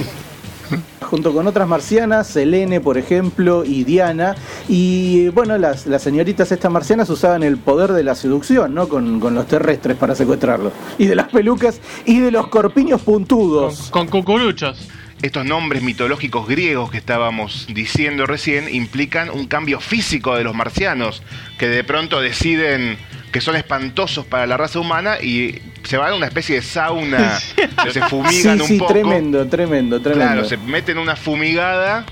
Junto 1.01 1.33
con 1.33 1.47
otras 1.47 1.67
marcianas, 1.67 2.27
Selene, 2.27 2.81
por 2.81 2.97
ejemplo, 2.97 3.63
y 3.65 3.83
Diana. 3.83 4.35
Y 4.67 5.29
bueno, 5.29 5.57
las, 5.57 5.87
las 5.87 6.01
señoritas 6.03 6.51
estas 6.51 6.71
marcianas 6.71 7.09
usaban 7.09 7.43
el 7.43 7.57
poder 7.57 7.93
de 7.93 8.03
la 8.03 8.15
seducción, 8.15 8.73
¿no? 8.73 8.87
Con, 8.87 9.19
con 9.19 9.35
los 9.35 9.47
terrestres 9.47 9.97
para 9.97 10.15
secuestrarlos. 10.15 10.73
Y 10.97 11.05
de 11.05 11.15
las 11.15 11.29
pelucas 11.29 11.79
y 12.05 12.19
de 12.19 12.31
los 12.31 12.47
corpiños 12.47 13.01
puntudos. 13.01 13.89
Con 13.91 14.07
cucuruchos. 14.07 14.87
Estos 15.21 15.43
nombres 15.43 15.83
mitológicos 15.83 16.47
griegos 16.47 16.91
que 16.91 16.97
estábamos 16.97 17.67
diciendo 17.73 18.25
recién 18.25 18.73
implican 18.73 19.29
un 19.29 19.47
cambio 19.47 19.81
físico 19.81 20.33
de 20.35 20.45
los 20.45 20.55
marcianos, 20.55 21.23
que 21.57 21.67
de 21.67 21.83
pronto 21.83 22.21
deciden 22.21 22.97
que 23.31 23.41
son 23.41 23.55
espantosos 23.55 24.25
para 24.25 24.47
la 24.47 24.57
raza 24.57 24.79
humana 24.79 25.21
y 25.21 25.61
se 25.83 25.97
van 25.97 26.13
a 26.13 26.15
una 26.15 26.27
especie 26.27 26.55
de 26.55 26.61
sauna, 26.61 27.39
se 27.91 28.01
fumigan 28.03 28.57
sí, 28.57 28.61
un 28.61 28.67
sí, 28.67 28.77
poco. 28.79 28.93
tremendo, 28.93 29.47
tremendo, 29.47 30.01
tremendo. 30.01 30.25
Claro, 30.25 30.45
se 30.45 30.57
meten 30.57 30.97
una 30.97 31.15
fumigada 31.15 32.05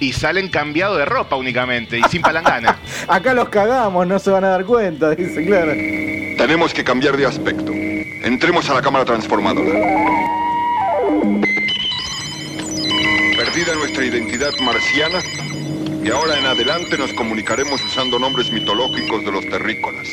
y 0.00 0.12
salen 0.12 0.48
cambiados 0.48 0.98
de 0.98 1.04
ropa 1.04 1.36
únicamente 1.36 1.98
y 1.98 2.02
sin 2.10 2.22
palangana. 2.22 2.78
Acá 3.08 3.34
los 3.34 3.48
cagamos, 3.48 4.06
no 4.06 4.18
se 4.18 4.30
van 4.30 4.44
a 4.44 4.48
dar 4.48 4.64
cuenta, 4.64 5.14
dice, 5.14 5.44
claro. 5.44 5.72
Tenemos 6.36 6.74
que 6.74 6.84
cambiar 6.84 7.16
de 7.16 7.26
aspecto. 7.26 7.72
Entremos 7.72 8.68
a 8.68 8.74
la 8.74 8.82
cámara 8.82 9.04
transformadora. 9.04 9.70
Perdida 13.36 13.74
nuestra 13.74 14.04
identidad 14.04 14.52
marciana, 14.62 15.18
y 16.04 16.10
ahora 16.10 16.36
en 16.38 16.46
adelante 16.46 16.98
nos 16.98 17.12
comunicaremos 17.12 17.82
usando 17.84 18.18
nombres 18.18 18.50
mitológicos 18.50 19.24
de 19.24 19.32
los 19.32 19.46
terrícolas. 19.46 20.08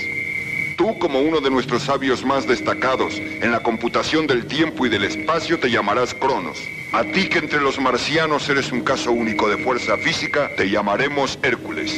Tú, 0.79 0.97
como 0.97 1.19
uno 1.19 1.41
de 1.41 1.49
nuestros 1.49 1.83
sabios 1.83 2.23
más 2.23 2.47
destacados 2.47 3.15
en 3.17 3.51
la 3.51 3.61
computación 3.61 4.25
del 4.27 4.45
tiempo 4.45 4.85
y 4.85 4.89
del 4.89 5.03
espacio, 5.03 5.59
te 5.59 5.69
llamarás 5.69 6.13
Cronos. 6.13 6.69
A 6.91 7.03
ti, 7.03 7.29
que 7.29 7.37
entre 7.37 7.61
los 7.61 7.79
marcianos 7.79 8.49
eres 8.49 8.71
un 8.71 8.81
caso 8.81 9.11
único 9.11 9.47
de 9.47 9.63
fuerza 9.63 9.95
física, 9.97 10.49
te 10.55 10.71
llamaremos 10.71 11.37
Hércules. 11.43 11.93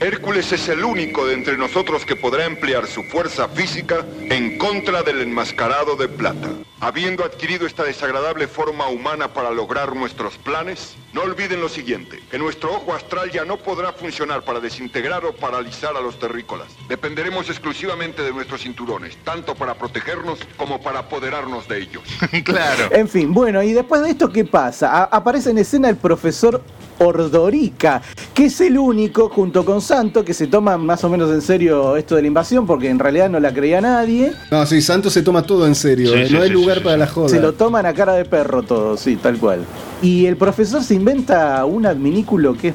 Hércules 0.00 0.50
es 0.50 0.68
el 0.68 0.84
único 0.84 1.24
de 1.24 1.34
entre 1.34 1.56
nosotros 1.56 2.04
que 2.04 2.16
podrá 2.16 2.44
emplear 2.44 2.88
su 2.88 3.04
fuerza 3.04 3.48
física 3.48 4.04
en 4.28 4.58
contra 4.58 5.04
del 5.04 5.20
enmascarado 5.20 5.94
de 5.94 6.08
plata. 6.08 6.48
Habiendo 6.80 7.24
adquirido 7.24 7.66
esta 7.66 7.84
desagradable 7.84 8.48
forma 8.48 8.88
humana 8.88 9.32
para 9.32 9.50
lograr 9.50 9.94
nuestros 9.94 10.36
planes, 10.36 10.96
no 11.14 11.22
olviden 11.22 11.60
lo 11.60 11.68
siguiente, 11.68 12.20
que 12.30 12.38
nuestro 12.38 12.74
ojo 12.74 12.92
astral 12.92 13.30
ya 13.30 13.44
no 13.44 13.56
podrá 13.56 13.92
funcionar 13.92 14.44
para 14.44 14.60
desintegrar 14.60 15.24
o 15.24 15.32
paralizar 15.32 15.96
a 15.96 16.00
los 16.00 16.18
terrícolas. 16.18 16.68
Dependeremos 16.88 17.48
exclusivamente 17.48 18.22
de 18.22 18.32
nuestros 18.32 18.62
cinturones, 18.62 19.16
tanto 19.24 19.54
para 19.54 19.74
protegernos 19.74 20.40
como 20.56 20.82
para 20.82 20.98
apoderarnos 20.98 21.68
de 21.68 21.78
ellos. 21.78 22.02
claro. 22.44 22.88
En 22.90 23.08
fin, 23.08 23.32
bueno, 23.32 23.62
y 23.62 23.72
después 23.72 24.02
de 24.02 24.10
esto, 24.10 24.23
¿qué 24.30 24.44
pasa? 24.44 24.90
A- 24.90 25.04
aparece 25.04 25.50
en 25.50 25.58
escena 25.58 25.88
el 25.88 25.96
profesor 25.96 26.62
Ordorica, 26.98 28.02
que 28.32 28.46
es 28.46 28.60
el 28.60 28.78
único, 28.78 29.28
junto 29.28 29.64
con 29.64 29.80
Santo, 29.80 30.24
que 30.24 30.32
se 30.34 30.46
toma 30.46 30.76
más 30.78 31.02
o 31.04 31.08
menos 31.08 31.30
en 31.30 31.42
serio 31.42 31.96
esto 31.96 32.14
de 32.16 32.22
la 32.22 32.28
invasión, 32.28 32.66
porque 32.66 32.88
en 32.88 32.98
realidad 32.98 33.28
no 33.30 33.40
la 33.40 33.52
creía 33.52 33.80
nadie. 33.80 34.32
No, 34.50 34.64
sí, 34.66 34.80
Santos 34.80 35.12
se 35.12 35.22
toma 35.22 35.42
todo 35.42 35.66
en 35.66 35.74
serio. 35.74 36.12
Sí, 36.12 36.18
eh, 36.18 36.26
sí, 36.28 36.34
no 36.34 36.42
hay 36.42 36.48
sí, 36.48 36.54
lugar 36.54 36.78
sí, 36.78 36.84
para 36.84 36.96
la 36.96 37.06
joda. 37.06 37.28
Se 37.28 37.40
lo 37.40 37.52
toman 37.54 37.84
a 37.86 37.92
cara 37.94 38.14
de 38.14 38.24
perro 38.24 38.62
todo, 38.62 38.96
sí, 38.96 39.16
tal 39.16 39.38
cual. 39.38 39.64
Y 40.02 40.26
el 40.26 40.36
profesor 40.36 40.82
se 40.82 40.94
inventa 40.94 41.64
un 41.64 41.86
adminículo 41.86 42.54
que 42.56 42.68
es 42.68 42.74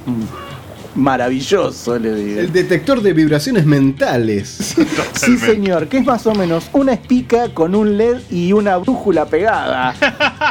maravilloso, 0.95 1.97
le 1.97 2.13
digo. 2.13 2.39
El 2.41 2.51
detector 2.51 3.01
de 3.01 3.13
vibraciones 3.13 3.65
mentales. 3.65 4.75
Sí, 5.13 5.37
señor, 5.37 5.89
que 5.89 5.97
es 5.97 6.05
más 6.05 6.25
o 6.27 6.33
menos 6.33 6.69
una 6.71 6.93
espica 6.93 7.49
con 7.53 7.75
un 7.75 7.97
LED 7.97 8.21
y 8.31 8.53
una 8.53 8.77
brújula 8.77 9.25
pegada. 9.25 9.93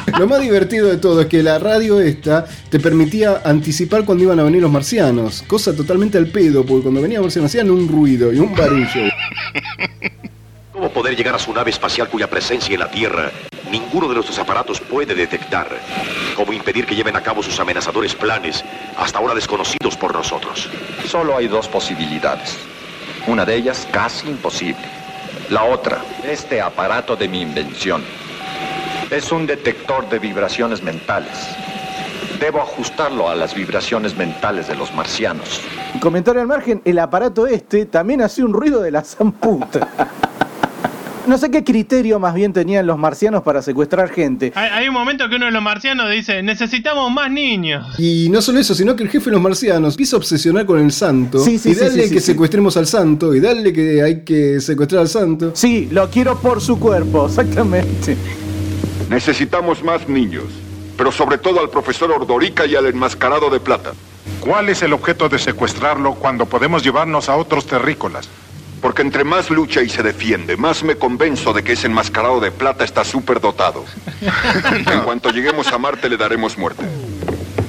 Lo 0.18 0.26
más 0.26 0.42
divertido 0.42 0.88
de 0.88 0.98
todo 0.98 1.22
es 1.22 1.26
que 1.26 1.42
la 1.42 1.58
radio 1.58 2.00
esta 2.00 2.46
te 2.68 2.78
permitía 2.78 3.40
anticipar 3.44 4.04
cuando 4.04 4.24
iban 4.24 4.38
a 4.38 4.42
venir 4.42 4.60
los 4.60 4.70
marcianos. 4.70 5.42
Cosa 5.46 5.74
totalmente 5.74 6.18
al 6.18 6.26
pedo, 6.26 6.66
porque 6.66 6.82
cuando 6.82 7.00
venían 7.00 7.22
los 7.22 7.28
marcianos 7.28 7.50
hacían 7.50 7.70
un 7.70 7.88
ruido 7.88 8.30
y 8.30 8.38
un 8.38 8.54
barullo. 8.54 8.86
¿Cómo 10.72 10.90
poder 10.90 11.16
llegar 11.16 11.34
a 11.34 11.38
su 11.38 11.52
nave 11.54 11.70
espacial 11.70 12.08
cuya 12.08 12.28
presencia 12.28 12.74
en 12.74 12.80
la 12.80 12.90
Tierra 12.90 13.32
ninguno 13.70 14.08
de 14.08 14.14
nuestros 14.14 14.38
aparatos 14.38 14.80
puede 14.80 15.14
detectar? 15.14 15.68
¿Cómo 16.34 16.52
impedir 16.52 16.86
que 16.86 16.94
lleven 16.94 17.16
a 17.16 17.22
cabo 17.22 17.42
sus 17.42 17.58
amenazadores 17.60 18.14
planes, 18.14 18.64
hasta 18.96 19.18
ahora 19.18 19.34
desconocidos 19.34 19.96
por 19.96 20.12
nosotros? 20.14 20.68
Solo 21.06 21.36
hay 21.36 21.48
dos 21.48 21.68
posibilidades. 21.68 22.56
Una 23.26 23.44
de 23.44 23.56
ellas 23.56 23.86
casi 23.90 24.28
imposible. 24.28 24.84
La 25.50 25.64
otra, 25.64 26.02
este 26.24 26.60
aparato 26.60 27.16
de 27.16 27.28
mi 27.28 27.40
invención. 27.40 28.02
Es 29.10 29.32
un 29.32 29.46
detector 29.46 30.08
de 30.08 30.18
vibraciones 30.18 30.82
mentales. 30.82 31.32
Debo 32.38 32.60
ajustarlo 32.60 33.28
a 33.28 33.34
las 33.34 33.54
vibraciones 33.54 34.16
mentales 34.16 34.68
de 34.68 34.76
los 34.76 34.94
marcianos. 34.94 35.60
Comentario 36.00 36.40
al 36.40 36.46
margen, 36.46 36.82
el 36.84 36.98
aparato 36.98 37.46
este 37.46 37.86
también 37.86 38.20
hacía 38.22 38.44
un 38.44 38.52
ruido 38.52 38.80
de 38.80 38.90
la 38.90 39.02
zamputa. 39.02 39.88
no 41.28 41.38
sé 41.38 41.50
qué 41.50 41.62
criterio 41.62 42.18
más 42.18 42.34
bien 42.34 42.52
tenían 42.52 42.86
los 42.86 42.98
marcianos 42.98 43.42
para 43.42 43.62
secuestrar 43.62 44.10
gente. 44.10 44.52
Hay, 44.54 44.70
hay 44.70 44.88
un 44.88 44.94
momento 44.94 45.28
que 45.28 45.36
uno 45.36 45.46
de 45.46 45.52
los 45.52 45.62
marcianos 45.62 46.10
dice, 46.10 46.42
necesitamos 46.42 47.10
más 47.12 47.30
niños. 47.30 47.86
Y 47.98 48.28
no 48.30 48.42
solo 48.42 48.58
eso, 48.58 48.74
sino 48.74 48.96
que 48.96 49.04
el 49.04 49.10
jefe 49.10 49.26
de 49.26 49.32
los 49.32 49.40
marcianos 49.42 49.94
empieza 49.94 50.16
a 50.16 50.18
obsesionar 50.18 50.66
con 50.66 50.80
el 50.80 50.92
santo. 50.92 51.38
Sí, 51.38 51.58
sí, 51.58 51.70
y 51.70 51.74
dale 51.74 51.90
sí, 51.90 52.08
sí, 52.08 52.14
que 52.14 52.20
sí. 52.20 52.26
secuestremos 52.32 52.76
al 52.76 52.86
santo. 52.86 53.34
Y 53.34 53.40
dale 53.40 53.72
que 53.72 54.02
hay 54.02 54.20
que 54.22 54.60
secuestrar 54.60 55.02
al 55.02 55.08
santo. 55.08 55.52
Sí, 55.54 55.88
lo 55.90 56.08
quiero 56.10 56.38
por 56.38 56.60
su 56.60 56.78
cuerpo, 56.78 57.26
exactamente. 57.26 58.16
Necesitamos 59.10 59.82
más 59.82 60.08
niños, 60.08 60.44
pero 60.96 61.10
sobre 61.12 61.38
todo 61.38 61.60
al 61.60 61.70
profesor 61.70 62.10
Ordorica 62.10 62.66
y 62.66 62.74
al 62.74 62.86
enmascarado 62.86 63.50
de 63.50 63.60
plata. 63.60 63.92
¿Cuál 64.40 64.68
es 64.68 64.82
el 64.82 64.92
objeto 64.92 65.28
de 65.28 65.38
secuestrarlo 65.38 66.14
cuando 66.14 66.46
podemos 66.46 66.82
llevarnos 66.82 67.28
a 67.28 67.36
otros 67.36 67.66
terrícolas? 67.66 68.28
Porque 68.80 69.02
entre 69.02 69.24
más 69.24 69.50
lucha 69.50 69.82
y 69.82 69.88
se 69.88 70.02
defiende, 70.02 70.56
más 70.56 70.82
me 70.82 70.96
convenzo 70.96 71.52
de 71.52 71.62
que 71.64 71.72
ese 71.72 71.86
enmascarado 71.86 72.40
de 72.40 72.50
plata 72.50 72.84
está 72.84 73.04
súper 73.04 73.40
dotado. 73.40 73.84
En 74.90 75.00
cuanto 75.00 75.30
lleguemos 75.30 75.72
a 75.72 75.78
Marte 75.78 76.08
le 76.08 76.16
daremos 76.16 76.56
muerte. 76.56 76.84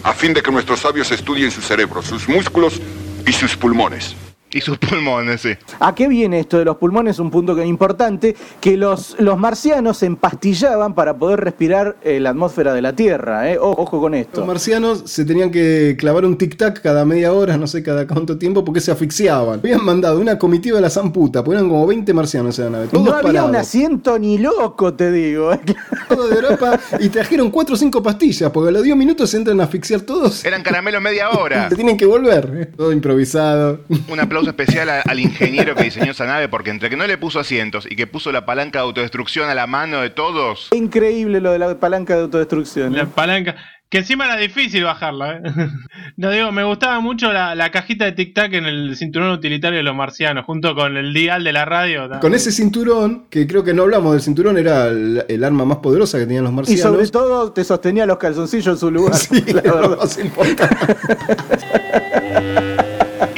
A 0.03 0.13
fin 0.13 0.33
de 0.33 0.41
que 0.41 0.51
nuestros 0.51 0.79
sabios 0.79 1.11
estudien 1.11 1.51
su 1.51 1.61
cerebro, 1.61 2.01
sus 2.01 2.27
músculos 2.27 2.81
y 3.25 3.31
sus 3.33 3.55
pulmones. 3.55 4.15
Y 4.51 4.61
sus 4.61 4.77
pulmones, 4.79 5.41
sí. 5.41 5.49
¿A 5.79 5.93
qué 5.93 6.07
viene 6.07 6.39
esto 6.39 6.57
de 6.57 6.65
los 6.65 6.77
pulmones? 6.77 7.19
Un 7.19 7.29
punto 7.29 7.55
que 7.55 7.61
es 7.61 7.67
importante, 7.67 8.35
que 8.59 8.77
los, 8.77 9.15
los 9.19 9.37
marcianos 9.37 9.97
se 9.97 10.07
empastillaban 10.07 10.95
para 10.95 11.15
poder 11.17 11.39
respirar 11.39 11.97
eh, 12.03 12.19
la 12.19 12.31
atmósfera 12.31 12.73
de 12.73 12.81
la 12.81 12.93
Tierra. 12.93 13.51
¿eh? 13.51 13.57
Ojo 13.61 13.99
con 14.01 14.13
Los 14.13 14.21
esto. 14.21 14.45
marcianos 14.45 15.03
se 15.05 15.23
tenían 15.23 15.51
que 15.51 15.95
clavar 15.99 16.25
un 16.25 16.35
tic-tac 16.37 16.81
cada 16.81 17.05
media 17.05 17.31
hora, 17.31 17.57
no 17.57 17.67
sé 17.67 17.83
cada 17.83 18.07
cuánto 18.07 18.39
tiempo, 18.39 18.65
porque 18.65 18.81
se 18.81 18.91
asfixiaban. 18.91 19.59
Habían 19.59 19.85
mandado 19.85 20.19
una 20.19 20.39
comitiva 20.39 20.77
de 20.77 20.81
la 20.81 20.89
zamputa, 20.89 21.43
ponían 21.43 21.69
como 21.69 21.85
20 21.85 22.11
marcianos 22.15 22.57
en 22.57 22.65
la 22.65 22.71
nave. 22.71 22.87
Todos 22.87 23.05
No 23.05 23.11
había 23.13 23.21
parados. 23.27 23.49
un 23.51 23.55
asiento 23.55 24.17
ni 24.17 24.39
loco, 24.39 24.93
te 24.95 25.11
digo. 25.11 25.53
¿eh? 25.53 25.59
Todo 26.07 26.27
de 26.27 26.35
Europa 26.35 26.79
y 26.99 27.09
trajeron 27.09 27.51
4 27.51 27.75
o 27.75 27.77
5 27.77 28.01
pastillas, 28.01 28.49
porque 28.51 28.69
a 28.69 28.71
los 28.71 28.81
10 28.83 28.97
minutos 28.97 29.29
se 29.29 29.37
entran 29.37 29.61
a 29.61 29.65
asfixiar 29.65 30.01
todos. 30.01 30.43
Eran 30.43 30.63
caramelos 30.63 31.01
media 31.03 31.29
hora. 31.29 31.69
Se 31.69 31.75
tienen 31.75 31.97
que 31.97 32.07
volver. 32.07 32.51
¿eh? 32.55 32.65
Todo 32.75 32.91
improvisado. 32.91 33.81
Un 34.11 34.19
aplauso 34.19 34.38
especial 34.47 34.89
a- 34.89 35.01
al 35.01 35.19
ingeniero 35.19 35.75
que 35.75 35.83
diseñó 35.83 36.11
esa 36.11 36.25
nave, 36.25 36.47
porque 36.47 36.69
entre 36.69 36.89
que 36.89 36.97
no 36.97 37.05
le 37.07 37.17
puso 37.17 37.39
asientos 37.39 37.85
y 37.89 37.95
que 37.95 38.07
puso 38.07 38.31
la 38.31 38.45
palanca 38.45 38.79
de 38.79 38.85
autodestrucción 38.85 39.49
a 39.49 39.53
la 39.55 39.67
mano 39.67 40.01
de 40.01 40.09
todos. 40.09 40.69
Increíble 40.73 41.41
lo 41.41 41.51
de 41.51 41.59
la 41.59 41.79
palanca 41.79 42.15
de 42.15 42.21
autodestrucción. 42.21 42.93
¿eh? 42.95 42.99
La 42.99 43.05
palanca. 43.05 43.55
Que 43.91 43.97
encima 43.97 44.25
era 44.25 44.37
difícil 44.37 44.83
bajarla, 44.83 45.37
¿eh? 45.37 45.41
No 46.15 46.29
digo, 46.29 46.51
me 46.51 46.63
gustaba 46.63 46.99
mucho 46.99 47.33
la, 47.33 47.55
la 47.55 47.71
cajita 47.71 48.05
de 48.05 48.15
tic-tac 48.15 48.53
en 48.53 48.65
el 48.67 48.95
cinturón 48.95 49.31
utilitario 49.31 49.77
de 49.77 49.83
los 49.83 49.95
marcianos, 49.95 50.45
junto 50.45 50.75
con 50.75 50.95
el 50.95 51.11
dial 51.11 51.43
de 51.43 51.53
la 51.53 51.65
radio. 51.65 52.07
Con 52.21 52.35
ese 52.35 52.51
cinturón, 52.51 53.25
que 53.31 53.47
creo 53.47 53.63
que 53.63 53.73
no 53.73 53.81
hablamos 53.81 54.11
del 54.11 54.21
cinturón, 54.21 54.59
era 54.59 54.85
el, 54.89 55.25
el 55.27 55.43
arma 55.43 55.65
más 55.65 55.77
poderosa 55.79 56.19
que 56.19 56.25
tenían 56.25 56.43
los 56.43 56.53
Y 56.53 56.55
marcianos. 56.57 56.83
sobre 56.83 57.07
todo 57.07 57.51
te 57.51 57.63
sostenía 57.63 58.05
los 58.05 58.17
calzoncillos 58.19 58.67
en 58.67 58.77
su 58.77 58.91
lugar. 58.91 59.15
la 59.31 59.59
Era 59.59 59.71
lo 59.71 59.79
verdad. 59.81 59.97
más 59.97 60.19
importante. 60.19 60.95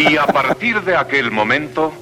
Y 0.09 0.17
a 0.17 0.25
partir 0.25 0.81
de 0.81 0.95
aquel 0.95 1.29
momento, 1.29 1.93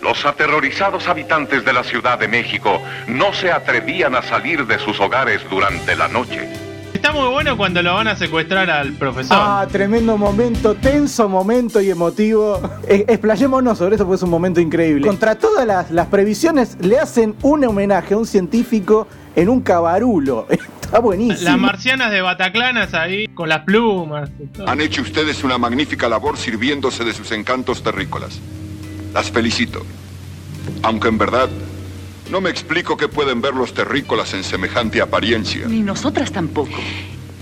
los 0.00 0.24
aterrorizados 0.24 1.08
habitantes 1.08 1.64
de 1.64 1.72
la 1.72 1.82
Ciudad 1.82 2.20
de 2.20 2.28
México 2.28 2.80
no 3.08 3.32
se 3.32 3.50
atrevían 3.50 4.14
a 4.14 4.22
salir 4.22 4.64
de 4.64 4.78
sus 4.78 5.00
hogares 5.00 5.42
durante 5.50 5.96
la 5.96 6.06
noche. 6.06 6.48
Está 6.94 7.10
muy 7.12 7.28
bueno 7.28 7.56
cuando 7.56 7.82
lo 7.82 7.94
van 7.94 8.06
a 8.06 8.14
secuestrar 8.14 8.70
al 8.70 8.92
profesor. 8.92 9.36
Ah, 9.40 9.66
tremendo 9.70 10.16
momento, 10.16 10.76
tenso 10.76 11.28
momento 11.28 11.80
y 11.80 11.90
emotivo. 11.90 12.60
Explayémonos 12.88 13.76
sobre 13.76 13.96
eso 13.96 14.04
porque 14.04 14.16
es 14.16 14.22
un 14.22 14.30
momento 14.30 14.60
increíble. 14.60 15.04
Contra 15.04 15.34
todas 15.34 15.66
las, 15.66 15.90
las 15.90 16.06
previsiones, 16.06 16.76
le 16.80 17.00
hacen 17.00 17.34
un 17.42 17.64
homenaje 17.64 18.14
a 18.14 18.18
un 18.18 18.26
científico 18.26 19.08
en 19.36 19.48
un 19.48 19.60
cabarulo. 19.60 20.48
Está 20.82 20.98
buenísimo. 21.00 21.50
Las 21.50 21.58
marcianas 21.58 22.10
de 22.10 22.20
Bataclanas 22.20 22.94
ahí, 22.94 23.26
con 23.28 23.48
las 23.48 23.60
plumas. 23.62 24.30
y 24.40 24.46
todo. 24.46 24.68
Han 24.68 24.80
hecho 24.80 25.02
ustedes 25.02 25.44
una 25.44 25.58
magnífica 25.58 26.08
labor 26.08 26.36
sirviéndose 26.36 27.04
de 27.04 27.12
sus 27.12 27.30
encantos 27.32 27.82
terrícolas. 27.82 28.40
Las 29.12 29.30
felicito. 29.30 29.84
Aunque 30.82 31.08
en 31.08 31.18
verdad, 31.18 31.48
no 32.30 32.40
me 32.40 32.50
explico 32.50 32.96
qué 32.96 33.08
pueden 33.08 33.40
ver 33.40 33.54
los 33.54 33.74
terrícolas 33.74 34.32
en 34.34 34.44
semejante 34.44 35.00
apariencia. 35.00 35.66
Ni 35.66 35.80
nosotras 35.80 36.32
tampoco. 36.32 36.78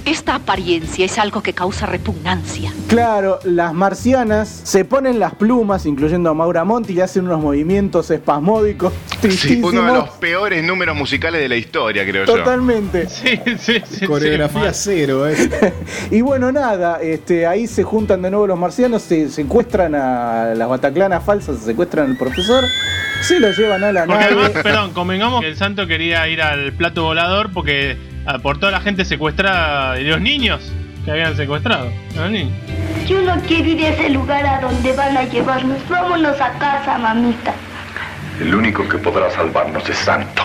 Esta 0.04 0.34
apariencia 0.34 1.06
es 1.06 1.18
algo 1.18 1.42
que 1.42 1.54
causa 1.54 1.86
repugnancia. 1.86 2.72
Claro, 2.88 3.38
las 3.44 3.72
marcianas 3.72 4.48
se 4.64 4.84
ponen 4.84 5.18
las 5.18 5.34
plumas, 5.34 5.86
incluyendo 5.86 6.28
a 6.28 6.34
Maura 6.34 6.64
Monti, 6.64 6.92
y 6.92 7.00
hacen 7.00 7.24
unos 7.24 7.40
movimientos 7.40 8.10
espasmódicos 8.10 8.92
Sí, 9.30 9.60
uno 9.62 9.82
de 9.82 9.92
los 9.92 10.08
peores 10.10 10.62
números 10.62 10.94
musicales 10.96 11.40
de 11.40 11.48
la 11.48 11.56
historia, 11.56 12.04
creo 12.04 12.26
yo. 12.26 12.36
Totalmente. 12.36 13.08
Sí, 13.14 13.40
sí, 13.58 13.80
sí. 13.88 14.06
Coreografía 14.06 14.72
sí, 14.74 14.80
cero, 14.84 15.28
¿eh? 15.28 15.72
Y 16.10 16.20
bueno, 16.20 16.52
nada, 16.52 17.00
este, 17.00 17.46
ahí 17.46 17.66
se 17.66 17.82
juntan 17.82 18.20
de 18.22 18.30
nuevo 18.30 18.46
los 18.46 18.58
marcianos, 18.58 19.02
se 19.02 19.30
secuestran 19.30 19.94
a 19.94 20.54
las 20.54 20.68
bataclanas 20.68 21.24
falsas, 21.24 21.58
se 21.60 21.64
secuestran 21.64 22.10
al 22.10 22.16
profesor, 22.18 22.64
se 23.22 23.40
lo 23.40 23.50
llevan 23.52 23.84
a 23.84 23.92
la 23.92 24.04
Porque 24.04 24.24
nave. 24.24 24.34
además, 24.42 24.50
perdón, 24.62 24.92
convengamos 24.92 25.40
que 25.40 25.48
el 25.48 25.56
santo 25.56 25.86
quería 25.86 26.28
ir 26.28 26.42
al 26.42 26.72
plato 26.74 27.04
volador 27.04 27.50
porque 27.52 27.96
por 28.42 28.58
toda 28.58 28.72
la 28.72 28.80
gente 28.80 29.04
secuestrada 29.04 30.00
y 30.00 30.04
los 30.04 30.20
niños 30.20 30.60
que 31.04 31.10
habían 31.10 31.36
secuestrado. 31.36 31.90
Los 32.16 32.30
niños. 32.30 32.52
Yo 33.06 33.20
no 33.22 33.38
quiero 33.42 33.68
ir 33.68 33.84
a 33.84 33.88
ese 33.88 34.10
lugar 34.10 34.46
a 34.46 34.60
donde 34.60 34.92
van 34.94 35.16
a 35.16 35.24
llevarnos. 35.24 35.78
Vámonos 35.88 36.40
a 36.40 36.52
casa, 36.58 36.98
mamita. 36.98 37.54
El 38.40 38.54
único 38.54 38.88
que 38.88 38.98
podrá 38.98 39.30
salvarnos 39.30 39.88
es 39.88 39.98
Santo, 39.98 40.42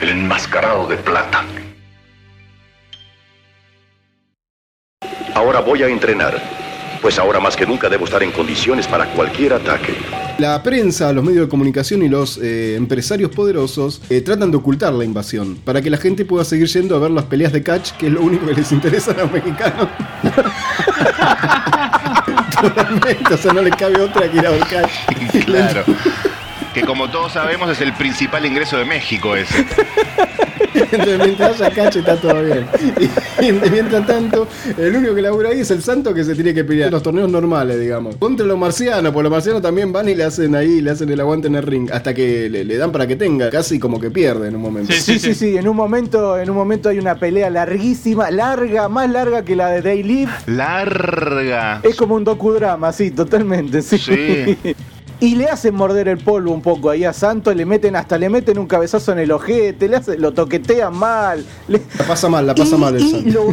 el 0.00 0.10
enmascarado 0.10 0.86
de 0.86 0.96
plata. 0.96 1.44
Ahora 5.34 5.60
voy 5.60 5.82
a 5.82 5.88
entrenar, 5.88 6.40
pues 7.02 7.18
ahora 7.18 7.40
más 7.40 7.56
que 7.56 7.66
nunca 7.66 7.88
debo 7.88 8.04
estar 8.04 8.22
en 8.22 8.30
condiciones 8.30 8.86
para 8.86 9.06
cualquier 9.06 9.54
ataque. 9.54 9.96
La 10.38 10.62
prensa, 10.62 11.12
los 11.12 11.24
medios 11.24 11.46
de 11.46 11.50
comunicación 11.50 12.02
y 12.02 12.08
los 12.08 12.38
eh, 12.38 12.76
empresarios 12.76 13.32
poderosos 13.32 14.00
eh, 14.08 14.20
tratan 14.20 14.52
de 14.52 14.56
ocultar 14.56 14.94
la 14.94 15.04
invasión 15.04 15.56
para 15.56 15.82
que 15.82 15.90
la 15.90 15.98
gente 15.98 16.24
pueda 16.24 16.44
seguir 16.44 16.68
yendo 16.68 16.94
a 16.94 17.00
ver 17.00 17.10
las 17.10 17.24
peleas 17.24 17.52
de 17.52 17.62
catch, 17.62 17.90
que 17.92 18.06
es 18.06 18.12
lo 18.12 18.22
único 18.22 18.46
que 18.46 18.54
les 18.54 18.70
interesa 18.70 19.10
a 19.10 19.14
los 19.14 19.32
mexicanos. 19.32 19.88
Totalmente, 22.62 23.34
o 23.34 23.36
sea, 23.36 23.52
no 23.52 23.62
les 23.62 23.74
cabe 23.74 24.00
otra 24.00 24.30
que 24.30 24.38
ir 24.38 24.46
a 24.46 24.50
ver 24.50 24.60
catch. 24.60 25.44
Claro. 25.44 25.84
Que 26.72 26.82
como 26.82 27.10
todos 27.10 27.32
sabemos 27.32 27.68
es 27.70 27.80
el 27.80 27.92
principal 27.94 28.46
ingreso 28.46 28.78
de 28.78 28.84
México 28.84 29.34
ese. 29.34 29.66
Entonces, 30.92 31.18
mientras 31.18 31.60
haya 31.60 31.74
catch 31.74 31.96
está 31.96 32.16
todo 32.16 32.42
bien. 32.42 32.66
Y 33.40 33.70
mientras 33.70 34.06
tanto, 34.06 34.46
el 34.76 34.96
único 34.96 35.14
que 35.14 35.22
labura 35.22 35.50
ahí 35.50 35.60
es 35.60 35.70
el 35.70 35.82
santo 35.82 36.14
que 36.14 36.24
se 36.24 36.34
tiene 36.34 36.54
que 36.54 36.64
pelear 36.64 36.88
en 36.88 36.92
los 36.92 37.02
torneos 37.02 37.30
normales, 37.30 37.78
digamos. 37.80 38.16
Contra 38.16 38.46
los 38.46 38.58
marcianos, 38.58 39.12
porque 39.12 39.24
los 39.24 39.32
marcianos 39.32 39.62
también 39.62 39.92
van 39.92 40.08
y 40.08 40.14
le 40.14 40.24
hacen 40.24 40.54
ahí, 40.54 40.80
le 40.80 40.90
hacen 40.90 41.10
el 41.10 41.20
aguante 41.20 41.48
en 41.48 41.56
el 41.56 41.62
ring, 41.62 41.90
hasta 41.92 42.14
que 42.14 42.48
le, 42.48 42.64
le 42.64 42.76
dan 42.76 42.92
para 42.92 43.06
que 43.06 43.16
tenga, 43.16 43.50
casi 43.50 43.78
como 43.78 44.00
que 44.00 44.10
pierde 44.10 44.48
en 44.48 44.56
un 44.56 44.62
momento. 44.62 44.92
Sí, 44.92 45.18
sí, 45.18 45.34
sí, 45.34 45.56
En 45.56 45.68
un 45.68 45.76
momento, 45.76 46.38
en 46.38 46.50
un 46.50 46.56
momento 46.56 46.88
hay 46.88 46.98
una 46.98 47.16
pelea 47.16 47.50
larguísima, 47.50 48.30
larga, 48.30 48.88
más 48.88 49.10
larga 49.10 49.44
que 49.44 49.56
la 49.56 49.70
de 49.70 49.82
Day 49.82 50.02
Live. 50.02 50.32
Larga. 50.46 51.80
Es 51.82 51.96
como 51.96 52.14
un 52.14 52.24
docudrama, 52.24 52.92
sí, 52.92 53.10
totalmente, 53.10 53.82
sí. 53.82 53.98
Sí. 53.98 54.74
Y 55.22 55.36
le 55.36 55.46
hacen 55.46 55.74
morder 55.76 56.08
el 56.08 56.18
polvo 56.18 56.50
un 56.52 56.62
poco 56.62 56.90
ahí 56.90 57.04
a 57.04 57.12
Santo, 57.12 57.54
le 57.54 57.64
meten 57.64 57.94
hasta 57.94 58.18
le 58.18 58.28
meten 58.28 58.58
un 58.58 58.66
cabezazo 58.66 59.12
en 59.12 59.20
el 59.20 59.30
ojete, 59.30 59.88
le 59.88 59.96
hacen- 59.98 60.20
lo 60.20 60.32
toquetean 60.32 60.96
mal. 60.96 61.44
le- 61.68 61.80
La 61.96 62.04
pasa 62.04 62.28
mal, 62.28 62.44
la 62.46 62.54
pasa 62.56 62.74
y, 62.74 62.78
mal 62.78 62.96
el 62.96 63.02
y 63.02 63.30
lo, 63.30 63.46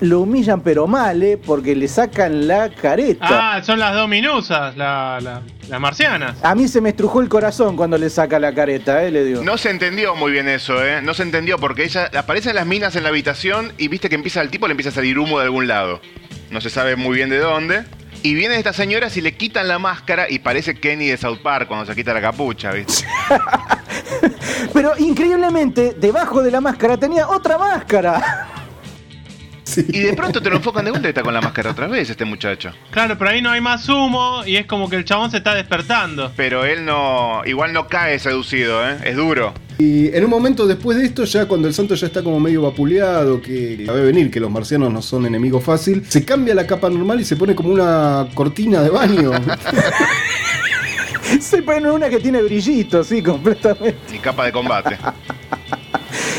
lo 0.00 0.20
humillan 0.22 0.60
pero 0.62 0.88
mal, 0.88 1.22
¿eh? 1.22 1.36
Porque 1.38 1.76
le 1.76 1.86
sacan 1.86 2.48
la 2.48 2.68
careta. 2.68 3.26
Ah, 3.56 3.62
son 3.62 3.78
las 3.78 3.94
dos 3.94 4.08
minusas, 4.08 4.76
la, 4.76 5.20
la- 5.22 5.42
las 5.68 5.80
marcianas. 5.80 6.36
A 6.42 6.54
mí 6.56 6.66
se 6.66 6.80
me 6.80 6.88
estrujó 6.88 7.20
el 7.20 7.28
corazón 7.28 7.76
cuando 7.76 7.96
le 7.96 8.10
saca 8.10 8.40
la 8.40 8.52
careta, 8.52 9.04
¿eh? 9.04 9.12
Le 9.12 9.24
digo. 9.24 9.42
No 9.44 9.56
se 9.56 9.70
entendió 9.70 10.16
muy 10.16 10.32
bien 10.32 10.48
eso, 10.48 10.84
¿eh? 10.84 11.00
No 11.00 11.14
se 11.14 11.22
entendió 11.22 11.58
porque 11.58 11.84
ella 11.84 12.10
aparecen 12.18 12.56
las 12.56 12.66
minas 12.66 12.96
en 12.96 13.04
la 13.04 13.10
habitación 13.10 13.72
y 13.78 13.86
viste 13.86 14.08
que 14.08 14.16
empieza 14.16 14.40
el 14.42 14.50
tipo, 14.50 14.66
le 14.66 14.72
empieza 14.72 14.90
a 14.90 14.94
salir 14.94 15.18
humo 15.20 15.38
de 15.38 15.44
algún 15.44 15.68
lado. 15.68 16.00
No 16.50 16.60
se 16.60 16.70
sabe 16.70 16.96
muy 16.96 17.14
bien 17.16 17.30
de 17.30 17.38
dónde. 17.38 17.84
Y 18.24 18.32
vienen 18.32 18.56
estas 18.56 18.76
señoras 18.76 19.14
y 19.18 19.20
le 19.20 19.36
quitan 19.36 19.68
la 19.68 19.78
máscara 19.78 20.30
y 20.30 20.38
parece 20.38 20.74
Kenny 20.80 21.08
de 21.08 21.18
South 21.18 21.40
Park 21.42 21.68
cuando 21.68 21.84
se 21.84 21.94
quita 21.94 22.14
la 22.14 22.22
capucha, 22.22 22.70
¿viste? 22.70 23.06
Pero 24.72 24.96
increíblemente, 24.96 25.94
debajo 25.98 26.42
de 26.42 26.50
la 26.50 26.62
máscara 26.62 26.96
tenía 26.96 27.28
otra 27.28 27.58
máscara. 27.58 28.63
Y 29.76 30.00
de 30.00 30.12
pronto 30.14 30.42
te 30.42 30.50
lo 30.50 30.56
enfocan 30.56 30.84
de 30.84 30.90
vuelta 30.90 31.08
y 31.08 31.10
está 31.10 31.22
con 31.22 31.34
la 31.34 31.40
máscara 31.40 31.70
otra 31.70 31.86
vez 31.86 32.08
este 32.10 32.24
muchacho. 32.24 32.72
Claro, 32.90 33.16
pero 33.18 33.30
ahí 33.30 33.42
no 33.42 33.50
hay 33.50 33.60
más 33.60 33.88
humo 33.88 34.42
y 34.46 34.56
es 34.56 34.66
como 34.66 34.88
que 34.88 34.96
el 34.96 35.04
chabón 35.04 35.30
se 35.30 35.38
está 35.38 35.54
despertando. 35.54 36.32
Pero 36.36 36.64
él 36.64 36.84
no. 36.84 37.42
Igual 37.44 37.72
no 37.72 37.86
cae 37.86 38.18
seducido, 38.18 38.88
¿eh? 38.88 38.96
Es 39.04 39.16
duro. 39.16 39.54
Y 39.78 40.14
en 40.14 40.24
un 40.24 40.30
momento 40.30 40.66
después 40.66 40.96
de 40.98 41.04
esto, 41.04 41.24
ya 41.24 41.46
cuando 41.46 41.66
el 41.66 41.74
santo 41.74 41.94
ya 41.94 42.06
está 42.06 42.22
como 42.22 42.38
medio 42.38 42.62
vapuleado, 42.62 43.42
que 43.42 43.82
sabe 43.84 44.04
venir 44.04 44.30
que 44.30 44.38
los 44.38 44.50
marcianos 44.50 44.92
no 44.92 45.02
son 45.02 45.26
enemigo 45.26 45.60
fácil, 45.60 46.04
se 46.08 46.24
cambia 46.24 46.54
la 46.54 46.66
capa 46.66 46.88
normal 46.88 47.20
y 47.20 47.24
se 47.24 47.36
pone 47.36 47.54
como 47.54 47.70
una 47.70 48.28
cortina 48.34 48.82
de 48.82 48.90
baño. 48.90 49.32
Sí, 51.40 51.56
pero 51.66 51.80
no 51.80 51.94
una 51.94 52.08
que 52.08 52.20
tiene 52.20 52.42
brillito, 52.42 53.02
sí, 53.02 53.22
completamente. 53.22 54.14
Y 54.14 54.18
capa 54.18 54.44
de 54.44 54.52
combate. 54.52 54.96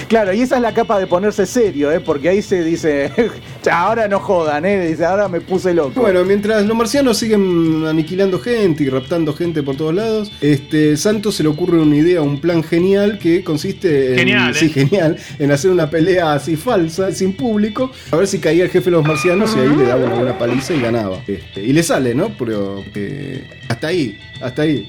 Claro, 0.08 0.34
y 0.34 0.42
esa 0.42 0.58
es 0.58 0.62
la 0.62 0.74
capa 0.74 1.00
de 1.00 1.08
ponerse 1.08 1.46
serio, 1.46 1.92
¿eh? 1.92 2.00
porque 2.00 2.30
ahí 2.30 2.42
se 2.42 2.64
dice, 2.64 3.12
ahora 3.72 4.08
no 4.08 4.20
jodan, 4.20 4.64
¿eh? 4.66 4.88
dice, 4.88 5.04
ahora 5.04 5.28
me 5.28 5.42
puse 5.42 5.74
loco. 5.74 6.00
Bueno, 6.02 6.24
mientras 6.24 6.66
los 6.66 6.78
marcianos 6.78 7.18
siguen 7.18 7.86
aniquilando 7.88 8.40
gente 8.40 8.84
y 8.84 8.90
raptando 8.90 9.34
gente 9.34 9.64
por 9.64 9.76
todos 9.78 9.96
lados, 9.96 10.32
este 10.42 10.96
Santos 10.98 11.36
se 11.36 11.44
le 11.44 11.50
ocurre 11.50 11.80
una 11.80 11.96
idea, 11.96 12.22
un 12.22 12.40
plan 12.40 12.64
genial 12.64 13.18
que 13.18 13.44
consiste 13.44 14.12
en, 14.12 14.20
Genial, 14.20 14.54
sí, 14.54 14.68
¿eh? 14.68 14.70
genial, 14.70 15.18
en 15.40 15.52
hacer 15.52 15.72
una 15.72 15.90
pelea 15.90 16.34
así 16.34 16.56
falsa, 16.56 17.12
sin 17.12 17.34
público, 17.34 17.92
a 18.12 18.16
ver 18.16 18.28
si 18.28 18.40
caía 18.40 18.66
el 18.66 18.70
jefe 18.70 18.86
de 18.86 18.92
los 18.92 19.06
marcianos 19.06 19.56
y 19.56 19.60
ahí 19.60 19.76
le 19.76 19.86
daba 19.86 20.06
una 20.06 20.16
buena 20.16 20.38
paliza 20.38 20.74
y 20.74 20.82
ganaba. 20.82 21.20
Este, 21.26 21.64
y 21.64 21.74
le 21.74 21.82
sale, 21.82 22.14
¿no? 22.14 22.30
Pero 22.38 22.84
eh, 22.94 23.48
hasta 23.70 23.88
ahí, 23.88 24.20
hasta 24.40 24.62
ahí. 24.62 24.88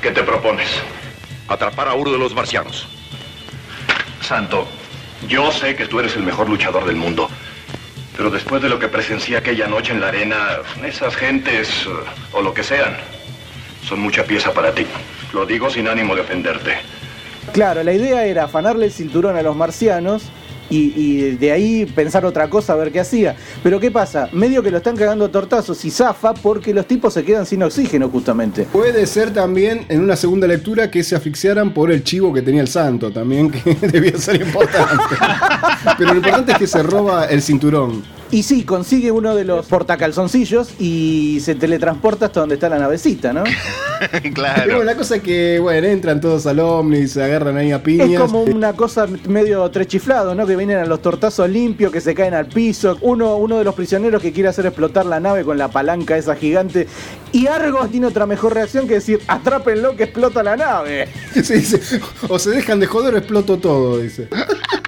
¿Qué 0.00 0.12
te 0.12 0.22
propones? 0.22 0.68
Atrapar 1.48 1.88
a 1.88 1.94
uno 1.94 2.12
de 2.12 2.18
los 2.18 2.34
marcianos. 2.34 2.86
Santo, 4.26 4.66
yo 5.28 5.52
sé 5.52 5.76
que 5.76 5.86
tú 5.86 6.00
eres 6.00 6.16
el 6.16 6.24
mejor 6.24 6.48
luchador 6.48 6.84
del 6.84 6.96
mundo. 6.96 7.30
Pero 8.16 8.28
después 8.28 8.60
de 8.60 8.68
lo 8.68 8.78
que 8.78 8.88
presencié 8.88 9.36
aquella 9.36 9.68
noche 9.68 9.92
en 9.92 10.00
la 10.00 10.08
arena, 10.08 10.58
esas 10.84 11.14
gentes, 11.14 11.86
eh, 11.86 11.90
o 12.32 12.42
lo 12.42 12.52
que 12.52 12.64
sean, 12.64 12.96
son 13.86 14.00
mucha 14.00 14.24
pieza 14.24 14.52
para 14.52 14.72
ti. 14.74 14.84
Lo 15.32 15.46
digo 15.46 15.70
sin 15.70 15.86
ánimo 15.86 16.14
de 16.14 16.22
ofenderte. 16.22 16.76
Claro, 17.52 17.84
la 17.84 17.92
idea 17.92 18.24
era 18.24 18.44
afanarle 18.44 18.86
el 18.86 18.92
cinturón 18.92 19.36
a 19.36 19.42
los 19.42 19.54
marcianos 19.54 20.24
y, 20.70 20.92
y 20.96 21.36
de 21.36 21.52
ahí 21.52 21.86
pensar 21.86 22.24
otra 22.24 22.48
cosa, 22.48 22.72
a 22.72 22.76
ver 22.76 22.92
qué 22.92 23.00
hacía. 23.00 23.36
Pero 23.62 23.80
¿qué 23.80 23.90
pasa? 23.90 24.28
Medio 24.32 24.62
que 24.62 24.70
lo 24.70 24.78
están 24.78 24.96
cagando 24.96 25.30
tortazos 25.30 25.84
y 25.84 25.90
zafa 25.90 26.34
porque 26.34 26.72
los 26.74 26.86
tipos 26.86 27.14
se 27.14 27.24
quedan 27.24 27.46
sin 27.46 27.62
oxígeno 27.62 28.08
justamente. 28.08 28.64
Puede 28.72 29.06
ser 29.06 29.32
también 29.32 29.86
en 29.88 30.00
una 30.00 30.16
segunda 30.16 30.46
lectura 30.46 30.90
que 30.90 31.02
se 31.02 31.16
asfixiaran 31.16 31.72
por 31.72 31.90
el 31.90 32.02
chivo 32.04 32.32
que 32.32 32.42
tenía 32.42 32.62
el 32.62 32.68
santo, 32.68 33.12
también 33.12 33.50
que 33.50 33.74
debía 33.86 34.16
ser 34.18 34.40
importante. 34.40 35.16
Pero 35.98 36.10
lo 36.10 36.16
importante 36.16 36.52
es 36.52 36.58
que 36.58 36.66
se 36.66 36.82
roba 36.82 37.26
el 37.26 37.42
cinturón. 37.42 38.15
Y 38.30 38.42
sí, 38.42 38.64
consigue 38.64 39.12
uno 39.12 39.36
de 39.36 39.44
los 39.44 39.66
portacalzoncillos 39.66 40.70
y 40.80 41.38
se 41.42 41.54
teletransporta 41.54 42.26
hasta 42.26 42.40
donde 42.40 42.56
está 42.56 42.68
la 42.68 42.78
navecita, 42.78 43.32
¿no? 43.32 43.44
Pero 44.10 44.34
claro. 44.34 44.84
la 44.84 44.96
cosa 44.96 45.16
es 45.16 45.22
que, 45.22 45.58
bueno, 45.60 45.86
entran 45.86 46.20
todos 46.20 46.46
al 46.46 46.58
Omni 46.58 46.98
y 46.98 47.08
se 47.08 47.22
agarran 47.22 47.56
ahí 47.56 47.70
a 47.72 47.82
piñas. 47.82 48.10
Es 48.10 48.18
como 48.18 48.42
una 48.42 48.72
cosa 48.72 49.06
medio 49.28 49.70
trechiflado, 49.70 50.34
¿no? 50.34 50.46
Que 50.46 50.56
vienen 50.56 50.78
a 50.78 50.86
los 50.86 51.00
tortazos 51.00 51.48
limpios, 51.48 51.92
que 51.92 52.00
se 52.00 52.14
caen 52.14 52.34
al 52.34 52.46
piso. 52.46 52.98
Uno, 53.00 53.36
uno 53.36 53.58
de 53.58 53.64
los 53.64 53.74
prisioneros 53.74 54.20
que 54.20 54.32
quiere 54.32 54.48
hacer 54.48 54.66
explotar 54.66 55.06
la 55.06 55.20
nave 55.20 55.44
con 55.44 55.56
la 55.56 55.68
palanca 55.68 56.16
esa 56.16 56.34
gigante. 56.34 56.88
Y 57.32 57.46
Argos 57.46 57.90
tiene 57.90 58.06
otra 58.06 58.26
mejor 58.26 58.54
reacción 58.54 58.88
que 58.88 58.94
decir, 58.94 59.20
atrápenlo 59.28 59.96
que 59.96 60.04
explota 60.04 60.42
la 60.42 60.56
nave. 60.56 61.08
Sí, 61.46 61.60
sí. 61.60 61.76
O 62.28 62.38
se 62.38 62.50
dejan 62.50 62.80
de 62.80 62.86
joder 62.86 63.14
o 63.14 63.18
exploto 63.18 63.58
todo, 63.58 63.98
dice. 63.98 64.28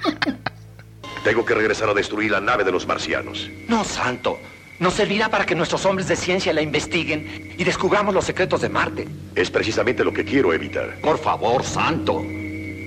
Tengo 1.23 1.45
que 1.45 1.53
regresar 1.53 1.89
a 1.89 1.93
destruir 1.93 2.31
la 2.31 2.39
nave 2.39 2.63
de 2.63 2.71
los 2.71 2.87
marcianos. 2.87 3.49
No, 3.67 3.83
Santo. 3.83 4.39
Nos 4.79 4.93
servirá 4.93 5.29
para 5.29 5.45
que 5.45 5.55
nuestros 5.55 5.85
hombres 5.85 6.07
de 6.07 6.15
ciencia 6.15 6.53
la 6.53 6.61
investiguen 6.61 7.53
y 7.57 7.63
descubramos 7.65 8.13
los 8.13 8.23
secretos 8.23 8.61
de 8.61 8.69
Marte. 8.69 9.07
Es 9.35 9.51
precisamente 9.51 10.05
lo 10.05 10.13
que 10.13 10.23
quiero 10.23 10.53
evitar. 10.53 10.95
Por 11.01 11.17
favor, 11.19 11.63
Santo. 11.63 12.23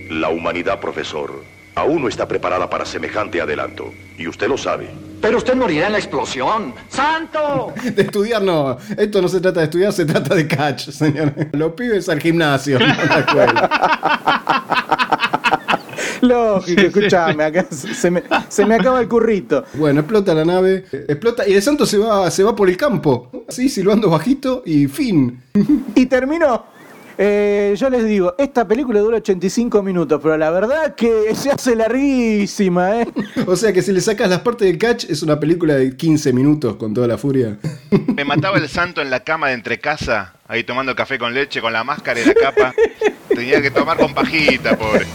La 0.09 0.31
humanidad, 0.31 0.81
profesor, 0.81 1.45
aún 1.75 2.01
no 2.03 2.09
está 2.09 2.27
preparada 2.27 2.71
para 2.71 2.87
semejante 2.87 3.43
adelanto. 3.43 3.93
Y 4.17 4.27
usted 4.27 4.49
lo 4.49 4.57
sabe. 4.57 4.89
Pero 5.21 5.37
usted 5.37 5.55
morirá 5.55 5.87
en 5.87 5.93
la 5.93 5.99
explosión. 5.99 6.75
¡Santo! 6.89 7.75
De 7.95 8.03
estudiar 8.03 8.41
no. 8.41 8.79
Esto 8.97 9.21
no 9.21 9.29
se 9.29 9.41
trata 9.41 9.61
de 9.61 9.65
estudiar, 9.67 9.93
se 9.93 10.05
trata 10.07 10.35
de 10.35 10.49
catch, 10.49 10.89
señor. 10.91 11.33
Los 11.53 11.73
pibes 11.75 12.09
al 12.09 12.21
gimnasio, 12.21 12.79
no 12.81 12.87
a 12.87 13.05
la 13.05 13.19
escuela. 13.21 13.71
Lógico, 16.23 16.83
escuchame, 16.83 17.45
acá 17.45 17.67
se 17.71 18.11
me, 18.11 18.23
se 18.49 18.65
me 18.65 18.77
acaba 18.77 19.01
el 19.01 19.09
currito. 19.09 19.65
Bueno, 19.75 20.01
explota 20.01 20.35
la 20.35 20.45
nave, 20.45 20.85
explota 20.93 21.49
y 21.49 21.55
el 21.55 21.63
santo 21.63 21.85
se 21.85 21.99
va, 21.99 22.31
se 22.31 22.43
va 22.45 22.55
por 22.55 22.69
el 22.69 22.77
campo. 22.77 23.31
Así, 23.49 23.69
silbando 23.69 24.09
bajito 24.09 24.63
y 24.65 24.87
fin. 24.87 25.43
Y 25.95 26.07
terminó. 26.07 26.65
Eh, 27.19 27.75
yo 27.77 27.91
les 27.91 28.05
digo, 28.05 28.35
esta 28.39 28.67
película 28.67 29.01
dura 29.01 29.19
85 29.19 29.83
minutos, 29.83 30.19
pero 30.23 30.37
la 30.39 30.51
verdad 30.51 30.95
que 30.95 31.35
se 31.35 31.51
hace 31.51 31.77
larguísima, 31.77 33.03
¿eh? 33.03 33.09
O 33.47 33.55
sea 33.55 33.73
que 33.73 33.83
si 33.83 33.93
le 33.93 34.01
sacas 34.01 34.31
las 34.31 34.41
partes 34.41 34.67
del 34.67 34.79
catch, 34.79 35.05
es 35.11 35.23
una 35.23 35.39
película 35.39 35.75
de 35.75 35.97
15 35.97 36.33
minutos 36.33 36.77
con 36.77 36.95
toda 36.95 37.07
la 37.07 37.19
furia. 37.19 37.59
Me 38.15 38.25
mataba 38.25 38.59
el 38.59 38.69
santo 38.69 39.03
en 39.03 39.11
la 39.11 39.21
cama 39.21 39.49
de 39.49 39.55
entre 39.55 39.79
casa, 39.79 40.35
ahí 40.49 40.65
tomando 40.65 40.95
café 40.95 41.19
con 41.19 41.35
leche, 41.35 41.61
con 41.61 41.73
la 41.73 41.85
máscara 41.85 42.21
y 42.21 42.25
la 42.25 42.35
capa. 42.35 42.75
Tenía 43.29 43.61
que 43.61 43.71
tomar 43.71 43.99
con 43.99 44.15
pajita, 44.15 44.77
pobre. 44.77 45.07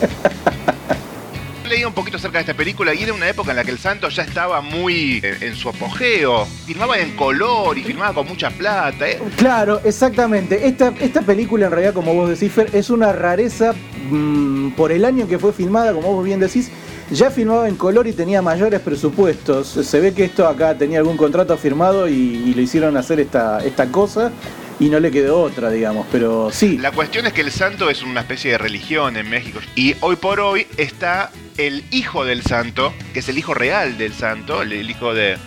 Leí 1.67 1.83
un 1.83 1.93
poquito 1.93 2.15
acerca 2.15 2.37
de 2.37 2.43
esta 2.43 2.53
película 2.53 2.93
y 2.93 3.03
era 3.03 3.13
una 3.13 3.27
época 3.27 3.51
en 3.51 3.57
la 3.57 3.63
que 3.65 3.71
el 3.71 3.77
santo 3.77 4.07
ya 4.07 4.23
estaba 4.23 4.61
muy 4.61 5.19
eh, 5.21 5.37
en 5.41 5.53
su 5.55 5.67
apogeo. 5.67 6.45
Filmaba 6.65 6.97
en 6.97 7.13
color 7.17 7.77
y 7.77 7.83
filmaba 7.83 8.13
con 8.13 8.27
mucha 8.27 8.49
plata. 8.49 9.05
eh. 9.09 9.19
Claro, 9.35 9.81
exactamente. 9.83 10.65
Esta, 10.65 10.93
esta 11.01 11.21
película, 11.23 11.65
en 11.65 11.71
realidad, 11.71 11.93
como 11.93 12.13
vos 12.13 12.29
decís, 12.29 12.53
Fer, 12.53 12.69
es 12.73 12.89
una 12.89 13.11
rareza 13.11 13.73
mm, 14.09 14.71
por 14.71 14.93
el 14.93 15.03
año 15.03 15.27
que 15.27 15.37
fue 15.39 15.51
filmada, 15.51 15.91
como 15.93 16.13
vos 16.13 16.23
bien 16.23 16.39
decís. 16.39 16.71
Ya 17.11 17.31
filmaba 17.31 17.67
en 17.67 17.75
color 17.75 18.07
y 18.07 18.13
tenía 18.13 18.41
mayores 18.41 18.79
presupuestos. 18.79 19.67
Se 19.67 19.99
ve 19.99 20.13
que 20.13 20.23
esto 20.25 20.47
acá 20.47 20.77
tenía 20.77 20.99
algún 20.99 21.17
contrato 21.17 21.57
firmado 21.57 22.07
y, 22.07 22.13
y 22.13 22.53
le 22.53 22.61
hicieron 22.61 22.95
hacer 22.95 23.19
esta, 23.19 23.59
esta 23.65 23.87
cosa 23.87 24.31
y 24.79 24.89
no 24.89 24.99
le 24.99 25.11
quedó 25.11 25.41
otra, 25.41 25.69
digamos. 25.69 26.05
Pero 26.11 26.49
sí, 26.51 26.77
La 26.77 26.91
cuestión 26.91 27.25
es 27.25 27.33
que 27.33 27.41
el 27.41 27.51
santo 27.51 27.89
es 27.89 28.03
una 28.03 28.21
especie 28.21 28.51
de 28.51 28.57
religión 28.57 29.17
en 29.17 29.29
México. 29.29 29.59
Y 29.75 29.95
hoy 30.01 30.15
por 30.15 30.39
hoy 30.39 30.67
está 30.77 31.31
el 31.57 31.83
hijo 31.91 32.25
del 32.25 32.43
santo, 32.43 32.93
que 33.13 33.19
es 33.19 33.29
el 33.29 33.37
hijo 33.37 33.53
real 33.53 33.97
del 33.97 34.13
santo, 34.13 34.61
el, 34.61 34.89
hijo 34.89 35.13
de 35.13 35.37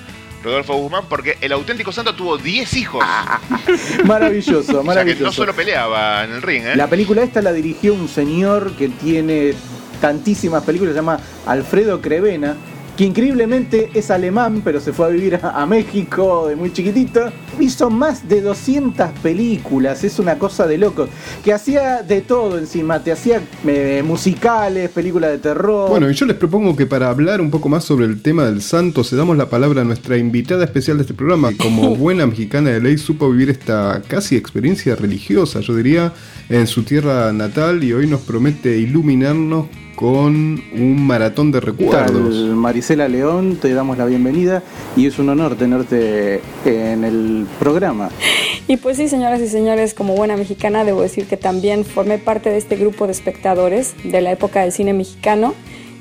Rodolfo 0.43 0.75
Guzmán, 0.75 1.05
porque 1.09 1.37
el 1.41 1.53
auténtico 1.53 1.93
santo 1.93 2.15
tuvo 2.15 2.39
10 2.39 2.75
hijos. 2.75 3.05
maravilloso, 4.05 4.59
O 4.59 4.63
sea 4.63 4.81
que 4.81 4.87
maravilloso. 4.87 5.25
no 5.25 5.33
solo 5.33 5.55
peleaba 5.55 6.25
en 6.25 6.33
el 6.33 6.43
ring, 6.43 6.65
¿eh? 6.65 6.77
La 6.77 6.89
película 6.89 7.23
esta 7.23 7.41
la 7.43 7.53
dirigió 7.53 7.95
un 7.95 8.09
señor 8.09 8.73
que 8.73 8.89
tiene 8.89 9.55
tantísimas 10.01 10.65
películas, 10.65 10.95
se 10.95 10.99
llama 10.99 11.21
Alfredo 11.47 12.01
Crevena, 12.01 12.57
que 13.01 13.07
increíblemente 13.07 13.89
es 13.95 14.11
alemán, 14.11 14.61
pero 14.63 14.79
se 14.79 14.93
fue 14.93 15.07
a 15.07 15.09
vivir 15.09 15.37
a, 15.37 15.63
a 15.63 15.65
México 15.65 16.49
de 16.49 16.55
muy 16.55 16.71
chiquitito. 16.71 17.33
Hizo 17.59 17.89
más 17.89 18.29
de 18.29 18.43
200 18.43 19.09
películas, 19.23 20.05
es 20.05 20.19
una 20.19 20.39
cosa 20.39 20.67
de 20.67 20.77
loco. 20.77 21.09
Que 21.43 21.55
hacía 21.55 22.03
de 22.03 22.21
todo 22.21 22.59
encima, 22.59 23.03
te 23.03 23.11
hacía 23.11 23.41
eh, 23.67 24.03
musicales, 24.07 24.91
películas 24.91 25.31
de 25.31 25.39
terror. 25.39 25.89
Bueno, 25.89 26.11
y 26.11 26.13
yo 26.13 26.27
les 26.27 26.37
propongo 26.37 26.77
que 26.77 26.85
para 26.85 27.09
hablar 27.09 27.41
un 27.41 27.51
poco 27.51 27.71
más 27.71 27.85
sobre 27.85 28.05
el 28.05 28.21
tema 28.21 28.45
del 28.45 28.61
santo, 28.61 29.03
se 29.03 29.17
damos 29.17 29.39
la 29.39 29.49
palabra 29.49 29.81
a 29.81 29.85
nuestra 29.85 30.19
invitada 30.19 30.63
especial 30.63 30.99
de 30.99 31.05
este 31.05 31.15
programa. 31.15 31.53
Como 31.57 31.97
buena 31.97 32.27
mexicana 32.27 32.69
de 32.69 32.83
ley, 32.83 32.99
supo 32.99 33.31
vivir 33.31 33.49
esta 33.49 34.03
casi 34.09 34.37
experiencia 34.37 34.95
religiosa, 34.95 35.61
yo 35.61 35.75
diría, 35.75 36.13
en 36.51 36.67
su 36.67 36.83
tierra 36.83 37.33
natal 37.33 37.83
y 37.83 37.95
hoy 37.95 38.07
nos 38.07 38.21
promete 38.21 38.77
iluminarnos 38.77 39.69
con 40.01 40.65
un 40.73 41.07
maratón 41.07 41.53
de 41.53 41.61
¿Qué 41.61 41.67
tal, 41.67 41.77
recuerdos. 41.77 42.35
Marisela 42.57 43.07
León, 43.07 43.59
te 43.61 43.75
damos 43.75 43.99
la 43.99 44.07
bienvenida 44.07 44.63
y 44.97 45.07
es 45.07 45.19
un 45.19 45.29
honor 45.29 45.57
tenerte 45.57 46.41
en 46.65 47.05
el 47.05 47.47
programa. 47.59 48.09
Y 48.67 48.79
pues 48.79 48.97
sí, 48.97 49.09
señoras 49.09 49.43
y 49.43 49.49
señores, 49.49 49.93
como 49.93 50.17
buena 50.17 50.39
mexicana, 50.39 50.85
debo 50.85 51.03
decir 51.03 51.27
que 51.27 51.37
también 51.37 51.85
formé 51.85 52.17
parte 52.17 52.49
de 52.49 52.57
este 52.57 52.77
grupo 52.77 53.05
de 53.05 53.13
espectadores 53.13 53.95
de 54.03 54.23
la 54.23 54.33
época 54.33 54.63
del 54.63 54.73
cine 54.73 54.95
mexicano, 54.95 55.53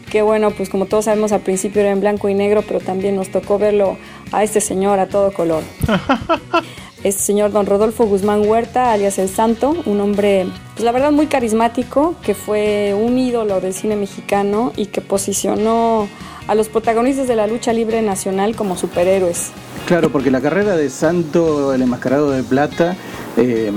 que 0.10 0.22
bueno, 0.22 0.52
pues 0.52 0.70
como 0.70 0.86
todos 0.86 1.06
sabemos 1.06 1.34
al 1.34 1.42
principio 1.42 1.82
era 1.82 1.92
en 1.92 2.00
blanco 2.00 2.30
y 2.30 2.36
negro, 2.36 2.64
pero 2.66 2.80
también 2.80 3.18
nos 3.18 3.30
tocó 3.30 3.60
verlo 3.60 3.98
a 4.32 4.46
este 4.46 4.62
señor 4.62 5.00
a 5.00 5.08
todo 5.08 5.34
color. 5.34 5.64
Este 7.02 7.22
señor 7.22 7.54
don 7.54 7.66
Rodolfo 7.66 8.06
Guzmán 8.06 8.46
Huerta, 8.46 8.92
alias 8.92 9.20
El 9.20 9.30
Santo, 9.30 9.74
un 9.86 10.02
hombre, 10.02 10.48
pues 10.74 10.84
la 10.84 10.92
verdad 10.92 11.12
muy 11.12 11.28
carismático, 11.28 12.16
que 12.22 12.36
fue 12.36 12.94
un 12.94 13.18
ídolo 13.18 13.62
del 13.62 13.74
cine 13.74 13.96
mexicano 13.96 14.74
y 14.76 14.88
que 14.88 15.00
posicionó 15.00 16.10
a 16.48 16.56
los 16.56 16.68
protagonistas 16.68 17.30
de 17.30 17.38
la 17.38 17.48
lucha 17.48 17.72
libre 17.72 18.02
nacional 18.02 18.54
como 18.54 18.76
superhéroes. 18.76 19.52
Claro, 19.88 20.10
porque 20.10 20.30
la 20.30 20.42
carrera 20.42 20.76
de 20.76 20.90
Santo, 20.90 21.74
el 21.74 21.84
enmascarado 21.84 22.32
de 22.32 22.44
plata, 22.44 22.98
eh, 23.38 23.72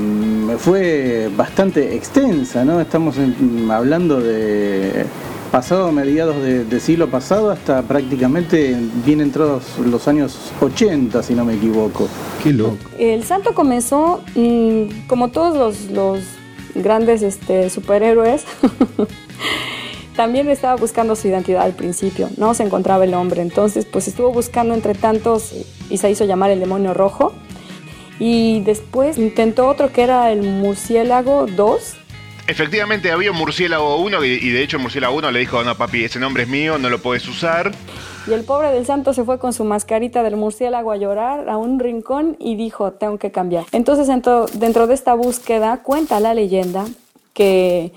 fue 0.59 1.31
bastante 1.37 1.95
extensa, 1.95 2.65
¿no? 2.65 2.81
Estamos 2.81 3.15
hablando 3.71 4.21
de 4.21 5.07
pasado 5.53 5.93
mediados 5.93 6.43
de, 6.43 6.65
de 6.65 6.81
siglo 6.81 7.11
pasado 7.11 7.51
hasta 7.51 7.83
prácticamente 7.83 8.75
bien 9.05 9.21
entrados 9.21 9.79
los 9.79 10.09
años 10.09 10.39
80, 10.63 11.23
si 11.23 11.35
no 11.35 11.45
me 11.45 11.55
equivoco. 11.55 12.09
Qué 12.43 12.55
loco. 12.55 12.79
El 12.99 13.23
santo 13.23 13.55
comenzó, 13.55 14.23
mm, 14.35 15.07
como 15.07 15.29
todos 15.29 15.55
los, 15.55 15.91
los 15.91 16.21
grandes 16.75 17.21
este, 17.21 17.69
superhéroes, 17.69 18.47
también 20.17 20.49
estaba 20.49 20.77
buscando 20.77 21.15
su 21.17 21.29
identidad 21.29 21.63
al 21.63 21.75
principio, 21.75 22.31
no 22.39 22.55
se 22.55 22.63
encontraba 22.63 23.05
el 23.05 23.13
hombre, 23.13 23.43
entonces 23.43 23.85
pues 23.85 24.09
estuvo 24.09 24.33
buscando 24.33 24.73
entre 24.73 24.95
tantos 24.95 25.53
y 25.91 25.99
se 25.99 26.11
hizo 26.11 26.25
llamar 26.25 26.51
el 26.51 26.61
demonio 26.61 26.95
rojo. 26.95 27.35
Y 28.19 28.61
después 28.61 29.19
intentó 29.19 29.67
otro 29.69 29.93
que 29.93 30.03
era 30.03 30.31
el 30.33 30.43
Murciélago 30.43 31.47
2. 31.47 31.97
Efectivamente 32.53 33.11
había 33.11 33.31
un 33.31 33.39
murciélago 33.39 33.97
1 33.97 34.25
y, 34.27 34.51
de 34.51 34.63
hecho 34.63 34.77
el 34.77 34.83
murciélago 34.83 35.17
1 35.17 35.31
le 35.31 35.39
dijo, 35.39 35.65
no 35.65 35.75
papi, 35.75 36.05
ese 36.05 36.21
nombre 36.21 36.43
es 36.43 36.51
mío, 36.51 36.77
no 36.77 36.91
lo 36.91 37.01
puedes 37.01 37.27
usar. 37.27 37.73
Y 38.27 38.33
el 38.35 38.45
pobre 38.45 38.71
del 38.73 38.85
santo 38.85 39.15
se 39.15 39.25
fue 39.25 39.39
con 39.39 39.55
su 39.55 39.65
mascarita 39.65 40.23
del 40.23 40.37
murciélago 40.37 40.93
a 40.93 40.99
llorar 40.99 41.49
a 41.49 41.57
un 41.57 41.79
rincón 41.79 42.37
y 42.39 42.57
dijo, 42.57 42.93
tengo 42.93 43.17
que 43.17 43.31
cambiar. 43.31 43.65
Entonces 43.73 44.07
dentro, 44.07 44.45
dentro 44.53 44.87
de 44.87 44.93
esta 44.93 45.15
búsqueda 45.15 45.83
cuenta 45.83 46.21
la 46.21 46.35
leyenda 46.35 46.85
que 47.33 47.91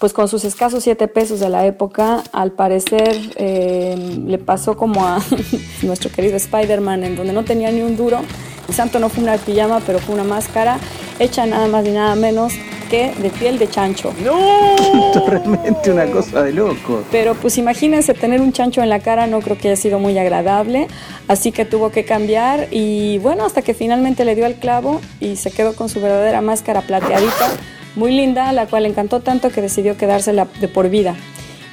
pues 0.00 0.12
con 0.12 0.26
sus 0.26 0.44
escasos 0.44 0.82
7 0.82 1.06
pesos 1.06 1.38
de 1.38 1.48
la 1.48 1.64
época, 1.66 2.24
al 2.32 2.50
parecer 2.50 3.16
eh, 3.36 3.94
le 4.26 4.38
pasó 4.38 4.76
como 4.76 5.06
a 5.06 5.20
nuestro 5.82 6.10
querido 6.10 6.36
Spider-Man, 6.36 7.04
en 7.04 7.14
donde 7.14 7.32
no 7.32 7.44
tenía 7.44 7.70
ni 7.70 7.82
un 7.82 7.96
duro. 7.96 8.22
El 8.66 8.74
santo 8.74 8.98
no 8.98 9.08
fue 9.08 9.22
una 9.22 9.36
pijama, 9.36 9.78
pero 9.86 10.00
fue 10.00 10.16
una 10.16 10.24
máscara 10.24 10.80
hecha 11.20 11.46
nada 11.46 11.68
más 11.68 11.84
ni 11.84 11.92
nada 11.92 12.16
menos 12.16 12.54
de 12.90 13.30
piel 13.30 13.58
de 13.58 13.68
chancho. 13.68 14.12
Esto 14.18 15.22
es 15.24 15.26
realmente 15.26 15.90
una 15.92 16.06
cosa 16.06 16.42
de 16.42 16.52
loco. 16.52 17.04
Pero 17.12 17.34
pues 17.34 17.56
imagínense 17.56 18.14
tener 18.14 18.40
un 18.40 18.52
chancho 18.52 18.82
en 18.82 18.88
la 18.88 18.98
cara, 18.98 19.26
no 19.26 19.40
creo 19.40 19.56
que 19.56 19.68
haya 19.68 19.76
sido 19.76 20.00
muy 20.00 20.18
agradable, 20.18 20.88
así 21.28 21.52
que 21.52 21.64
tuvo 21.64 21.90
que 21.90 22.04
cambiar 22.04 22.66
y 22.70 23.18
bueno, 23.18 23.44
hasta 23.44 23.62
que 23.62 23.74
finalmente 23.74 24.24
le 24.24 24.34
dio 24.34 24.46
el 24.46 24.54
clavo 24.54 25.00
y 25.20 25.36
se 25.36 25.52
quedó 25.52 25.74
con 25.74 25.88
su 25.88 26.00
verdadera 26.00 26.40
máscara 26.40 26.82
plateadita, 26.82 27.50
muy 27.94 28.12
linda, 28.12 28.52
la 28.52 28.66
cual 28.66 28.82
le 28.82 28.88
encantó 28.88 29.20
tanto 29.20 29.50
que 29.50 29.62
decidió 29.62 29.96
quedársela 29.96 30.48
de 30.60 30.68
por 30.68 30.88
vida 30.88 31.16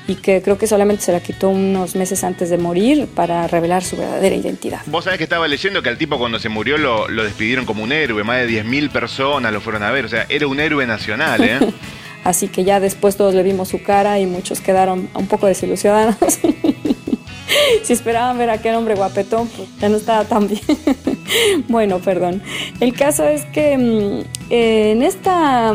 y 0.07 0.15
que 0.15 0.41
creo 0.41 0.57
que 0.57 0.67
solamente 0.67 1.03
se 1.03 1.11
la 1.11 1.19
quitó 1.19 1.49
unos 1.49 1.95
meses 1.95 2.23
antes 2.23 2.49
de 2.49 2.57
morir 2.57 3.07
para 3.13 3.47
revelar 3.47 3.83
su 3.83 3.97
verdadera 3.97 4.35
identidad. 4.35 4.81
Vos 4.85 5.03
sabés 5.03 5.17
que 5.17 5.25
estaba 5.25 5.47
leyendo 5.47 5.81
que 5.81 5.89
al 5.89 5.97
tipo 5.97 6.17
cuando 6.17 6.39
se 6.39 6.49
murió 6.49 6.77
lo, 6.77 7.07
lo 7.07 7.23
despidieron 7.23 7.65
como 7.65 7.83
un 7.83 7.91
héroe, 7.91 8.23
más 8.23 8.37
de 8.37 8.63
10.000 8.63 8.89
personas 8.89 9.51
lo 9.51 9.61
fueron 9.61 9.83
a 9.83 9.91
ver, 9.91 10.05
o 10.05 10.09
sea, 10.09 10.25
era 10.29 10.47
un 10.47 10.59
héroe 10.59 10.85
nacional, 10.85 11.43
¿eh? 11.43 11.59
Así 12.23 12.49
que 12.49 12.63
ya 12.63 12.79
después 12.79 13.15
todos 13.15 13.33
le 13.33 13.43
vimos 13.43 13.69
su 13.69 13.81
cara 13.81 14.19
y 14.19 14.25
muchos 14.25 14.59
quedaron 14.59 15.09
un 15.13 15.27
poco 15.27 15.47
desilusionados. 15.47 16.17
si 17.83 17.93
esperaban 17.93 18.37
ver 18.37 18.49
a 18.49 18.53
aquel 18.53 18.75
hombre 18.75 18.95
guapetón, 18.95 19.47
pues 19.47 19.69
ya 19.79 19.89
no 19.89 19.97
estaba 19.97 20.25
tan 20.25 20.47
bien. 20.47 20.61
bueno, 21.67 21.99
perdón. 21.99 22.41
El 22.79 22.93
caso 22.93 23.23
es 23.23 23.45
que 23.45 23.77
mm, 23.77 24.49
eh, 24.49 24.91
en 24.91 25.03
esta 25.03 25.73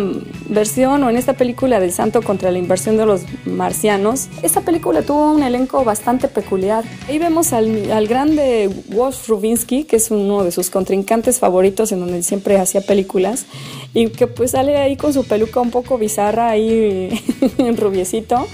versión 0.49 1.03
o 1.05 1.11
en 1.11 1.17
esta 1.17 1.35
película 1.35 1.81
del 1.81 1.93
Santo 1.93 2.23
contra 2.23 2.51
la 2.51 2.59
inversión 2.59 2.97
de 2.97 3.07
los 3.07 3.23
marcianos, 3.45 4.29
esta 4.43 4.61
película 4.61 5.03
tuvo 5.03 5.33
un 5.33 5.43
elenco 5.43 5.85
bastante 5.85 6.29
peculiar. 6.29 6.85
Ahí 7.09 7.19
vemos 7.19 7.53
al, 7.53 7.91
al 7.91 8.07
grande 8.07 8.71
Wolf 8.89 9.29
Rubinsky, 9.29 9.85
que 9.85 9.97
es 9.97 10.11
uno 10.11 10.45
de 10.45 10.53
sus 10.53 10.71
contrincantes 10.71 11.39
favoritos 11.39 11.93
en 11.93 12.01
donde 12.01 12.23
siempre 12.23 12.59
hacía 12.59 12.81
películas, 12.81 13.47
y 13.95 14.09
que 14.09 14.27
pues 14.27 14.53
sale 14.53 14.77
ahí 14.77 14.97
con 14.97 15.13
su 15.13 15.25
peluca 15.25 15.61
un 15.61 15.71
poco 15.71 15.99
bizarra, 15.99 16.51
ahí 16.51 17.11
en 17.59 17.77
rubiecito. 17.77 18.47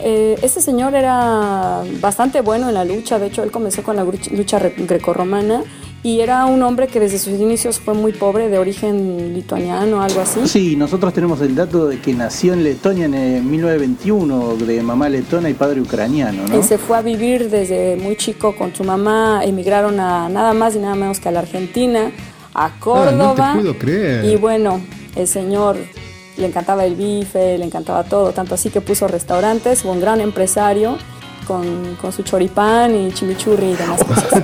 Eh, 0.00 0.38
ese 0.42 0.60
señor 0.60 0.94
era 0.94 1.82
bastante 2.00 2.42
bueno 2.42 2.68
en 2.68 2.74
la 2.74 2.84
lucha, 2.84 3.18
de 3.18 3.28
hecho 3.28 3.42
él 3.42 3.50
comenzó 3.50 3.82
con 3.82 3.96
la 3.96 4.04
lucha 4.04 4.58
grecorromana 4.58 5.64
y 6.02 6.20
era 6.20 6.46
un 6.46 6.62
hombre 6.62 6.86
que 6.86 7.00
desde 7.00 7.18
sus 7.18 7.34
inicios 7.34 7.80
fue 7.80 7.94
muy 7.94 8.12
pobre, 8.12 8.48
de 8.48 8.58
origen 8.58 9.34
lituaniano, 9.34 10.02
algo 10.02 10.20
así. 10.20 10.46
Sí, 10.46 10.76
nosotros 10.76 11.12
tenemos 11.12 11.40
el 11.40 11.54
dato 11.54 11.86
de 11.86 12.00
que 12.00 12.12
nació 12.12 12.52
en 12.52 12.62
Letonia 12.62 13.06
en 13.06 13.50
1921, 13.50 14.56
de 14.56 14.82
mamá 14.82 15.08
letona 15.08 15.50
y 15.50 15.54
padre 15.54 15.80
ucraniano, 15.80 16.46
¿no? 16.46 16.58
Y 16.58 16.62
se 16.62 16.78
fue 16.78 16.96
a 16.96 17.02
vivir 17.02 17.50
desde 17.50 17.96
muy 17.96 18.16
chico 18.16 18.54
con 18.54 18.74
su 18.74 18.84
mamá, 18.84 19.44
emigraron 19.44 19.98
a 19.98 20.28
nada 20.28 20.52
más 20.52 20.76
y 20.76 20.78
nada 20.78 20.94
menos 20.94 21.18
que 21.18 21.28
a 21.28 21.32
la 21.32 21.40
Argentina, 21.40 22.12
a 22.54 22.78
Córdoba. 22.78 23.34
Ah, 23.38 23.54
no 23.54 23.60
te 23.60 23.62
puedo 23.62 23.78
creer. 23.78 24.24
Y 24.26 24.36
bueno, 24.36 24.80
el 25.16 25.26
señor 25.26 25.76
le 26.36 26.46
encantaba 26.46 26.84
el 26.84 26.94
bife, 26.94 27.58
le 27.58 27.64
encantaba 27.64 28.04
todo, 28.04 28.32
tanto 28.32 28.54
así 28.54 28.70
que 28.70 28.80
puso 28.80 29.08
restaurantes, 29.08 29.82
fue 29.82 29.90
un 29.90 30.00
gran 30.00 30.20
empresario 30.20 30.98
con, 31.46 31.96
con 32.00 32.12
su 32.12 32.22
choripán 32.22 32.94
y 32.94 33.12
chimichurri 33.12 33.70
y 33.70 33.74
demás 33.74 34.02
cosas. 34.04 34.42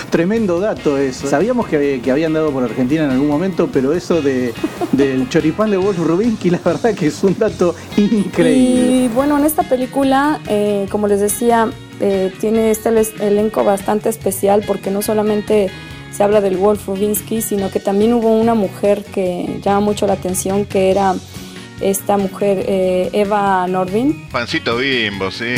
Tremendo 0.10 0.60
dato 0.60 0.96
eso. 0.98 1.26
Sabíamos 1.26 1.66
que, 1.66 2.00
que 2.02 2.10
habían 2.10 2.32
dado 2.32 2.50
por 2.50 2.64
Argentina 2.64 3.04
en 3.04 3.10
algún 3.10 3.28
momento, 3.28 3.68
pero 3.72 3.92
eso 3.92 4.22
de, 4.22 4.54
del 4.92 5.28
choripán 5.28 5.70
de 5.70 5.76
Wolf 5.76 5.98
Rubinsky, 5.98 6.50
la 6.50 6.60
verdad 6.64 6.94
que 6.94 7.08
es 7.08 7.22
un 7.22 7.36
dato 7.38 7.74
increíble. 7.96 9.04
Y 9.04 9.08
bueno, 9.08 9.38
en 9.38 9.44
esta 9.44 9.62
película, 9.64 10.40
eh, 10.46 10.86
como 10.90 11.08
les 11.08 11.20
decía, 11.20 11.70
eh, 12.00 12.32
tiene 12.40 12.70
este 12.70 12.90
elenco 13.20 13.64
bastante 13.64 14.08
especial 14.08 14.64
porque 14.66 14.90
no 14.90 15.02
solamente 15.02 15.70
se 16.12 16.22
habla 16.22 16.40
del 16.40 16.56
Wolf 16.56 16.86
Rubinsky, 16.86 17.40
sino 17.42 17.70
que 17.70 17.80
también 17.80 18.12
hubo 18.12 18.28
una 18.28 18.54
mujer 18.54 19.04
que 19.04 19.60
llama 19.62 19.80
mucho 19.80 20.06
la 20.06 20.12
atención, 20.14 20.66
que 20.66 20.90
era 20.90 21.14
esta 21.80 22.16
mujer, 22.16 22.64
eh, 22.68 23.10
Eva 23.12 23.66
Nordvin, 23.66 24.28
Pancito 24.30 24.76
bimbo, 24.76 25.30
sí. 25.30 25.54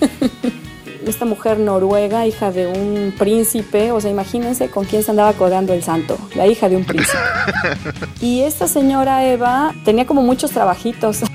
esta 1.06 1.24
mujer 1.24 1.58
noruega, 1.58 2.26
hija 2.26 2.50
de 2.50 2.66
un 2.66 3.14
príncipe, 3.16 3.92
o 3.92 4.00
sea, 4.00 4.10
imagínense 4.10 4.68
con 4.68 4.84
quién 4.84 5.02
se 5.02 5.10
andaba 5.10 5.32
codando 5.32 5.72
el 5.72 5.82
santo, 5.82 6.18
la 6.34 6.46
hija 6.46 6.68
de 6.68 6.76
un 6.76 6.84
príncipe. 6.84 7.18
Y 8.20 8.42
esta 8.42 8.66
señora 8.66 9.24
Eva 9.24 9.74
tenía 9.84 10.06
como 10.06 10.22
muchos 10.22 10.50
trabajitos. 10.50 11.20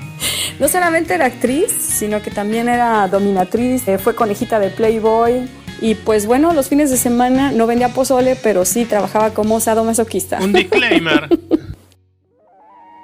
No 0.60 0.68
solamente 0.68 1.14
era 1.14 1.26
actriz, 1.26 1.72
sino 1.72 2.22
que 2.22 2.30
también 2.30 2.68
era 2.68 3.08
dominatriz, 3.08 3.88
eh, 3.88 3.98
fue 3.98 4.14
conejita 4.14 4.60
de 4.60 4.68
Playboy. 4.68 5.48
Y 5.80 5.96
pues 5.96 6.26
bueno, 6.26 6.52
los 6.52 6.68
fines 6.68 6.88
de 6.90 6.96
semana 6.96 7.50
no 7.50 7.66
vendía 7.66 7.88
pozole, 7.88 8.36
pero 8.36 8.64
sí 8.64 8.84
trabajaba 8.84 9.30
como 9.30 9.58
sadomasoquista. 9.58 10.38
Un 10.40 10.52
disclaimer. 10.52 11.28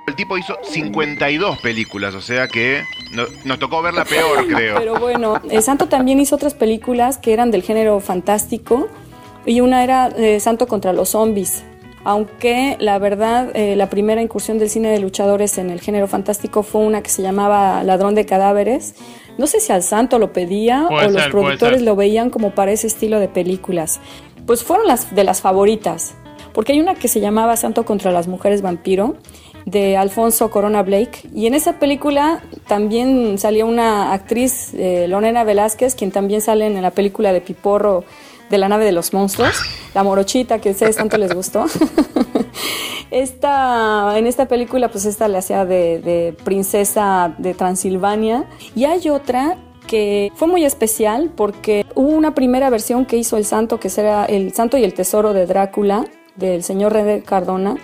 El 0.08 0.16
tipo 0.16 0.36
hizo 0.38 0.56
52 0.62 1.58
películas, 1.58 2.14
o 2.14 2.20
sea 2.20 2.48
que 2.48 2.82
no- 3.12 3.26
nos 3.44 3.58
tocó 3.58 3.82
ver 3.82 3.94
la 3.94 4.04
peor, 4.04 4.46
creo. 4.52 4.76
Pero 4.76 4.96
bueno, 4.98 5.40
el 5.50 5.62
Santo 5.62 5.86
también 5.86 6.18
hizo 6.20 6.34
otras 6.36 6.54
películas 6.54 7.18
que 7.18 7.32
eran 7.32 7.50
del 7.50 7.62
género 7.62 8.00
fantástico 8.00 8.88
y 9.46 9.60
una 9.60 9.84
era 9.84 10.08
eh, 10.16 10.40
Santo 10.40 10.66
contra 10.66 10.92
los 10.92 11.10
zombies. 11.10 11.62
Aunque 12.04 12.76
la 12.80 12.98
verdad, 12.98 13.50
eh, 13.54 13.76
la 13.76 13.90
primera 13.90 14.22
incursión 14.22 14.58
del 14.58 14.70
cine 14.70 14.88
de 14.90 14.98
luchadores 14.98 15.58
en 15.58 15.68
el 15.70 15.80
género 15.80 16.06
fantástico 16.08 16.62
fue 16.62 16.80
una 16.82 17.02
que 17.02 17.10
se 17.10 17.22
llamaba 17.22 17.82
Ladrón 17.82 18.14
de 18.14 18.24
Cadáveres. 18.24 18.94
No 19.36 19.46
sé 19.46 19.60
si 19.60 19.72
al 19.72 19.82
Santo 19.82 20.18
lo 20.18 20.32
pedía 20.32 20.86
Puede 20.88 21.06
o 21.06 21.10
los 21.10 21.22
ser, 21.22 21.30
productores 21.30 21.82
lo 21.82 21.96
veían 21.96 22.30
como 22.30 22.52
para 22.54 22.72
ese 22.72 22.86
estilo 22.86 23.20
de 23.20 23.28
películas. 23.28 24.00
Pues 24.46 24.64
fueron 24.64 24.86
las 24.86 25.14
de 25.14 25.22
las 25.24 25.40
favoritas. 25.42 26.14
Porque 26.54 26.72
hay 26.72 26.80
una 26.80 26.94
que 26.94 27.08
se 27.08 27.20
llamaba 27.20 27.56
Santo 27.56 27.84
contra 27.84 28.10
las 28.10 28.26
mujeres 28.26 28.62
vampiro 28.62 29.16
de 29.70 29.96
Alfonso 29.96 30.50
Corona 30.50 30.82
Blake. 30.82 31.28
Y 31.34 31.46
en 31.46 31.54
esa 31.54 31.78
película 31.78 32.42
también 32.66 33.38
salió 33.38 33.66
una 33.66 34.12
actriz 34.12 34.72
eh, 34.74 35.06
Lorena 35.08 35.44
Velázquez 35.44 35.94
quien 35.94 36.10
también 36.10 36.40
sale 36.40 36.66
en 36.66 36.80
la 36.80 36.90
película 36.90 37.32
de 37.32 37.40
Piporro 37.40 38.04
de 38.50 38.58
la 38.58 38.68
nave 38.68 38.84
de 38.84 38.92
los 38.92 39.12
monstruos. 39.12 39.60
La 39.94 40.02
morochita 40.02 40.58
que 40.58 40.70
a 40.70 40.72
ustedes 40.72 40.96
tanto 40.96 41.18
les 41.18 41.34
gustó. 41.34 41.66
Esta 43.10 44.18
en 44.18 44.26
esta 44.26 44.46
película 44.48 44.90
pues 44.90 45.06
esta 45.06 45.28
le 45.28 45.38
hacía 45.38 45.64
de, 45.64 45.98
de 45.98 46.36
princesa 46.44 47.34
de 47.38 47.54
Transilvania. 47.54 48.44
Y 48.74 48.84
hay 48.84 49.08
otra 49.08 49.56
que 49.86 50.30
fue 50.34 50.46
muy 50.46 50.64
especial 50.64 51.32
porque 51.34 51.86
hubo 51.94 52.10
una 52.10 52.34
primera 52.34 52.68
versión 52.68 53.06
que 53.06 53.16
hizo 53.16 53.38
el 53.38 53.46
santo 53.46 53.80
que 53.80 53.88
será 53.88 54.26
el 54.26 54.52
santo 54.52 54.76
y 54.76 54.84
el 54.84 54.92
tesoro 54.92 55.32
de 55.32 55.46
Drácula 55.46 56.04
del 56.36 56.62
señor 56.62 56.92
René 56.92 57.22
Cardona 57.22 57.76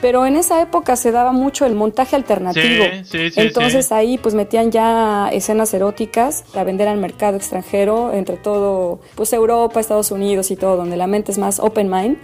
pero 0.00 0.26
en 0.26 0.36
esa 0.36 0.60
época 0.60 0.96
se 0.96 1.10
daba 1.12 1.32
mucho 1.32 1.64
el 1.64 1.74
montaje 1.74 2.16
alternativo. 2.16 2.84
Sí, 2.84 3.04
sí, 3.04 3.30
sí, 3.30 3.40
Entonces 3.40 3.86
sí. 3.86 3.94
ahí 3.94 4.18
pues 4.18 4.34
metían 4.34 4.70
ya 4.70 5.30
escenas 5.32 5.72
eróticas 5.72 6.44
para 6.52 6.64
vender 6.64 6.88
al 6.88 6.98
mercado 6.98 7.36
extranjero, 7.36 8.12
entre 8.12 8.36
todo 8.36 9.00
pues 9.14 9.32
Europa, 9.32 9.80
Estados 9.80 10.10
Unidos 10.10 10.50
y 10.50 10.56
todo, 10.56 10.76
donde 10.76 10.96
la 10.96 11.06
mente 11.06 11.32
es 11.32 11.38
más 11.38 11.58
open 11.58 11.88
mind. 11.90 12.18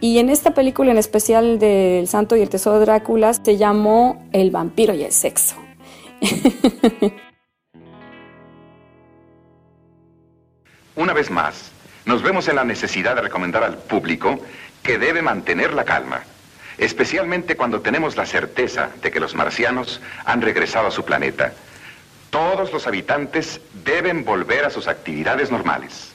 Y 0.00 0.18
en 0.18 0.30
esta 0.30 0.52
película 0.52 0.90
en 0.90 0.98
especial 0.98 1.60
del 1.60 2.08
Santo 2.08 2.34
y 2.36 2.42
el 2.42 2.48
Tesoro 2.48 2.80
de 2.80 2.86
Drácula 2.86 3.32
se 3.34 3.56
llamó 3.56 4.28
El 4.32 4.50
vampiro 4.50 4.94
y 4.94 5.04
el 5.04 5.12
sexo. 5.12 5.54
Una 10.96 11.12
vez 11.12 11.30
más, 11.30 11.70
nos 12.04 12.20
vemos 12.22 12.48
en 12.48 12.56
la 12.56 12.64
necesidad 12.64 13.14
de 13.14 13.22
recomendar 13.22 13.62
al 13.62 13.78
público 13.78 14.40
que 14.82 14.98
debe 14.98 15.22
mantener 15.22 15.72
la 15.72 15.84
calma, 15.84 16.24
especialmente 16.84 17.56
cuando 17.56 17.80
tenemos 17.80 18.16
la 18.16 18.26
certeza 18.26 18.90
de 19.00 19.10
que 19.10 19.20
los 19.20 19.34
marcianos 19.34 20.00
han 20.24 20.42
regresado 20.42 20.88
a 20.88 20.90
su 20.90 21.04
planeta. 21.04 21.52
Todos 22.30 22.72
los 22.72 22.86
habitantes 22.86 23.60
deben 23.84 24.24
volver 24.24 24.64
a 24.64 24.70
sus 24.70 24.88
actividades 24.88 25.50
normales. 25.50 26.12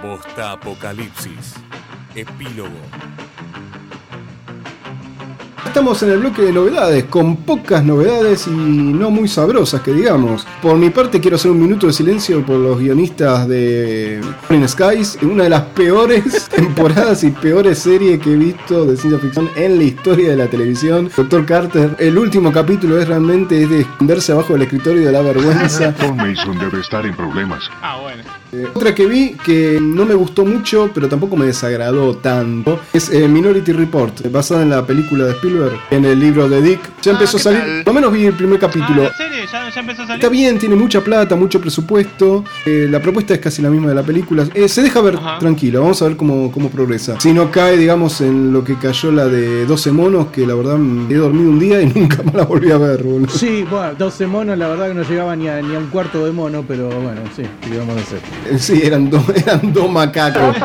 Posta 0.00 0.52
Apocalipsis. 0.52 1.56
Epílogo. 2.14 2.78
Estamos 5.66 6.02
en 6.02 6.10
el 6.10 6.18
bloque 6.18 6.42
de 6.42 6.52
novedades, 6.52 7.04
con 7.04 7.36
pocas 7.36 7.84
novedades 7.84 8.46
y 8.46 8.50
no 8.50 9.10
muy 9.10 9.28
sabrosas 9.28 9.80
que 9.82 9.92
digamos. 9.92 10.46
Por 10.62 10.76
mi 10.76 10.90
parte 10.90 11.20
quiero 11.20 11.36
hacer 11.36 11.50
un 11.50 11.60
minuto 11.60 11.86
de 11.86 11.92
silencio 11.92 12.44
por 12.44 12.56
los 12.56 12.78
guionistas 12.78 13.46
de 13.48 14.20
Falling 14.42 14.68
Skies, 14.68 15.18
una 15.22 15.44
de 15.44 15.50
las 15.50 15.62
peores 15.62 16.48
temporadas 16.54 17.24
y 17.24 17.30
peores 17.30 17.80
series 17.80 18.20
que 18.20 18.32
he 18.32 18.36
visto 18.36 18.86
de 18.86 18.96
ciencia 18.96 19.20
ficción 19.20 19.50
en 19.56 19.78
la 19.78 19.84
historia 19.84 20.30
de 20.30 20.36
la 20.36 20.46
televisión. 20.46 21.10
Doctor 21.16 21.44
Carter, 21.44 21.96
el 21.98 22.16
último 22.16 22.52
capítulo 22.52 22.98
es 23.00 23.08
realmente 23.08 23.62
es 23.62 23.70
de 23.70 23.80
esconderse 23.80 24.32
abajo 24.32 24.52
del 24.54 24.62
escritorio 24.62 25.06
de 25.06 25.12
la 25.12 25.22
vergüenza. 25.22 25.92
Tom 26.00 26.16
Mason 26.16 26.58
debe 26.58 26.80
estar 26.80 27.04
en 27.04 27.14
problemas. 27.14 27.64
Ah, 27.82 27.98
bueno. 28.00 28.22
Eh, 28.50 28.66
otra 28.72 28.94
que 28.94 29.04
vi 29.06 29.34
que 29.44 29.78
no 29.80 30.06
me 30.06 30.14
gustó 30.14 30.44
mucho, 30.46 30.90
pero 30.94 31.06
tampoco 31.06 31.36
me 31.36 31.46
desagradó 31.46 32.16
tanto, 32.16 32.80
es 32.94 33.10
eh, 33.10 33.28
Minority 33.28 33.72
Report, 33.72 34.30
basada 34.30 34.62
en 34.62 34.70
la 34.70 34.86
película 34.86 35.24
de 35.24 35.32
Spielberg, 35.32 35.47
en 35.90 36.04
el 36.04 36.18
libro 36.18 36.48
de 36.48 36.60
Dick. 36.62 36.80
Ya 37.02 37.12
empezó 37.12 37.36
a 37.36 37.40
salir, 37.40 37.84
por 37.84 37.94
lo 37.94 38.00
menos 38.00 38.12
vi 38.12 38.26
el 38.26 38.34
primer 38.34 38.58
capítulo. 38.58 39.02
Ah, 39.04 39.10
¿La 39.10 39.16
serie 39.16 39.46
ya, 39.50 39.70
ya 39.70 39.80
empezó 39.80 40.02
a 40.02 40.06
salir? 40.06 40.20
Está 40.24 40.28
bien, 40.28 40.58
tiene 40.58 40.74
mucha 40.76 41.00
plata, 41.00 41.36
mucho 41.36 41.60
presupuesto. 41.60 42.44
eh, 42.66 42.86
la 42.90 43.00
propuesta 43.00 43.34
es 43.34 43.40
casi 43.40 43.62
la 43.62 43.70
misma 43.70 43.88
de 43.88 43.94
la 43.94 44.02
película. 44.02 44.46
Eh, 44.54 44.68
se 44.68 44.82
deja 44.82 45.00
ver 45.00 45.18
tranquilo, 45.38 45.80
vamos 45.82 46.00
a 46.02 46.06
ver 46.08 46.16
cómo, 46.16 46.50
cómo 46.52 46.68
progresa. 46.70 47.18
Si 47.20 47.32
no 47.32 47.50
cae, 47.50 47.76
digamos, 47.76 48.20
en 48.20 48.52
lo 48.52 48.64
que 48.64 48.74
cayó 48.76 49.10
la 49.12 49.26
de 49.26 49.64
12 49.66 49.92
monos, 49.92 50.26
que 50.28 50.46
la 50.46 50.54
verdad 50.54 50.76
me 50.76 51.12
he 51.12 51.16
dormido 51.16 51.50
un 51.50 51.58
día 51.58 51.80
y 51.82 51.86
nunca 51.94 52.22
más 52.22 52.34
la 52.34 52.44
volví 52.44 52.70
a 52.70 52.78
ver, 52.78 53.02
boludo. 53.02 53.28
Sí, 53.30 53.64
bueno, 53.70 53.94
12 53.98 54.26
monos, 54.26 54.58
la 54.58 54.68
verdad 54.68 54.88
que 54.88 54.94
no 54.94 55.02
llegaba 55.02 55.34
ni 55.36 55.48
a, 55.48 55.62
ni 55.62 55.74
a 55.74 55.78
un 55.78 55.86
cuarto 55.86 56.24
de 56.24 56.32
mono, 56.32 56.64
pero 56.66 56.88
bueno, 56.88 57.20
sí, 57.34 57.42
¿qué 57.62 57.70
le 57.70 57.78
vamos 57.78 57.96
a 57.96 58.00
hacer? 58.00 58.18
Eh, 58.50 58.58
Sí, 58.58 58.80
eran 58.84 59.08
dos 59.08 59.22
eran 59.34 59.72
dos 59.72 59.90
macacos. 59.90 60.56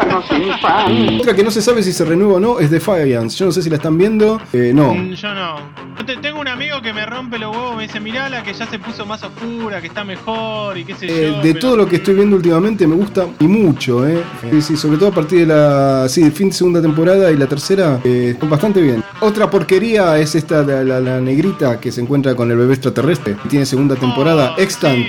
Otra 1.20 1.36
que 1.36 1.44
no 1.44 1.52
se 1.52 1.62
sabe 1.62 1.82
si 1.84 1.94
se 1.94 2.04
renueva 2.06 2.34
o 2.36 2.40
no 2.40 2.60
es 2.60 2.70
Defiance. 2.72 3.38
Yo 3.38 3.46
no 3.46 3.52
sé 3.52 3.62
si 3.62 3.70
la 3.70 3.76
están 3.78 3.98
viendo. 3.98 4.42
Eh, 4.52 4.72
no. 4.74 4.94
Yo 5.14 5.34
no. 5.34 5.84
Tengo 6.22 6.40
un 6.42 6.48
amigo 6.48 6.82
que 6.82 6.92
me 6.94 7.06
rompe 7.06 7.38
los 7.40 7.56
huevos, 7.56 7.78
me 7.78 7.84
dice, 7.84 8.00
mirala 8.00 8.44
que 8.44 8.54
ya 8.54 8.66
se 8.66 8.78
puso 8.80 9.06
más 9.06 9.24
oscura, 9.24 9.80
que 9.80 9.88
está 9.88 10.04
mejor 10.04 10.78
y 10.78 10.84
qué 10.84 10.96
sé 10.96 11.06
Eh, 11.06 11.28
yo. 11.32 11.42
de 11.42 11.54
pero- 11.54 11.60
todo 11.60 11.78
lo 11.78 11.88
que 11.88 11.98
estoy 11.98 12.16
viendo 12.16 12.36
últimamente 12.36 12.86
me 12.88 12.96
gusta 12.96 13.26
y 13.40 13.48
mucho, 13.48 14.06
eh. 14.08 14.22
Sí, 14.52 14.62
sí, 14.62 14.78
sobre 14.78 14.98
todo 14.98 15.10
a 15.10 15.14
partir 15.14 15.40
de 15.40 15.46
la 15.54 16.08
sí, 16.10 16.30
fin 16.32 16.50
de 16.50 16.56
segunda 16.56 16.82
temporada 16.82 17.32
y 17.32 17.38
la 17.38 17.48
tercera, 17.48 18.00
eh, 18.04 18.36
bastante 18.50 18.82
bien. 18.82 19.04
Otra 19.22 19.50
porquería 19.50 20.18
es 20.18 20.36
esta 20.36 20.64
de 20.64 20.84
la, 20.84 21.00
la 21.00 21.22
negrita 21.22 21.80
que 21.80 21.92
se 21.92 22.02
encuentra 22.02 22.36
con 22.36 22.50
el 22.52 22.58
bebé 22.58 22.74
extraterrestre. 22.74 23.38
Tiene 23.50 23.66
segunda 23.66 23.96
temporada, 23.96 24.56
Extant. 24.58 25.08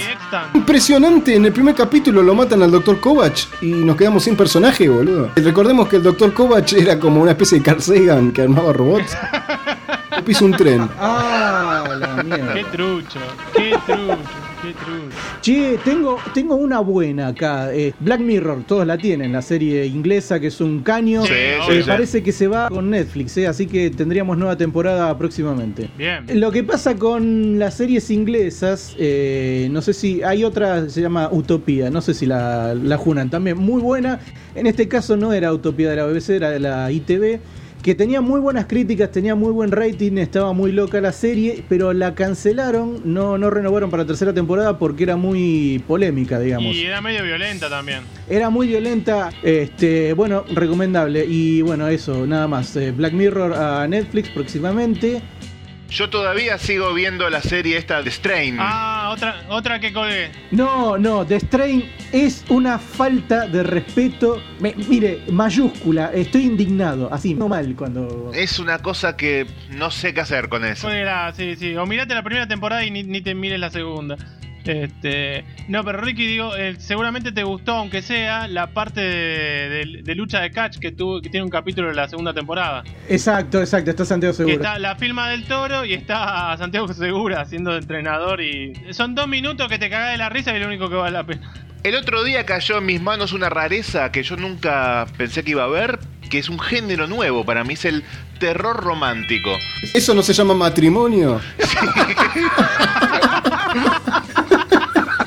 Impresionante, 0.54 1.34
en 1.34 1.44
el 1.46 1.52
primer 1.52 1.74
capítulo 1.74 2.22
lo 2.22 2.34
matan 2.34 2.62
al 2.62 2.70
Dr. 2.70 3.00
Kovac 3.00 3.34
y 3.62 3.72
nos 3.72 3.96
quedamos 3.96 4.24
sin 4.24 4.36
personaje, 4.36 4.88
boludo. 4.88 5.30
Recordemos 5.36 5.88
que 5.88 5.96
el 5.96 6.02
Dr. 6.02 6.32
Kovac 6.32 6.72
era 6.74 6.98
como 6.98 7.20
una 7.22 7.32
especie 7.32 7.58
de 7.58 7.64
Carl 7.64 7.80
Sagan 7.82 8.32
que 8.32 8.42
armaba 8.42 8.72
robots. 8.72 9.16
Piso 10.24 10.44
un 10.46 10.52
tren. 10.52 10.88
Ah, 10.98 11.84
la 11.98 12.22
mierda. 12.22 12.54
Qué 12.54 12.64
trucho, 12.72 13.20
qué 13.54 13.70
trucho, 13.86 14.18
qué 14.62 14.72
trucho. 14.72 15.16
Che, 15.42 15.78
tengo, 15.84 16.16
tengo 16.32 16.54
una 16.54 16.80
buena 16.80 17.28
acá. 17.28 17.72
eh, 17.74 17.92
Black 18.00 18.20
Mirror, 18.20 18.64
todos 18.66 18.86
la 18.86 18.96
tienen, 18.96 19.32
la 19.32 19.42
serie 19.42 19.84
inglesa 19.86 20.40
que 20.40 20.46
es 20.46 20.60
un 20.62 20.80
caño. 20.82 21.24
Sí, 21.26 21.32
Eh, 21.34 21.58
sí, 21.68 21.82
sí. 21.82 21.88
Parece 21.88 22.22
que 22.22 22.32
se 22.32 22.48
va 22.48 22.68
con 22.70 22.88
Netflix, 22.90 23.36
eh, 23.36 23.46
así 23.46 23.66
que 23.66 23.90
tendríamos 23.90 24.38
nueva 24.38 24.56
temporada 24.56 25.16
próximamente. 25.18 25.90
Bien. 25.98 26.24
Lo 26.40 26.50
que 26.50 26.64
pasa 26.64 26.94
con 26.96 27.58
las 27.58 27.74
series 27.74 28.10
inglesas, 28.10 28.94
eh, 28.98 29.68
no 29.70 29.82
sé 29.82 29.92
si 29.92 30.22
hay 30.22 30.42
otra, 30.44 30.88
se 30.88 31.02
llama 31.02 31.28
Utopía, 31.30 31.90
no 31.90 32.00
sé 32.00 32.14
si 32.14 32.24
la, 32.24 32.74
la 32.74 32.96
junan 32.96 33.28
también, 33.28 33.58
muy 33.58 33.82
buena. 33.82 34.20
En 34.54 34.66
este 34.66 34.88
caso 34.88 35.16
no 35.18 35.32
era 35.34 35.52
Utopía 35.52 35.90
de 35.90 35.96
la 35.96 36.06
BBC, 36.06 36.30
era 36.30 36.50
de 36.50 36.60
la 36.60 36.90
ITV, 36.90 37.40
que 37.84 37.94
tenía 37.94 38.22
muy 38.22 38.40
buenas 38.40 38.64
críticas, 38.64 39.12
tenía 39.12 39.34
muy 39.34 39.52
buen 39.52 39.70
rating, 39.70 40.16
estaba 40.16 40.54
muy 40.54 40.72
loca 40.72 41.02
la 41.02 41.12
serie, 41.12 41.62
pero 41.68 41.92
la 41.92 42.14
cancelaron, 42.14 43.02
no, 43.04 43.36
no 43.36 43.50
renovaron 43.50 43.90
para 43.90 44.04
la 44.04 44.06
tercera 44.06 44.32
temporada 44.32 44.78
porque 44.78 45.02
era 45.02 45.16
muy 45.16 45.84
polémica, 45.86 46.40
digamos. 46.40 46.74
Y 46.74 46.86
era 46.86 47.02
medio 47.02 47.22
violenta 47.22 47.68
también. 47.68 48.00
Era 48.26 48.48
muy 48.48 48.68
violenta, 48.68 49.30
este, 49.42 50.14
bueno, 50.14 50.46
recomendable. 50.54 51.26
Y 51.28 51.60
bueno, 51.60 51.86
eso, 51.88 52.26
nada 52.26 52.48
más. 52.48 52.74
Eh, 52.76 52.90
Black 52.90 53.12
Mirror 53.12 53.52
a 53.52 53.86
Netflix 53.86 54.30
próximamente. 54.30 55.20
Yo 55.90 56.10
todavía 56.10 56.58
sigo 56.58 56.92
viendo 56.92 57.30
la 57.30 57.40
serie 57.40 57.76
esta 57.76 58.02
de 58.02 58.10
Strain. 58.10 58.56
Ah, 58.58 59.10
otra, 59.12 59.42
otra 59.48 59.78
que 59.78 59.92
colgué. 59.92 60.30
No, 60.50 60.98
no, 60.98 61.24
The 61.24 61.36
Strain 61.40 61.88
es 62.10 62.44
una 62.48 62.78
falta 62.80 63.46
de 63.46 63.62
respeto. 63.62 64.42
Me- 64.58 64.74
mire, 64.88 65.20
mayúscula, 65.30 66.10
estoy 66.12 66.42
indignado, 66.46 67.12
así, 67.12 67.34
no 67.34 67.48
mal 67.48 67.76
cuando... 67.76 68.32
Es 68.34 68.58
una 68.58 68.78
cosa 68.80 69.16
que 69.16 69.46
no 69.70 69.90
sé 69.92 70.12
qué 70.14 70.20
hacer 70.22 70.48
con 70.48 70.64
eso. 70.64 70.88
Fuera, 70.88 71.32
sí, 71.32 71.54
sí. 71.54 71.76
O 71.76 71.86
mirate 71.86 72.14
la 72.14 72.22
primera 72.24 72.48
temporada 72.48 72.84
y 72.84 72.90
ni, 72.90 73.04
ni 73.04 73.20
te 73.20 73.34
mires 73.34 73.60
la 73.60 73.70
segunda. 73.70 74.16
Este, 74.64 75.44
no, 75.68 75.84
pero 75.84 76.00
Ricky, 76.00 76.26
digo, 76.26 76.54
eh, 76.56 76.76
seguramente 76.78 77.32
te 77.32 77.42
gustó, 77.44 77.72
aunque 77.72 78.02
sea, 78.02 78.48
la 78.48 78.68
parte 78.68 79.00
de, 79.00 79.68
de- 79.68 80.00
de 80.02 80.14
lucha 80.14 80.40
de 80.40 80.50
catch 80.50 80.78
que, 80.78 80.92
tuvo, 80.92 81.20
que 81.20 81.28
tiene 81.28 81.44
un 81.44 81.50
capítulo 81.50 81.88
de 81.88 81.94
la 81.94 82.08
segunda 82.08 82.32
temporada. 82.32 82.82
Exacto, 83.08 83.60
exacto, 83.60 83.90
está 83.90 84.04
Santiago 84.04 84.32
Que 84.32 84.36
Seguro. 84.38 84.56
está 84.56 84.78
la 84.78 84.96
firma 84.96 85.28
del 85.28 85.44
toro 85.44 85.84
y 85.84 85.94
está 85.94 86.56
Santiago 86.58 86.92
Segura 86.92 87.44
siendo 87.44 87.76
entrenador 87.76 88.40
y 88.40 88.72
son 88.92 89.14
dos 89.14 89.28
minutos 89.28 89.68
que 89.68 89.78
te 89.78 89.90
cagás 89.90 90.12
de 90.12 90.18
la 90.18 90.28
risa 90.30 90.52
y 90.52 90.56
es 90.56 90.62
lo 90.62 90.68
único 90.68 90.88
que 90.88 90.96
vale 90.96 91.12
la 91.12 91.24
pena. 91.24 91.52
El 91.82 91.96
otro 91.96 92.24
día 92.24 92.46
cayó 92.46 92.78
en 92.78 92.86
mis 92.86 93.02
manos 93.02 93.32
una 93.34 93.50
rareza 93.50 94.10
que 94.10 94.22
yo 94.22 94.36
nunca 94.36 95.06
pensé 95.18 95.44
que 95.44 95.50
iba 95.50 95.64
a 95.64 95.68
ver, 95.68 95.98
que 96.30 96.38
es 96.38 96.48
un 96.48 96.58
género 96.58 97.06
nuevo 97.06 97.44
para 97.44 97.62
mí, 97.64 97.74
es 97.74 97.84
el 97.84 98.02
terror 98.38 98.82
romántico. 98.82 99.50
¿Eso 99.92 100.14
no 100.14 100.22
se 100.22 100.32
llama 100.32 100.54
matrimonio? 100.54 101.42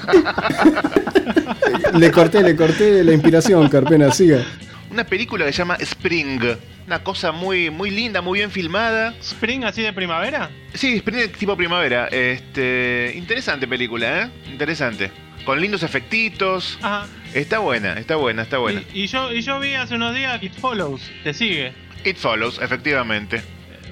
le 1.93 2.12
corté, 2.12 2.41
le 2.41 2.55
corté 2.55 3.03
la 3.03 3.14
inspiración, 3.14 3.68
Carpena, 3.70 4.12
siga. 4.12 4.43
Una 4.89 5.03
película 5.05 5.45
que 5.45 5.51
se 5.51 5.60
llama 5.60 5.76
Spring. 5.80 6.41
Una 6.86 7.03
cosa 7.03 7.32
muy, 7.32 7.70
muy 7.70 7.91
linda, 7.91 8.22
muy 8.22 8.39
bien 8.39 8.49
filmada. 8.51 9.14
¿Spring 9.20 9.66
así 9.66 9.82
de 9.82 9.91
primavera? 9.93 10.49
Sí, 10.74 10.95
Spring 10.97 11.32
tipo 11.34 11.58
primavera. 11.58 12.08
Este, 12.08 13.14
interesante 13.16 13.68
película, 13.68 14.24
¿eh? 14.24 14.30
Interesante. 14.49 15.12
Con 15.45 15.60
lindos 15.60 15.84
efectitos. 15.84 16.78
Ajá. 16.82 17.08
Está 17.34 17.60
buena, 17.60 17.93
está 17.93 18.16
buena, 18.16 18.43
está 18.43 18.58
buena. 18.58 18.82
Y, 18.93 19.01
y 19.03 19.08
yo, 19.08 19.32
y 19.32 19.41
yo 19.41 19.60
vi 19.60 19.74
hace 19.74 19.95
unos 19.95 20.16
días 20.16 20.41
It 20.41 20.53
Follows, 20.53 21.01
te 21.24 21.34
sigue. 21.34 21.74
It 22.05 22.16
Follows, 22.18 22.60
efectivamente. 22.62 23.41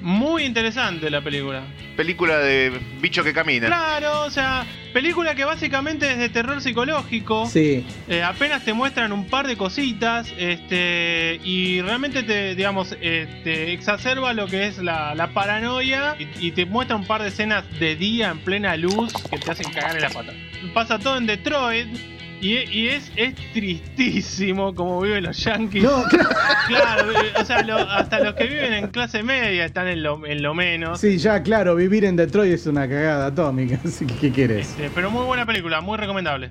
Muy 0.05 0.43
interesante 0.43 1.09
la 1.09 1.19
película. 1.19 1.63
Película 1.97 2.37
de 2.37 2.79
bicho 3.01 3.23
que 3.23 3.33
camina. 3.33 3.65
Claro, 3.65 4.21
o 4.21 4.29
sea, 4.29 4.63
película 4.93 5.33
que 5.33 5.45
básicamente 5.45 6.11
es 6.11 6.19
de 6.19 6.29
terror 6.29 6.61
psicológico. 6.61 7.47
Sí. 7.47 7.83
Eh, 8.07 8.21
apenas 8.21 8.63
te 8.63 8.75
muestran 8.75 9.11
un 9.11 9.25
par 9.25 9.47
de 9.47 9.57
cositas 9.57 10.31
este 10.37 11.39
y 11.43 11.81
realmente 11.81 12.21
te 12.21 12.53
digamos 12.53 12.95
eh, 13.01 13.41
te 13.43 13.73
exacerba 13.73 14.33
lo 14.33 14.45
que 14.45 14.67
es 14.67 14.77
la, 14.77 15.15
la 15.15 15.33
paranoia 15.33 16.15
y, 16.19 16.49
y 16.49 16.51
te 16.51 16.67
muestra 16.67 16.95
un 16.95 17.07
par 17.07 17.23
de 17.23 17.29
escenas 17.29 17.63
de 17.79 17.95
día 17.95 18.29
en 18.29 18.37
plena 18.37 18.77
luz 18.77 19.11
que 19.31 19.39
te 19.39 19.49
hacen 19.49 19.71
cagar 19.71 19.95
en 19.95 20.03
la 20.03 20.11
pata 20.11 20.33
pasa 20.75 20.99
todo 20.99 21.17
en 21.17 21.25
Detroit 21.25 22.14
y, 22.53 22.79
y 22.79 22.87
es, 22.89 23.11
es 23.15 23.33
tristísimo 23.53 24.73
como 24.75 25.01
viven 25.01 25.23
los 25.23 25.37
yankees 25.43 25.83
No, 25.83 26.03
claro 26.67 27.11
eh, 27.11 27.33
o 27.39 27.45
sea 27.45 27.63
lo- 27.63 27.77
hasta 27.77 28.19
los 28.19 28.33
que 28.35 28.45
viven 28.45 28.73
en 28.73 28.87
clase 28.87 29.23
media 29.23 29.65
están 29.65 29.87
en 29.87 30.03
lo, 30.03 30.25
en 30.25 30.41
lo 30.41 30.53
menos 30.53 30.99
Sí, 30.99 31.17
ya, 31.17 31.41
claro, 31.43 31.75
vivir 31.75 32.05
en 32.05 32.15
Detroit 32.15 32.53
es 32.53 32.65
una 32.67 32.87
cagada 32.87 33.27
atómica, 33.27 33.79
así 33.85 34.05
que 34.05 34.15
¿qué 34.15 34.31
quieres? 34.31 34.69
Este, 34.69 34.89
pero 34.89 35.09
muy 35.11 35.25
buena 35.25 35.45
película, 35.45 35.81
muy 35.81 35.97
recomendable. 35.97 36.49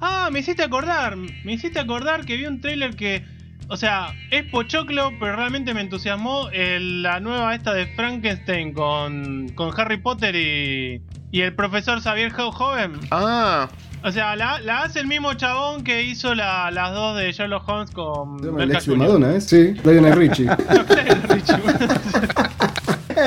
Ah, 0.00 0.28
me 0.32 0.40
hiciste 0.40 0.62
acordar, 0.62 1.16
me 1.16 1.52
hiciste 1.52 1.78
acordar 1.78 2.24
que 2.24 2.36
vi 2.36 2.46
un 2.46 2.60
tráiler 2.60 2.94
que, 2.96 3.24
o 3.68 3.76
sea, 3.76 4.08
es 4.30 4.44
pochoclo, 4.50 5.10
pero 5.20 5.36
realmente 5.36 5.72
me 5.72 5.80
entusiasmó 5.80 6.48
el- 6.50 7.02
la 7.02 7.20
nueva 7.20 7.54
esta 7.54 7.72
de 7.72 7.86
Frankenstein 7.94 8.72
con, 8.72 9.48
con 9.54 9.70
Harry 9.78 9.98
Potter 9.98 10.34
y, 10.36 11.00
y 11.30 11.40
el 11.40 11.54
profesor 11.54 12.00
Xavier 12.02 12.32
Ho- 12.38 12.52
Joven. 12.52 12.92
Ah, 13.10 13.68
O 14.06 14.12
sea, 14.12 14.36
la, 14.36 14.60
la 14.60 14.82
hace 14.82 15.00
el 15.00 15.06
mismo 15.06 15.32
chabón 15.34 15.82
que 15.82 16.02
hizo 16.02 16.34
la- 16.34 16.70
las 16.70 16.92
dos 16.92 17.16
de 17.16 17.32
Sherlock 17.32 17.66
Holmes 17.66 17.90
con 17.90 18.38
El 18.44 18.50
Belka 18.52 18.74
ex 18.76 18.84
de 18.86 18.92
Jr. 18.92 18.98
Madonna, 18.98 19.34
¿eh? 19.36 19.40
Sí, 19.40 19.74
Lionel 19.82 20.14
Richie. 20.14 20.46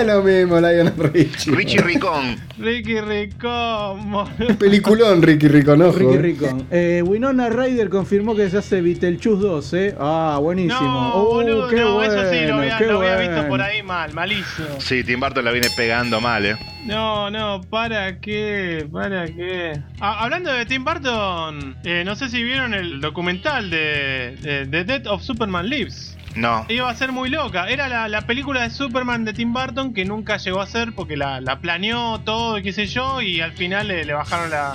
es 0.02 0.08
lo 0.08 0.24
mismo, 0.24 0.60
Lionel 0.60 0.94
Richie. 0.98 1.52
Richie 1.56 1.82
Ricón. 1.82 2.38
Ricky 2.58 3.00
Ricón. 3.02 4.28
Peliculón, 4.58 5.22
Ricky 5.22 5.48
Ricón, 5.48 5.82
ojo. 5.84 5.98
Ricky 6.00 6.18
Ricón. 6.18 6.68
Eh, 6.72 7.04
Winona 7.06 7.50
Ryder 7.50 7.90
confirmó 7.90 8.36
que 8.36 8.50
se 8.50 8.58
hace 8.58 8.82
Beetlejuice 8.82 9.30
2, 9.42 9.74
¿eh? 9.74 9.96
Ah, 10.00 10.40
buenísimo. 10.42 10.82
No, 10.82 11.14
Oh, 11.14 11.26
boludo, 11.36 11.68
qué 11.68 11.76
no, 11.78 12.02
eso 12.02 12.22
sí, 12.24 12.38
bueno, 12.38 12.48
lo 12.56 12.62
había, 12.62 12.78
qué 12.78 12.86
lo 12.88 12.98
había 13.00 13.18
visto 13.18 13.34
bueno. 13.36 13.50
por 13.50 13.62
ahí 13.62 13.84
mal, 13.84 14.14
malísimo. 14.14 14.68
Sí, 14.80 15.04
Tim 15.04 15.20
Burton 15.20 15.46
la 15.46 15.52
viene 15.52 15.68
pegando 15.78 16.20
mal, 16.20 16.46
¿eh? 16.46 16.56
No, 16.86 17.30
no, 17.30 17.62
¿para 17.70 18.20
qué? 18.20 18.88
¿Para 18.92 19.26
qué? 19.28 19.74
Ah, 20.00 20.24
hablando 20.24 20.52
de 20.52 20.66
Tim 20.66 20.84
Burton, 20.84 21.76
eh, 21.84 22.04
no 22.06 22.16
sé 22.16 22.30
si 22.30 22.44
vieron 22.44 22.74
el 22.74 23.02
documental 23.02 23.70
de, 23.70 24.36
de 24.42 24.66
The 24.66 24.84
Death 24.84 25.08
of 25.08 25.22
Superman 25.22 25.70
Lives. 25.70 26.17
No. 26.38 26.66
Iba 26.70 26.90
a 26.90 26.96
ser 26.96 27.12
muy 27.12 27.30
loca. 27.30 27.68
Era 27.68 27.88
la, 27.88 28.08
la 28.08 28.22
película 28.22 28.62
de 28.62 28.70
Superman 28.70 29.26
de 29.26 29.34
Tim 29.34 29.52
Burton 29.54 29.94
que 29.94 30.06
nunca 30.06 30.38
llegó 30.38 30.62
a 30.62 30.68
ser 30.68 30.94
porque 30.94 31.18
la, 31.18 31.42
la 31.42 31.60
planeó 31.60 32.20
todo 32.20 32.58
y 32.60 32.64
qué 32.64 32.74
sé 32.74 32.86
yo 32.86 33.22
y 33.22 33.42
al 33.42 33.54
final 33.54 33.88
le, 33.88 34.06
le 34.06 34.14
bajaron 34.14 34.50
la 34.52 34.74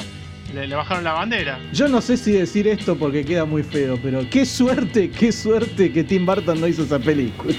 le, 0.53 0.67
le 0.67 0.75
bajaron 0.75 1.05
la 1.05 1.13
bandera. 1.13 1.59
Yo 1.73 1.89
no 1.89 2.01
sé 2.01 2.17
si 2.17 2.33
decir 2.33 2.67
esto 2.69 2.97
porque 2.97 3.25
queda 3.25 3.45
muy 3.45 3.63
feo, 3.63 3.99
pero 4.03 4.29
qué 4.29 4.45
suerte, 4.45 5.11
qué 5.11 5.33
suerte 5.33 5.93
que 5.93 6.05
Tim 6.05 6.27
Burton 6.27 6.61
no 6.61 6.67
hizo 6.67 6.83
esa 6.83 6.99
película. 6.99 7.55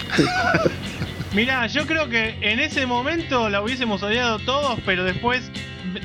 Mirá, 1.34 1.66
yo 1.66 1.88
creo 1.88 2.10
que 2.10 2.36
en 2.42 2.60
ese 2.60 2.86
momento 2.86 3.50
la 3.50 3.62
hubiésemos 3.64 4.04
odiado 4.04 4.38
todos, 4.40 4.80
pero 4.86 5.04
después, 5.04 5.50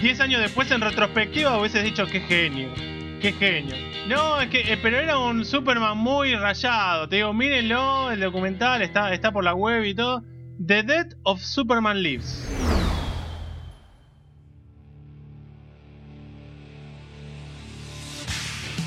10 0.01 0.20
años 0.20 0.41
después 0.41 0.70
en 0.70 0.81
retrospectiva 0.81 1.59
hubieses 1.59 1.85
dicho 1.85 2.07
qué 2.07 2.20
genio, 2.20 2.69
qué 3.20 3.32
genio. 3.32 3.74
No, 4.09 4.40
es 4.40 4.49
que, 4.49 4.61
eh, 4.73 4.78
pero 4.82 4.99
era 4.99 5.19
un 5.19 5.45
Superman 5.45 5.99
muy 5.99 6.35
rayado. 6.35 7.09
Te 7.09 7.16
digo, 7.16 7.32
mírenlo, 7.32 8.11
el 8.11 8.20
documental 8.20 8.82
está, 8.82 9.12
está 9.12 9.32
por 9.32 9.45
la 9.45 9.55
web 9.55 9.85
y 9.85 9.95
todo. 9.95 10.23
The 10.65 10.82
Death 10.82 11.15
of 11.24 11.40
Superman 11.40 12.03
Lives. 12.03 12.45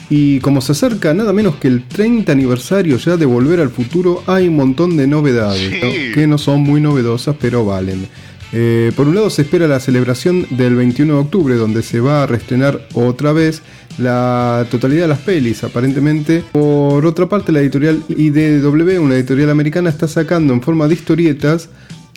Y 0.10 0.42
como 0.42 0.60
se 0.60 0.74
acerca 0.74 1.14
nada 1.14 1.32
menos 1.32 1.56
que 1.56 1.70
el 1.70 1.88
30 1.88 2.34
aniversario 2.34 2.98
ya 2.98 3.16
de 3.16 3.26
Volver 3.26 3.62
al 3.62 3.70
Futuro, 3.70 4.22
hay 4.28 4.50
un 4.50 4.58
montón 4.58 4.98
de 4.98 5.08
novedades, 5.08 5.72
¿no? 5.72 6.14
que 6.14 6.28
no 6.28 6.38
son 6.38 6.62
muy 6.62 6.82
novedosas, 6.82 7.38
pero 7.40 7.64
valen. 7.64 8.10
Eh, 8.52 8.92
por 8.98 9.08
un 9.08 9.16
lado 9.16 9.30
se 9.30 9.44
espera 9.44 9.68
la 9.68 9.80
celebración 9.80 10.46
del 10.50 10.76
21 10.76 11.14
de 11.14 11.20
octubre, 11.20 11.56
donde 11.56 11.82
se 11.82 12.02
va 12.02 12.24
a 12.24 12.28
reestrenar 12.28 12.86
otra 12.94 13.32
vez 13.32 13.62
la 14.02 14.66
totalidad 14.70 15.04
de 15.04 15.08
las 15.08 15.20
pelis, 15.20 15.64
aparentemente. 15.64 16.44
Por 16.52 17.06
otra 17.06 17.28
parte, 17.28 17.52
la 17.52 17.60
editorial 17.62 18.04
IDW, 18.10 19.02
una 19.02 19.16
editorial 19.16 19.50
americana, 19.50 19.90
está 19.90 20.08
sacando 20.08 20.54
en 20.54 20.62
forma 20.62 20.88
de 20.88 20.96
historietas 20.96 21.70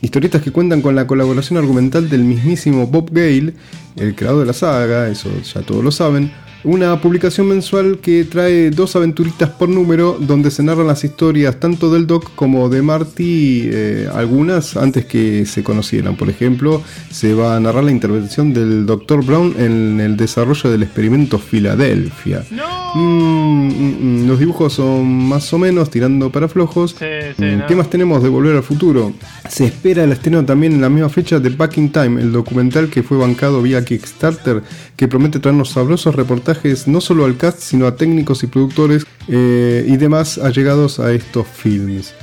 Historietas 0.05 0.43
que 0.43 0.52
cuentan 0.52 0.82
con 0.82 0.94
la 0.94 1.06
colaboración 1.06 1.59
argumental 1.59 2.11
del 2.11 2.24
mismísimo 2.24 2.86
Bob 2.86 3.09
Gale, 3.11 3.55
el 3.97 4.15
creador 4.15 4.40
de 4.40 4.47
la 4.47 4.52
saga, 4.52 5.09
eso 5.09 5.31
ya 5.43 5.62
todos 5.62 5.82
lo 5.82 5.90
saben. 5.90 6.31
Una 6.65 6.99
publicación 6.99 7.49
mensual 7.49 7.99
que 7.99 8.24
trae 8.24 8.70
dos 8.70 8.97
aventuritas 8.97 9.51
por 9.51 9.69
número 9.69 10.16
donde 10.19 10.51
se 10.51 10.62
narran 10.62 10.86
las 10.86 11.05
historias 11.05 11.61
tanto 11.61 11.93
del 11.93 12.07
Doc 12.07 12.31
como 12.35 12.70
de 12.70 12.81
Marty, 12.81 13.69
eh, 13.70 14.09
algunas 14.15 14.74
antes 14.78 15.05
que 15.05 15.45
se 15.45 15.62
conocieran. 15.62 16.16
Por 16.16 16.31
ejemplo, 16.31 16.81
se 17.11 17.35
va 17.35 17.55
a 17.55 17.61
narrar 17.61 17.85
la 17.85 17.91
intervención 17.91 18.55
del 18.55 18.86
Dr. 18.86 19.23
Brown 19.27 19.55
en 19.59 20.01
el 20.01 20.16
desarrollo 20.16 20.70
del 20.70 20.85
experimento 20.85 21.39
Filadelfia. 21.39 22.43
Mm, 22.95 22.99
mm, 22.99 24.23
mm, 24.23 24.28
los 24.28 24.39
dibujos 24.39 24.73
son 24.73 25.07
más 25.28 25.53
o 25.53 25.59
menos 25.59 25.91
tirando 25.91 26.31
para 26.31 26.49
flojos. 26.49 26.95
Mm, 26.95 27.66
¿Qué 27.69 27.77
más 27.77 27.91
tenemos 27.91 28.23
de 28.23 28.31
Volver 28.31 28.57
al 28.57 28.62
Futuro? 28.62 29.12
Se 29.51 29.66
espera 29.66 30.05
el 30.05 30.12
estreno 30.12 30.43
también 30.47 30.73
en 30.73 30.81
la 30.81 30.89
misma 30.89 31.11
fecha 31.11 31.39
de 31.39 31.51
Back 31.51 31.77
in 31.77 31.91
Time, 31.91 32.23
el 32.23 32.32
documental 32.32 32.89
que 32.89 33.03
fue 33.03 33.19
bancado 33.19 33.61
vía 33.61 33.85
Kickstarter, 33.85 34.62
que 34.97 35.09
promete 35.09 35.41
traernos 35.41 35.69
sabrosos 35.70 36.15
reportajes 36.15 36.54
no 36.87 37.01
solo 37.01 37.25
al 37.25 37.37
cast, 37.37 37.61
sino 37.61 37.87
a 37.87 37.97
técnicos 37.97 38.43
y 38.43 38.47
productores 38.47 39.07
eh, 39.29 39.85
y 39.89 39.97
demás 39.97 40.39
allegados 40.39 41.01
a 41.01 41.13
estos 41.13 41.47
films. 41.47 42.15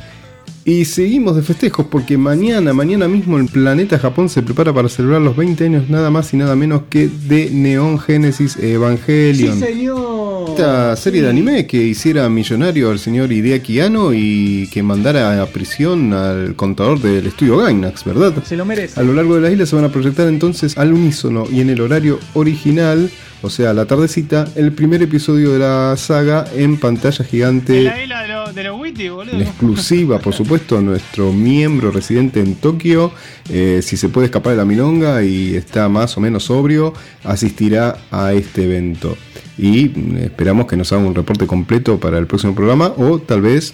Y 0.64 0.86
seguimos 0.86 1.36
de 1.36 1.42
festejos 1.42 1.88
porque 1.90 2.20
mañana, 2.20 2.72
mañana 2.72 3.08
mismo 3.08 3.40
el 3.40 3.48
planeta 3.48 3.98
Japón 3.98 4.30
se 4.30 4.44
prepara 4.44 4.72
para 4.72 4.90
celebrar 4.90 5.20
los 5.20 5.36
20 5.36 5.66
años 5.66 5.90
nada 5.90 6.12
más 6.12 6.32
y 6.36 6.38
nada 6.38 6.56
menos 6.56 6.84
que 6.88 7.08
de 7.08 7.50
Neon 7.50 7.98
Genesis 7.98 8.58
Evangelion. 8.58 9.56
¡Sí, 9.56 9.60
señor! 9.60 10.50
Esta 10.50 10.96
serie 10.98 11.24
de 11.24 11.30
anime 11.30 11.66
que 11.66 11.78
hiciera 11.78 12.30
millonario 12.30 12.92
al 12.92 13.00
señor 13.00 13.32
Hideaki 13.32 13.80
Anno 13.80 14.14
y 14.14 14.70
que 14.72 14.84
mandara 14.84 15.42
a 15.42 15.48
prisión 15.48 16.14
al 16.14 16.56
contador 16.56 17.00
del 17.02 17.26
estudio 17.26 17.58
Gainax, 17.58 18.04
¿verdad? 18.04 18.32
Se 18.44 18.56
lo 18.56 18.64
merece. 18.64 19.00
A 19.00 19.04
lo 19.04 19.14
largo 19.14 19.36
de 19.36 19.42
la 19.42 19.50
isla 19.50 19.66
se 19.66 19.76
van 19.76 19.86
a 19.86 19.90
proyectar 19.92 20.28
entonces 20.28 20.78
al 20.78 20.94
unísono 20.94 21.46
y 21.52 21.62
en 21.62 21.72
el 21.72 21.82
horario 21.82 22.20
original, 22.36 23.10
o 23.44 23.50
sea, 23.50 23.74
la 23.74 23.86
tardecita, 23.86 24.48
el 24.56 24.72
primer 24.72 25.02
episodio 25.02 25.52
de 25.52 25.60
la 25.60 25.96
saga 25.98 26.46
en 26.56 26.78
pantalla 26.78 27.26
gigante. 27.26 27.84
La 27.84 28.04
isla 28.04 28.22
de 28.22 28.28
los 28.28 28.56
de 28.56 28.72
Witty, 28.72 29.10
boludo. 29.10 29.34
En 29.34 29.42
exclusiva, 29.42 30.20
por 30.20 30.34
supuesto, 30.34 30.80
nuestro 30.80 31.34
miembro 31.34 31.90
residente 31.90 32.40
en 32.40 32.56
Tokio, 32.56 33.12
eh, 33.50 33.80
si 33.82 33.98
se 33.98 34.10
puede 34.10 34.26
escapar 34.26 34.52
de 34.52 34.58
la 34.58 34.66
milonga 34.66 35.24
y 35.24 35.56
está 35.56 35.90
más 35.90 36.16
o 36.18 36.22
menos 36.22 36.44
sobrio, 36.46 36.94
asistirá 37.24 37.98
a 38.12 38.34
este 38.34 38.66
evento. 38.66 39.18
Y 39.58 39.90
mm, 39.90 40.18
esperamos 40.18 40.68
que 40.68 40.78
nos 40.78 40.92
haga 40.94 41.02
un 41.02 41.16
reporte 41.16 41.48
completo 41.48 42.00
para 42.00 42.20
el 42.20 42.28
próximo 42.28 42.54
programa 42.54 42.94
o 42.98 43.18
tal 43.20 43.42
vez, 43.42 43.74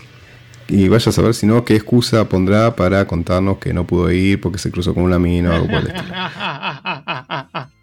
y 0.70 0.88
vaya 0.88 1.10
a 1.10 1.14
saber 1.14 1.34
si 1.34 1.46
no, 1.46 1.66
qué 1.66 1.76
excusa 1.76 2.30
pondrá 2.30 2.76
para 2.76 3.06
contarnos 3.06 3.58
que 3.58 3.74
no 3.74 3.86
pudo 3.86 4.12
ir 4.12 4.40
porque 4.40 4.60
se 4.60 4.72
cruzó 4.72 4.94
con 4.94 5.04
una 5.04 5.20
mina 5.20 5.50
o 5.50 5.54
algo 5.54 5.68
por 5.68 5.80
el 5.80 5.88
estilo. 5.88 6.14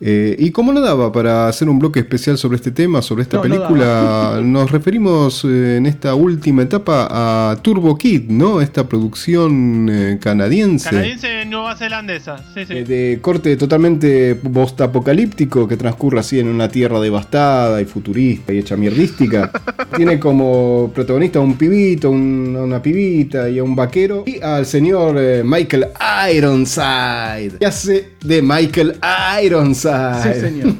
Eh, 0.00 0.36
y 0.38 0.52
como 0.52 0.72
no 0.72 0.80
daba 0.80 1.10
para 1.10 1.48
hacer 1.48 1.68
un 1.68 1.78
bloque 1.80 1.98
especial 1.98 2.38
sobre 2.38 2.56
este 2.56 2.70
tema, 2.70 3.02
sobre 3.02 3.22
esta 3.22 3.38
No, 3.38 3.44
no 3.44 3.48
película, 3.48 4.40
nos 4.44 4.70
referimos 4.70 5.44
eh, 5.44 5.76
en 5.78 5.86
esta 5.86 6.14
última 6.14 6.62
etapa 6.62 7.08
a 7.10 7.56
Turbo 7.62 7.98
Kid, 7.98 8.28
¿no? 8.28 8.60
Esta 8.60 8.86
producción 8.88 9.88
eh, 9.90 10.18
canadiense. 10.20 10.88
Canadiense 10.90 11.44
nueva 11.46 11.76
zelandesa. 11.76 12.36
Sí, 12.54 12.64
sí. 12.66 12.74
eh, 12.74 12.84
de 12.84 13.18
corte 13.20 13.56
totalmente 13.56 14.36
post-apocalíptico 14.36 15.66
que 15.66 15.76
transcurre 15.76 16.20
así 16.20 16.38
en 16.38 16.48
una 16.48 16.68
tierra 16.68 17.00
devastada 17.00 17.80
y 17.80 17.84
futurista 17.84 18.52
y 18.52 18.58
hecha 18.58 18.76
mierdística. 18.76 19.50
Tiene 19.96 20.18
como 20.20 20.92
protagonista 20.94 21.38
a 21.40 21.42
un 21.42 21.56
pibito, 21.56 22.10
un- 22.10 22.54
a 22.56 22.62
una 22.62 22.80
pibita 22.80 23.48
y 23.50 23.58
a 23.58 23.64
un 23.64 23.74
vaquero 23.74 24.22
y 24.26 24.40
al 24.40 24.64
señor 24.66 25.16
eh, 25.18 25.42
Michael 25.44 25.86
Ironside. 26.36 27.58
que 27.58 27.66
hace 27.66 28.10
de 28.24 28.42
Michael 28.42 28.96
Ironside. 29.44 29.87
Sí, 30.22 30.40
señor. 30.40 30.74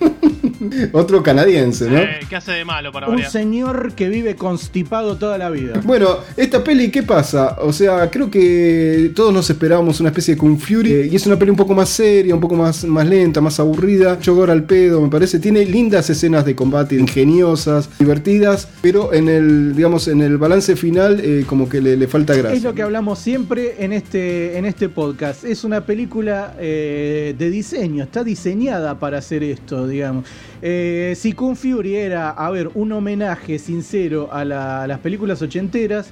Otro 0.92 1.22
canadiense, 1.22 1.88
¿no? 1.90 1.98
Eh, 1.98 2.20
¿Qué 2.28 2.36
hace 2.36 2.52
de 2.52 2.64
malo 2.64 2.92
para 2.92 3.06
Un 3.08 3.14
variar? 3.14 3.30
señor 3.30 3.92
que 3.94 4.08
vive 4.08 4.34
constipado 4.36 5.16
toda 5.16 5.38
la 5.38 5.50
vida. 5.50 5.80
Bueno, 5.84 6.18
esta 6.36 6.62
peli, 6.64 6.90
¿qué 6.90 7.02
pasa? 7.02 7.56
O 7.60 7.72
sea, 7.72 8.10
creo 8.10 8.30
que 8.30 9.10
todos 9.14 9.32
nos 9.32 9.48
esperábamos 9.50 10.00
una 10.00 10.10
especie 10.10 10.34
de 10.34 10.38
Kung 10.38 10.58
Fury. 10.58 10.92
eh, 10.92 11.08
y 11.12 11.16
es 11.16 11.26
una 11.26 11.38
peli 11.38 11.50
un 11.50 11.56
poco 11.56 11.74
más 11.74 11.88
seria, 11.88 12.34
un 12.34 12.40
poco 12.40 12.54
más, 12.56 12.84
más 12.84 13.06
lenta, 13.06 13.40
más 13.40 13.58
aburrida. 13.60 14.18
Chogor 14.20 14.50
al 14.50 14.64
pedo, 14.64 15.00
me 15.00 15.08
parece. 15.08 15.38
Tiene 15.38 15.64
lindas 15.64 16.08
escenas 16.10 16.44
de 16.44 16.54
combate, 16.54 16.96
ingeniosas, 16.96 17.88
divertidas. 17.98 18.68
Pero 18.82 19.12
en 19.12 19.28
el, 19.28 19.74
digamos, 19.74 20.08
en 20.08 20.20
el 20.22 20.38
balance 20.38 20.76
final, 20.76 21.20
eh, 21.22 21.44
como 21.46 21.68
que 21.68 21.80
le, 21.80 21.96
le 21.96 22.06
falta 22.08 22.34
gracia. 22.34 22.56
Es 22.56 22.62
lo 22.62 22.74
que 22.74 22.82
hablamos 22.82 23.18
siempre 23.18 23.76
en 23.78 23.92
este, 23.92 24.56
en 24.58 24.64
este 24.64 24.88
podcast. 24.88 25.44
Es 25.44 25.64
una 25.64 25.84
película 25.84 26.54
eh, 26.58 27.34
de 27.38 27.50
diseño, 27.50 28.04
está 28.04 28.24
diseñada 28.24 28.98
para 28.98 29.18
hacer 29.18 29.42
esto, 29.42 29.86
digamos. 29.86 30.24
Eh, 30.62 31.14
si 31.16 31.32
Kung 31.32 31.54
Fury 31.56 31.94
era, 31.96 32.30
a 32.30 32.50
ver, 32.50 32.70
un 32.74 32.90
homenaje 32.92 33.58
sincero 33.58 34.28
a, 34.32 34.44
la- 34.44 34.82
a 34.82 34.86
las 34.86 34.98
películas 34.98 35.40
ochenteras, 35.42 36.10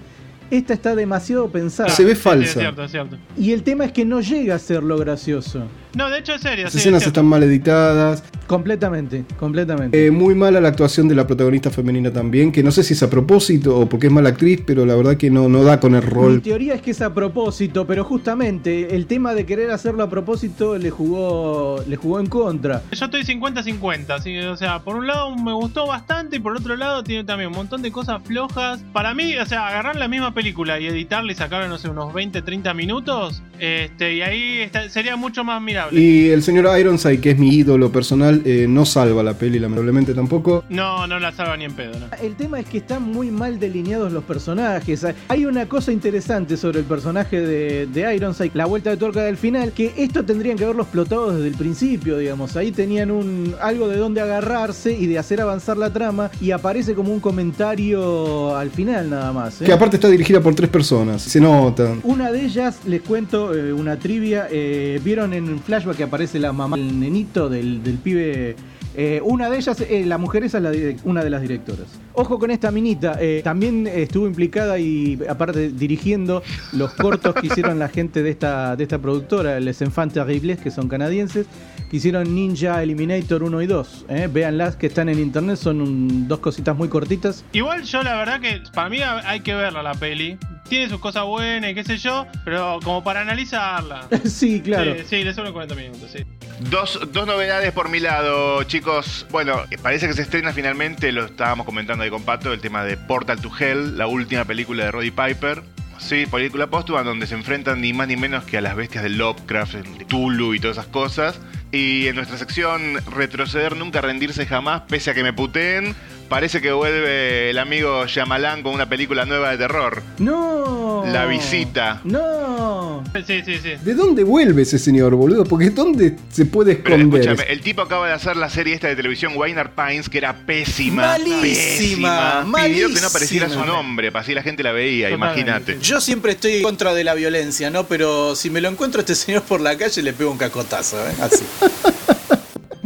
esta 0.51 0.73
está 0.74 0.94
demasiado 0.94 1.48
pensada. 1.48 1.89
Se 1.90 2.05
ve 2.05 2.14
Sí, 2.14 2.20
falsa. 2.20 2.44
es 2.51 2.52
cierto, 2.59 2.85
es 2.85 2.90
cierto. 2.93 3.16
Y 3.36 3.52
el 3.52 3.62
tema 3.64 3.85
es 3.86 3.93
que 3.93 4.05
no 4.05 4.20
llega 4.20 4.55
a 4.55 4.59
ser 4.59 4.82
lo 4.82 4.97
gracioso. 4.98 5.64
No, 5.97 6.10
de 6.10 6.18
hecho 6.18 6.35
es 6.35 6.43
serio. 6.43 6.64
Las 6.64 6.73
sí, 6.74 6.78
escenas 6.78 7.02
es 7.02 7.09
están 7.09 7.24
mal 7.27 7.43
editadas. 7.43 8.23
Completamente, 8.47 9.24
completamente. 9.40 10.06
Eh, 10.06 10.10
muy 10.12 10.35
mala 10.36 10.60
la 10.60 10.68
actuación 10.68 11.09
de 11.09 11.16
la 11.16 11.27
protagonista 11.27 11.68
femenina 11.70 12.12
también, 12.12 12.52
que 12.52 12.62
no 12.62 12.70
sé 12.70 12.85
si 12.85 12.93
es 12.93 13.02
a 13.02 13.10
propósito 13.10 13.77
o 13.81 13.89
porque 13.89 14.06
es 14.06 14.12
mala 14.12 14.28
actriz, 14.28 14.62
pero 14.64 14.86
la 14.86 14.94
verdad 14.94 15.16
que 15.16 15.31
no, 15.31 15.48
no 15.48 15.64
da 15.64 15.81
con 15.81 15.97
el 15.97 16.05
Mi 16.05 16.09
rol. 16.10 16.43
teoría 16.43 16.74
es 16.74 16.82
que 16.82 16.93
es 16.93 17.01
a 17.02 17.12
propósito, 17.12 17.86
pero 17.89 18.05
justamente 18.05 18.94
el 18.94 19.06
tema 19.06 19.35
de 19.35 19.47
querer 19.47 19.70
hacerlo 19.73 20.05
a 20.05 20.10
propósito 20.10 20.78
le 20.78 20.90
jugó, 20.90 21.82
le 21.89 21.97
jugó 21.97 22.20
en 22.20 22.27
contra. 22.27 22.82
Yo 22.93 23.05
estoy 23.06 23.23
50-50, 23.24 24.10
así 24.10 24.31
que, 24.32 24.47
o 24.47 24.56
sea, 24.56 24.81
por 24.81 24.94
un 24.97 25.06
lado 25.09 25.35
me 25.36 25.52
gustó 25.52 25.86
bastante 25.86 26.36
y 26.36 26.39
por 26.40 26.56
otro 26.56 26.77
lado 26.77 27.02
tiene 27.02 27.24
también 27.24 27.51
un 27.51 27.56
montón 27.56 27.82
de 27.82 27.90
cosas 27.90 28.23
flojas. 28.24 28.81
Para 28.93 29.12
mí, 29.14 29.36
o 29.39 29.47
sea, 29.47 29.66
agarrar 29.68 29.97
la 29.97 30.09
misma 30.09 30.35
película 30.35 30.78
y 30.78 30.86
editarla 30.86 31.32
y 31.32 31.35
sacarle, 31.35 31.68
no 31.68 31.78
sé, 31.78 31.89
unos 31.89 32.12
20-30 32.12 32.74
minutos, 32.74 33.43
este, 33.59 34.14
y 34.14 34.23
ahí 34.23 34.59
está- 34.60 34.89
sería 34.89 35.16
mucho 35.16 35.43
más 35.43 35.60
mirable. 35.62 35.85
Y 35.92 36.30
el 36.30 36.42
señor 36.42 36.66
Ironside, 36.78 37.20
que 37.20 37.30
es 37.30 37.38
mi 37.38 37.54
ídolo 37.54 37.90
personal, 37.90 38.42
eh, 38.44 38.66
no 38.68 38.84
salva 38.84 39.22
la 39.22 39.34
peli, 39.34 39.58
lamentablemente 39.58 40.14
tampoco. 40.14 40.64
No, 40.68 41.06
no 41.06 41.18
la 41.18 41.32
salva 41.32 41.56
ni 41.56 41.64
en 41.64 41.74
pedo, 41.74 41.98
¿no? 41.98 42.06
El 42.22 42.36
tema 42.36 42.60
es 42.60 42.66
que 42.66 42.78
están 42.78 43.02
muy 43.02 43.30
mal 43.30 43.58
delineados 43.58 44.12
los 44.12 44.24
personajes. 44.24 45.06
Hay 45.28 45.46
una 45.46 45.66
cosa 45.66 45.92
interesante 45.92 46.56
sobre 46.56 46.80
el 46.80 46.84
personaje 46.84 47.40
de, 47.40 47.86
de 47.86 48.14
Ironside, 48.14 48.50
la 48.54 48.66
vuelta 48.66 48.90
de 48.90 48.96
tuerca 48.96 49.22
del 49.22 49.36
final, 49.36 49.72
que 49.72 49.92
esto 49.96 50.24
tendrían 50.24 50.56
que 50.56 50.64
haberlo 50.64 50.82
explotado 50.82 51.32
desde 51.32 51.48
el 51.48 51.54
principio, 51.54 52.18
digamos. 52.18 52.56
Ahí 52.56 52.72
tenían 52.72 53.10
un 53.10 53.54
algo 53.60 53.88
de 53.88 53.96
donde 53.96 54.20
agarrarse 54.20 54.92
y 54.92 55.06
de 55.06 55.18
hacer 55.18 55.40
avanzar 55.40 55.76
la 55.76 55.92
trama 55.92 56.30
y 56.40 56.50
aparece 56.50 56.94
como 56.94 57.12
un 57.12 57.20
comentario 57.20 58.56
al 58.56 58.70
final 58.70 59.10
nada 59.10 59.32
más. 59.32 59.60
¿eh? 59.60 59.64
Que 59.64 59.72
aparte 59.72 59.96
está 59.96 60.08
dirigida 60.08 60.40
por 60.40 60.54
tres 60.54 60.70
personas, 60.70 61.22
se 61.22 61.40
nota. 61.40 61.94
Una 62.02 62.30
de 62.30 62.44
ellas, 62.44 62.78
les 62.86 63.02
cuento 63.02 63.54
eh, 63.54 63.72
una 63.72 63.98
trivia, 63.98 64.48
eh, 64.50 65.00
vieron 65.02 65.32
en 65.32 65.48
un 65.48 65.58
que 65.84 66.04
aparece 66.04 66.38
la 66.38 66.52
mamá 66.52 66.76
del 66.76 66.98
nenito 66.98 67.48
del, 67.48 67.82
del 67.82 67.98
pibe 67.98 68.56
Eh, 68.97 69.20
una 69.23 69.51
de 69.51 69.59
ellas, 69.59 69.78
eh, 69.82 70.05
la 70.06 70.16
mujer 70.18 70.44
esa 70.44 70.59
es 70.59 70.64
la 70.64 70.73
una 71.05 71.23
de 71.23 71.28
las 71.31 71.43
directoras. 71.43 71.86
Ojo 72.14 72.39
con 72.39 72.51
esta 72.51 72.70
minita, 72.70 73.18
eh, 73.20 73.43
también 73.44 73.86
estuvo 73.86 74.27
implicada 74.27 74.78
y 74.78 75.18
aparte 75.28 75.68
dirigiendo 75.70 76.43
los 76.73 76.94
cortos 76.94 77.35
que 77.35 77.48
hicieron 77.48 77.78
la 77.78 77.89
gente 77.89 78.23
de 78.23 78.31
esta, 78.31 78.74
de 78.74 78.82
esta 78.85 78.98
productora, 78.98 79.60
Les 79.60 79.82
Enfants 79.82 80.14
Terribles, 80.14 80.59
que 80.60 80.70
son 80.70 80.89
canadienses, 80.89 81.47
que 81.90 81.98
hicieron 81.98 82.35
Ninja 82.35 82.82
Eliminator 82.82 83.43
1 83.43 83.62
y 83.62 83.66
2. 83.66 84.06
Eh. 84.09 84.28
Véanlas 84.32 84.77
que 84.77 84.86
están 84.86 85.09
en 85.10 85.18
internet, 85.18 85.56
son 85.56 85.81
un- 85.82 86.27
dos 86.27 86.39
cositas 86.40 86.74
muy 86.77 86.89
cortitas. 86.89 87.44
Igual 87.52 87.82
yo 87.82 88.02
la 88.02 88.16
verdad 88.16 88.40
que 88.40 88.60
para 88.74 88.89
mí 88.89 88.98
hay 89.02 89.40
que 89.40 89.55
verla 89.55 89.82
la 89.82 89.94
peli. 89.94 90.39
Tiene 90.68 90.89
sus 90.89 90.98
cosas 90.98 91.24
buenas 91.24 91.70
y 91.70 91.74
qué 91.74 91.85
sé 91.85 91.97
yo, 91.97 92.27
pero 92.44 92.81
como 92.82 93.05
para 93.05 93.20
analizarla. 93.20 94.09
sí, 94.24 94.60
claro. 94.60 94.94
Sí, 94.97 95.05
sí, 95.09 95.23
le 95.24 95.32
sobran 95.32 95.52
40 95.52 95.74
minutos, 95.77 96.10
sí. 96.12 96.24
Dos, 96.70 96.98
dos 97.12 97.24
novedades 97.27 97.70
por 97.73 97.89
mi 97.89 98.01
lado, 98.01 98.62
chicos. 98.64 98.85
Bueno, 99.30 99.64
parece 99.82 100.06
que 100.06 100.14
se 100.14 100.22
estrena 100.22 100.52
finalmente, 100.52 101.10
lo 101.10 101.24
estábamos 101.24 101.66
comentando 101.66 102.04
ahí 102.04 102.10
con 102.10 102.22
Pato, 102.22 102.52
el 102.52 102.60
tema 102.60 102.84
de 102.84 102.96
Portal 102.96 103.40
to 103.40 103.50
Hell, 103.58 103.98
la 103.98 104.06
última 104.06 104.44
película 104.44 104.84
de 104.84 104.92
Roddy 104.92 105.10
Piper. 105.10 105.62
Sí, 105.98 106.26
película 106.26 106.68
póstuma 106.68 107.02
donde 107.02 107.26
se 107.26 107.34
enfrentan 107.34 107.80
ni 107.80 107.92
más 107.92 108.06
ni 108.06 108.16
menos 108.16 108.44
que 108.44 108.58
a 108.58 108.60
las 108.60 108.76
bestias 108.76 109.02
de 109.02 109.08
Lovecraft, 109.10 109.74
de 109.74 110.04
Tulu 110.04 110.54
y 110.54 110.60
todas 110.60 110.76
esas 110.76 110.88
cosas. 110.88 111.40
Y 111.72 112.06
en 112.06 112.14
nuestra 112.14 112.38
sección 112.38 112.98
Retroceder, 113.12 113.76
nunca 113.76 114.00
rendirse 114.00 114.46
jamás, 114.46 114.82
pese 114.82 115.10
a 115.10 115.14
que 115.14 115.24
me 115.24 115.32
puteen, 115.32 115.96
parece 116.28 116.60
que 116.60 116.70
vuelve 116.70 117.50
el 117.50 117.58
amigo 117.58 118.06
Shyamalan 118.06 118.62
con 118.62 118.72
una 118.72 118.88
película 118.88 119.24
nueva 119.24 119.50
de 119.50 119.58
terror. 119.58 120.00
¡No! 120.18 120.85
La 121.05 121.27
visita. 121.27 122.01
¡No! 122.05 123.02
Sí, 123.27 123.43
sí, 123.44 123.59
sí. 123.62 123.73
¿De 123.82 123.94
dónde 123.94 124.24
vuelve 124.24 124.62
ese 124.62 124.78
señor, 124.78 125.14
boludo? 125.14 125.44
Porque 125.44 125.70
¿dónde 125.70 126.16
se 126.31 126.47
puede 126.47 126.77
Pero 126.77 126.97
esconder? 126.97 127.20
escúchame, 127.23 127.52
el 127.52 127.60
tipo 127.60 127.82
acaba 127.82 128.06
de 128.06 128.12
hacer 128.14 128.36
la 128.36 128.48
serie 128.51 128.74
esta 128.74 128.89
de 128.89 128.97
televisión 128.97 129.32
Wayner 129.36 129.70
Pines, 129.73 130.09
que 130.09 130.18
era 130.18 130.35
pésima. 130.35 131.02
Malísima, 131.09 132.44
pésima. 132.44 132.66
Pidió 132.66 132.89
que 132.89 133.01
no 133.01 133.06
apareciera 133.06 133.48
su 133.48 133.64
nombre, 133.64 134.12
para 134.12 134.23
así 134.23 134.35
la 134.35 134.43
gente 134.43 134.62
la 134.62 134.73
veía, 134.73 135.10
imagínate. 135.10 135.78
Yo 135.81 136.01
siempre 136.01 136.32
estoy 136.32 136.55
en 136.56 136.62
contra 136.62 136.94
de 136.94 137.05
la 137.05 137.14
violencia, 137.14 137.70
¿no? 137.70 137.85
Pero 137.86 138.35
si 138.36 138.51
me 138.51 138.60
lo 138.60 138.68
encuentro 138.68 139.01
a 139.01 139.02
este 139.02 139.14
señor 139.14 139.43
por 139.43 139.60
la 139.60 139.77
calle, 139.77 140.02
le 140.02 140.12
pego 140.12 140.31
un 140.31 140.39
cacotazo, 140.39 140.98
¿eh? 141.09 141.12
Así. 141.20 141.44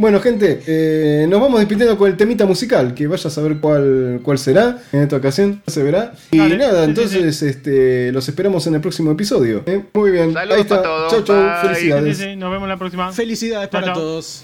Bueno, 0.01 0.19
gente, 0.19 0.63
eh, 0.65 1.27
nos 1.29 1.39
vamos 1.39 1.59
despidiendo 1.59 1.95
con 1.95 2.09
el 2.09 2.17
temita 2.17 2.47
musical, 2.47 2.95
que 2.95 3.05
vaya 3.05 3.27
a 3.27 3.31
saber 3.31 3.57
cuál, 3.59 4.19
cuál 4.23 4.39
será. 4.39 4.79
En 4.91 5.03
esta 5.03 5.17
ocasión 5.17 5.61
se 5.67 5.83
verá. 5.83 6.13
Y 6.31 6.39
Dale, 6.39 6.57
nada, 6.57 6.71
sí, 6.71 6.85
sí, 6.85 6.89
entonces 7.19 7.41
Este, 7.43 8.11
los 8.11 8.27
esperamos 8.27 8.65
en 8.65 8.73
el 8.73 8.81
próximo 8.81 9.11
episodio. 9.11 9.61
¿eh? 9.67 9.83
Muy 9.93 10.09
bien. 10.09 10.33
Saludos 10.33 10.55
Ahí 10.55 10.61
está. 10.63 10.81
para 10.81 10.87
todos. 10.87 11.11
Chau, 11.11 11.23
chau. 11.23 11.35
Bye. 11.35 11.69
Felicidades. 11.75 12.17
Sí, 12.17 12.23
sí, 12.23 12.29
sí, 12.31 12.35
nos 12.35 12.51
vemos 12.51 12.67
la 12.67 12.77
próxima. 12.77 13.11
Felicidades 13.13 13.69
para 13.69 13.93
todos. 13.93 14.43